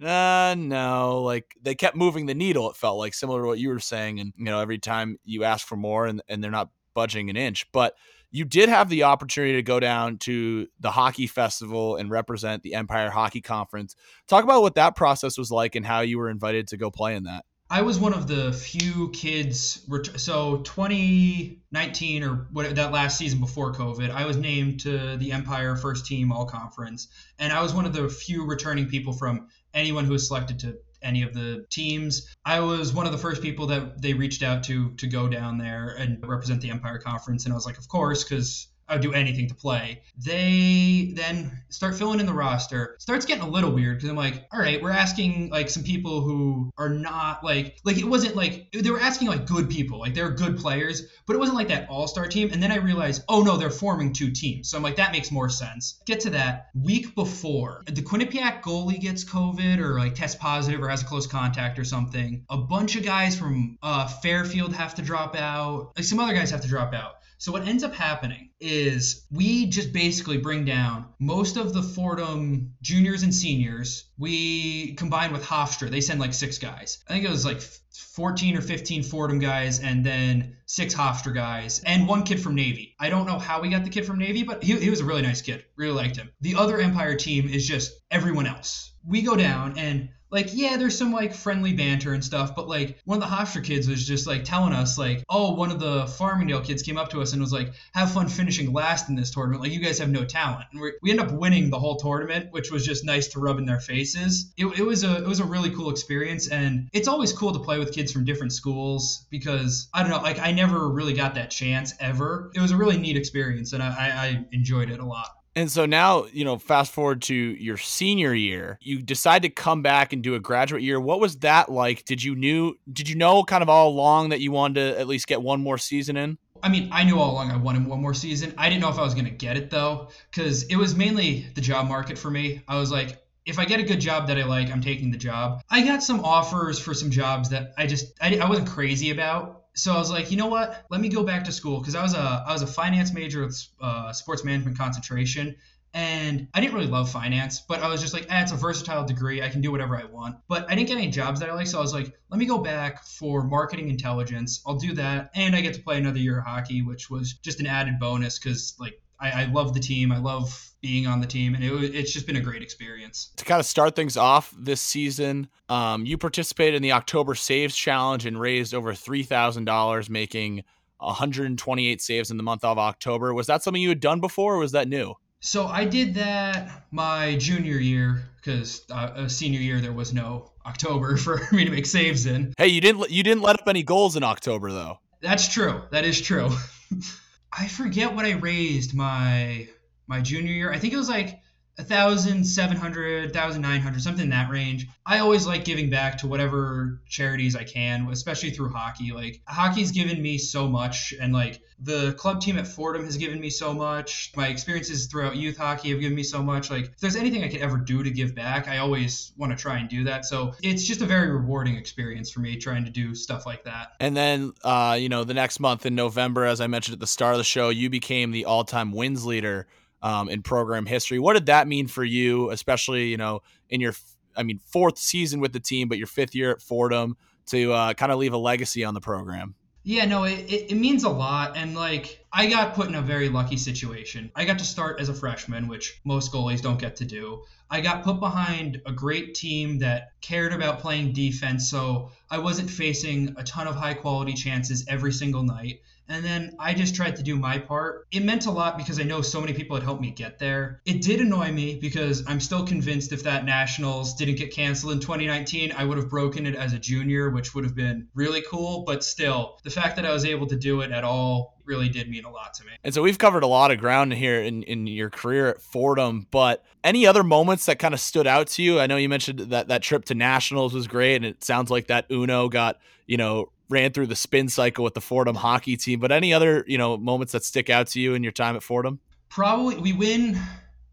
uh, 0.03 0.55
no, 0.59 1.23
like 1.23 1.55
they 1.63 1.75
kept 1.75 1.97
moving 1.97 2.27
the 2.27 2.35
needle. 2.35 2.71
It 2.71 2.77
felt 2.77 2.99
like 2.99 3.15
similar 3.15 3.43
to 3.43 3.47
what 3.47 3.59
you 3.59 3.69
were 3.69 3.79
saying. 3.79 4.19
And, 4.19 4.33
you 4.37 4.47
know, 4.47 4.61
every 4.61 4.79
time 4.79 5.19
you 5.25 5.45
ask 5.45 5.67
for 5.67 5.77
more 5.77 6.07
and, 6.07 6.23
and 6.29 6.43
they're 6.43 6.51
not 6.51 6.71
budging 6.95 7.31
an 7.31 7.37
inch. 7.37 7.71
But 7.73 7.95
you 8.31 8.45
did 8.45 8.69
have 8.69 8.89
the 8.89 9.05
opportunity 9.05 9.55
to 9.55 9.63
go 9.63 9.79
down 9.79 10.19
to 10.19 10.67
the 10.81 10.91
hockey 10.91 11.29
festival 11.29 11.97
and 11.97 12.11
represent 12.11 12.65
the 12.65 12.75
Empire 12.75 13.11
Hockey 13.11 13.41
Conference. 13.41 13.95
Talk 14.27 14.43
about 14.43 14.63
what 14.63 14.75
that 14.75 14.97
process 14.97 15.39
was 15.39 15.53
like 15.53 15.77
and 15.77 15.87
how 15.87 16.01
you 16.01 16.19
were 16.19 16.31
invited 16.31 16.67
to 16.69 16.77
go 16.77 16.91
play 16.91 17.15
in 17.15 17.25
that. 17.25 17.45
I 17.75 17.83
was 17.83 17.99
one 17.99 18.15
of 18.15 18.29
the 18.29 18.53
few 18.53 19.11
kids. 19.11 19.85
So 20.15 20.59
2019 20.59 22.23
or 22.23 22.47
what 22.53 22.73
that 22.77 22.93
last 22.93 23.19
season 23.19 23.41
before 23.41 23.73
COVID, 23.73 24.13
I 24.13 24.27
was 24.27 24.37
named 24.37 24.79
to 24.83 25.17
the 25.17 25.33
Empire 25.33 25.75
First 25.75 26.07
Team 26.07 26.31
All 26.31 26.47
Conference, 26.47 27.09
and 27.37 27.53
I 27.53 27.61
was 27.61 27.75
one 27.75 27.85
of 27.85 27.93
the 27.93 28.09
few 28.09 28.47
returning 28.47 28.87
people 28.87 29.13
from 29.13 29.49
anyone 29.75 30.05
who 30.05 30.13
was 30.13 30.29
selected 30.29 30.61
to 30.61 30.79
any 31.03 31.25
of 31.25 31.35
the 31.35 31.67
teams. 31.69 32.33
I 32.45 32.61
was 32.61 32.95
one 32.95 33.07
of 33.07 33.13
the 33.13 33.19
first 33.19 33.43
people 33.43 33.67
that 33.67 34.01
they 34.01 34.15
reached 34.15 34.45
out 34.45 34.63
to 34.65 34.93
to 34.93 35.09
go 35.09 35.27
down 35.27 35.59
there 35.59 35.97
and 35.99 36.25
represent 36.25 36.61
the 36.61 36.71
Empire 36.71 36.99
Conference, 36.99 37.45
and 37.45 37.53
I 37.53 37.57
was 37.57 37.67
like, 37.67 37.79
of 37.79 37.89
course, 37.89 38.23
because 38.23 38.69
I 38.89 38.95
would 38.95 39.03
do 39.03 39.13
anything 39.13 39.49
to 39.49 39.55
play. 39.55 40.03
They 40.19 41.13
then 41.15 41.63
start 41.69 41.97
filling 41.97 42.21
in 42.21 42.27
the 42.27 42.33
roster. 42.33 42.97
Starts 42.99 43.25
getting 43.25 43.43
a 43.43 43.49
little 43.49 43.73
weird 43.73 43.99
because 43.99 44.11
I'm 44.11 44.17
like, 44.17 44.47
all 44.53 44.61
right, 44.61 44.83
we're 44.83 44.91
asking 44.91 45.51
like 45.51 45.71
some 45.71 45.83
people 45.83 46.21
who 46.21 46.71
are 46.79 46.89
not 46.89 47.43
like 47.43 47.79
like 47.85 47.99
it 47.99 48.05
wasn't 48.05 48.37
like 48.37 48.71
they 48.73 48.91
were 48.91 49.01
asking 49.01 49.29
like 49.29 49.47
good 49.47 49.71
people, 49.71 49.99
like 49.99 50.15
they're 50.15 50.31
good 50.31 50.59
players, 50.59 51.03
but 51.27 51.35
it 51.35 51.39
wasn't 51.39 51.57
like 51.57 51.69
that 51.69 51.89
all 51.89 52.07
star 52.07 52.27
team. 52.27 52.51
And 52.53 52.63
then 52.63 52.71
I 52.71 52.77
realized, 52.77 53.23
oh 53.29 53.43
no, 53.43 53.57
they're 53.57 53.71
forming 53.71 54.13
two 54.13 54.31
teams. 54.31 54.69
So 54.71 54.77
I'm 54.77 54.83
like, 54.83 54.97
that 54.97 55.13
makes 55.13 55.31
more 55.31 55.49
sense. 55.49 56.01
Get 56.05 56.21
to 56.21 56.31
that 56.31 56.69
week 56.75 57.15
before 57.15 57.83
the 57.87 58.03
Quinnipiac 58.03 58.63
goalie 58.63 59.01
gets 59.01 59.25
COVID 59.25 59.79
or 59.79 59.99
like 59.99 60.15
tests 60.15 60.37
positive 60.37 60.83
or 60.83 60.89
has 60.89 61.03
a 61.03 61.07
close 61.07 61.27
contact 61.27 61.79
or 61.79 61.85
something. 61.85 62.45
A 62.51 62.59
bunch 62.59 62.97
of 62.97 63.05
guys 63.05 63.39
from 63.39 63.79
uh, 63.83 64.07
Fairfield 64.07 64.75
have 64.75 64.95
to 64.97 65.03
drop 65.03 65.37
out. 65.37 65.93
Like 65.97 66.05
some 66.05 66.21
other 66.21 66.35
guys 66.35 66.51
have 66.51 66.63
to 66.63 66.69
drop 66.69 66.95
out. 66.95 67.17
So 67.45 67.53
what 67.53 67.69
ends 67.69 67.85
up 67.85 67.95
happening 67.95 68.49
is 68.59 69.27
we 69.31 69.67
just 69.67 69.93
basically 69.93 70.39
bring 70.39 70.65
down 70.65 71.11
most 71.19 71.59
of 71.59 71.75
the 71.75 71.83
Fordham 71.83 72.73
juniors 72.81 73.23
and 73.23 73.35
seniors. 73.35 74.07
We 74.17 74.95
combine 74.95 75.31
with 75.31 75.45
Hofstra. 75.45 75.91
They 75.91 76.01
send 76.01 76.21
like 76.21 76.33
six 76.33 76.57
guys. 76.57 77.05
I 77.07 77.13
think 77.13 77.27
it 77.27 77.31
was 77.31 77.45
like 77.45 77.61
14 77.61 78.57
or 78.57 78.63
15 78.63 79.03
Fordham 79.03 79.41
guys 79.41 79.81
and 79.81 80.07
then 80.07 80.57
six 80.65 80.95
Hofstra 80.95 81.35
guys 81.35 81.83
and 81.85 82.09
one 82.09 82.23
kid 82.23 82.41
from 82.41 82.55
Navy. 82.55 82.95
I 82.99 83.11
don't 83.11 83.27
know 83.27 83.39
how 83.39 83.61
we 83.61 83.69
got 83.69 83.85
the 83.85 83.91
kid 83.91 84.07
from 84.07 84.19
Navy, 84.19 84.43
but 84.43 84.63
he, 84.63 84.81
he 84.81 84.89
was 84.89 85.01
a 85.01 85.05
really 85.05 85.21
nice 85.21 85.43
kid. 85.43 85.67
Really 85.77 85.93
liked 85.93 86.17
him. 86.17 86.31
The 86.41 86.55
other 86.55 86.79
Empire 86.79 87.15
team 87.15 87.51
is 87.51 87.69
just 87.69 87.93
everyone 88.11 88.47
else. 88.47 88.95
We 89.07 89.21
go 89.21 89.37
down 89.37 89.77
and 89.77 90.09
like 90.35 90.51
yeah 90.53 90.77
there's 90.77 90.99
some 90.99 91.13
like 91.13 91.33
friendly 91.33 91.73
banter 91.73 92.13
and 92.13 92.25
stuff 92.25 92.55
but 92.57 92.69
like 92.69 92.99
one 93.05 93.23
of 93.23 93.29
the 93.29 93.35
hofstra 93.35 93.65
kids 93.65 93.89
was 93.89 94.05
just 94.07 94.27
like 94.27 94.45
telling 94.45 94.73
us 94.73 94.99
like 94.99 95.25
oh 95.31 95.55
one 95.55 95.71
of 95.71 95.79
the 95.79 96.05
farmingdale 96.19 96.63
kids 96.63 96.83
came 96.83 96.99
up 96.99 97.09
to 97.09 97.23
us 97.23 97.33
and 97.33 97.41
was 97.41 97.53
like 97.53 97.73
have 97.95 98.11
fun 98.11 98.29
finishing 98.29 98.73
last 98.73 99.09
in 99.09 99.15
this 99.15 99.31
tournament. 99.31 99.63
Like 99.63 99.73
you 99.73 99.81
guys 99.81 99.99
have 99.99 100.11
no 100.11 100.25
talent. 100.25 100.67
And 100.73 100.81
we 101.03 101.11
end 101.11 101.21
up 101.21 101.31
winning 101.31 101.71
the 101.71 101.79
whole 101.79 101.97
tournament 101.97 102.49
which 102.51 102.71
was 102.71 102.85
just 102.85 103.05
nice 103.05 103.29
to 103.29 103.41
rub 103.41 103.59
in 103.59 103.65
their 103.65 103.81
faces. 103.81 104.53
It, 104.57 104.67
it 104.79 104.85
was 104.85 105.05
a 105.05 105.19
it 105.19 105.27
was 105.27 105.41
a 105.41 105.45
really 105.45 105.71
cool 105.71 105.91
experience 105.91 106.49
and 106.49 106.89
it's 106.93 107.09
always 107.09 107.33
cool 107.33 107.53
to 107.53 107.61
play 107.61 107.79
with 107.79 107.93
kids 107.93 108.13
from 108.13 108.25
different 108.25 108.53
schools 108.53 109.27
because 109.31 109.89
i 109.95 110.03
don't 110.03 110.11
know 110.11 110.19
like 110.19 110.41
i 110.41 110.51
never 110.51 110.89
really 110.89 111.15
got 111.15 111.37
that 111.37 111.51
chance 111.51 111.95
ever. 112.01 112.51
It 112.55 112.61
was 112.61 112.73
a 112.73 112.77
really 112.77 112.99
neat 112.99 113.17
experience 113.17 113.73
and 113.73 113.83
i, 113.83 113.89
I 113.89 114.45
enjoyed 114.53 114.91
it 114.91 115.01
a 115.01 115.05
lot 115.07 115.29
and 115.57 115.71
so 115.71 115.87
now, 115.87 116.27
you 116.33 116.45
know, 116.45 116.59
fast 116.59 116.93
forward 116.93 117.23
to 117.23 117.35
your 117.35 117.77
senior 117.77 118.35
year, 118.35 118.79
you 118.81 119.01
decide 119.01 119.43
to 119.43 119.49
come 119.49 119.83
back 119.83 120.13
and 120.13 120.23
do 120.23 120.35
a 120.35 120.41
graduate 120.41 120.83
year. 120.83 121.01
What 121.01 121.21
was 121.21 121.37
that 121.39 121.71
like? 121.71 122.05
Did 122.05 122.23
you 122.23 122.35
knew 122.35 122.77
did 122.93 123.09
you 123.09 123.15
know 123.15 123.45
kind 123.45 123.63
of 123.63 123.69
all 123.69 123.89
along 123.89 124.31
that 124.31 124.41
you 124.41 124.51
wanted 124.51 124.75
to 124.75 125.01
at 125.01 125.07
least 125.07 125.27
get 125.27 125.43
one 125.43 125.61
more 125.61 125.79
season 125.79 126.17
in? 126.17 126.39
I 126.63 126.69
mean, 126.69 126.89
I 126.93 127.05
knew 127.05 127.19
all 127.19 127.33
along 127.33 127.51
I 127.51 127.57
wanted 127.57 127.87
one 127.87 128.01
more 128.01 128.15
season. 128.15 128.55
I 128.59 128.69
didn't 128.69 128.81
know 128.81 128.89
if 128.89 128.99
I 128.99 129.03
was 129.03 129.15
going 129.15 129.27
to 129.27 129.31
get 129.31 129.57
it 129.57 129.71
though 129.71 130.09
cuz 130.33 130.65
it 130.65 130.77
was 130.77 130.97
mainly 130.97 131.47
the 131.55 131.61
job 131.61 131.87
market 131.87 132.19
for 132.19 132.31
me. 132.31 132.63
I 132.67 132.79
was 132.79 132.91
like 132.91 133.21
if 133.47 133.59
I 133.59 133.65
get 133.65 133.79
a 133.79 133.83
good 133.83 134.01
job 134.01 134.27
that 134.29 134.39
I 134.39 134.45
like, 134.45 134.71
I'm 134.71 134.81
taking 134.81 135.11
the 135.11 135.19
job. 135.19 135.63
I 135.71 135.85
got 135.85 136.03
some 136.03 136.25
offers 136.25 136.79
for 136.79 136.95
some 136.95 137.11
jobs 137.11 137.51
that 137.51 137.75
I 137.77 137.87
just 137.87 138.15
I, 138.21 138.39
I 138.39 138.49
wasn't 138.49 138.69
crazy 138.69 139.11
about 139.11 139.64
so 139.75 139.93
I 139.93 139.99
was 139.99 140.11
like, 140.11 140.31
you 140.31 140.37
know 140.37 140.47
what? 140.47 140.85
Let 140.91 141.01
me 141.01 141.09
go 141.09 141.25
back 141.25 141.45
to 141.45 141.53
school 141.53 141.81
because 141.81 141.95
I 141.95 142.03
was 142.03 142.15
a 142.15 142.45
I 142.47 142.53
was 142.53 142.63
a 142.63 142.67
finance 142.67 143.13
major 143.13 143.45
with 143.45 143.67
uh, 143.81 144.13
sports 144.13 144.45
management 144.45 144.79
concentration, 144.79 145.57
and 145.93 146.49
I 146.55 146.61
didn't 146.61 146.75
really 146.75 146.87
love 146.87 147.11
finance, 147.11 147.61
but 147.61 147.81
I 147.81 147.89
was 147.89 148.01
just 148.01 148.15
like, 148.15 148.31
eh, 148.31 148.43
it's 148.43 148.53
a 148.53 148.57
versatile 148.57 149.05
degree. 149.05 149.43
I 149.43 149.49
can 149.49 149.61
do 149.61 149.73
whatever 149.73 149.97
I 149.97 150.05
want. 150.05 150.37
But 150.49 150.71
I 150.71 150.75
didn't 150.77 150.89
get 150.89 150.97
any 150.97 151.09
jobs 151.09 151.41
that 151.41 151.51
I 151.51 151.55
like, 151.55 151.67
so 151.67 151.79
I 151.79 151.83
was 151.83 151.93
like, 151.93 152.13
let 152.31 152.39
me 152.39 152.47
go 152.47 152.59
back 152.59 153.05
for 153.05 153.43
marketing 153.45 153.89
intelligence. 153.89 154.63
I'll 154.67 154.79
do 154.79 154.95
that, 154.95 155.31
and 155.35 155.57
I 155.57 155.61
get 155.61 155.75
to 155.75 155.83
play 155.83 155.99
another 155.99 156.19
year 156.19 156.39
of 156.39 156.45
hockey, 156.45 156.83
which 156.83 157.11
was 157.11 157.35
just 157.35 157.59
an 157.59 157.67
added 157.67 157.99
bonus 157.99 158.39
because 158.39 158.75
like 158.79 159.01
I, 159.21 159.43
I 159.43 159.45
love 159.47 159.75
the 159.75 159.81
team. 159.81 160.13
I 160.13 160.19
love 160.19 160.73
being 160.81 161.07
on 161.07 161.21
the 161.21 161.27
team, 161.27 161.55
and 161.55 161.65
it, 161.65 161.95
it's 161.95 162.13
just 162.13 162.27
been 162.27 162.37
a 162.37 162.41
great 162.41 162.63
experience. 162.63 163.31
To 163.37 163.45
kind 163.45 163.61
of 163.61 163.67
start 163.67 163.97
things 163.97 164.17
off 164.17 164.55
this 164.59 164.81
season, 164.81 165.49
um, 165.69 166.05
you 166.05 166.19
participated 166.19 166.75
in 166.75 166.83
the 166.83 166.93
October 166.93 167.35
Saves 167.35 167.75
Challenge 167.75 168.27
and 168.27 168.39
raised 168.39 168.75
over 168.75 168.95
three 168.95 169.23
thousand 169.23 169.65
dollars, 169.65 170.11
making 170.11 170.65
128 170.99 172.01
saves 172.01 172.31
in 172.31 172.37
the 172.37 172.43
month 172.43 172.65
of 172.65 172.79
October. 172.79 173.35
Was 173.35 173.47
that 173.47 173.63
something 173.63 173.83
you 173.83 173.89
had 173.89 174.01
done 174.01 174.21
before, 174.21 174.55
or 174.55 174.59
was 174.59 174.73
that 174.73 174.89
new? 174.89 175.15
So 175.41 175.67
I 175.67 175.85
did 175.85 176.15
that 176.15 176.87
my 176.91 177.37
junior 177.37 177.77
year 177.77 178.31
because 178.37 178.83
uh, 178.91 179.29
senior 179.29 179.61
year 179.61 179.81
there 179.81 179.93
was 179.93 180.15
no 180.15 180.53
October 180.65 181.17
for 181.19 181.41
me 181.53 181.65
to 181.65 181.71
make 181.71 181.87
saves 181.87 182.27
in. 182.27 182.55
Hey, 182.57 182.69
you 182.69 182.81
didn't 182.81 183.11
you 183.11 183.23
didn't 183.23 183.43
let 183.43 183.61
up 183.61 183.69
any 183.69 183.83
goals 183.83 184.17
in 184.17 184.23
October 184.23 184.73
though. 184.73 184.99
That's 185.21 185.49
true. 185.49 185.83
That 185.91 186.05
is 186.05 186.21
true. 186.21 186.51
I 187.57 187.69
forget 187.69 188.15
what 188.15 188.25
I 188.25 188.33
raised 188.33 188.95
my 188.95 189.69
my 190.07 190.21
junior 190.21 190.53
year. 190.53 190.73
I 190.73 190.79
think 190.79 190.93
it 190.93 190.99
was 190.99 191.09
like 191.09 191.39
a 191.79 191.85
thousand 191.85 192.45
seven 192.45 192.77
hundred, 192.77 193.33
thousand 193.33 193.63
nine 193.63 193.81
hundred, 193.81 194.03
something 194.03 194.25
in 194.25 194.31
that 194.31 194.51
range. 194.51 194.87
I 195.07 195.19
always 195.19 195.47
like 195.47 195.65
giving 195.65 195.91
back 195.91 196.19
to 196.19 196.27
whatever 196.27 197.01
charities 197.09 197.57
I 197.57 197.65
can, 197.65 198.09
especially 198.11 198.51
through 198.51 198.71
hockey. 198.71 199.13
Like 199.13 199.43
hockey's 199.47 199.91
given 199.91 200.23
me 200.23 200.39
so 200.39 200.69
much, 200.69 201.13
and 201.21 201.33
like 201.33 201.61
the 201.81 202.13
club 202.15 202.41
team 202.41 202.57
at 202.57 202.67
Fordham 202.67 203.05
has 203.05 203.17
given 203.17 203.41
me 203.41 203.51
so 203.51 203.75
much. 203.75 204.33
My 204.37 204.49
experiences 204.49 205.07
throughout 205.07 205.37
youth 205.37 205.57
hockey 205.57 205.91
have 205.91 206.01
given 206.01 206.15
me 206.15 206.23
so 206.23 206.43
much. 206.43 206.71
Like 206.71 206.85
if 206.85 207.01
there's 207.01 207.17
anything 207.17 207.43
I 207.43 207.49
could 207.49 207.61
ever 207.61 207.77
do 207.77 208.03
to 208.03 208.11
give 208.11 208.35
back, 208.35 208.69
I 208.69 208.79
always 208.79 209.33
want 209.37 209.51
to 209.51 209.57
try 209.61 209.79
and 209.79 209.89
do 209.89 210.05
that. 210.05 210.25
So 210.25 210.55
it's 210.63 210.85
just 210.85 211.03
a 211.03 211.07
very 211.07 211.31
rewarding 211.31 211.75
experience 211.75 212.31
for 212.31 212.41
me 212.41 212.57
trying 212.57 212.85
to 212.85 212.91
do 212.91 213.15
stuff 213.15 213.47
like 213.47 213.65
that. 213.65 213.93
And 213.99 214.17
then, 214.17 214.53
uh, 214.63 214.97
you 214.99 215.09
know, 215.09 215.25
the 215.25 215.35
next 215.35 215.59
month 215.59 215.85
in 215.85 215.95
November, 215.95 216.45
as 216.45 216.61
I 216.61 216.69
mentioned 216.69 216.95
at 216.95 217.01
the 217.01 217.07
start 217.07 217.35
of 217.35 217.39
the 217.39 217.45
show, 217.45 217.69
you 217.71 217.91
became 217.91 218.31
the 218.31 218.45
all-time 218.45 218.93
wins 218.93 219.27
leader 219.27 219.67
um, 220.05 220.29
in 220.29 220.43
program 220.43 220.87
history. 220.87 221.19
What 221.19 221.33
did 221.33 221.47
that 221.47 221.67
mean 221.67 221.89
for 221.89 222.05
you, 222.05 222.51
especially 222.51 223.07
you 223.09 223.17
know 223.17 223.41
in 223.71 223.81
your, 223.81 223.95
I 224.37 224.45
mean, 224.45 224.61
fourth 224.65 224.99
season 224.99 225.41
with 225.41 225.53
the 225.53 225.61
team, 225.61 225.89
but 225.89 225.99
your 225.99 226.07
fifth 226.07 226.35
year 226.35 226.53
at 226.53 226.61
Fordham 226.61 227.17
to 227.47 227.73
uh, 227.73 227.95
kind 227.95 228.13
of 228.13 228.19
leave 228.19 228.33
a 228.33 228.39
legacy 228.39 228.85
on 228.85 228.95
the 228.95 229.01
program? 229.01 229.55
Yeah, 229.83 230.07
no, 230.07 230.25
it, 230.25 230.39
it, 230.51 230.71
it, 230.71 230.77
means 230.77 231.05
a 231.05 231.11
lot. 231.11 231.59
And 231.59 231.75
like, 231.75 232.25
I 232.33 232.47
got 232.47 232.75
put 232.75 232.89
in 232.89 232.95
a 232.95 233.03
very 233.03 233.29
lucky 233.29 233.59
situation. 233.59 234.31
I 234.35 234.47
got 234.47 234.59
to 234.61 234.65
start 234.65 234.99
as 234.99 235.11
a 235.11 235.15
freshman, 235.15 235.69
which 235.69 236.01
most 236.05 236.33
goalies 236.33 236.63
don't 236.63 236.81
get 236.81 236.97
to 236.97 237.05
do. 237.05 237.43
I 237.75 237.81
got 237.81 238.05
put 238.05 238.21
behind 238.21 238.81
a 238.87 238.93
great 238.93 239.35
team 239.35 239.81
that 239.81 240.13
cared 240.21 240.53
about 240.53 240.79
playing 240.79 241.13
defense. 241.13 241.69
So 241.69 242.11
I 242.31 242.39
wasn't 242.39 242.71
facing 242.71 243.35
a 243.37 243.43
ton 243.43 243.67
of 243.67 243.75
high 243.75 243.95
quality 243.95 244.35
chances 244.35 244.85
every 244.87 245.13
single 245.13 245.43
night. 245.43 245.81
And 246.09 246.25
then 246.25 246.55
I 246.61 246.75
just 246.75 246.95
tried 246.95 247.17
to 247.17 247.25
do 247.25 247.35
my 247.35 247.59
part. 247.59 248.07
It 248.13 248.23
meant 248.23 248.47
a 248.47 248.51
lot 248.53 248.79
because 248.79 249.01
I 249.01 249.03
know 249.03 249.23
so 249.23 249.41
many 249.41 249.55
people 249.55 249.75
had 249.75 249.83
helped 249.83 250.03
me 250.03 250.13
get 250.13 250.39
there. 250.39 250.83
It 250.85 251.03
did 251.03 251.21
annoy 251.21 251.51
me 251.51 251.75
because 251.81 252.23
I'm 252.29 252.39
still 252.39 252.65
convinced 252.65 253.13
if 253.13 253.25
that 253.25 253.45
Nationals 253.45 254.15
didn't 254.15 254.37
get 254.37 254.53
canceled 254.53 254.93
in 254.93 255.01
2019, 255.01 255.73
I 255.73 255.85
would 255.85 255.99
have 255.99 256.09
broken 256.09 256.47
it 256.47 256.55
as 256.55 256.75
a 256.75 256.79
junior, 256.79 257.31
which 257.31 257.57
would 257.57 257.65
have 257.65 257.75
been 257.75 258.07
really 258.15 258.43
cool. 258.43 258.85
But 258.87 259.03
still, 259.03 259.59
the 259.65 259.71
fact 259.71 259.97
that 259.97 260.07
I 260.07 260.13
was 260.13 260.25
able 260.25 260.47
to 260.47 260.57
do 260.57 260.83
it 260.83 260.93
at 260.93 261.03
all 261.03 261.55
really 261.65 261.89
did 261.89 262.09
mean 262.09 262.25
a 262.25 262.31
lot 262.31 262.55
to 262.55 262.65
me. 262.65 262.73
And 262.85 262.93
so 262.93 263.03
we've 263.03 263.19
covered 263.19 263.43
a 263.43 263.47
lot 263.47 263.71
of 263.71 263.79
ground 263.79 264.13
here 264.13 264.41
in, 264.43 264.63
in 264.65 264.87
your 264.87 265.09
career 265.11 265.49
at 265.49 265.63
Fordham, 265.63 266.27
but 266.31 266.63
any 266.83 267.07
other 267.07 267.23
moments 267.23 267.64
that 267.67 267.79
kind 267.79 267.95
of 267.95 268.01
stood 268.01 268.27
out 268.27 268.49
to 268.49 268.63
you? 268.63 268.81
I 268.81 268.87
know 268.87 268.97
you 268.97 269.09
mentioned 269.09 269.39
that 269.39 269.69
that 269.69 269.83
trip 269.83 270.05
to 270.07 270.15
Nationals 270.15 270.75
was 270.75 270.87
great, 270.87 271.17
and 271.17 271.25
it 271.25 271.45
sounds 271.45 271.71
like 271.71 271.89
that 271.89 272.07
Uno 272.11 272.49
got, 272.49 272.79
you 273.07 273.17
know, 273.17 273.51
ran 273.69 273.93
through 273.93 274.07
the 274.07 274.17
spin 274.17 274.49
cycle 274.49 274.85
with 274.85 274.95
the 274.95 275.01
Fordham 275.01 275.37
hockey 275.37 275.77
team. 275.77 276.01
But 276.01 276.13
any 276.13 276.33
other 276.33 276.65
you 276.67 276.79
know 276.79 276.97
moments 276.97 277.33
that 277.33 277.45
stick 277.45 277.71
out 277.71 277.89
to 277.89 278.01
you 278.01 278.15
in 278.15 278.23
your 278.23 278.33
time 278.33 278.57
at 278.57 278.63
Fordham? 278.63 279.01
Probably 279.29 279.77
we 279.77 279.93
win. 279.93 280.39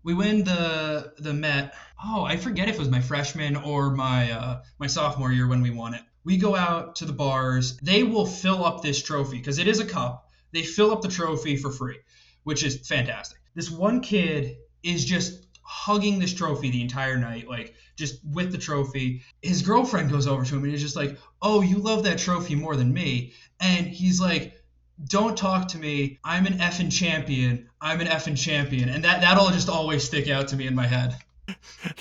We 0.03 0.13
win 0.13 0.43
the 0.43 1.13
the 1.19 1.33
Met. 1.33 1.75
Oh, 2.03 2.23
I 2.23 2.37
forget 2.37 2.67
if 2.67 2.75
it 2.75 2.79
was 2.79 2.89
my 2.89 3.01
freshman 3.01 3.55
or 3.55 3.91
my 3.91 4.31
uh, 4.31 4.61
my 4.79 4.87
sophomore 4.87 5.31
year 5.31 5.47
when 5.47 5.61
we 5.61 5.69
won 5.69 5.93
it. 5.93 6.01
We 6.23 6.37
go 6.37 6.55
out 6.55 6.95
to 6.97 7.05
the 7.05 7.13
bars. 7.13 7.77
They 7.77 8.03
will 8.03 8.25
fill 8.25 8.63
up 8.63 8.81
this 8.81 9.01
trophy 9.01 9.37
because 9.37 9.57
it 9.57 9.67
is 9.67 9.79
a 9.79 9.85
cup. 9.85 10.29
They 10.51 10.63
fill 10.63 10.91
up 10.91 11.01
the 11.01 11.07
trophy 11.07 11.55
for 11.55 11.71
free, 11.71 11.99
which 12.43 12.63
is 12.63 12.87
fantastic. 12.87 13.39
This 13.55 13.71
one 13.71 14.01
kid 14.01 14.57
is 14.83 15.05
just 15.05 15.40
hugging 15.61 16.19
this 16.19 16.33
trophy 16.33 16.69
the 16.71 16.81
entire 16.81 17.17
night, 17.17 17.47
like 17.47 17.75
just 17.95 18.19
with 18.25 18.51
the 18.51 18.57
trophy. 18.57 19.21
His 19.41 19.61
girlfriend 19.61 20.11
goes 20.11 20.27
over 20.27 20.43
to 20.43 20.55
him 20.55 20.63
and 20.63 20.71
he's 20.71 20.81
just 20.81 20.95
like, 20.95 21.17
Oh, 21.41 21.61
you 21.61 21.77
love 21.77 22.03
that 22.03 22.19
trophy 22.19 22.55
more 22.55 22.75
than 22.75 22.93
me. 22.93 23.33
And 23.59 23.87
he's 23.87 24.19
like, 24.19 24.61
Don't 25.05 25.37
talk 25.37 25.67
to 25.69 25.77
me. 25.77 26.19
I'm 26.23 26.45
an 26.45 26.59
effing 26.59 26.91
champion. 26.91 27.69
I'm 27.79 28.01
an 28.01 28.07
effing 28.07 28.37
champion. 28.37 28.89
And 28.89 29.03
that, 29.03 29.21
that'll 29.21 29.49
just 29.49 29.69
always 29.69 30.03
stick 30.03 30.29
out 30.29 30.47
to 30.49 30.55
me 30.55 30.67
in 30.67 30.75
my 30.75 30.87
head. 30.87 31.15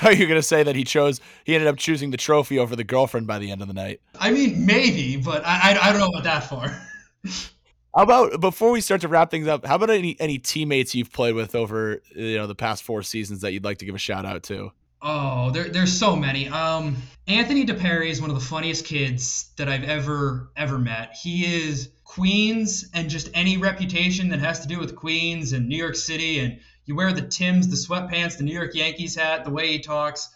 Are 0.02 0.12
you 0.12 0.26
going 0.26 0.38
to 0.38 0.42
say 0.42 0.62
that 0.62 0.76
he 0.76 0.84
chose, 0.84 1.20
he 1.44 1.54
ended 1.54 1.68
up 1.68 1.76
choosing 1.76 2.10
the 2.10 2.16
trophy 2.16 2.58
over 2.58 2.76
the 2.76 2.84
girlfriend 2.84 3.26
by 3.26 3.38
the 3.38 3.50
end 3.50 3.62
of 3.62 3.68
the 3.68 3.74
night? 3.74 4.00
I 4.18 4.30
mean, 4.30 4.64
maybe, 4.66 5.16
but 5.16 5.44
I, 5.44 5.72
I, 5.72 5.88
I 5.88 5.92
don't 5.92 6.00
know 6.00 6.08
about 6.08 6.24
that 6.24 6.44
far. 6.44 6.86
How 7.94 8.04
about 8.04 8.40
before 8.40 8.70
we 8.70 8.80
start 8.80 9.00
to 9.00 9.08
wrap 9.08 9.30
things 9.30 9.48
up? 9.48 9.66
How 9.66 9.74
about 9.74 9.90
any 9.90 10.16
any 10.20 10.38
teammates 10.38 10.94
you've 10.94 11.12
played 11.12 11.34
with 11.34 11.54
over 11.54 12.00
you 12.14 12.36
know 12.36 12.46
the 12.46 12.54
past 12.54 12.84
four 12.84 13.02
seasons 13.02 13.40
that 13.40 13.52
you'd 13.52 13.64
like 13.64 13.78
to 13.78 13.84
give 13.84 13.94
a 13.94 13.98
shout 13.98 14.24
out 14.24 14.44
to? 14.44 14.70
Oh, 15.02 15.50
there, 15.50 15.64
there's 15.64 15.98
so 15.98 16.14
many. 16.14 16.48
Um, 16.48 16.96
Anthony 17.26 17.64
DePerry 17.64 18.10
is 18.10 18.20
one 18.20 18.28
of 18.28 18.36
the 18.36 18.44
funniest 18.44 18.84
kids 18.84 19.50
that 19.56 19.68
I've 19.68 19.84
ever 19.84 20.50
ever 20.56 20.78
met. 20.78 21.16
He 21.20 21.64
is 21.64 21.90
Queens 22.04 22.88
and 22.94 23.08
just 23.08 23.30
any 23.34 23.56
reputation 23.56 24.28
that 24.28 24.40
has 24.40 24.60
to 24.60 24.68
do 24.68 24.78
with 24.78 24.94
Queens 24.94 25.52
and 25.52 25.68
New 25.68 25.76
York 25.76 25.96
City, 25.96 26.38
and 26.38 26.60
you 26.84 26.94
wear 26.94 27.12
the 27.12 27.22
Tims, 27.22 27.68
the 27.68 27.76
sweatpants, 27.76 28.36
the 28.36 28.44
New 28.44 28.52
York 28.52 28.74
Yankees 28.74 29.16
hat, 29.16 29.44
the 29.44 29.50
way 29.50 29.68
he 29.68 29.80
talks. 29.80 30.28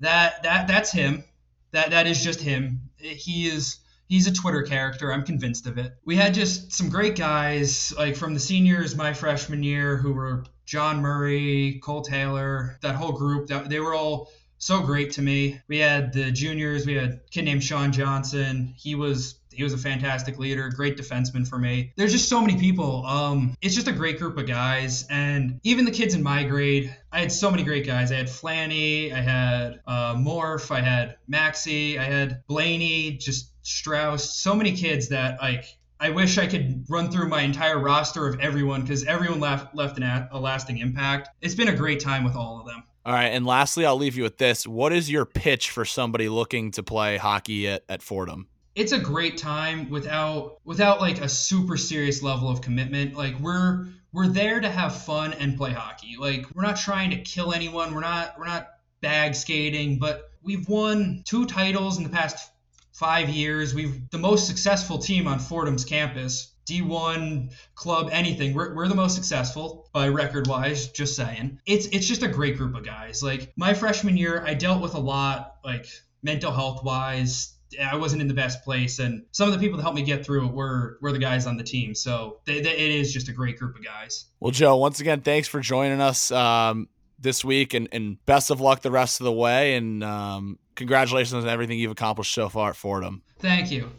That 0.00 0.42
that 0.42 0.68
that's 0.68 0.90
him. 0.90 1.24
That 1.72 1.90
that 1.90 2.06
is 2.06 2.22
just 2.22 2.42
him. 2.42 2.90
He 2.96 3.46
is 3.46 3.79
he's 4.10 4.26
a 4.26 4.32
Twitter 4.32 4.62
character. 4.62 5.10
I'm 5.10 5.22
convinced 5.22 5.66
of 5.66 5.78
it. 5.78 5.94
We 6.04 6.16
had 6.16 6.34
just 6.34 6.72
some 6.72 6.90
great 6.90 7.16
guys, 7.16 7.94
like 7.96 8.16
from 8.16 8.34
the 8.34 8.40
seniors 8.40 8.94
my 8.94 9.14
freshman 9.14 9.62
year, 9.62 9.96
who 9.96 10.12
were 10.12 10.44
John 10.66 11.00
Murray, 11.00 11.80
Cole 11.82 12.02
Taylor, 12.02 12.76
that 12.82 12.96
whole 12.96 13.12
group. 13.12 13.46
That 13.46 13.70
they 13.70 13.80
were 13.80 13.94
all 13.94 14.30
so 14.58 14.82
great 14.82 15.12
to 15.12 15.22
me. 15.22 15.60
We 15.68 15.78
had 15.78 16.12
the 16.12 16.30
juniors. 16.30 16.84
We 16.84 16.94
had 16.94 17.10
a 17.10 17.20
kid 17.30 17.44
named 17.46 17.64
Sean 17.64 17.92
Johnson. 17.92 18.74
He 18.76 18.94
was 18.94 19.36
he 19.52 19.64
was 19.64 19.72
a 19.72 19.78
fantastic 19.78 20.38
leader, 20.38 20.68
great 20.70 20.96
defenseman 20.96 21.46
for 21.46 21.58
me. 21.58 21.92
There's 21.96 22.12
just 22.12 22.28
so 22.28 22.40
many 22.40 22.58
people. 22.58 23.04
Um, 23.04 23.56
it's 23.60 23.74
just 23.74 23.88
a 23.88 23.92
great 23.92 24.18
group 24.18 24.38
of 24.38 24.46
guys, 24.46 25.06
and 25.10 25.60
even 25.64 25.84
the 25.84 25.90
kids 25.90 26.14
in 26.14 26.22
my 26.22 26.44
grade, 26.44 26.94
I 27.12 27.20
had 27.20 27.32
so 27.32 27.50
many 27.50 27.62
great 27.62 27.86
guys. 27.86 28.12
I 28.12 28.16
had 28.16 28.26
Flanny, 28.26 29.12
I 29.12 29.20
had 29.20 29.80
uh, 29.86 30.14
Morph, 30.14 30.70
I 30.70 30.80
had 30.80 31.16
Maxi, 31.30 31.98
I 31.98 32.04
had 32.04 32.42
Blaney, 32.46 33.12
just 33.12 33.49
Strauss. 33.62 34.38
So 34.38 34.54
many 34.54 34.76
kids 34.76 35.08
that 35.08 35.40
like 35.40 35.64
I 35.98 36.10
wish 36.10 36.38
I 36.38 36.46
could 36.46 36.84
run 36.88 37.10
through 37.10 37.28
my 37.28 37.42
entire 37.42 37.78
roster 37.78 38.26
of 38.26 38.40
everyone 38.40 38.82
because 38.82 39.04
everyone 39.04 39.40
left 39.40 39.74
left 39.74 39.98
an, 39.98 40.28
a 40.30 40.38
lasting 40.38 40.78
impact. 40.78 41.28
It's 41.40 41.54
been 41.54 41.68
a 41.68 41.76
great 41.76 42.00
time 42.00 42.24
with 42.24 42.36
all 42.36 42.60
of 42.60 42.66
them. 42.66 42.82
All 43.04 43.14
right, 43.14 43.28
and 43.28 43.46
lastly, 43.46 43.86
I'll 43.86 43.96
leave 43.96 44.16
you 44.16 44.22
with 44.22 44.36
this. 44.36 44.66
What 44.66 44.92
is 44.92 45.10
your 45.10 45.24
pitch 45.24 45.70
for 45.70 45.86
somebody 45.86 46.28
looking 46.28 46.70
to 46.72 46.82
play 46.82 47.16
hockey 47.16 47.66
at, 47.66 47.82
at 47.88 48.02
Fordham? 48.02 48.46
it's 48.74 48.92
a 48.92 48.98
great 48.98 49.36
time 49.36 49.90
without 49.90 50.58
without 50.64 51.00
like 51.00 51.20
a 51.20 51.28
super 51.28 51.76
serious 51.76 52.22
level 52.22 52.48
of 52.48 52.60
commitment. 52.60 53.14
Like 53.14 53.38
we're 53.40 53.88
we're 54.12 54.28
there 54.28 54.60
to 54.60 54.68
have 54.68 55.02
fun 55.02 55.32
and 55.34 55.56
play 55.56 55.72
hockey. 55.72 56.16
Like 56.18 56.46
we're 56.54 56.62
not 56.62 56.76
trying 56.76 57.10
to 57.10 57.20
kill 57.20 57.52
anyone. 57.52 57.94
We're 57.94 58.00
not 58.00 58.38
we're 58.38 58.46
not 58.46 58.68
bag 59.00 59.34
skating, 59.34 59.98
but 59.98 60.30
we've 60.42 60.68
won 60.68 61.22
two 61.24 61.46
titles 61.46 61.98
in 61.98 62.04
the 62.04 62.10
past 62.10 62.50
5 62.92 63.28
years. 63.28 63.74
We've 63.74 64.08
the 64.10 64.18
most 64.18 64.46
successful 64.46 64.98
team 64.98 65.26
on 65.26 65.38
Fordham's 65.38 65.84
campus. 65.84 66.52
D1 66.66 67.52
club 67.74 68.10
anything. 68.12 68.54
We're, 68.54 68.74
we're 68.76 68.86
the 68.86 68.94
most 68.94 69.16
successful 69.16 69.88
by 69.92 70.06
record 70.08 70.46
wise, 70.46 70.88
just 70.88 71.16
saying. 71.16 71.58
It's 71.66 71.86
it's 71.86 72.06
just 72.06 72.22
a 72.22 72.28
great 72.28 72.56
group 72.56 72.76
of 72.76 72.84
guys. 72.84 73.24
Like 73.24 73.52
my 73.56 73.74
freshman 73.74 74.16
year, 74.16 74.44
I 74.46 74.54
dealt 74.54 74.80
with 74.80 74.94
a 74.94 75.00
lot 75.00 75.56
like 75.64 75.86
mental 76.22 76.52
health 76.52 76.84
wise 76.84 77.54
I 77.80 77.96
wasn't 77.96 78.22
in 78.22 78.28
the 78.28 78.34
best 78.34 78.64
place, 78.64 78.98
and 78.98 79.24
some 79.32 79.48
of 79.48 79.54
the 79.54 79.60
people 79.60 79.76
that 79.76 79.82
helped 79.82 79.96
me 79.96 80.02
get 80.02 80.24
through 80.24 80.46
it 80.46 80.52
were 80.52 80.98
were 81.00 81.12
the 81.12 81.18
guys 81.18 81.46
on 81.46 81.56
the 81.56 81.62
team. 81.62 81.94
So 81.94 82.38
they, 82.44 82.60
they, 82.60 82.70
it 82.70 82.90
is 82.90 83.12
just 83.12 83.28
a 83.28 83.32
great 83.32 83.58
group 83.58 83.76
of 83.76 83.84
guys. 83.84 84.26
Well, 84.40 84.50
Joe, 84.50 84.76
once 84.76 85.00
again, 85.00 85.20
thanks 85.20 85.46
for 85.46 85.60
joining 85.60 86.00
us 86.00 86.30
um, 86.32 86.88
this 87.18 87.44
week, 87.44 87.74
and, 87.74 87.88
and 87.92 88.24
best 88.26 88.50
of 88.50 88.60
luck 88.60 88.82
the 88.82 88.90
rest 88.90 89.20
of 89.20 89.24
the 89.24 89.32
way, 89.32 89.74
and 89.76 90.02
um, 90.02 90.58
congratulations 90.80 91.44
on 91.44 91.48
everything 91.48 91.78
you've 91.78 91.92
accomplished 91.92 92.32
so 92.32 92.48
far 92.48 92.70
at 92.70 92.76
Fordham. 92.76 93.22
Thank 93.38 93.70
you. 93.70 93.90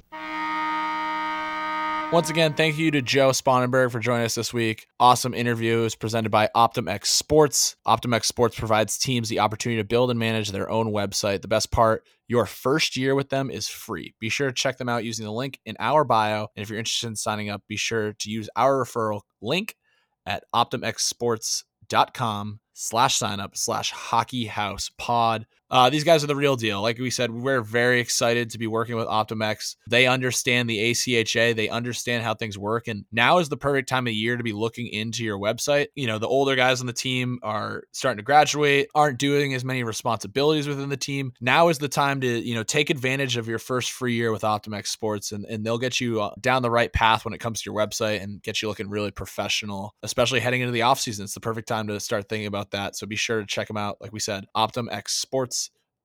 Once 2.12 2.30
again, 2.30 2.54
thank 2.54 2.78
you 2.78 2.92
to 2.92 3.02
Joe 3.02 3.30
Sponenburg 3.30 3.90
for 3.90 4.00
joining 4.00 4.26
us 4.26 4.36
this 4.36 4.54
week. 4.54 4.86
Awesome 5.00 5.34
interviews 5.34 5.96
presented 5.96 6.30
by 6.30 6.50
OptumX 6.54 7.06
Sports. 7.06 7.78
OptumX 7.88 8.26
Sports 8.26 8.60
provides 8.60 8.98
teams 8.98 9.30
the 9.30 9.40
opportunity 9.40 9.82
to 9.82 9.88
build 9.88 10.10
and 10.10 10.20
manage 10.20 10.50
their 10.50 10.70
own 10.70 10.92
website. 10.92 11.42
The 11.42 11.48
best 11.48 11.72
part, 11.72 12.06
your 12.28 12.46
first 12.46 12.98
year 12.98 13.16
with 13.16 13.30
them 13.30 13.50
is 13.50 13.70
free. 13.70 14.14
Be 14.20 14.28
sure 14.28 14.48
to 14.48 14.54
check 14.54 14.78
them 14.78 14.90
out 14.90 15.06
using 15.06 15.24
the 15.24 15.32
link 15.32 15.62
in 15.66 15.78
our 15.80 16.04
bio. 16.04 16.50
And 16.54 16.64
if 16.64 16.70
you're 16.70 16.80
interested 16.80 17.08
in 17.08 17.16
signing 17.16 17.50
up, 17.50 17.62
be 17.70 17.78
sure 17.78 18.12
to 18.12 18.30
use 18.30 18.50
our 18.58 18.84
referral 18.84 19.22
link 19.42 19.78
at 20.26 20.44
optumxsports.com 20.54 22.60
slash 22.74 23.16
sign 23.16 23.40
up 23.40 23.56
slash 23.56 23.92
hockey 23.92 24.48
house 24.48 24.92
pod. 24.98 25.46
Uh, 25.72 25.90
these 25.90 26.04
guys 26.04 26.22
are 26.22 26.28
the 26.28 26.36
real 26.36 26.58
deal. 26.58 26.82
Like 26.82 27.00
we 27.00 27.10
said, 27.10 27.32
we're 27.32 27.62
very 27.62 28.02
excited 28.02 28.50
to 28.50 28.58
be 28.58 28.68
working 28.68 28.98
with 28.98 29.08
OptimX. 29.08 29.78
They 29.88 30.06
understand 30.06 30.70
the 30.70 30.92
ACHA, 30.92 31.56
they 31.56 31.70
understand 31.70 32.24
how 32.24 32.34
things 32.34 32.58
work. 32.58 32.90
And 32.90 33.06
now 33.12 33.38
is 33.38 33.48
the 33.48 33.56
perfect 33.56 33.88
time 33.88 34.06
of 34.06 34.14
year 34.14 34.36
to 34.36 34.44
be 34.44 34.52
looking 34.52 34.88
into 34.88 35.24
your 35.24 35.40
website. 35.40 35.88
You 35.96 36.08
know, 36.08 36.20
the 36.20 36.28
older 36.28 36.56
guys 36.56 36.82
on 36.82 36.88
the 36.88 36.94
team 36.94 37.40
are 37.42 37.84
starting 37.94 38.18
to 38.18 38.24
graduate, 38.24 38.90
aren't 38.94 39.18
doing 39.18 39.54
as 39.54 39.64
many 39.64 39.84
responsibilities 39.84 40.68
within 40.68 40.90
the 40.90 40.98
team. 40.98 41.32
Now 41.40 41.70
is 41.70 41.78
the 41.78 41.88
time 41.88 42.20
to, 42.22 42.28
you 42.28 42.54
know, 42.54 42.64
take 42.64 42.90
advantage 42.90 43.38
of 43.38 43.48
your 43.48 43.60
first 43.60 43.92
free 43.92 44.16
year 44.16 44.34
with 44.34 44.42
OptimX 44.42 44.88
Sports, 44.88 45.32
and, 45.32 45.46
and 45.46 45.66
they'll 45.66 45.78
get 45.78 46.02
you 46.02 46.22
uh, 46.22 46.34
down 46.42 46.64
the 46.64 46.72
right 46.72 46.92
path 46.92 47.24
when 47.24 47.34
it 47.34 47.40
comes 47.40 47.62
to 47.62 47.72
your 47.72 47.80
website 47.80 48.22
and 48.22 48.42
get 48.44 48.62
you 48.62 48.68
looking 48.68 48.90
really 48.90 49.12
professional, 49.12 49.96
especially 50.04 50.42
heading 50.42 50.60
into 50.60 50.74
the 50.74 50.82
off 50.82 51.00
season. 51.00 51.24
It's 51.24 51.34
the 51.34 51.40
perfect 51.40 51.70
time 51.70 51.88
to 51.88 52.00
start 52.02 52.28
thinking 52.28 52.48
about 52.48 52.72
that. 52.72 52.98
So 52.98 53.08
be 53.08 53.16
sure 53.16 53.40
to 53.40 53.46
check 53.46 53.68
them 53.68 53.78
out. 53.78 54.02
Like 54.02 54.12
we 54.12 54.20
said, 54.20 54.48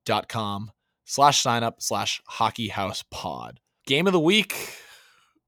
optimxsports.com 0.07 0.73
slash 1.05 1.41
sign 1.41 1.63
up 1.63 1.77
slash 1.81 2.21
hockey 2.27 2.69
house 2.69 3.05
pod. 3.11 3.61
Game 3.87 4.07
of 4.07 4.13
the 4.13 4.21
week. 4.21 4.53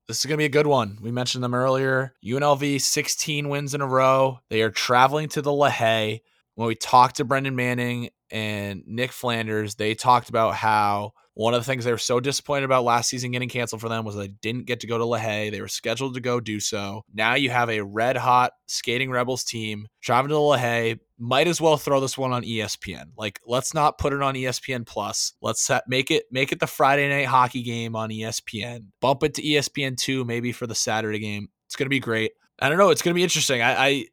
This 0.07 0.21
is 0.21 0.27
going 0.27 0.35
to 0.35 0.39
be 0.39 0.47
a 0.47 0.49
good 0.49 0.67
one. 0.67 0.99
We 1.03 1.11
mentioned 1.11 1.45
them 1.45 1.55
earlier. 1.55 2.15
UNLV 2.25 2.81
16 2.81 3.49
wins 3.49 3.75
in 3.75 3.81
a 3.81 3.87
row. 3.87 4.39
They 4.49 4.63
are 4.63 4.71
traveling 4.71 5.29
to 5.31 5.43
the 5.43 5.51
LaHaye. 5.51 6.21
When 6.55 6.69
we 6.69 6.75
talked 6.75 7.17
to 7.17 7.25
Brendan 7.25 7.57
Manning 7.57 8.11
and 8.31 8.83
Nick 8.87 9.13
Flanders, 9.13 9.75
they 9.75 9.95
talked 9.95 10.29
about 10.29 10.55
how 10.55 11.13
one 11.35 11.55
of 11.55 11.61
the 11.61 11.65
things 11.65 11.85
they 11.85 11.93
were 11.93 11.99
so 11.99 12.21
disappointed 12.21 12.65
about 12.65 12.85
last 12.85 13.11
season 13.11 13.31
getting 13.31 13.49
canceled 13.49 13.81
for 13.81 13.89
them 13.89 14.05
was 14.05 14.17
they 14.17 14.29
didn't 14.29 14.67
get 14.67 14.81
to 14.81 14.87
go 14.87 14.99
to 14.99 15.05
LaHaye. 15.05 15.53
They 15.53 15.61
were 15.61 15.69
scheduled 15.69 16.15
to 16.15 16.21
go 16.21 16.41
do 16.41 16.59
so. 16.59 17.03
Now 17.13 17.35
you 17.35 17.51
have 17.51 17.69
a 17.69 17.83
red 17.83 18.17
hot 18.17 18.53
skating 18.67 19.11
Rebels 19.11 19.45
team 19.45 19.87
driving 20.01 20.31
to 20.31 20.35
LaHaye. 20.37 20.99
Might 21.19 21.49
as 21.49 21.61
well 21.61 21.77
throw 21.77 22.01
this 22.01 22.17
one 22.17 22.33
on 22.33 22.45
ESPN. 22.45 23.11
Like, 23.17 23.41
let's 23.45 23.75
not 23.75 23.99
put 23.99 24.13
it 24.13 24.23
on 24.23 24.35
ESPN 24.35 24.87
Plus. 24.87 25.33
Let's 25.43 25.63
set, 25.63 25.85
make 25.89 26.11
it 26.11 26.27
make 26.31 26.53
it 26.53 26.61
the 26.61 26.67
Friday 26.67 27.09
night 27.09 27.27
hockey 27.27 27.63
game 27.63 27.97
on 27.97 28.11
ESPN. 28.11 28.87
Bump 29.01 29.25
it 29.25 29.35
to 29.35 29.43
ESPN 29.43 29.97
two 29.97 30.25
maybe 30.25 30.53
for 30.53 30.67
the 30.67 30.75
Saturday 30.75 31.19
game. 31.19 31.49
It's 31.67 31.77
gonna 31.77 31.89
be 31.89 32.01
great. 32.01 32.33
I 32.61 32.69
don't 32.69 32.79
know. 32.79 32.91
It's 32.91 33.03
to 33.03 33.15
be 33.15 33.23
interesting. 33.23 33.63
I, 33.63 33.87
I, 33.87 34.07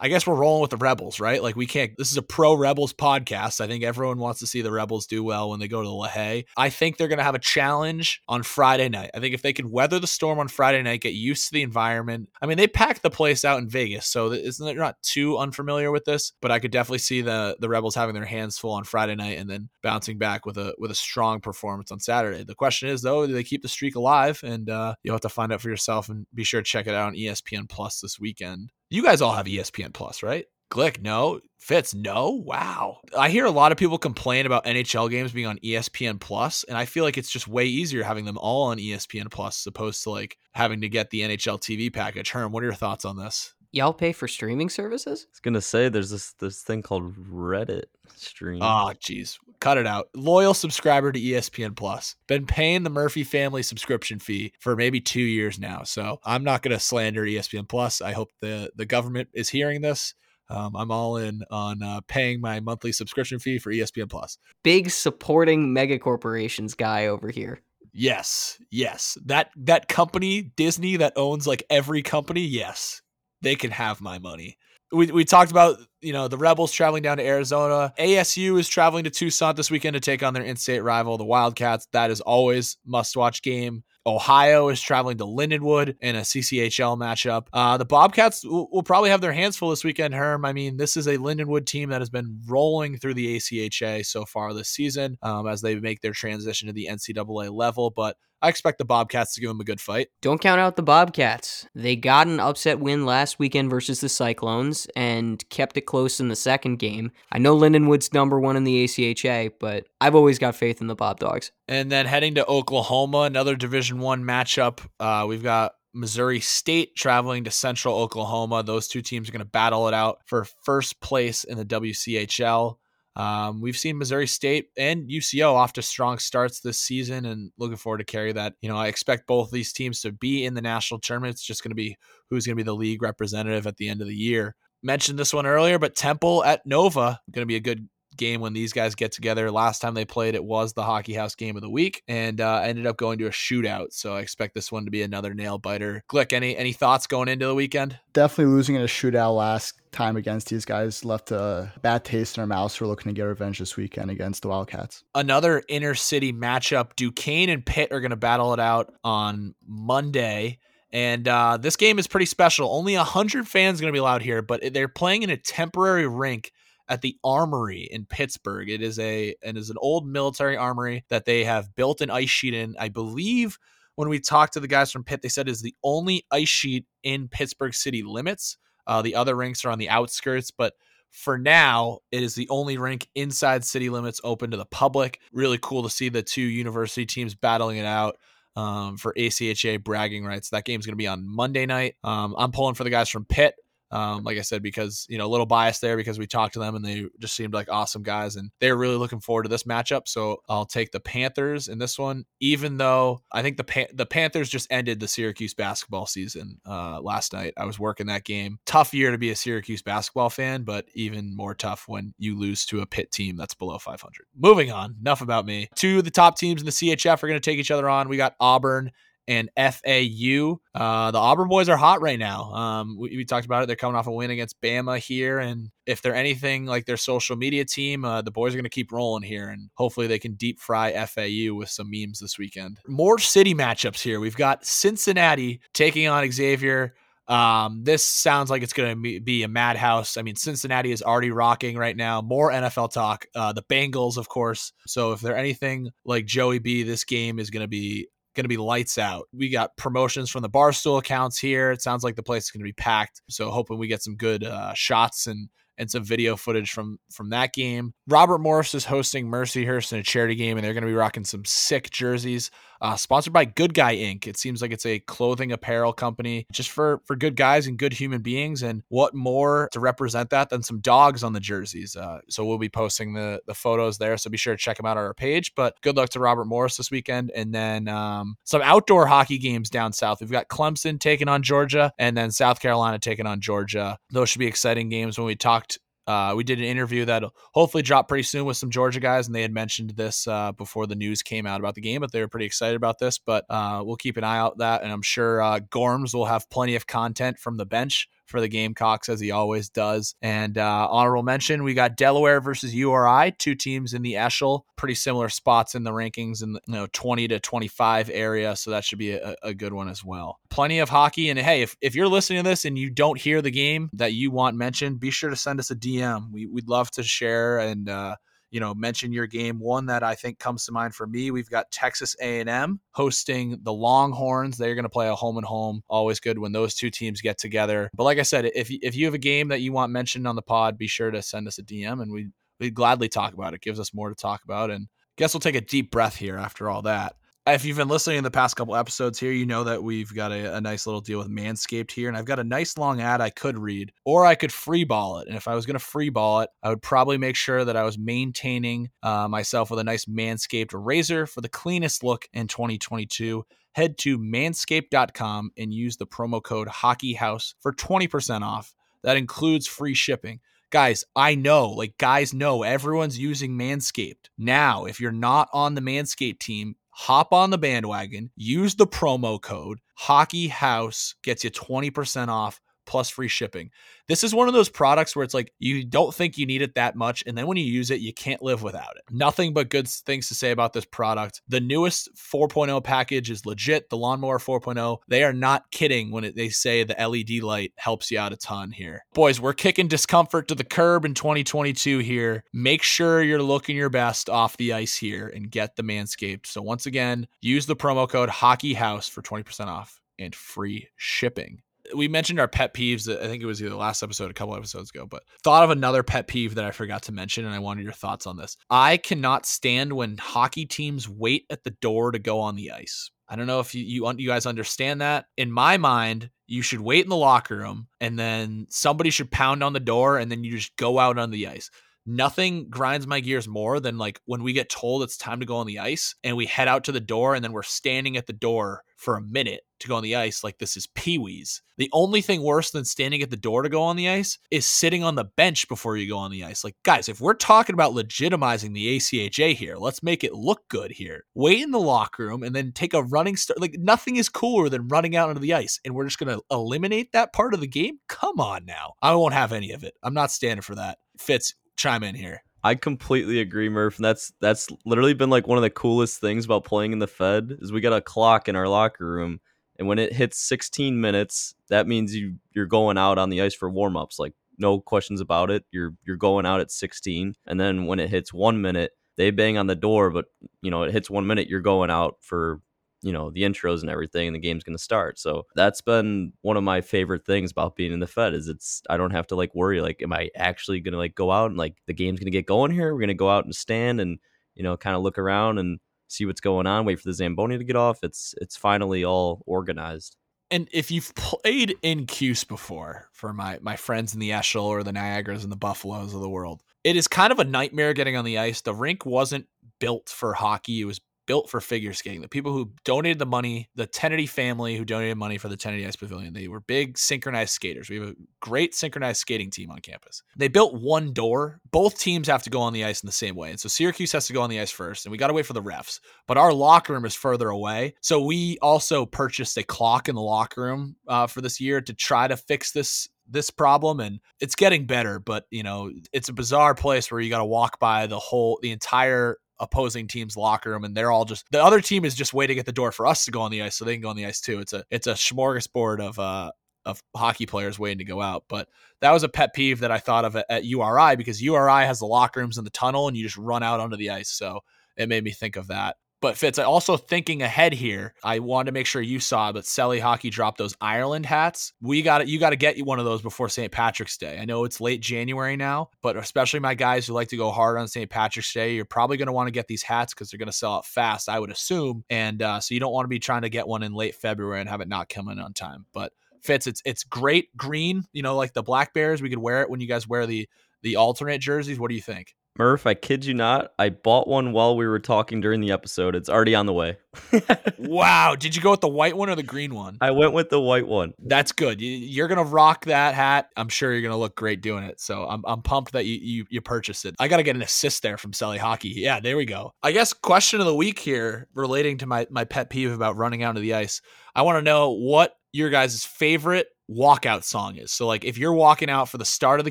I 0.00 0.08
guess 0.08 0.26
we're 0.26 0.34
rolling 0.34 0.62
with 0.62 0.70
the 0.70 0.76
Rebels, 0.76 1.20
right? 1.20 1.42
Like 1.42 1.56
we 1.56 1.66
can't. 1.66 1.92
This 1.96 2.10
is 2.10 2.16
a 2.16 2.22
pro 2.22 2.54
Rebels 2.54 2.92
podcast. 2.92 3.60
I 3.60 3.66
think 3.66 3.84
everyone 3.84 4.18
wants 4.18 4.40
to 4.40 4.46
see 4.46 4.62
the 4.62 4.72
Rebels 4.72 5.06
do 5.06 5.22
well 5.22 5.50
when 5.50 5.60
they 5.60 5.68
go 5.68 5.82
to 5.82 5.88
LaHaye. 5.88 6.44
I 6.56 6.70
think 6.70 6.96
they're 6.96 7.08
going 7.08 7.18
to 7.18 7.24
have 7.24 7.34
a 7.34 7.40
challenge 7.40 8.20
on 8.28 8.42
Friday 8.42 8.88
night. 8.88 9.10
I 9.14 9.20
think 9.20 9.34
if 9.34 9.42
they 9.42 9.52
can 9.52 9.70
weather 9.70 9.98
the 9.98 10.06
storm 10.06 10.38
on 10.38 10.48
Friday 10.48 10.82
night, 10.82 11.00
get 11.00 11.14
used 11.14 11.46
to 11.46 11.52
the 11.52 11.62
environment. 11.62 12.28
I 12.40 12.46
mean, 12.46 12.56
they 12.56 12.66
packed 12.66 13.02
the 13.02 13.10
place 13.10 13.44
out 13.44 13.58
in 13.58 13.68
Vegas, 13.68 14.06
so 14.06 14.32
isn't 14.32 14.64
they're 14.64 14.74
not 14.76 15.02
too 15.02 15.38
unfamiliar 15.38 15.90
with 15.90 16.04
this. 16.04 16.32
But 16.40 16.50
I 16.50 16.58
could 16.58 16.70
definitely 16.70 16.98
see 16.98 17.22
the 17.22 17.56
the 17.58 17.68
Rebels 17.68 17.94
having 17.94 18.14
their 18.14 18.24
hands 18.24 18.58
full 18.58 18.72
on 18.72 18.84
Friday 18.84 19.14
night 19.14 19.38
and 19.38 19.48
then 19.48 19.68
bouncing 19.82 20.18
back 20.18 20.46
with 20.46 20.58
a 20.58 20.74
with 20.78 20.90
a 20.90 20.94
strong 20.94 21.40
performance 21.40 21.90
on 21.90 22.00
Saturday. 22.00 22.44
The 22.44 22.54
question 22.54 22.88
is 22.88 23.02
though, 23.02 23.26
do 23.26 23.32
they 23.32 23.44
keep 23.44 23.62
the 23.62 23.68
streak 23.68 23.96
alive? 23.96 24.40
And 24.42 24.68
uh, 24.68 24.94
you'll 25.02 25.14
have 25.14 25.20
to 25.22 25.28
find 25.28 25.52
out 25.52 25.60
for 25.60 25.68
yourself. 25.68 26.08
And 26.08 26.26
be 26.34 26.44
sure 26.44 26.60
to 26.60 26.64
check 26.64 26.86
it 26.86 26.94
out 26.94 27.08
on 27.08 27.14
ESPN 27.14 27.68
Plus 27.68 28.00
this 28.00 28.18
weekend. 28.18 28.72
You 28.90 29.02
guys 29.02 29.20
all 29.20 29.32
have 29.32 29.46
ESPN 29.46 29.92
Plus, 29.92 30.22
right? 30.22 30.46
Glick, 30.70 31.00
no. 31.00 31.40
Fitz, 31.58 31.94
no. 31.94 32.30
Wow. 32.30 32.98
I 33.16 33.30
hear 33.30 33.46
a 33.46 33.50
lot 33.50 33.72
of 33.72 33.78
people 33.78 33.96
complain 33.96 34.44
about 34.44 34.64
NHL 34.64 35.10
games 35.10 35.32
being 35.32 35.46
on 35.46 35.58
ESPN 35.58 36.20
Plus, 36.20 36.64
and 36.64 36.76
I 36.76 36.84
feel 36.84 37.04
like 37.04 37.16
it's 37.16 37.30
just 37.30 37.48
way 37.48 37.64
easier 37.64 38.02
having 38.02 38.24
them 38.24 38.38
all 38.38 38.64
on 38.64 38.78
ESPN 38.78 39.30
Plus 39.30 39.62
as 39.62 39.66
opposed 39.66 40.02
to 40.02 40.10
like 40.10 40.36
having 40.52 40.80
to 40.82 40.88
get 40.88 41.10
the 41.10 41.20
NHL 41.20 41.60
TV 41.60 41.92
package. 41.92 42.30
Herm, 42.30 42.52
what 42.52 42.62
are 42.62 42.66
your 42.66 42.74
thoughts 42.74 43.04
on 43.04 43.16
this? 43.16 43.54
Y'all 43.74 43.92
pay 43.92 44.12
for 44.12 44.28
streaming 44.28 44.68
services? 44.68 45.26
I 45.26 45.30
was 45.32 45.40
gonna 45.40 45.60
say 45.60 45.88
there's 45.88 46.10
this 46.10 46.32
this 46.34 46.62
thing 46.62 46.80
called 46.80 47.12
Reddit 47.16 47.86
stream. 48.14 48.62
Oh, 48.62 48.92
jeez. 49.00 49.36
Cut 49.58 49.78
it 49.78 49.86
out. 49.86 50.10
Loyal 50.14 50.54
subscriber 50.54 51.10
to 51.10 51.20
ESPN 51.20 51.74
Plus. 51.74 52.14
Been 52.28 52.46
paying 52.46 52.84
the 52.84 52.90
Murphy 52.90 53.24
family 53.24 53.64
subscription 53.64 54.20
fee 54.20 54.52
for 54.60 54.76
maybe 54.76 55.00
two 55.00 55.22
years 55.22 55.58
now. 55.58 55.82
So 55.82 56.20
I'm 56.22 56.44
not 56.44 56.62
gonna 56.62 56.78
slander 56.78 57.24
ESPN 57.24 57.68
Plus. 57.68 58.00
I 58.00 58.12
hope 58.12 58.30
the 58.40 58.70
the 58.76 58.86
government 58.86 59.30
is 59.34 59.48
hearing 59.48 59.80
this. 59.80 60.14
Um, 60.48 60.76
I'm 60.76 60.92
all 60.92 61.16
in 61.16 61.42
on 61.50 61.82
uh, 61.82 62.00
paying 62.06 62.40
my 62.40 62.60
monthly 62.60 62.92
subscription 62.92 63.40
fee 63.40 63.58
for 63.58 63.72
ESPN 63.72 64.08
Plus. 64.08 64.38
Big 64.62 64.88
supporting 64.88 65.72
mega 65.72 65.98
corporations 65.98 66.74
guy 66.74 67.06
over 67.06 67.28
here. 67.28 67.60
Yes, 67.92 68.58
yes. 68.70 69.18
That 69.24 69.50
that 69.56 69.88
company, 69.88 70.42
Disney, 70.42 70.96
that 70.98 71.14
owns 71.16 71.46
like 71.46 71.64
every 71.70 72.02
company. 72.02 72.42
Yes, 72.42 73.02
they 73.44 73.54
can 73.54 73.70
have 73.70 74.00
my 74.00 74.18
money. 74.18 74.58
We, 74.92 75.10
we 75.10 75.24
talked 75.24 75.50
about 75.50 75.78
you 76.00 76.12
know 76.12 76.28
the 76.28 76.36
rebels 76.36 76.72
traveling 76.72 77.02
down 77.02 77.16
to 77.16 77.26
arizona. 77.26 77.92
Asu 77.98 78.58
is 78.58 78.68
traveling 78.68 79.04
to 79.04 79.10
tucson 79.10 79.56
this 79.56 79.70
weekend 79.70 79.94
to 79.94 80.00
take 80.00 80.22
on 80.22 80.34
their 80.34 80.42
in-state 80.42 80.80
rival 80.80 81.18
the 81.18 81.24
wildcats. 81.24 81.88
That 81.92 82.10
is 82.10 82.20
always 82.20 82.76
must 82.84 83.16
watch 83.16 83.42
game. 83.42 83.82
Ohio 84.06 84.68
is 84.68 84.82
traveling 84.82 85.16
to 85.16 85.24
lindenwood 85.24 85.96
in 86.00 86.14
a 86.14 86.20
cchl 86.20 86.98
matchup. 86.98 87.46
Uh, 87.54 87.78
the 87.78 87.86
bobcats 87.86 88.44
will, 88.44 88.68
will, 88.70 88.82
probably 88.82 89.08
have 89.08 89.22
their 89.22 89.32
hands 89.32 89.56
full 89.56 89.70
this 89.70 89.82
weekend 89.82 90.14
herm. 90.14 90.44
I 90.44 90.52
mean 90.52 90.76
this 90.76 90.96
is 90.96 91.06
a 91.06 91.16
lindenwood 91.16 91.66
team 91.66 91.88
that 91.88 92.02
has 92.02 92.10
been 92.10 92.40
rolling 92.46 92.98
through 92.98 93.14
the 93.14 93.36
acha 93.38 94.04
so 94.04 94.26
far 94.26 94.52
this 94.52 94.68
season 94.68 95.16
um, 95.22 95.48
as 95.48 95.62
they 95.62 95.74
make 95.76 96.02
their 96.02 96.12
transition 96.12 96.68
to 96.68 96.72
the 96.74 96.88
ncaa 96.92 97.50
level 97.50 97.90
but 97.90 98.16
I 98.42 98.48
expect 98.48 98.78
the 98.78 98.84
Bobcats 98.84 99.34
to 99.34 99.40
give 99.40 99.48
them 99.48 99.60
a 99.60 99.64
good 99.64 99.80
fight. 99.80 100.08
Don't 100.20 100.40
count 100.40 100.60
out 100.60 100.76
the 100.76 100.82
Bobcats. 100.82 101.66
They 101.74 101.96
got 101.96 102.26
an 102.26 102.40
upset 102.40 102.78
win 102.78 103.06
last 103.06 103.38
weekend 103.38 103.70
versus 103.70 104.00
the 104.00 104.08
Cyclones 104.08 104.86
and 104.94 105.42
kept 105.48 105.76
it 105.76 105.82
close 105.82 106.20
in 106.20 106.28
the 106.28 106.36
second 106.36 106.78
game. 106.78 107.10
I 107.32 107.38
know 107.38 107.56
Lindenwood's 107.56 108.12
number 108.12 108.38
one 108.38 108.56
in 108.56 108.64
the 108.64 108.84
ACHA, 108.84 109.52
but 109.58 109.86
I've 110.00 110.14
always 110.14 110.38
got 110.38 110.56
faith 110.56 110.80
in 110.80 110.88
the 110.88 110.94
Bob 110.94 111.20
Dogs. 111.20 111.52
And 111.68 111.90
then 111.90 112.06
heading 112.06 112.34
to 112.34 112.46
Oklahoma, 112.46 113.20
another 113.22 113.56
Division 113.56 113.98
One 113.98 114.24
matchup. 114.24 114.80
Uh, 115.00 115.24
we've 115.26 115.42
got 115.42 115.72
Missouri 115.94 116.40
State 116.40 116.96
traveling 116.96 117.44
to 117.44 117.50
Central 117.50 117.96
Oklahoma. 117.96 118.62
Those 118.62 118.88
two 118.88 119.00
teams 119.00 119.28
are 119.28 119.32
going 119.32 119.40
to 119.40 119.46
battle 119.46 119.88
it 119.88 119.94
out 119.94 120.18
for 120.26 120.44
first 120.64 121.00
place 121.00 121.44
in 121.44 121.56
the 121.56 121.64
WCHL. 121.64 122.76
Um, 123.16 123.60
we've 123.60 123.76
seen 123.76 123.98
Missouri 123.98 124.26
State 124.26 124.68
and 124.76 125.08
UCO 125.08 125.54
off 125.54 125.72
to 125.74 125.82
strong 125.82 126.18
starts 126.18 126.60
this 126.60 126.78
season, 126.78 127.26
and 127.26 127.52
looking 127.58 127.76
forward 127.76 127.98
to 127.98 128.04
carry 128.04 128.32
that. 128.32 128.54
You 128.60 128.68
know, 128.68 128.76
I 128.76 128.88
expect 128.88 129.26
both 129.26 129.50
these 129.50 129.72
teams 129.72 130.00
to 130.02 130.12
be 130.12 130.44
in 130.44 130.54
the 130.54 130.62
national 130.62 131.00
tournament. 131.00 131.32
It's 131.32 131.46
just 131.46 131.62
going 131.62 131.70
to 131.70 131.76
be 131.76 131.96
who's 132.30 132.46
going 132.46 132.56
to 132.56 132.62
be 132.62 132.66
the 132.66 132.74
league 132.74 133.02
representative 133.02 133.66
at 133.66 133.76
the 133.76 133.88
end 133.88 134.00
of 134.00 134.08
the 134.08 134.16
year. 134.16 134.56
Mentioned 134.82 135.18
this 135.18 135.32
one 135.32 135.46
earlier, 135.46 135.78
but 135.78 135.94
Temple 135.94 136.44
at 136.44 136.66
Nova 136.66 137.20
going 137.30 137.42
to 137.42 137.46
be 137.46 137.56
a 137.56 137.60
good 137.60 137.88
game 138.16 138.40
when 138.40 138.52
these 138.52 138.72
guys 138.72 138.94
get 138.94 139.12
together. 139.12 139.50
Last 139.50 139.80
time 139.80 139.94
they 139.94 140.04
played, 140.04 140.34
it 140.34 140.44
was 140.44 140.72
the 140.72 140.82
Hockey 140.82 141.14
House 141.14 141.34
game 141.34 141.56
of 141.56 141.62
the 141.62 141.70
week, 141.70 142.02
and 142.08 142.40
uh, 142.40 142.60
ended 142.64 142.86
up 142.86 142.96
going 142.96 143.18
to 143.18 143.26
a 143.26 143.30
shootout. 143.30 143.92
So 143.92 144.14
I 144.14 144.20
expect 144.20 144.54
this 144.54 144.70
one 144.70 144.84
to 144.84 144.90
be 144.90 145.02
another 145.02 145.34
nail 145.34 145.58
biter. 145.58 146.04
Glick, 146.08 146.32
any 146.32 146.56
any 146.56 146.72
thoughts 146.72 147.06
going 147.06 147.28
into 147.28 147.46
the 147.46 147.54
weekend? 147.54 147.98
Definitely 148.12 148.54
losing 148.54 148.76
in 148.76 148.82
a 148.82 148.86
shootout 148.86 149.36
last 149.36 149.74
time 149.94 150.16
against 150.16 150.48
these 150.48 150.64
guys 150.64 151.04
left 151.04 151.30
a 151.30 151.72
bad 151.82 152.04
taste 152.04 152.36
in 152.36 152.40
our 152.40 152.46
mouths. 152.46 152.80
We're 152.80 152.88
looking 152.88 153.14
to 153.14 153.16
get 153.16 153.22
revenge 153.22 153.58
this 153.58 153.76
weekend 153.76 154.10
against 154.10 154.42
the 154.42 154.48
Wildcats. 154.48 155.04
Another 155.14 155.62
inner 155.68 155.94
city 155.94 156.32
matchup. 156.32 156.96
Duquesne 156.96 157.48
and 157.48 157.64
Pitt 157.64 157.92
are 157.92 158.00
going 158.00 158.10
to 158.10 158.16
battle 158.16 158.52
it 158.52 158.60
out 158.60 158.92
on 159.04 159.54
Monday. 159.66 160.58
And 160.92 161.26
uh, 161.26 161.56
this 161.56 161.76
game 161.76 161.98
is 161.98 162.06
pretty 162.06 162.26
special. 162.26 162.72
Only 162.72 162.96
100 162.96 163.48
fans 163.48 163.80
going 163.80 163.88
to 163.88 163.92
be 163.92 163.98
allowed 163.98 164.22
here, 164.22 164.42
but 164.42 164.72
they're 164.72 164.88
playing 164.88 165.22
in 165.22 165.30
a 165.30 165.36
temporary 165.36 166.06
rink 166.06 166.52
at 166.88 167.00
the 167.00 167.16
Armory 167.24 167.88
in 167.90 168.06
Pittsburgh. 168.06 168.68
It 168.68 168.82
is 168.82 168.98
a 168.98 169.34
and 169.42 169.56
is 169.56 169.70
an 169.70 169.76
old 169.78 170.06
military 170.06 170.56
armory 170.56 171.04
that 171.08 171.24
they 171.24 171.44
have 171.44 171.74
built 171.74 172.00
an 172.00 172.10
ice 172.10 172.30
sheet 172.30 172.54
in. 172.54 172.76
I 172.78 172.88
believe 172.88 173.58
when 173.96 174.08
we 174.08 174.20
talked 174.20 174.54
to 174.54 174.60
the 174.60 174.68
guys 174.68 174.90
from 174.90 175.04
Pitt, 175.04 175.22
they 175.22 175.28
said 175.28 175.48
is 175.48 175.62
the 175.62 175.74
only 175.82 176.24
ice 176.30 176.48
sheet 176.48 176.84
in 177.02 177.28
Pittsburgh 177.28 177.74
city 177.74 178.02
limits. 178.02 178.58
Uh, 178.86 179.02
the 179.02 179.14
other 179.14 179.34
rinks 179.34 179.64
are 179.64 179.70
on 179.70 179.78
the 179.78 179.88
outskirts, 179.88 180.50
but 180.50 180.74
for 181.10 181.38
now, 181.38 182.00
it 182.10 182.22
is 182.22 182.34
the 182.34 182.48
only 182.50 182.76
rink 182.76 183.08
inside 183.14 183.64
city 183.64 183.88
limits 183.88 184.20
open 184.24 184.50
to 184.50 184.56
the 184.56 184.66
public. 184.66 185.20
Really 185.32 185.58
cool 185.62 185.84
to 185.84 185.90
see 185.90 186.08
the 186.08 186.22
two 186.22 186.42
university 186.42 187.06
teams 187.06 187.34
battling 187.34 187.78
it 187.78 187.86
out. 187.86 188.16
Um, 188.56 188.98
for 188.98 189.12
ACHA 189.14 189.82
bragging 189.82 190.24
rights. 190.24 190.50
That 190.50 190.64
game's 190.64 190.86
going 190.86 190.92
to 190.92 190.96
be 190.96 191.08
on 191.08 191.26
Monday 191.26 191.66
night. 191.66 191.96
Um, 192.04 192.36
I'm 192.38 192.52
pulling 192.52 192.76
for 192.76 192.84
the 192.84 192.90
guys 192.90 193.08
from 193.08 193.24
Pitt. 193.24 193.56
Um, 193.94 194.24
like 194.24 194.38
I 194.38 194.42
said, 194.42 194.62
because 194.62 195.06
you 195.08 195.18
know 195.18 195.26
a 195.26 195.28
little 195.28 195.46
bias 195.46 195.78
there 195.78 195.96
because 195.96 196.18
we 196.18 196.26
talked 196.26 196.54
to 196.54 196.58
them 196.58 196.74
and 196.74 196.84
they 196.84 197.06
just 197.20 197.36
seemed 197.36 197.54
like 197.54 197.70
awesome 197.70 198.02
guys 198.02 198.34
and 198.36 198.50
they're 198.60 198.76
really 198.76 198.96
looking 198.96 199.20
forward 199.20 199.44
to 199.44 199.48
this 199.48 199.62
matchup. 199.62 200.08
So 200.08 200.42
I'll 200.48 200.66
take 200.66 200.90
the 200.90 201.00
Panthers 201.00 201.68
in 201.68 201.78
this 201.78 201.98
one, 201.98 202.24
even 202.40 202.76
though 202.76 203.22
I 203.30 203.42
think 203.42 203.56
the 203.56 203.86
the 203.92 204.06
Panthers 204.06 204.48
just 204.48 204.66
ended 204.70 204.98
the 204.98 205.08
Syracuse 205.08 205.54
basketball 205.54 206.06
season 206.06 206.60
uh, 206.66 207.00
last 207.00 207.32
night. 207.32 207.54
I 207.56 207.64
was 207.64 207.78
working 207.78 208.06
that 208.08 208.24
game. 208.24 208.58
Tough 208.66 208.92
year 208.92 209.12
to 209.12 209.18
be 209.18 209.30
a 209.30 209.36
Syracuse 209.36 209.82
basketball 209.82 210.30
fan, 210.30 210.64
but 210.64 210.86
even 210.94 211.34
more 211.34 211.54
tough 211.54 211.84
when 211.86 212.14
you 212.18 212.36
lose 212.36 212.66
to 212.66 212.80
a 212.80 212.86
Pitt 212.86 213.12
team 213.12 213.36
that's 213.36 213.54
below 213.54 213.78
500. 213.78 214.26
Moving 214.36 214.72
on, 214.72 214.96
enough 215.00 215.20
about 215.20 215.46
me. 215.46 215.68
Two 215.76 215.98
of 215.98 216.04
the 216.04 216.10
top 216.10 216.36
teams 216.36 216.60
in 216.60 216.66
the 216.66 216.72
CHF 216.72 217.22
are 217.22 217.28
going 217.28 217.40
to 217.40 217.50
take 217.50 217.58
each 217.58 217.70
other 217.70 217.88
on. 217.88 218.08
We 218.08 218.16
got 218.16 218.34
Auburn 218.40 218.90
and 219.26 219.50
FAU. 219.56 220.60
Uh, 220.74 221.10
the 221.10 221.18
Auburn 221.18 221.48
boys 221.48 221.68
are 221.68 221.76
hot 221.76 222.00
right 222.00 222.18
now. 222.18 222.52
Um, 222.52 222.96
we, 222.98 223.16
we, 223.16 223.24
talked 223.24 223.46
about 223.46 223.62
it. 223.62 223.66
They're 223.66 223.76
coming 223.76 223.96
off 223.96 224.06
a 224.06 224.12
win 224.12 224.30
against 224.30 224.60
Bama 224.60 224.98
here, 224.98 225.38
and 225.38 225.70
if 225.86 226.02
they're 226.02 226.14
anything 226.14 226.66
like 226.66 226.86
their 226.86 226.96
social 226.96 227.36
media 227.36 227.64
team, 227.64 228.04
uh, 228.04 228.22
the 228.22 228.30
boys 228.30 228.54
are 228.54 228.56
going 228.56 228.64
to 228.64 228.70
keep 228.70 228.92
rolling 228.92 229.22
here, 229.22 229.48
and 229.48 229.70
hopefully 229.74 230.06
they 230.06 230.18
can 230.18 230.34
deep 230.34 230.60
fry 230.60 230.92
FAU 231.06 231.54
with 231.54 231.68
some 231.68 231.90
memes 231.90 232.18
this 232.18 232.38
weekend. 232.38 232.78
More 232.86 233.18
city 233.18 233.54
matchups 233.54 234.00
here. 234.00 234.20
We've 234.20 234.36
got 234.36 234.64
Cincinnati 234.64 235.60
taking 235.72 236.08
on 236.08 236.30
Xavier. 236.30 236.94
Um, 237.26 237.84
this 237.84 238.04
sounds 238.04 238.50
like 238.50 238.62
it's 238.62 238.74
going 238.74 239.02
to 239.02 239.20
be 239.20 239.42
a 239.44 239.48
madhouse. 239.48 240.16
I 240.16 240.22
mean, 240.22 240.36
Cincinnati 240.36 240.92
is 240.92 241.02
already 241.02 241.30
rocking 241.30 241.76
right 241.76 241.96
now. 241.96 242.20
More 242.20 242.50
NFL 242.50 242.92
talk. 242.92 243.26
Uh, 243.34 243.52
the 243.52 243.62
Bengals, 243.62 244.18
of 244.18 244.28
course. 244.28 244.72
So 244.86 245.12
if 245.12 245.20
they're 245.20 245.36
anything 245.36 245.90
like 246.04 246.26
Joey 246.26 246.58
B, 246.58 246.82
this 246.82 247.04
game 247.04 247.38
is 247.38 247.50
going 247.50 247.62
to 247.62 247.68
be 247.68 248.08
going 248.34 248.44
to 248.44 248.48
be 248.48 248.56
lights 248.56 248.98
out. 248.98 249.28
We 249.32 249.48
got 249.48 249.76
promotions 249.76 250.30
from 250.30 250.42
the 250.42 250.50
Barstool 250.50 250.98
accounts 250.98 251.38
here. 251.38 251.70
It 251.70 251.82
sounds 251.82 252.04
like 252.04 252.16
the 252.16 252.22
place 252.22 252.44
is 252.44 252.50
going 252.50 252.60
to 252.60 252.64
be 252.64 252.72
packed. 252.72 253.22
So 253.28 253.50
hoping 253.50 253.78
we 253.78 253.88
get 253.88 254.02
some 254.02 254.16
good 254.16 254.44
uh, 254.44 254.74
shots 254.74 255.26
and 255.26 255.48
and 255.76 255.90
some 255.90 256.04
video 256.04 256.36
footage 256.36 256.70
from 256.70 256.98
from 257.10 257.30
that 257.30 257.52
game. 257.52 257.94
Robert 258.06 258.38
Morris 258.38 258.74
is 258.74 258.84
hosting 258.84 259.26
Mercyhurst 259.26 259.92
in 259.92 259.98
a 259.98 260.02
charity 260.02 260.34
game, 260.34 260.56
and 260.56 260.64
they're 260.64 260.72
going 260.72 260.82
to 260.82 260.88
be 260.88 260.94
rocking 260.94 261.24
some 261.24 261.44
sick 261.44 261.90
jerseys 261.90 262.50
uh, 262.84 262.96
sponsored 262.96 263.32
by 263.32 263.46
Good 263.46 263.72
Guy 263.72 263.96
Inc. 263.96 264.26
It 264.26 264.36
seems 264.36 264.60
like 264.60 264.70
it's 264.70 264.84
a 264.84 264.98
clothing 264.98 265.52
apparel 265.52 265.94
company 265.94 266.46
just 266.52 266.70
for 266.70 267.00
for 267.06 267.16
good 267.16 267.34
guys 267.34 267.66
and 267.66 267.78
good 267.78 267.94
human 267.94 268.20
beings. 268.20 268.62
And 268.62 268.82
what 268.88 269.14
more 269.14 269.70
to 269.72 269.80
represent 269.80 270.28
that 270.30 270.50
than 270.50 270.62
some 270.62 270.80
dogs 270.80 271.24
on 271.24 271.32
the 271.32 271.40
jerseys? 271.40 271.96
Uh, 271.96 272.20
so 272.28 272.44
we'll 272.44 272.58
be 272.58 272.68
posting 272.68 273.14
the 273.14 273.40
the 273.46 273.54
photos 273.54 273.96
there. 273.96 274.18
So 274.18 274.28
be 274.28 274.36
sure 274.36 274.52
to 274.52 274.58
check 274.58 274.76
them 274.76 274.84
out 274.84 274.98
on 274.98 275.04
our 275.04 275.14
page. 275.14 275.54
But 275.54 275.80
good 275.80 275.96
luck 275.96 276.10
to 276.10 276.20
Robert 276.20 276.44
Morris 276.44 276.76
this 276.76 276.90
weekend, 276.90 277.30
and 277.34 277.54
then 277.54 277.88
um, 277.88 278.36
some 278.44 278.60
outdoor 278.60 279.06
hockey 279.06 279.38
games 279.38 279.70
down 279.70 279.94
south. 279.94 280.20
We've 280.20 280.30
got 280.30 280.48
Clemson 280.48 281.00
taking 281.00 281.28
on 281.28 281.42
Georgia, 281.42 281.90
and 281.98 282.14
then 282.14 282.30
South 282.32 282.60
Carolina 282.60 282.98
taking 282.98 283.26
on 283.26 283.40
Georgia. 283.40 283.98
Those 284.10 284.28
should 284.28 284.40
be 284.40 284.46
exciting 284.46 284.90
games. 284.90 285.16
When 285.16 285.26
we 285.26 285.36
talked 285.36 285.78
uh, 286.06 286.34
we 286.36 286.44
did 286.44 286.58
an 286.58 286.64
interview 286.64 287.04
that'll 287.04 287.34
hopefully 287.52 287.82
drop 287.82 288.08
pretty 288.08 288.22
soon 288.22 288.44
with 288.44 288.56
some 288.56 288.70
Georgia 288.70 289.00
guys, 289.00 289.26
and 289.26 289.34
they 289.34 289.42
had 289.42 289.52
mentioned 289.52 289.90
this 289.90 290.26
uh, 290.26 290.52
before 290.52 290.86
the 290.86 290.94
news 290.94 291.22
came 291.22 291.46
out 291.46 291.60
about 291.60 291.74
the 291.74 291.80
game, 291.80 292.00
but 292.00 292.12
they 292.12 292.20
were 292.20 292.28
pretty 292.28 292.46
excited 292.46 292.76
about 292.76 292.98
this. 292.98 293.18
But 293.18 293.44
uh, 293.48 293.82
we'll 293.84 293.96
keep 293.96 294.16
an 294.16 294.24
eye 294.24 294.38
out 294.38 294.58
that, 294.58 294.82
and 294.82 294.92
I'm 294.92 295.02
sure 295.02 295.40
uh, 295.42 295.60
Gorms 295.60 296.14
will 296.14 296.26
have 296.26 296.48
plenty 296.50 296.76
of 296.76 296.86
content 296.86 297.38
from 297.38 297.56
the 297.56 297.66
bench 297.66 298.08
for 298.26 298.40
the 298.40 298.48
Gamecocks 298.48 299.08
as 299.08 299.20
he 299.20 299.30
always 299.30 299.68
does. 299.68 300.14
And 300.22 300.58
uh, 300.58 300.88
honorable 300.90 301.22
mention, 301.22 301.62
we 301.62 301.74
got 301.74 301.96
Delaware 301.96 302.40
versus 302.40 302.74
URI, 302.74 303.32
two 303.38 303.54
teams 303.54 303.94
in 303.94 304.02
the 304.02 304.14
Eshel, 304.14 304.62
pretty 304.76 304.94
similar 304.94 305.28
spots 305.28 305.74
in 305.74 305.84
the 305.84 305.90
rankings 305.90 306.42
in 306.42 306.54
the 306.54 306.60
you 306.66 306.74
know 306.74 306.86
20 306.92 307.28
to 307.28 307.40
25 307.40 308.10
area, 308.12 308.56
so 308.56 308.70
that 308.70 308.84
should 308.84 308.98
be 308.98 309.12
a, 309.12 309.36
a 309.42 309.54
good 309.54 309.72
one 309.72 309.88
as 309.88 310.04
well. 310.04 310.38
Plenty 310.50 310.78
of 310.78 310.88
hockey, 310.88 311.30
and 311.30 311.38
hey, 311.38 311.62
if, 311.62 311.76
if 311.80 311.94
you're 311.94 312.08
listening 312.08 312.42
to 312.42 312.48
this 312.48 312.64
and 312.64 312.78
you 312.78 312.90
don't 312.90 313.18
hear 313.18 313.42
the 313.42 313.50
game 313.50 313.90
that 313.94 314.12
you 314.12 314.30
want 314.30 314.56
mentioned, 314.56 315.00
be 315.00 315.10
sure 315.10 315.30
to 315.30 315.36
send 315.36 315.60
us 315.60 315.70
a 315.70 315.76
DM. 315.76 316.32
We, 316.32 316.46
we'd 316.46 316.68
love 316.68 316.90
to 316.92 317.02
share 317.02 317.58
and 317.58 317.88
uh, 317.88 318.16
you 318.54 318.60
know 318.60 318.72
mention 318.72 319.12
your 319.12 319.26
game. 319.26 319.58
One 319.58 319.86
that 319.86 320.04
i 320.04 320.14
think 320.14 320.38
comes 320.38 320.64
to 320.64 320.72
mind 320.72 320.94
for 320.94 321.08
me 321.08 321.32
we've 321.32 321.50
got 321.50 321.72
texas 321.72 322.14
a&m 322.22 322.78
hosting 322.92 323.58
the 323.62 323.72
longhorns. 323.72 324.56
They're 324.56 324.76
going 324.76 324.84
to 324.84 324.88
play 324.88 325.08
a 325.08 325.14
home 325.16 325.36
and 325.36 325.44
home. 325.44 325.82
Always 325.88 326.20
good 326.20 326.38
when 326.38 326.52
those 326.52 326.76
two 326.76 326.90
teams 326.90 327.20
get 327.20 327.36
together. 327.36 327.90
But 327.94 328.04
like 328.04 328.18
i 328.18 328.22
said 328.22 328.46
if, 328.54 328.70
if 328.70 328.94
you 328.94 329.06
have 329.06 329.14
a 329.14 329.18
game 329.18 329.48
that 329.48 329.60
you 329.60 329.72
want 329.72 329.90
mentioned 329.90 330.28
on 330.28 330.36
the 330.36 330.42
pod 330.42 330.78
be 330.78 330.86
sure 330.86 331.10
to 331.10 331.20
send 331.20 331.48
us 331.48 331.58
a 331.58 331.64
dm 331.64 332.00
and 332.00 332.12
we 332.12 332.28
we'd 332.60 332.74
gladly 332.74 333.08
talk 333.08 333.34
about 333.34 333.52
it. 333.52 333.56
it 333.56 333.62
gives 333.62 333.80
us 333.80 333.92
more 333.92 334.08
to 334.08 334.14
talk 334.14 334.44
about 334.44 334.70
and 334.70 334.86
guess 335.16 335.34
we'll 335.34 335.40
take 335.40 335.56
a 335.56 335.60
deep 335.60 335.90
breath 335.90 336.14
here 336.14 336.36
after 336.36 336.70
all 336.70 336.82
that 336.82 337.16
if 337.46 337.64
you've 337.64 337.76
been 337.76 337.88
listening 337.88 338.16
in 338.16 338.24
the 338.24 338.30
past 338.30 338.56
couple 338.56 338.74
episodes 338.74 339.20
here, 339.20 339.30
you 339.30 339.44
know 339.44 339.64
that 339.64 339.82
we've 339.82 340.14
got 340.14 340.32
a, 340.32 340.56
a, 340.56 340.60
nice 340.62 340.86
little 340.86 341.02
deal 341.02 341.18
with 341.18 341.28
Manscaped 341.28 341.90
here, 341.90 342.08
and 342.08 342.16
I've 342.16 342.24
got 342.24 342.38
a 342.38 342.44
nice 342.44 342.78
long 342.78 343.02
ad 343.02 343.20
I 343.20 343.28
could 343.28 343.58
read, 343.58 343.92
or 344.06 344.24
I 344.24 344.34
could 344.34 344.50
freeball 344.50 345.20
it. 345.20 345.28
And 345.28 345.36
if 345.36 345.46
I 345.46 345.54
was 345.54 345.66
going 345.66 345.78
to 345.78 345.84
freeball 345.84 346.42
it, 346.42 346.50
I 346.62 346.70
would 346.70 346.80
probably 346.80 347.18
make 347.18 347.36
sure 347.36 347.62
that 347.64 347.76
I 347.76 347.82
was 347.82 347.98
maintaining 347.98 348.90
uh, 349.02 349.28
myself 349.28 349.70
with 349.70 349.78
a 349.78 349.84
nice 349.84 350.06
Manscaped 350.06 350.70
razor 350.72 351.26
for 351.26 351.42
the 351.42 351.50
cleanest 351.50 352.02
look 352.02 352.26
in 352.32 352.48
2022. 352.48 353.44
Head 353.72 353.98
to 353.98 354.18
manscaped.com 354.18 355.50
and 355.58 355.74
use 355.74 355.98
the 355.98 356.06
promo 356.06 356.42
code 356.42 356.68
HockeyHouse 356.68 357.54
for 357.60 357.72
20% 357.74 358.40
off. 358.40 358.74
That 359.02 359.18
includes 359.18 359.66
free 359.66 359.94
shipping 359.94 360.40
guys, 360.74 361.04
I 361.14 361.36
know, 361.36 361.70
like 361.70 361.96
guys 361.98 362.34
know 362.34 362.64
everyone's 362.64 363.16
using 363.16 363.52
Manscaped. 363.52 364.28
Now, 364.36 364.86
if 364.86 365.00
you're 365.00 365.12
not 365.12 365.48
on 365.52 365.76
the 365.76 365.80
Manscaped 365.80 366.40
team, 366.40 366.74
hop 366.94 367.32
on 367.32 367.50
the 367.50 367.58
bandwagon, 367.58 368.30
use 368.36 368.76
the 368.76 368.86
promo 368.86 369.40
code 369.40 369.80
Hockey 369.94 370.48
House 370.48 371.14
gets 371.22 371.44
you 371.44 371.50
20% 371.50 372.28
off 372.28 372.60
plus 372.86 373.10
free 373.10 373.28
shipping. 373.28 373.70
This 374.06 374.24
is 374.24 374.34
one 374.34 374.48
of 374.48 374.54
those 374.54 374.68
products 374.68 375.16
where 375.16 375.24
it's 375.24 375.34
like 375.34 375.52
you 375.58 375.84
don't 375.84 376.14
think 376.14 376.36
you 376.36 376.46
need 376.46 376.62
it 376.62 376.74
that 376.74 376.96
much. 376.96 377.24
And 377.26 377.36
then 377.36 377.46
when 377.46 377.56
you 377.56 377.64
use 377.64 377.90
it, 377.90 378.00
you 378.00 378.12
can't 378.12 378.42
live 378.42 378.62
without 378.62 378.96
it. 378.96 379.02
Nothing 379.10 379.52
but 379.52 379.70
good 379.70 379.88
things 379.88 380.28
to 380.28 380.34
say 380.34 380.50
about 380.50 380.72
this 380.72 380.84
product. 380.84 381.42
The 381.48 381.60
newest 381.60 382.10
4.0 382.14 382.82
package 382.84 383.30
is 383.30 383.46
legit. 383.46 383.88
The 383.90 383.96
Lawnmower 383.96 384.38
4.0, 384.38 384.98
they 385.08 385.24
are 385.24 385.32
not 385.32 385.70
kidding 385.70 386.10
when 386.10 386.24
it, 386.24 386.36
they 386.36 386.48
say 386.48 386.84
the 386.84 386.94
LED 386.94 387.42
light 387.42 387.72
helps 387.76 388.10
you 388.10 388.18
out 388.18 388.32
a 388.32 388.36
ton 388.36 388.70
here. 388.70 389.04
Boys, 389.14 389.40
we're 389.40 389.54
kicking 389.54 389.88
discomfort 389.88 390.48
to 390.48 390.54
the 390.54 390.64
curb 390.64 391.04
in 391.04 391.14
2022 391.14 391.98
here. 391.98 392.44
Make 392.52 392.82
sure 392.82 393.22
you're 393.22 393.42
looking 393.42 393.76
your 393.76 393.90
best 393.90 394.28
off 394.28 394.56
the 394.56 394.72
ice 394.72 394.96
here 394.96 395.28
and 395.28 395.50
get 395.50 395.76
the 395.76 395.82
Manscaped. 395.82 396.46
So 396.46 396.62
once 396.62 396.86
again, 396.86 397.26
use 397.40 397.66
the 397.66 397.76
promo 397.76 398.08
code 398.08 398.28
HockeyHouse 398.28 399.10
for 399.10 399.22
20% 399.22 399.66
off 399.66 400.00
and 400.18 400.34
free 400.34 400.88
shipping 400.96 401.62
we 401.94 402.08
mentioned 402.08 402.40
our 402.40 402.48
pet 402.48 402.74
peeves. 402.74 403.08
I 403.10 403.26
think 403.26 403.42
it 403.42 403.46
was 403.46 403.58
the 403.58 403.74
last 403.74 404.02
episode, 404.02 404.30
a 404.30 404.34
couple 404.34 404.56
episodes 404.56 404.90
ago, 404.90 405.06
but 405.06 405.22
thought 405.42 405.64
of 405.64 405.70
another 405.70 406.02
pet 406.02 406.26
peeve 406.26 406.54
that 406.54 406.64
I 406.64 406.70
forgot 406.70 407.02
to 407.04 407.12
mention, 407.12 407.44
and 407.44 407.54
I 407.54 407.58
wanted 407.58 407.84
your 407.84 407.92
thoughts 407.92 408.26
on 408.26 408.36
this. 408.36 408.56
I 408.70 408.96
cannot 408.96 409.46
stand 409.46 409.92
when 409.92 410.16
hockey 410.16 410.66
teams 410.66 411.08
wait 411.08 411.44
at 411.50 411.64
the 411.64 411.70
door 411.70 412.12
to 412.12 412.18
go 412.18 412.40
on 412.40 412.56
the 412.56 412.72
ice. 412.72 413.10
I 413.28 413.36
don't 413.36 413.46
know 413.46 413.60
if 413.60 413.74
you, 413.74 413.84
you 413.84 414.14
you 414.18 414.28
guys 414.28 414.46
understand 414.46 415.00
that. 415.00 415.26
In 415.36 415.50
my 415.50 415.76
mind, 415.76 416.30
you 416.46 416.62
should 416.62 416.80
wait 416.80 417.04
in 417.04 417.10
the 417.10 417.16
locker 417.16 417.56
room, 417.56 417.88
and 418.00 418.18
then 418.18 418.66
somebody 418.70 419.10
should 419.10 419.30
pound 419.30 419.62
on 419.62 419.72
the 419.72 419.80
door, 419.80 420.18
and 420.18 420.30
then 420.30 420.44
you 420.44 420.56
just 420.56 420.76
go 420.76 420.98
out 420.98 421.18
on 421.18 421.30
the 421.30 421.48
ice 421.48 421.70
nothing 422.06 422.68
grinds 422.68 423.06
my 423.06 423.20
gears 423.20 423.48
more 423.48 423.80
than 423.80 423.98
like 423.98 424.20
when 424.26 424.42
we 424.42 424.52
get 424.52 424.68
told 424.68 425.02
it's 425.02 425.16
time 425.16 425.40
to 425.40 425.46
go 425.46 425.56
on 425.56 425.66
the 425.66 425.78
ice 425.78 426.14
and 426.22 426.36
we 426.36 426.46
head 426.46 426.68
out 426.68 426.84
to 426.84 426.92
the 426.92 427.00
door 427.00 427.34
and 427.34 427.44
then 427.44 427.52
we're 427.52 427.62
standing 427.62 428.16
at 428.16 428.26
the 428.26 428.32
door 428.32 428.82
for 428.96 429.16
a 429.16 429.22
minute 429.22 429.62
to 429.80 429.88
go 429.88 429.96
on 429.96 430.02
the 430.02 430.16
ice 430.16 430.44
like 430.44 430.58
this 430.58 430.76
is 430.76 430.86
pee-wees. 430.94 431.62
The 431.76 431.90
only 431.92 432.22
thing 432.22 432.42
worse 432.42 432.70
than 432.70 432.84
standing 432.84 433.22
at 433.22 433.30
the 433.30 433.36
door 433.36 433.62
to 433.62 433.68
go 433.68 433.82
on 433.82 433.96
the 433.96 434.08
ice 434.08 434.38
is 434.50 434.66
sitting 434.66 435.02
on 435.02 435.14
the 435.14 435.24
bench 435.24 435.68
before 435.68 435.96
you 435.96 436.08
go 436.08 436.16
on 436.16 436.30
the 436.30 436.44
ice. 436.44 436.64
Like 436.64 436.76
guys, 436.84 437.08
if 437.08 437.20
we're 437.20 437.34
talking 437.34 437.74
about 437.74 437.92
legitimizing 437.92 438.72
the 438.72 438.96
ACHA 438.96 439.54
here, 439.54 439.76
let's 439.76 440.02
make 440.02 440.24
it 440.24 440.34
look 440.34 440.68
good 440.68 440.92
here. 440.92 441.24
Wait 441.34 441.62
in 441.62 441.70
the 441.70 441.80
locker 441.80 442.26
room 442.26 442.42
and 442.42 442.54
then 442.54 442.72
take 442.72 442.94
a 442.94 443.02
running 443.02 443.36
start. 443.36 443.60
Like 443.60 443.76
nothing 443.78 444.16
is 444.16 444.28
cooler 444.28 444.68
than 444.68 444.88
running 444.88 445.16
out 445.16 445.28
onto 445.28 445.40
the 445.40 445.54
ice 445.54 445.80
and 445.84 445.94
we're 445.94 446.06
just 446.06 446.18
going 446.18 446.34
to 446.34 446.44
eliminate 446.50 447.12
that 447.12 447.32
part 447.32 447.54
of 447.54 447.60
the 447.60 447.66
game? 447.66 447.98
Come 448.08 448.40
on 448.40 448.64
now. 448.64 448.94
I 449.02 449.14
won't 449.14 449.34
have 449.34 449.52
any 449.52 449.72
of 449.72 449.84
it. 449.84 449.94
I'm 450.02 450.14
not 450.14 450.30
standing 450.30 450.62
for 450.62 450.76
that. 450.76 450.98
Fitz, 451.18 451.54
chime 451.76 452.02
in 452.02 452.14
here. 452.14 452.42
I 452.62 452.74
completely 452.74 453.40
agree, 453.40 453.68
Murph. 453.68 453.96
And 453.96 454.04
That's 454.04 454.32
that's 454.40 454.68
literally 454.86 455.12
been 455.14 455.30
like 455.30 455.46
one 455.46 455.58
of 455.58 455.62
the 455.62 455.70
coolest 455.70 456.20
things 456.20 456.46
about 456.46 456.64
playing 456.64 456.92
in 456.92 456.98
the 456.98 457.06
Fed 457.06 457.56
is 457.60 457.72
we 457.72 457.82
got 457.82 457.92
a 457.92 458.00
clock 458.00 458.48
in 458.48 458.56
our 458.56 458.68
locker 458.68 459.06
room, 459.06 459.40
and 459.78 459.86
when 459.86 459.98
it 459.98 460.14
hits 460.14 460.38
16 460.48 460.98
minutes, 460.98 461.54
that 461.68 461.86
means 461.86 462.14
you 462.14 462.36
you're 462.52 462.66
going 462.66 462.96
out 462.96 463.18
on 463.18 463.28
the 463.28 463.42
ice 463.42 463.54
for 463.54 463.68
warm 463.68 463.96
ups. 463.96 464.18
Like 464.18 464.32
no 464.58 464.80
questions 464.80 465.20
about 465.20 465.50
it. 465.50 465.64
You're 465.72 465.94
you're 466.06 466.16
going 466.16 466.46
out 466.46 466.60
at 466.60 466.70
16, 466.70 467.34
and 467.46 467.60
then 467.60 467.84
when 467.84 468.00
it 468.00 468.08
hits 468.08 468.32
one 468.32 468.62
minute, 468.62 468.92
they 469.16 469.30
bang 469.30 469.58
on 469.58 469.66
the 469.66 469.74
door, 469.74 470.10
but 470.10 470.24
you 470.62 470.70
know 470.70 470.84
it 470.84 470.92
hits 470.92 471.10
one 471.10 471.26
minute, 471.26 471.48
you're 471.48 471.60
going 471.60 471.90
out 471.90 472.16
for 472.22 472.60
you 473.04 473.12
know 473.12 473.30
the 473.30 473.42
intros 473.42 473.82
and 473.82 473.90
everything 473.90 474.28
and 474.28 474.34
the 474.34 474.40
game's 474.40 474.64
going 474.64 474.76
to 474.76 474.82
start. 474.82 475.18
So 475.18 475.44
that's 475.54 475.82
been 475.82 476.32
one 476.40 476.56
of 476.56 476.64
my 476.64 476.80
favorite 476.80 477.26
things 477.26 477.50
about 477.50 477.76
being 477.76 477.92
in 477.92 478.00
the 478.00 478.06
fed 478.06 478.32
is 478.34 478.48
it's 478.48 478.82
i 478.88 478.96
don't 478.96 479.10
have 479.10 479.26
to 479.26 479.36
like 479.36 479.54
worry 479.54 479.80
like 479.80 480.02
am 480.02 480.12
i 480.12 480.30
actually 480.34 480.80
going 480.80 480.92
to 480.92 480.98
like 480.98 481.14
go 481.14 481.30
out 481.30 481.50
and 481.50 481.58
like 481.58 481.76
the 481.86 481.92
game's 481.92 482.18
going 482.18 482.26
to 482.26 482.30
get 482.30 482.46
going 482.46 482.70
here? 482.72 482.92
We're 482.92 483.00
going 483.00 483.08
to 483.08 483.14
go 483.14 483.30
out 483.30 483.44
and 483.44 483.54
stand 483.54 484.00
and 484.00 484.18
you 484.54 484.62
know 484.62 484.76
kind 484.76 484.96
of 484.96 485.02
look 485.02 485.18
around 485.18 485.58
and 485.58 485.78
see 486.08 486.24
what's 486.26 486.40
going 486.40 486.66
on 486.66 486.84
wait 486.84 487.00
for 487.00 487.08
the 487.08 487.14
zamboni 487.14 487.58
to 487.58 487.64
get 487.64 487.76
off. 487.76 487.98
It's 488.02 488.34
it's 488.40 488.56
finally 488.56 489.04
all 489.04 489.42
organized. 489.46 490.16
And 490.50 490.68
if 490.72 490.90
you've 490.90 491.14
played 491.14 491.74
in 491.82 492.06
Cuse 492.06 492.44
before, 492.44 493.08
for 493.12 493.32
my 493.32 493.58
my 493.60 493.76
friends 493.76 494.14
in 494.14 494.20
the 494.20 494.30
Eshel 494.30 494.64
or 494.64 494.82
the 494.82 494.92
Niagaras 494.92 495.42
and 495.42 495.50
the 495.50 495.56
Buffaloes 495.56 496.14
of 496.14 496.20
the 496.20 496.28
world, 496.28 496.62
it 496.84 496.96
is 496.96 497.08
kind 497.08 497.32
of 497.32 497.38
a 497.38 497.44
nightmare 497.44 497.92
getting 497.92 498.16
on 498.16 498.24
the 498.24 498.38
ice. 498.38 498.60
The 498.60 498.74
rink 498.74 499.04
wasn't 499.04 499.46
built 499.80 500.08
for 500.08 500.34
hockey; 500.34 500.82
it 500.82 500.84
was 500.84 501.00
built 501.26 501.50
for 501.50 501.60
figure 501.60 501.92
skating. 501.92 502.20
The 502.20 502.28
people 502.28 502.52
who 502.52 502.72
donated 502.84 503.18
the 503.18 503.26
money, 503.26 503.68
the 503.74 503.86
Tennity 503.86 504.28
family 504.28 504.76
who 504.76 504.84
donated 504.84 505.16
money 505.16 505.38
for 505.38 505.48
the 505.48 505.56
Tennity 505.56 505.86
Ice 505.86 505.96
Pavilion, 505.96 506.32
they 506.32 506.48
were 506.48 506.60
big 506.60 506.98
synchronized 506.98 507.52
skaters. 507.52 507.88
We 507.88 507.98
have 507.98 508.08
a 508.08 508.14
great 508.40 508.74
synchronized 508.74 509.20
skating 509.20 509.50
team 509.50 509.70
on 509.70 509.78
campus. 509.78 510.22
They 510.36 510.48
built 510.48 510.74
one 510.74 511.12
door. 511.12 511.60
Both 511.70 511.98
teams 511.98 512.28
have 512.28 512.42
to 512.44 512.50
go 512.50 512.60
on 512.60 512.72
the 512.72 512.84
ice 512.84 513.02
in 513.02 513.06
the 513.06 513.12
same 513.12 513.34
way. 513.34 513.50
And 513.50 513.60
so 513.60 513.68
Syracuse 513.68 514.12
has 514.12 514.26
to 514.26 514.32
go 514.32 514.42
on 514.42 514.50
the 514.50 514.60
ice 514.60 514.70
first, 514.70 515.06
and 515.06 515.12
we 515.12 515.18
got 515.18 515.28
to 515.28 515.34
wait 515.34 515.46
for 515.46 515.52
the 515.52 515.62
refs. 515.62 516.00
But 516.26 516.38
our 516.38 516.52
locker 516.52 516.92
room 516.92 517.04
is 517.04 517.14
further 517.14 517.48
away. 517.48 517.94
So 518.00 518.22
we 518.22 518.58
also 518.60 519.06
purchased 519.06 519.56
a 519.56 519.62
clock 519.62 520.08
in 520.08 520.14
the 520.14 520.22
locker 520.22 520.62
room 520.62 520.96
uh, 521.08 521.26
for 521.26 521.40
this 521.40 521.60
year 521.60 521.80
to 521.80 521.94
try 521.94 522.28
to 522.28 522.36
fix 522.36 522.72
this 522.72 523.08
this 523.28 523.50
problem 523.50 524.00
and 524.00 524.20
it's 524.40 524.54
getting 524.54 524.86
better 524.86 525.18
but 525.18 525.46
you 525.50 525.62
know 525.62 525.90
it's 526.12 526.28
a 526.28 526.32
bizarre 526.32 526.74
place 526.74 527.10
where 527.10 527.20
you 527.20 527.30
got 527.30 527.38
to 527.38 527.44
walk 527.44 527.78
by 527.78 528.06
the 528.06 528.18
whole 528.18 528.58
the 528.60 528.70
entire 528.70 529.38
opposing 529.64 530.06
team's 530.06 530.36
locker 530.36 530.70
room 530.70 530.84
and 530.84 530.96
they're 530.96 531.10
all 531.10 531.24
just 531.24 531.44
the 531.50 531.62
other 531.62 531.80
team 531.80 532.04
is 532.04 532.14
just 532.14 532.34
waiting 532.34 532.58
at 532.58 532.66
the 532.66 532.72
door 532.72 532.92
for 532.92 533.06
us 533.06 533.24
to 533.24 533.30
go 533.30 533.40
on 533.40 533.50
the 533.50 533.62
ice 533.62 533.74
so 533.74 533.84
they 533.84 533.94
can 533.94 534.02
go 534.02 534.10
on 534.10 534.16
the 534.16 534.26
ice 534.26 534.40
too. 534.40 534.60
It's 534.60 534.72
a 534.72 534.84
it's 534.90 535.06
a 535.06 535.14
smorgasbord 535.14 536.00
of 536.00 536.18
uh 536.18 536.52
of 536.86 537.02
hockey 537.16 537.46
players 537.46 537.78
waiting 537.78 537.98
to 537.98 538.04
go 538.04 538.20
out 538.20 538.44
but 538.46 538.68
that 539.00 539.10
was 539.10 539.22
a 539.22 539.28
pet 539.28 539.54
peeve 539.54 539.80
that 539.80 539.90
i 539.90 539.98
thought 539.98 540.26
of 540.26 540.36
at, 540.36 540.44
at 540.50 540.64
uri 540.64 541.16
because 541.16 541.40
uri 541.40 541.84
has 541.84 541.98
the 541.98 542.06
locker 542.06 542.40
rooms 542.40 542.58
in 542.58 542.64
the 542.64 542.68
tunnel 542.68 543.08
and 543.08 543.16
you 543.16 543.24
just 543.24 543.38
run 543.38 543.62
out 543.62 543.80
onto 543.80 543.96
the 543.96 544.10
ice 544.10 544.28
so 544.28 544.60
it 544.98 545.08
made 545.08 545.24
me 545.24 545.30
think 545.30 545.56
of 545.56 545.68
that 545.68 545.96
but 546.24 546.38
Fitz, 546.38 546.58
I 546.58 546.62
also 546.62 546.96
thinking 546.96 547.42
ahead 547.42 547.74
here, 547.74 548.14
I 548.24 548.38
wanted 548.38 548.70
to 548.70 548.72
make 548.72 548.86
sure 548.86 549.02
you 549.02 549.20
saw, 549.20 549.52
but 549.52 549.64
Selly 549.64 550.00
Hockey 550.00 550.30
dropped 550.30 550.56
those 550.56 550.74
Ireland 550.80 551.26
hats. 551.26 551.74
We 551.82 552.00
got 552.00 552.22
it. 552.22 552.28
You 552.28 552.38
got 552.38 552.50
to 552.50 552.56
get 552.56 552.82
one 552.82 552.98
of 552.98 553.04
those 553.04 553.20
before 553.20 553.50
St. 553.50 553.70
Patrick's 553.70 554.16
Day. 554.16 554.38
I 554.40 554.46
know 554.46 554.64
it's 554.64 554.80
late 554.80 555.02
January 555.02 555.54
now, 555.58 555.90
but 556.00 556.16
especially 556.16 556.60
my 556.60 556.72
guys 556.72 557.06
who 557.06 557.12
like 557.12 557.28
to 557.28 557.36
go 557.36 557.50
hard 557.50 557.76
on 557.76 557.88
St. 557.88 558.08
Patrick's 558.08 558.54
Day, 558.54 558.74
you're 558.74 558.86
probably 558.86 559.18
going 559.18 559.26
to 559.26 559.34
want 559.34 559.48
to 559.48 559.52
get 559.52 559.68
these 559.68 559.82
hats 559.82 560.14
because 560.14 560.30
they're 560.30 560.38
going 560.38 560.46
to 560.46 560.52
sell 560.56 560.76
out 560.76 560.86
fast, 560.86 561.28
I 561.28 561.38
would 561.38 561.50
assume. 561.50 562.04
And 562.08 562.40
uh, 562.40 562.58
so 562.60 562.72
you 562.72 562.80
don't 562.80 562.94
want 562.94 563.04
to 563.04 563.10
be 563.10 563.18
trying 563.18 563.42
to 563.42 563.50
get 563.50 563.68
one 563.68 563.82
in 563.82 563.92
late 563.92 564.14
February 564.14 564.60
and 564.60 564.70
have 564.70 564.80
it 564.80 564.88
not 564.88 565.10
come 565.10 565.28
in 565.28 565.38
on 565.38 565.52
time. 565.52 565.84
But 565.92 566.14
Fitz, 566.40 566.66
it's 566.66 566.80
it's 566.86 567.04
great 567.04 567.54
green, 567.54 568.04
you 568.14 568.22
know, 568.22 568.34
like 568.34 568.54
the 568.54 568.62
Black 568.62 568.94
Bears. 568.94 569.20
We 569.20 569.28
could 569.28 569.40
wear 569.40 569.60
it 569.60 569.68
when 569.68 569.80
you 569.80 569.86
guys 569.86 570.08
wear 570.08 570.24
the 570.24 570.48
the 570.80 570.96
alternate 570.96 571.42
jerseys. 571.42 571.78
What 571.78 571.90
do 571.90 571.94
you 571.94 572.00
think? 572.00 572.34
Murph, 572.56 572.86
I 572.86 572.94
kid 572.94 573.24
you 573.24 573.34
not, 573.34 573.72
I 573.80 573.88
bought 573.88 574.28
one 574.28 574.52
while 574.52 574.76
we 574.76 574.86
were 574.86 575.00
talking 575.00 575.40
during 575.40 575.60
the 575.60 575.72
episode. 575.72 576.14
It's 576.14 576.28
already 576.28 576.54
on 576.54 576.66
the 576.66 576.72
way. 576.72 576.98
wow. 577.78 578.36
Did 578.36 578.54
you 578.54 578.62
go 578.62 578.70
with 578.70 578.80
the 578.80 578.88
white 578.88 579.16
one 579.16 579.28
or 579.28 579.34
the 579.34 579.42
green 579.42 579.74
one? 579.74 579.98
I 580.00 580.12
went 580.12 580.34
with 580.34 580.50
the 580.50 580.60
white 580.60 580.86
one. 580.86 581.14
That's 581.18 581.50
good. 581.50 581.80
You're 581.80 582.28
going 582.28 582.38
to 582.38 582.44
rock 582.44 582.84
that 582.84 583.14
hat. 583.14 583.50
I'm 583.56 583.68
sure 583.68 583.92
you're 583.92 584.02
going 584.02 584.12
to 584.12 584.18
look 584.18 584.36
great 584.36 584.60
doing 584.60 584.84
it. 584.84 585.00
So 585.00 585.24
I'm, 585.24 585.42
I'm 585.46 585.62
pumped 585.62 585.92
that 585.92 586.06
you, 586.06 586.18
you, 586.22 586.46
you 586.48 586.60
purchased 586.60 587.04
it. 587.04 587.16
I 587.18 587.26
got 587.26 587.38
to 587.38 587.42
get 587.42 587.56
an 587.56 587.62
assist 587.62 588.02
there 588.02 588.18
from 588.18 588.30
Selly 588.30 588.58
Hockey. 588.58 588.90
Yeah, 588.90 589.18
there 589.18 589.36
we 589.36 589.46
go. 589.46 589.72
I 589.82 589.90
guess 589.90 590.12
question 590.12 590.60
of 590.60 590.66
the 590.66 590.74
week 590.76 591.00
here 591.00 591.48
relating 591.54 591.98
to 591.98 592.06
my, 592.06 592.28
my 592.30 592.44
pet 592.44 592.70
peeve 592.70 592.92
about 592.92 593.16
running 593.16 593.42
out 593.42 593.56
of 593.56 593.62
the 593.62 593.74
ice. 593.74 594.00
I 594.32 594.42
want 594.42 594.58
to 594.58 594.62
know 594.62 594.90
what 594.90 595.34
your 595.52 595.70
guys' 595.70 596.04
favorite 596.04 596.68
walkout 596.90 597.44
song 597.44 597.76
is. 597.76 597.92
So 597.92 598.06
like 598.06 598.24
if 598.24 598.36
you're 598.36 598.52
walking 598.52 598.90
out 598.90 599.08
for 599.08 599.18
the 599.18 599.24
start 599.24 599.60
of 599.60 599.64
the 599.64 599.70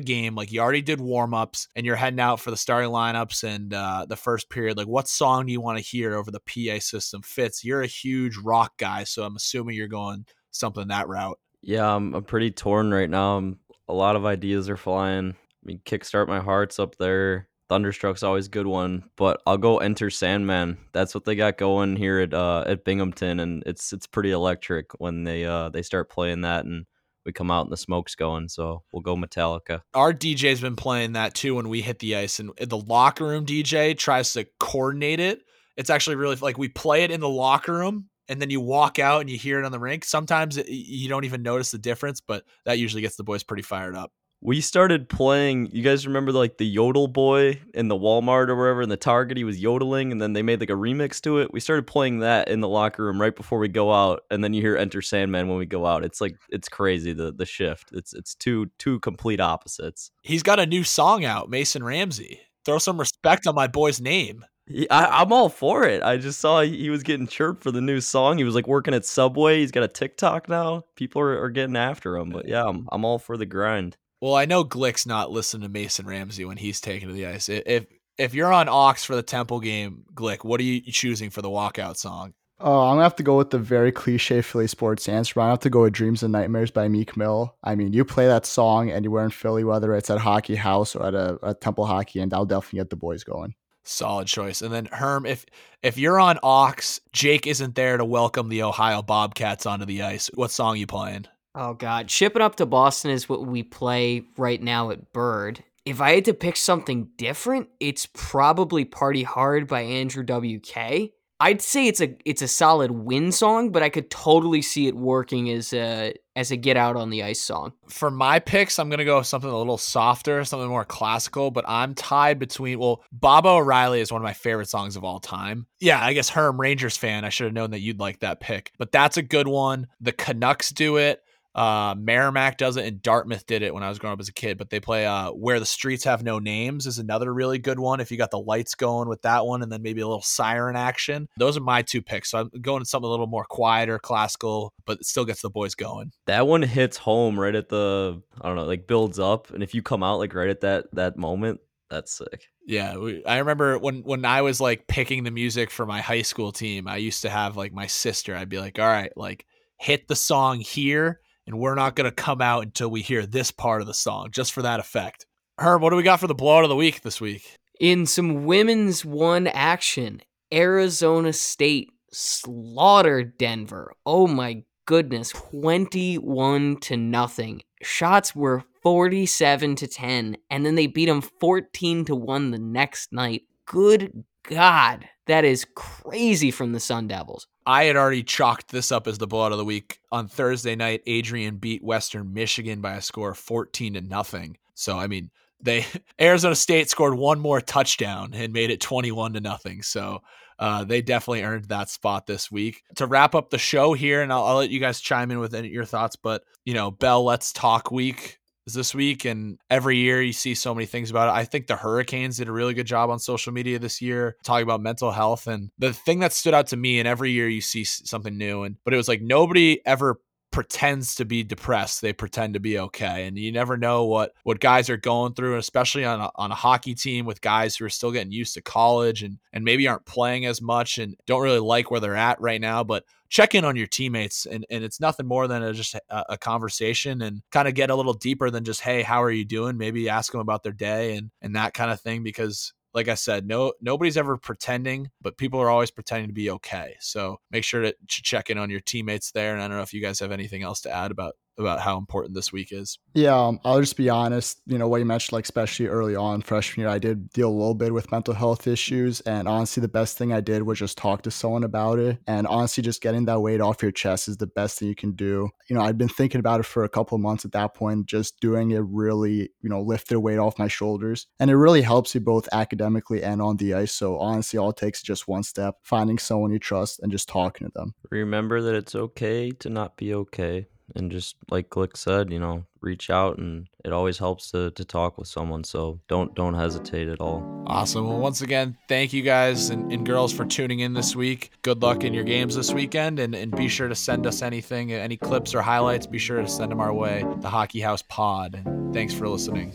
game, 0.00 0.34
like 0.34 0.50
you 0.50 0.60
already 0.60 0.82
did 0.82 1.00
warm-ups 1.00 1.68
and 1.76 1.86
you're 1.86 1.96
heading 1.96 2.20
out 2.20 2.40
for 2.40 2.50
the 2.50 2.56
starting 2.56 2.90
lineups 2.90 3.44
and 3.44 3.72
uh, 3.72 4.06
the 4.08 4.16
first 4.16 4.50
period, 4.50 4.76
like 4.76 4.88
what 4.88 5.08
song 5.08 5.46
do 5.46 5.52
you 5.52 5.60
want 5.60 5.78
to 5.78 5.84
hear 5.84 6.14
over 6.14 6.30
the 6.30 6.40
PA 6.40 6.80
system 6.80 7.22
Fitz? 7.22 7.64
You're 7.64 7.82
a 7.82 7.88
huge 7.88 8.36
rock 8.38 8.72
guy, 8.78 9.04
so 9.04 9.24
I'm 9.24 9.36
assuming 9.36 9.76
you're 9.76 9.88
going 9.88 10.26
something 10.50 10.88
that 10.88 11.08
route. 11.08 11.38
Yeah, 11.62 11.94
I'm, 11.94 12.14
I'm 12.14 12.24
pretty 12.24 12.50
torn 12.50 12.92
right 12.92 13.08
now. 13.08 13.36
I'm, 13.36 13.58
a 13.88 13.94
lot 13.94 14.16
of 14.16 14.26
ideas 14.26 14.68
are 14.68 14.76
flying. 14.76 15.30
I 15.30 15.64
mean, 15.64 15.80
Kickstart 15.84 16.28
My 16.28 16.40
Heart's 16.40 16.78
up 16.78 16.96
there. 16.96 17.48
Thunderstruck's 17.70 18.22
always 18.22 18.48
good 18.48 18.66
one, 18.66 19.04
but 19.16 19.40
I'll 19.46 19.56
go 19.56 19.78
Enter 19.78 20.10
Sandman. 20.10 20.76
That's 20.92 21.14
what 21.14 21.24
they 21.24 21.34
got 21.34 21.56
going 21.56 21.96
here 21.96 22.20
at 22.20 22.34
uh, 22.34 22.62
at 22.66 22.84
Binghamton, 22.84 23.40
and 23.40 23.62
it's 23.64 23.94
it's 23.94 24.06
pretty 24.06 24.32
electric 24.32 24.92
when 25.00 25.24
they 25.24 25.46
uh, 25.46 25.70
they 25.70 25.80
start 25.80 26.10
playing 26.10 26.42
that 26.42 26.66
and 26.66 26.84
we 27.24 27.32
come 27.32 27.50
out 27.50 27.62
and 27.62 27.72
the 27.72 27.76
smoke's 27.76 28.14
going. 28.14 28.48
So 28.48 28.82
we'll 28.92 29.02
go 29.02 29.16
Metallica. 29.16 29.80
Our 29.94 30.12
DJ's 30.12 30.60
been 30.60 30.76
playing 30.76 31.12
that 31.12 31.34
too 31.34 31.54
when 31.54 31.68
we 31.68 31.82
hit 31.82 31.98
the 31.98 32.16
ice, 32.16 32.38
and 32.38 32.50
the 32.60 32.78
locker 32.78 33.26
room 33.26 33.46
DJ 33.46 33.96
tries 33.96 34.32
to 34.34 34.46
coordinate 34.60 35.20
it. 35.20 35.42
It's 35.76 35.90
actually 35.90 36.16
really 36.16 36.36
like 36.36 36.58
we 36.58 36.68
play 36.68 37.04
it 37.04 37.10
in 37.10 37.20
the 37.20 37.28
locker 37.28 37.72
room, 37.72 38.08
and 38.28 38.40
then 38.40 38.50
you 38.50 38.60
walk 38.60 38.98
out 38.98 39.20
and 39.20 39.30
you 39.30 39.38
hear 39.38 39.58
it 39.58 39.64
on 39.64 39.72
the 39.72 39.80
rink. 39.80 40.04
Sometimes 40.04 40.56
it, 40.56 40.68
you 40.68 41.08
don't 41.08 41.24
even 41.24 41.42
notice 41.42 41.70
the 41.70 41.78
difference, 41.78 42.20
but 42.20 42.44
that 42.64 42.78
usually 42.78 43.02
gets 43.02 43.16
the 43.16 43.24
boys 43.24 43.42
pretty 43.42 43.62
fired 43.62 43.96
up 43.96 44.12
we 44.44 44.60
started 44.60 45.08
playing 45.08 45.68
you 45.72 45.82
guys 45.82 46.06
remember 46.06 46.30
like 46.30 46.58
the 46.58 46.66
yodel 46.66 47.08
boy 47.08 47.58
in 47.72 47.88
the 47.88 47.96
walmart 47.96 48.48
or 48.48 48.54
wherever 48.54 48.82
in 48.82 48.88
the 48.88 48.96
target 48.96 49.36
he 49.36 49.42
was 49.42 49.60
yodeling 49.60 50.12
and 50.12 50.20
then 50.20 50.34
they 50.34 50.42
made 50.42 50.60
like 50.60 50.70
a 50.70 50.74
remix 50.74 51.20
to 51.20 51.38
it 51.38 51.52
we 51.52 51.58
started 51.58 51.86
playing 51.86 52.20
that 52.20 52.48
in 52.48 52.60
the 52.60 52.68
locker 52.68 53.04
room 53.04 53.20
right 53.20 53.34
before 53.34 53.58
we 53.58 53.68
go 53.68 53.92
out 53.92 54.22
and 54.30 54.44
then 54.44 54.52
you 54.52 54.60
hear 54.60 54.76
enter 54.76 55.02
sandman 55.02 55.48
when 55.48 55.58
we 55.58 55.66
go 55.66 55.84
out 55.84 56.04
it's 56.04 56.20
like 56.20 56.36
it's 56.50 56.68
crazy 56.68 57.12
the 57.12 57.32
the 57.32 57.46
shift 57.46 57.90
it's 57.92 58.12
it's 58.12 58.34
two 58.34 58.70
two 58.78 59.00
complete 59.00 59.40
opposites 59.40 60.12
he's 60.22 60.42
got 60.42 60.60
a 60.60 60.66
new 60.66 60.84
song 60.84 61.24
out 61.24 61.50
mason 61.50 61.82
ramsey 61.82 62.40
throw 62.64 62.78
some 62.78 63.00
respect 63.00 63.46
on 63.46 63.54
my 63.54 63.66
boy's 63.66 64.00
name 64.00 64.44
I, 64.90 65.20
am 65.20 65.30
all 65.30 65.50
for 65.50 65.84
it. 65.84 66.02
I 66.02 66.16
just 66.16 66.40
saw 66.40 66.62
he 66.62 66.88
was 66.88 67.02
getting 67.02 67.26
chirped 67.26 67.62
for 67.62 67.70
the 67.70 67.82
new 67.82 68.00
song. 68.00 68.38
He 68.38 68.44
was 68.44 68.54
like 68.54 68.66
working 68.66 68.94
at 68.94 69.04
Subway. 69.04 69.60
He's 69.60 69.70
got 69.70 69.82
a 69.82 69.88
TikTok 69.88 70.48
now. 70.48 70.84
People 70.96 71.20
are, 71.20 71.38
are 71.42 71.50
getting 71.50 71.76
after 71.76 72.16
him. 72.16 72.30
But 72.30 72.48
yeah, 72.48 72.64
I'm, 72.64 72.88
I'm 72.90 73.04
all 73.04 73.18
for 73.18 73.36
the 73.36 73.44
grind. 73.44 73.98
Well, 74.24 74.36
I 74.36 74.46
know 74.46 74.64
Glick's 74.64 75.04
not 75.04 75.30
listening 75.30 75.64
to 75.64 75.68
Mason 75.68 76.06
Ramsey 76.06 76.46
when 76.46 76.56
he's 76.56 76.80
taken 76.80 77.08
to 77.08 77.14
the 77.14 77.26
ice. 77.26 77.50
If 77.50 77.84
if 78.16 78.32
you're 78.32 78.54
on 78.54 78.70
aux 78.70 78.94
for 78.94 79.14
the 79.14 79.22
Temple 79.22 79.60
game, 79.60 80.04
Glick, 80.14 80.46
what 80.46 80.60
are 80.60 80.62
you 80.62 80.80
choosing 80.80 81.28
for 81.28 81.42
the 81.42 81.50
walkout 81.50 81.98
song? 81.98 82.32
Oh, 82.58 82.84
I'm 82.84 82.94
gonna 82.94 83.02
have 83.02 83.16
to 83.16 83.22
go 83.22 83.36
with 83.36 83.50
the 83.50 83.58
very 83.58 83.92
cliche 83.92 84.40
Philly 84.40 84.66
sports 84.66 85.10
answer. 85.10 85.38
I'm 85.38 85.42
gonna 85.42 85.52
have 85.52 85.58
to 85.58 85.68
go 85.68 85.82
with 85.82 85.92
"Dreams 85.92 86.22
and 86.22 86.32
Nightmares" 86.32 86.70
by 86.70 86.88
Meek 86.88 87.18
Mill. 87.18 87.54
I 87.62 87.74
mean, 87.74 87.92
you 87.92 88.02
play 88.02 88.26
that 88.26 88.46
song 88.46 88.90
anywhere 88.90 89.24
in 89.24 89.30
Philly, 89.30 89.62
whether 89.62 89.94
it's 89.94 90.08
at 90.08 90.20
Hockey 90.20 90.54
House 90.54 90.96
or 90.96 91.04
at 91.04 91.14
a, 91.14 91.38
a 91.42 91.52
Temple 91.52 91.84
Hockey, 91.84 92.20
and 92.20 92.32
I'll 92.32 92.46
definitely 92.46 92.78
get 92.78 92.88
the 92.88 92.96
boys 92.96 93.24
going. 93.24 93.54
Solid 93.82 94.26
choice. 94.26 94.62
And 94.62 94.72
then 94.72 94.86
Herm, 94.86 95.26
if 95.26 95.44
if 95.82 95.98
you're 95.98 96.18
on 96.18 96.38
aux, 96.42 96.98
Jake 97.12 97.46
isn't 97.46 97.74
there 97.74 97.98
to 97.98 98.06
welcome 98.06 98.48
the 98.48 98.62
Ohio 98.62 99.02
Bobcats 99.02 99.66
onto 99.66 99.84
the 99.84 100.00
ice. 100.00 100.30
What 100.32 100.50
song 100.50 100.78
you 100.78 100.86
playing? 100.86 101.26
Oh 101.54 101.74
God, 101.74 102.10
shipping 102.10 102.42
up 102.42 102.56
to 102.56 102.66
Boston 102.66 103.12
is 103.12 103.28
what 103.28 103.46
we 103.46 103.62
play 103.62 104.24
right 104.36 104.60
now 104.60 104.90
at 104.90 105.12
Bird. 105.12 105.62
If 105.84 106.00
I 106.00 106.14
had 106.14 106.24
to 106.24 106.34
pick 106.34 106.56
something 106.56 107.08
different, 107.16 107.68
it's 107.78 108.06
probably 108.06 108.84
"Party 108.84 109.22
Hard" 109.22 109.68
by 109.68 109.82
Andrew 109.82 110.24
WK. 110.24 111.12
I'd 111.40 111.60
say 111.60 111.88
it's 111.88 112.00
a 112.00 112.16
it's 112.24 112.42
a 112.42 112.48
solid 112.48 112.90
win 112.90 113.30
song, 113.30 113.70
but 113.70 113.82
I 113.82 113.88
could 113.88 114.10
totally 114.10 114.62
see 114.62 114.86
it 114.86 114.96
working 114.96 115.50
as 115.50 115.72
a 115.72 116.14
as 116.34 116.50
a 116.50 116.56
get 116.56 116.76
out 116.76 116.96
on 116.96 117.10
the 117.10 117.22
ice 117.22 117.40
song. 117.40 117.72
For 117.88 118.10
my 118.10 118.38
picks, 118.38 118.78
I'm 118.78 118.88
gonna 118.88 119.04
go 119.04 119.18
with 119.18 119.26
something 119.26 119.50
a 119.50 119.58
little 119.58 119.76
softer, 119.76 120.44
something 120.44 120.68
more 120.68 120.84
classical. 120.84 121.50
But 121.50 121.68
I'm 121.68 121.94
tied 121.94 122.38
between 122.38 122.78
well, 122.78 123.04
Baba 123.12 123.50
O'Riley 123.50 124.00
is 124.00 124.10
one 124.10 124.22
of 124.22 124.24
my 124.24 124.32
favorite 124.32 124.68
songs 124.68 124.96
of 124.96 125.04
all 125.04 125.20
time. 125.20 125.66
Yeah, 125.80 126.02
I 126.02 126.14
guess 126.14 126.30
Herm 126.30 126.60
Rangers 126.60 126.96
fan. 126.96 127.24
I 127.24 127.28
should 127.28 127.44
have 127.44 127.54
known 127.54 127.72
that 127.72 127.80
you'd 127.80 128.00
like 128.00 128.20
that 128.20 128.40
pick, 128.40 128.72
but 128.78 128.90
that's 128.90 129.16
a 129.16 129.22
good 129.22 129.46
one. 129.48 129.88
The 130.00 130.12
Canucks 130.12 130.70
do 130.70 130.96
it. 130.96 131.20
Uh, 131.54 131.94
Merrimack 131.96 132.56
does 132.58 132.76
it, 132.76 132.86
and 132.86 133.00
Dartmouth 133.00 133.46
did 133.46 133.62
it 133.62 133.72
when 133.72 133.82
I 133.82 133.88
was 133.88 133.98
growing 133.98 134.14
up 134.14 134.20
as 134.20 134.28
a 134.28 134.32
kid. 134.32 134.58
But 134.58 134.70
they 134.70 134.80
play 134.80 135.06
uh, 135.06 135.30
"Where 135.30 135.60
the 135.60 135.66
Streets 135.66 136.04
Have 136.04 136.22
No 136.22 136.38
Names" 136.38 136.86
is 136.86 136.98
another 136.98 137.32
really 137.32 137.58
good 137.58 137.78
one. 137.78 138.00
If 138.00 138.10
you 138.10 138.18
got 138.18 138.30
the 138.30 138.40
lights 138.40 138.74
going 138.74 139.08
with 139.08 139.22
that 139.22 139.46
one, 139.46 139.62
and 139.62 139.70
then 139.70 139.82
maybe 139.82 140.00
a 140.00 140.06
little 140.06 140.22
siren 140.22 140.76
action, 140.76 141.28
those 141.38 141.56
are 141.56 141.60
my 141.60 141.82
two 141.82 142.02
picks. 142.02 142.30
So 142.30 142.38
I'm 142.40 142.50
going 142.60 142.82
to 142.82 142.88
something 142.88 143.06
a 143.06 143.10
little 143.10 143.26
more 143.26 143.44
quieter, 143.44 143.98
classical, 143.98 144.72
but 144.84 144.98
it 144.98 145.06
still 145.06 145.24
gets 145.24 145.42
the 145.42 145.50
boys 145.50 145.74
going. 145.74 146.12
That 146.26 146.46
one 146.46 146.62
hits 146.62 146.96
home 146.96 147.38
right 147.38 147.54
at 147.54 147.68
the 147.68 148.20
I 148.40 148.48
don't 148.48 148.56
know, 148.56 148.64
like 148.64 148.86
builds 148.86 149.18
up, 149.18 149.50
and 149.50 149.62
if 149.62 149.74
you 149.74 149.82
come 149.82 150.02
out 150.02 150.18
like 150.18 150.34
right 150.34 150.50
at 150.50 150.62
that 150.62 150.86
that 150.94 151.16
moment, 151.16 151.60
that's 151.88 152.16
sick. 152.16 152.48
Yeah, 152.66 152.96
we, 152.96 153.24
I 153.24 153.38
remember 153.38 153.78
when 153.78 154.02
when 154.02 154.24
I 154.24 154.42
was 154.42 154.60
like 154.60 154.86
picking 154.86 155.22
the 155.22 155.30
music 155.30 155.70
for 155.70 155.86
my 155.86 156.00
high 156.00 156.22
school 156.22 156.50
team, 156.50 156.88
I 156.88 156.96
used 156.96 157.22
to 157.22 157.30
have 157.30 157.56
like 157.56 157.72
my 157.72 157.86
sister. 157.86 158.34
I'd 158.34 158.48
be 158.48 158.58
like, 158.58 158.78
"All 158.78 158.86
right, 158.86 159.12
like 159.16 159.46
hit 159.78 160.08
the 160.08 160.16
song 160.16 160.60
here." 160.60 161.20
And 161.46 161.58
we're 161.58 161.74
not 161.74 161.96
going 161.96 162.08
to 162.08 162.14
come 162.14 162.40
out 162.40 162.64
until 162.64 162.90
we 162.90 163.02
hear 163.02 163.26
this 163.26 163.50
part 163.50 163.80
of 163.80 163.86
the 163.86 163.94
song, 163.94 164.28
just 164.30 164.52
for 164.52 164.62
that 164.62 164.80
effect. 164.80 165.26
Herb, 165.58 165.82
what 165.82 165.90
do 165.90 165.96
we 165.96 166.02
got 166.02 166.20
for 166.20 166.26
the 166.26 166.34
blowout 166.34 166.64
of 166.64 166.68
the 166.68 166.76
week 166.76 167.02
this 167.02 167.20
week? 167.20 167.58
In 167.80 168.06
some 168.06 168.44
women's 168.44 169.04
one 169.04 169.46
action, 169.48 170.20
Arizona 170.52 171.32
State 171.32 171.90
slaughtered 172.12 173.36
Denver. 173.38 173.92
Oh 174.06 174.26
my 174.26 174.64
goodness, 174.86 175.30
21 175.30 176.76
to 176.80 176.96
nothing. 176.96 177.62
Shots 177.82 178.34
were 178.34 178.64
47 178.82 179.76
to 179.76 179.86
10, 179.86 180.36
and 180.50 180.64
then 180.64 180.74
they 180.74 180.86
beat 180.86 181.06
them 181.06 181.22
14 181.22 182.04
to 182.06 182.14
1 182.14 182.50
the 182.50 182.58
next 182.58 183.12
night. 183.12 183.42
Good 183.66 184.24
God, 184.44 185.08
that 185.26 185.44
is 185.44 185.66
crazy 185.74 186.50
from 186.50 186.72
the 186.72 186.80
Sun 186.80 187.08
Devils. 187.08 187.46
I 187.66 187.84
had 187.84 187.96
already 187.96 188.22
chalked 188.22 188.70
this 188.70 188.92
up 188.92 189.06
as 189.06 189.18
the 189.18 189.26
blowout 189.26 189.52
of 189.52 189.58
the 189.58 189.64
week. 189.64 190.00
On 190.12 190.28
Thursday 190.28 190.76
night, 190.76 191.02
Adrian 191.06 191.56
beat 191.56 191.82
Western 191.82 192.32
Michigan 192.32 192.80
by 192.80 192.94
a 192.94 193.02
score 193.02 193.30
of 193.30 193.38
14 193.38 193.94
to 193.94 194.00
nothing. 194.00 194.58
So, 194.74 194.98
I 194.98 195.06
mean, 195.06 195.30
they 195.60 195.86
Arizona 196.20 196.54
State 196.54 196.90
scored 196.90 197.14
one 197.14 197.40
more 197.40 197.60
touchdown 197.60 198.32
and 198.34 198.52
made 198.52 198.70
it 198.70 198.80
21 198.80 199.34
to 199.34 199.40
nothing. 199.40 199.82
So, 199.82 200.20
uh, 200.58 200.84
they 200.84 201.02
definitely 201.02 201.42
earned 201.42 201.64
that 201.64 201.90
spot 201.90 202.26
this 202.26 202.50
week. 202.50 202.82
To 202.96 203.06
wrap 203.06 203.34
up 203.34 203.50
the 203.50 203.58
show 203.58 203.92
here, 203.92 204.22
and 204.22 204.32
I'll, 204.32 204.44
I'll 204.44 204.56
let 204.56 204.70
you 204.70 204.78
guys 204.78 205.00
chime 205.00 205.30
in 205.30 205.40
with 205.40 205.54
any, 205.54 205.68
your 205.68 205.84
thoughts, 205.84 206.16
but 206.16 206.44
you 206.64 206.74
know, 206.74 206.90
Bell 206.90 207.24
Let's 207.24 207.52
Talk 207.52 207.90
Week 207.90 208.38
this 208.72 208.94
week, 208.94 209.26
and 209.26 209.58
every 209.68 209.98
year 209.98 210.22
you 210.22 210.32
see 210.32 210.54
so 210.54 210.74
many 210.74 210.86
things 210.86 211.10
about 211.10 211.28
it. 211.28 211.38
I 211.38 211.44
think 211.44 211.66
the 211.66 211.76
Hurricanes 211.76 212.38
did 212.38 212.48
a 212.48 212.52
really 212.52 212.72
good 212.72 212.86
job 212.86 213.10
on 213.10 213.18
social 213.18 213.52
media 213.52 213.78
this 213.78 214.00
year 214.00 214.36
talking 214.42 214.62
about 214.62 214.80
mental 214.80 215.10
health, 215.10 215.46
and 215.46 215.70
the 215.78 215.92
thing 215.92 216.20
that 216.20 216.32
stood 216.32 216.54
out 216.54 216.68
to 216.68 216.76
me, 216.76 216.98
and 216.98 217.06
every 217.06 217.32
year 217.32 217.48
you 217.48 217.60
see 217.60 217.84
something 217.84 218.38
new, 218.38 218.62
and 218.62 218.76
but 218.84 218.94
it 218.94 218.96
was 218.96 219.08
like 219.08 219.20
nobody 219.20 219.80
ever 219.84 220.20
pretends 220.54 221.16
to 221.16 221.24
be 221.24 221.42
depressed 221.42 222.00
they 222.00 222.12
pretend 222.12 222.54
to 222.54 222.60
be 222.60 222.78
okay 222.78 223.26
and 223.26 223.36
you 223.36 223.50
never 223.50 223.76
know 223.76 224.04
what 224.04 224.30
what 224.44 224.60
guys 224.60 224.88
are 224.88 224.96
going 224.96 225.34
through 225.34 225.56
especially 225.56 226.04
on 226.04 226.20
a, 226.20 226.30
on 226.36 226.52
a 226.52 226.54
hockey 226.54 226.94
team 226.94 227.26
with 227.26 227.40
guys 227.40 227.74
who 227.74 227.84
are 227.84 227.90
still 227.90 228.12
getting 228.12 228.30
used 228.30 228.54
to 228.54 228.62
college 228.62 229.24
and 229.24 229.36
and 229.52 229.64
maybe 229.64 229.88
aren't 229.88 230.06
playing 230.06 230.46
as 230.46 230.62
much 230.62 230.98
and 230.98 231.16
don't 231.26 231.42
really 231.42 231.58
like 231.58 231.90
where 231.90 231.98
they're 231.98 232.14
at 232.14 232.40
right 232.40 232.60
now 232.60 232.84
but 232.84 233.02
check 233.30 233.56
in 233.56 233.64
on 233.64 233.74
your 233.74 233.88
teammates 233.88 234.46
and, 234.46 234.64
and 234.70 234.84
it's 234.84 235.00
nothing 235.00 235.26
more 235.26 235.48
than 235.48 235.60
a, 235.60 235.72
just 235.72 235.96
a, 235.96 236.24
a 236.28 236.38
conversation 236.38 237.20
and 237.22 237.42
kind 237.50 237.66
of 237.66 237.74
get 237.74 237.90
a 237.90 237.94
little 237.96 238.14
deeper 238.14 238.48
than 238.48 238.62
just 238.62 238.80
hey 238.80 239.02
how 239.02 239.20
are 239.20 239.30
you 239.30 239.44
doing? 239.44 239.76
Maybe 239.76 240.08
ask 240.08 240.30
them 240.30 240.40
about 240.40 240.62
their 240.62 240.72
day 240.72 241.16
and 241.16 241.32
and 241.42 241.56
that 241.56 241.74
kind 241.74 241.90
of 241.90 242.00
thing 242.00 242.22
because 242.22 242.72
like 242.94 243.08
I 243.08 243.14
said, 243.14 243.46
no 243.46 243.72
nobody's 243.80 244.16
ever 244.16 244.36
pretending, 244.36 245.10
but 245.20 245.36
people 245.36 245.60
are 245.60 245.68
always 245.68 245.90
pretending 245.90 246.28
to 246.28 246.34
be 246.34 246.50
okay. 246.50 246.96
So 247.00 247.40
make 247.50 247.64
sure 247.64 247.82
to 247.82 247.94
check 248.06 248.50
in 248.50 248.58
on 248.58 248.70
your 248.70 248.80
teammates 248.80 249.32
there. 249.32 249.52
And 249.52 249.62
I 249.62 249.68
don't 249.68 249.76
know 249.76 249.82
if 249.82 249.92
you 249.92 250.00
guys 250.00 250.20
have 250.20 250.32
anything 250.32 250.62
else 250.62 250.80
to 250.82 250.90
add 250.90 251.10
about 251.10 251.34
about 251.58 251.80
how 251.80 251.98
important 251.98 252.34
this 252.34 252.52
week 252.52 252.72
is. 252.72 252.98
Yeah, 253.14 253.38
um, 253.38 253.60
I'll 253.64 253.80
just 253.80 253.96
be 253.96 254.08
honest. 254.08 254.60
You 254.66 254.78
know 254.78 254.88
what 254.88 254.98
you 254.98 255.04
mentioned, 255.04 255.32
like 255.32 255.44
especially 255.44 255.86
early 255.86 256.16
on 256.16 256.42
freshman 256.42 256.84
year, 256.84 256.94
I 256.94 256.98
did 256.98 257.30
deal 257.30 257.48
a 257.48 257.50
little 257.50 257.74
bit 257.74 257.94
with 257.94 258.10
mental 258.10 258.34
health 258.34 258.66
issues, 258.66 259.20
and 259.22 259.48
honestly, 259.48 259.80
the 259.80 259.88
best 259.88 260.18
thing 260.18 260.32
I 260.32 260.40
did 260.40 260.62
was 260.62 260.78
just 260.78 260.98
talk 260.98 261.22
to 261.22 261.30
someone 261.30 261.64
about 261.64 261.98
it. 261.98 262.18
And 262.26 262.46
honestly, 262.46 262.82
just 262.82 263.02
getting 263.02 263.24
that 263.26 263.40
weight 263.40 263.60
off 263.60 263.82
your 263.82 263.92
chest 263.92 264.28
is 264.28 264.36
the 264.36 264.46
best 264.46 264.78
thing 264.78 264.88
you 264.88 264.94
can 264.94 265.12
do. 265.12 265.48
You 265.68 265.76
know, 265.76 265.82
I'd 265.82 265.98
been 265.98 266.08
thinking 266.08 266.38
about 266.38 266.60
it 266.60 266.66
for 266.66 266.84
a 266.84 266.88
couple 266.88 267.16
of 267.16 267.22
months 267.22 267.44
at 267.44 267.52
that 267.52 267.74
point. 267.74 268.06
Just 268.06 268.40
doing 268.40 268.72
it 268.72 268.82
really, 268.86 269.50
you 269.60 269.68
know, 269.68 269.80
lifted 269.80 270.20
weight 270.20 270.38
off 270.38 270.58
my 270.58 270.68
shoulders, 270.68 271.26
and 271.38 271.50
it 271.50 271.56
really 271.56 271.82
helps 271.82 272.14
you 272.14 272.20
both 272.20 272.48
academically 272.52 273.22
and 273.22 273.40
on 273.40 273.56
the 273.56 273.74
ice. 273.74 273.92
So 273.92 274.18
honestly, 274.18 274.58
all 274.58 274.70
it 274.70 274.76
takes 274.76 274.98
is 274.98 275.04
just 275.04 275.28
one 275.28 275.42
step: 275.42 275.76
finding 275.82 276.18
someone 276.18 276.50
you 276.50 276.58
trust 276.58 277.00
and 277.00 277.12
just 277.12 277.28
talking 277.28 277.66
to 277.66 277.72
them. 277.74 277.94
Remember 278.10 278.60
that 278.62 278.74
it's 278.74 278.94
okay 278.94 279.50
to 279.50 279.68
not 279.68 279.96
be 279.96 280.14
okay 280.14 280.66
and 280.94 281.10
just 281.10 281.36
like 281.50 281.70
Glick 281.70 281.96
said, 281.96 282.30
you 282.30 282.38
know, 282.38 282.64
reach 282.80 283.10
out 283.10 283.38
and 283.38 283.66
it 283.84 283.92
always 283.92 284.18
helps 284.18 284.50
to, 284.50 284.70
to 284.72 284.84
talk 284.84 285.16
with 285.18 285.28
someone. 285.28 285.64
So 285.64 286.00
don't 286.08 286.34
don't 286.34 286.54
hesitate 286.54 287.08
at 287.08 287.20
all. 287.20 287.64
Awesome. 287.66 288.06
Well, 288.06 288.18
once 288.18 288.42
again, 288.42 288.76
thank 288.88 289.12
you 289.12 289.22
guys 289.22 289.70
and, 289.70 289.90
and 289.90 290.04
girls 290.04 290.32
for 290.32 290.44
tuning 290.44 290.80
in 290.80 290.92
this 290.92 291.16
week. 291.16 291.50
Good 291.62 291.82
luck 291.82 292.04
in 292.04 292.12
your 292.12 292.24
games 292.24 292.54
this 292.54 292.72
weekend 292.72 293.18
and, 293.18 293.34
and 293.34 293.54
be 293.54 293.68
sure 293.68 293.88
to 293.88 293.94
send 293.94 294.26
us 294.26 294.42
anything, 294.42 294.92
any 294.92 295.16
clips 295.16 295.54
or 295.54 295.62
highlights, 295.62 296.06
be 296.06 296.18
sure 296.18 296.40
to 296.40 296.48
send 296.48 296.70
them 296.70 296.80
our 296.80 296.92
way. 296.92 297.24
The 297.38 297.50
Hockey 297.50 297.80
House 297.80 298.02
Pod. 298.02 298.62
Thanks 298.92 299.14
for 299.14 299.28
listening. 299.28 299.72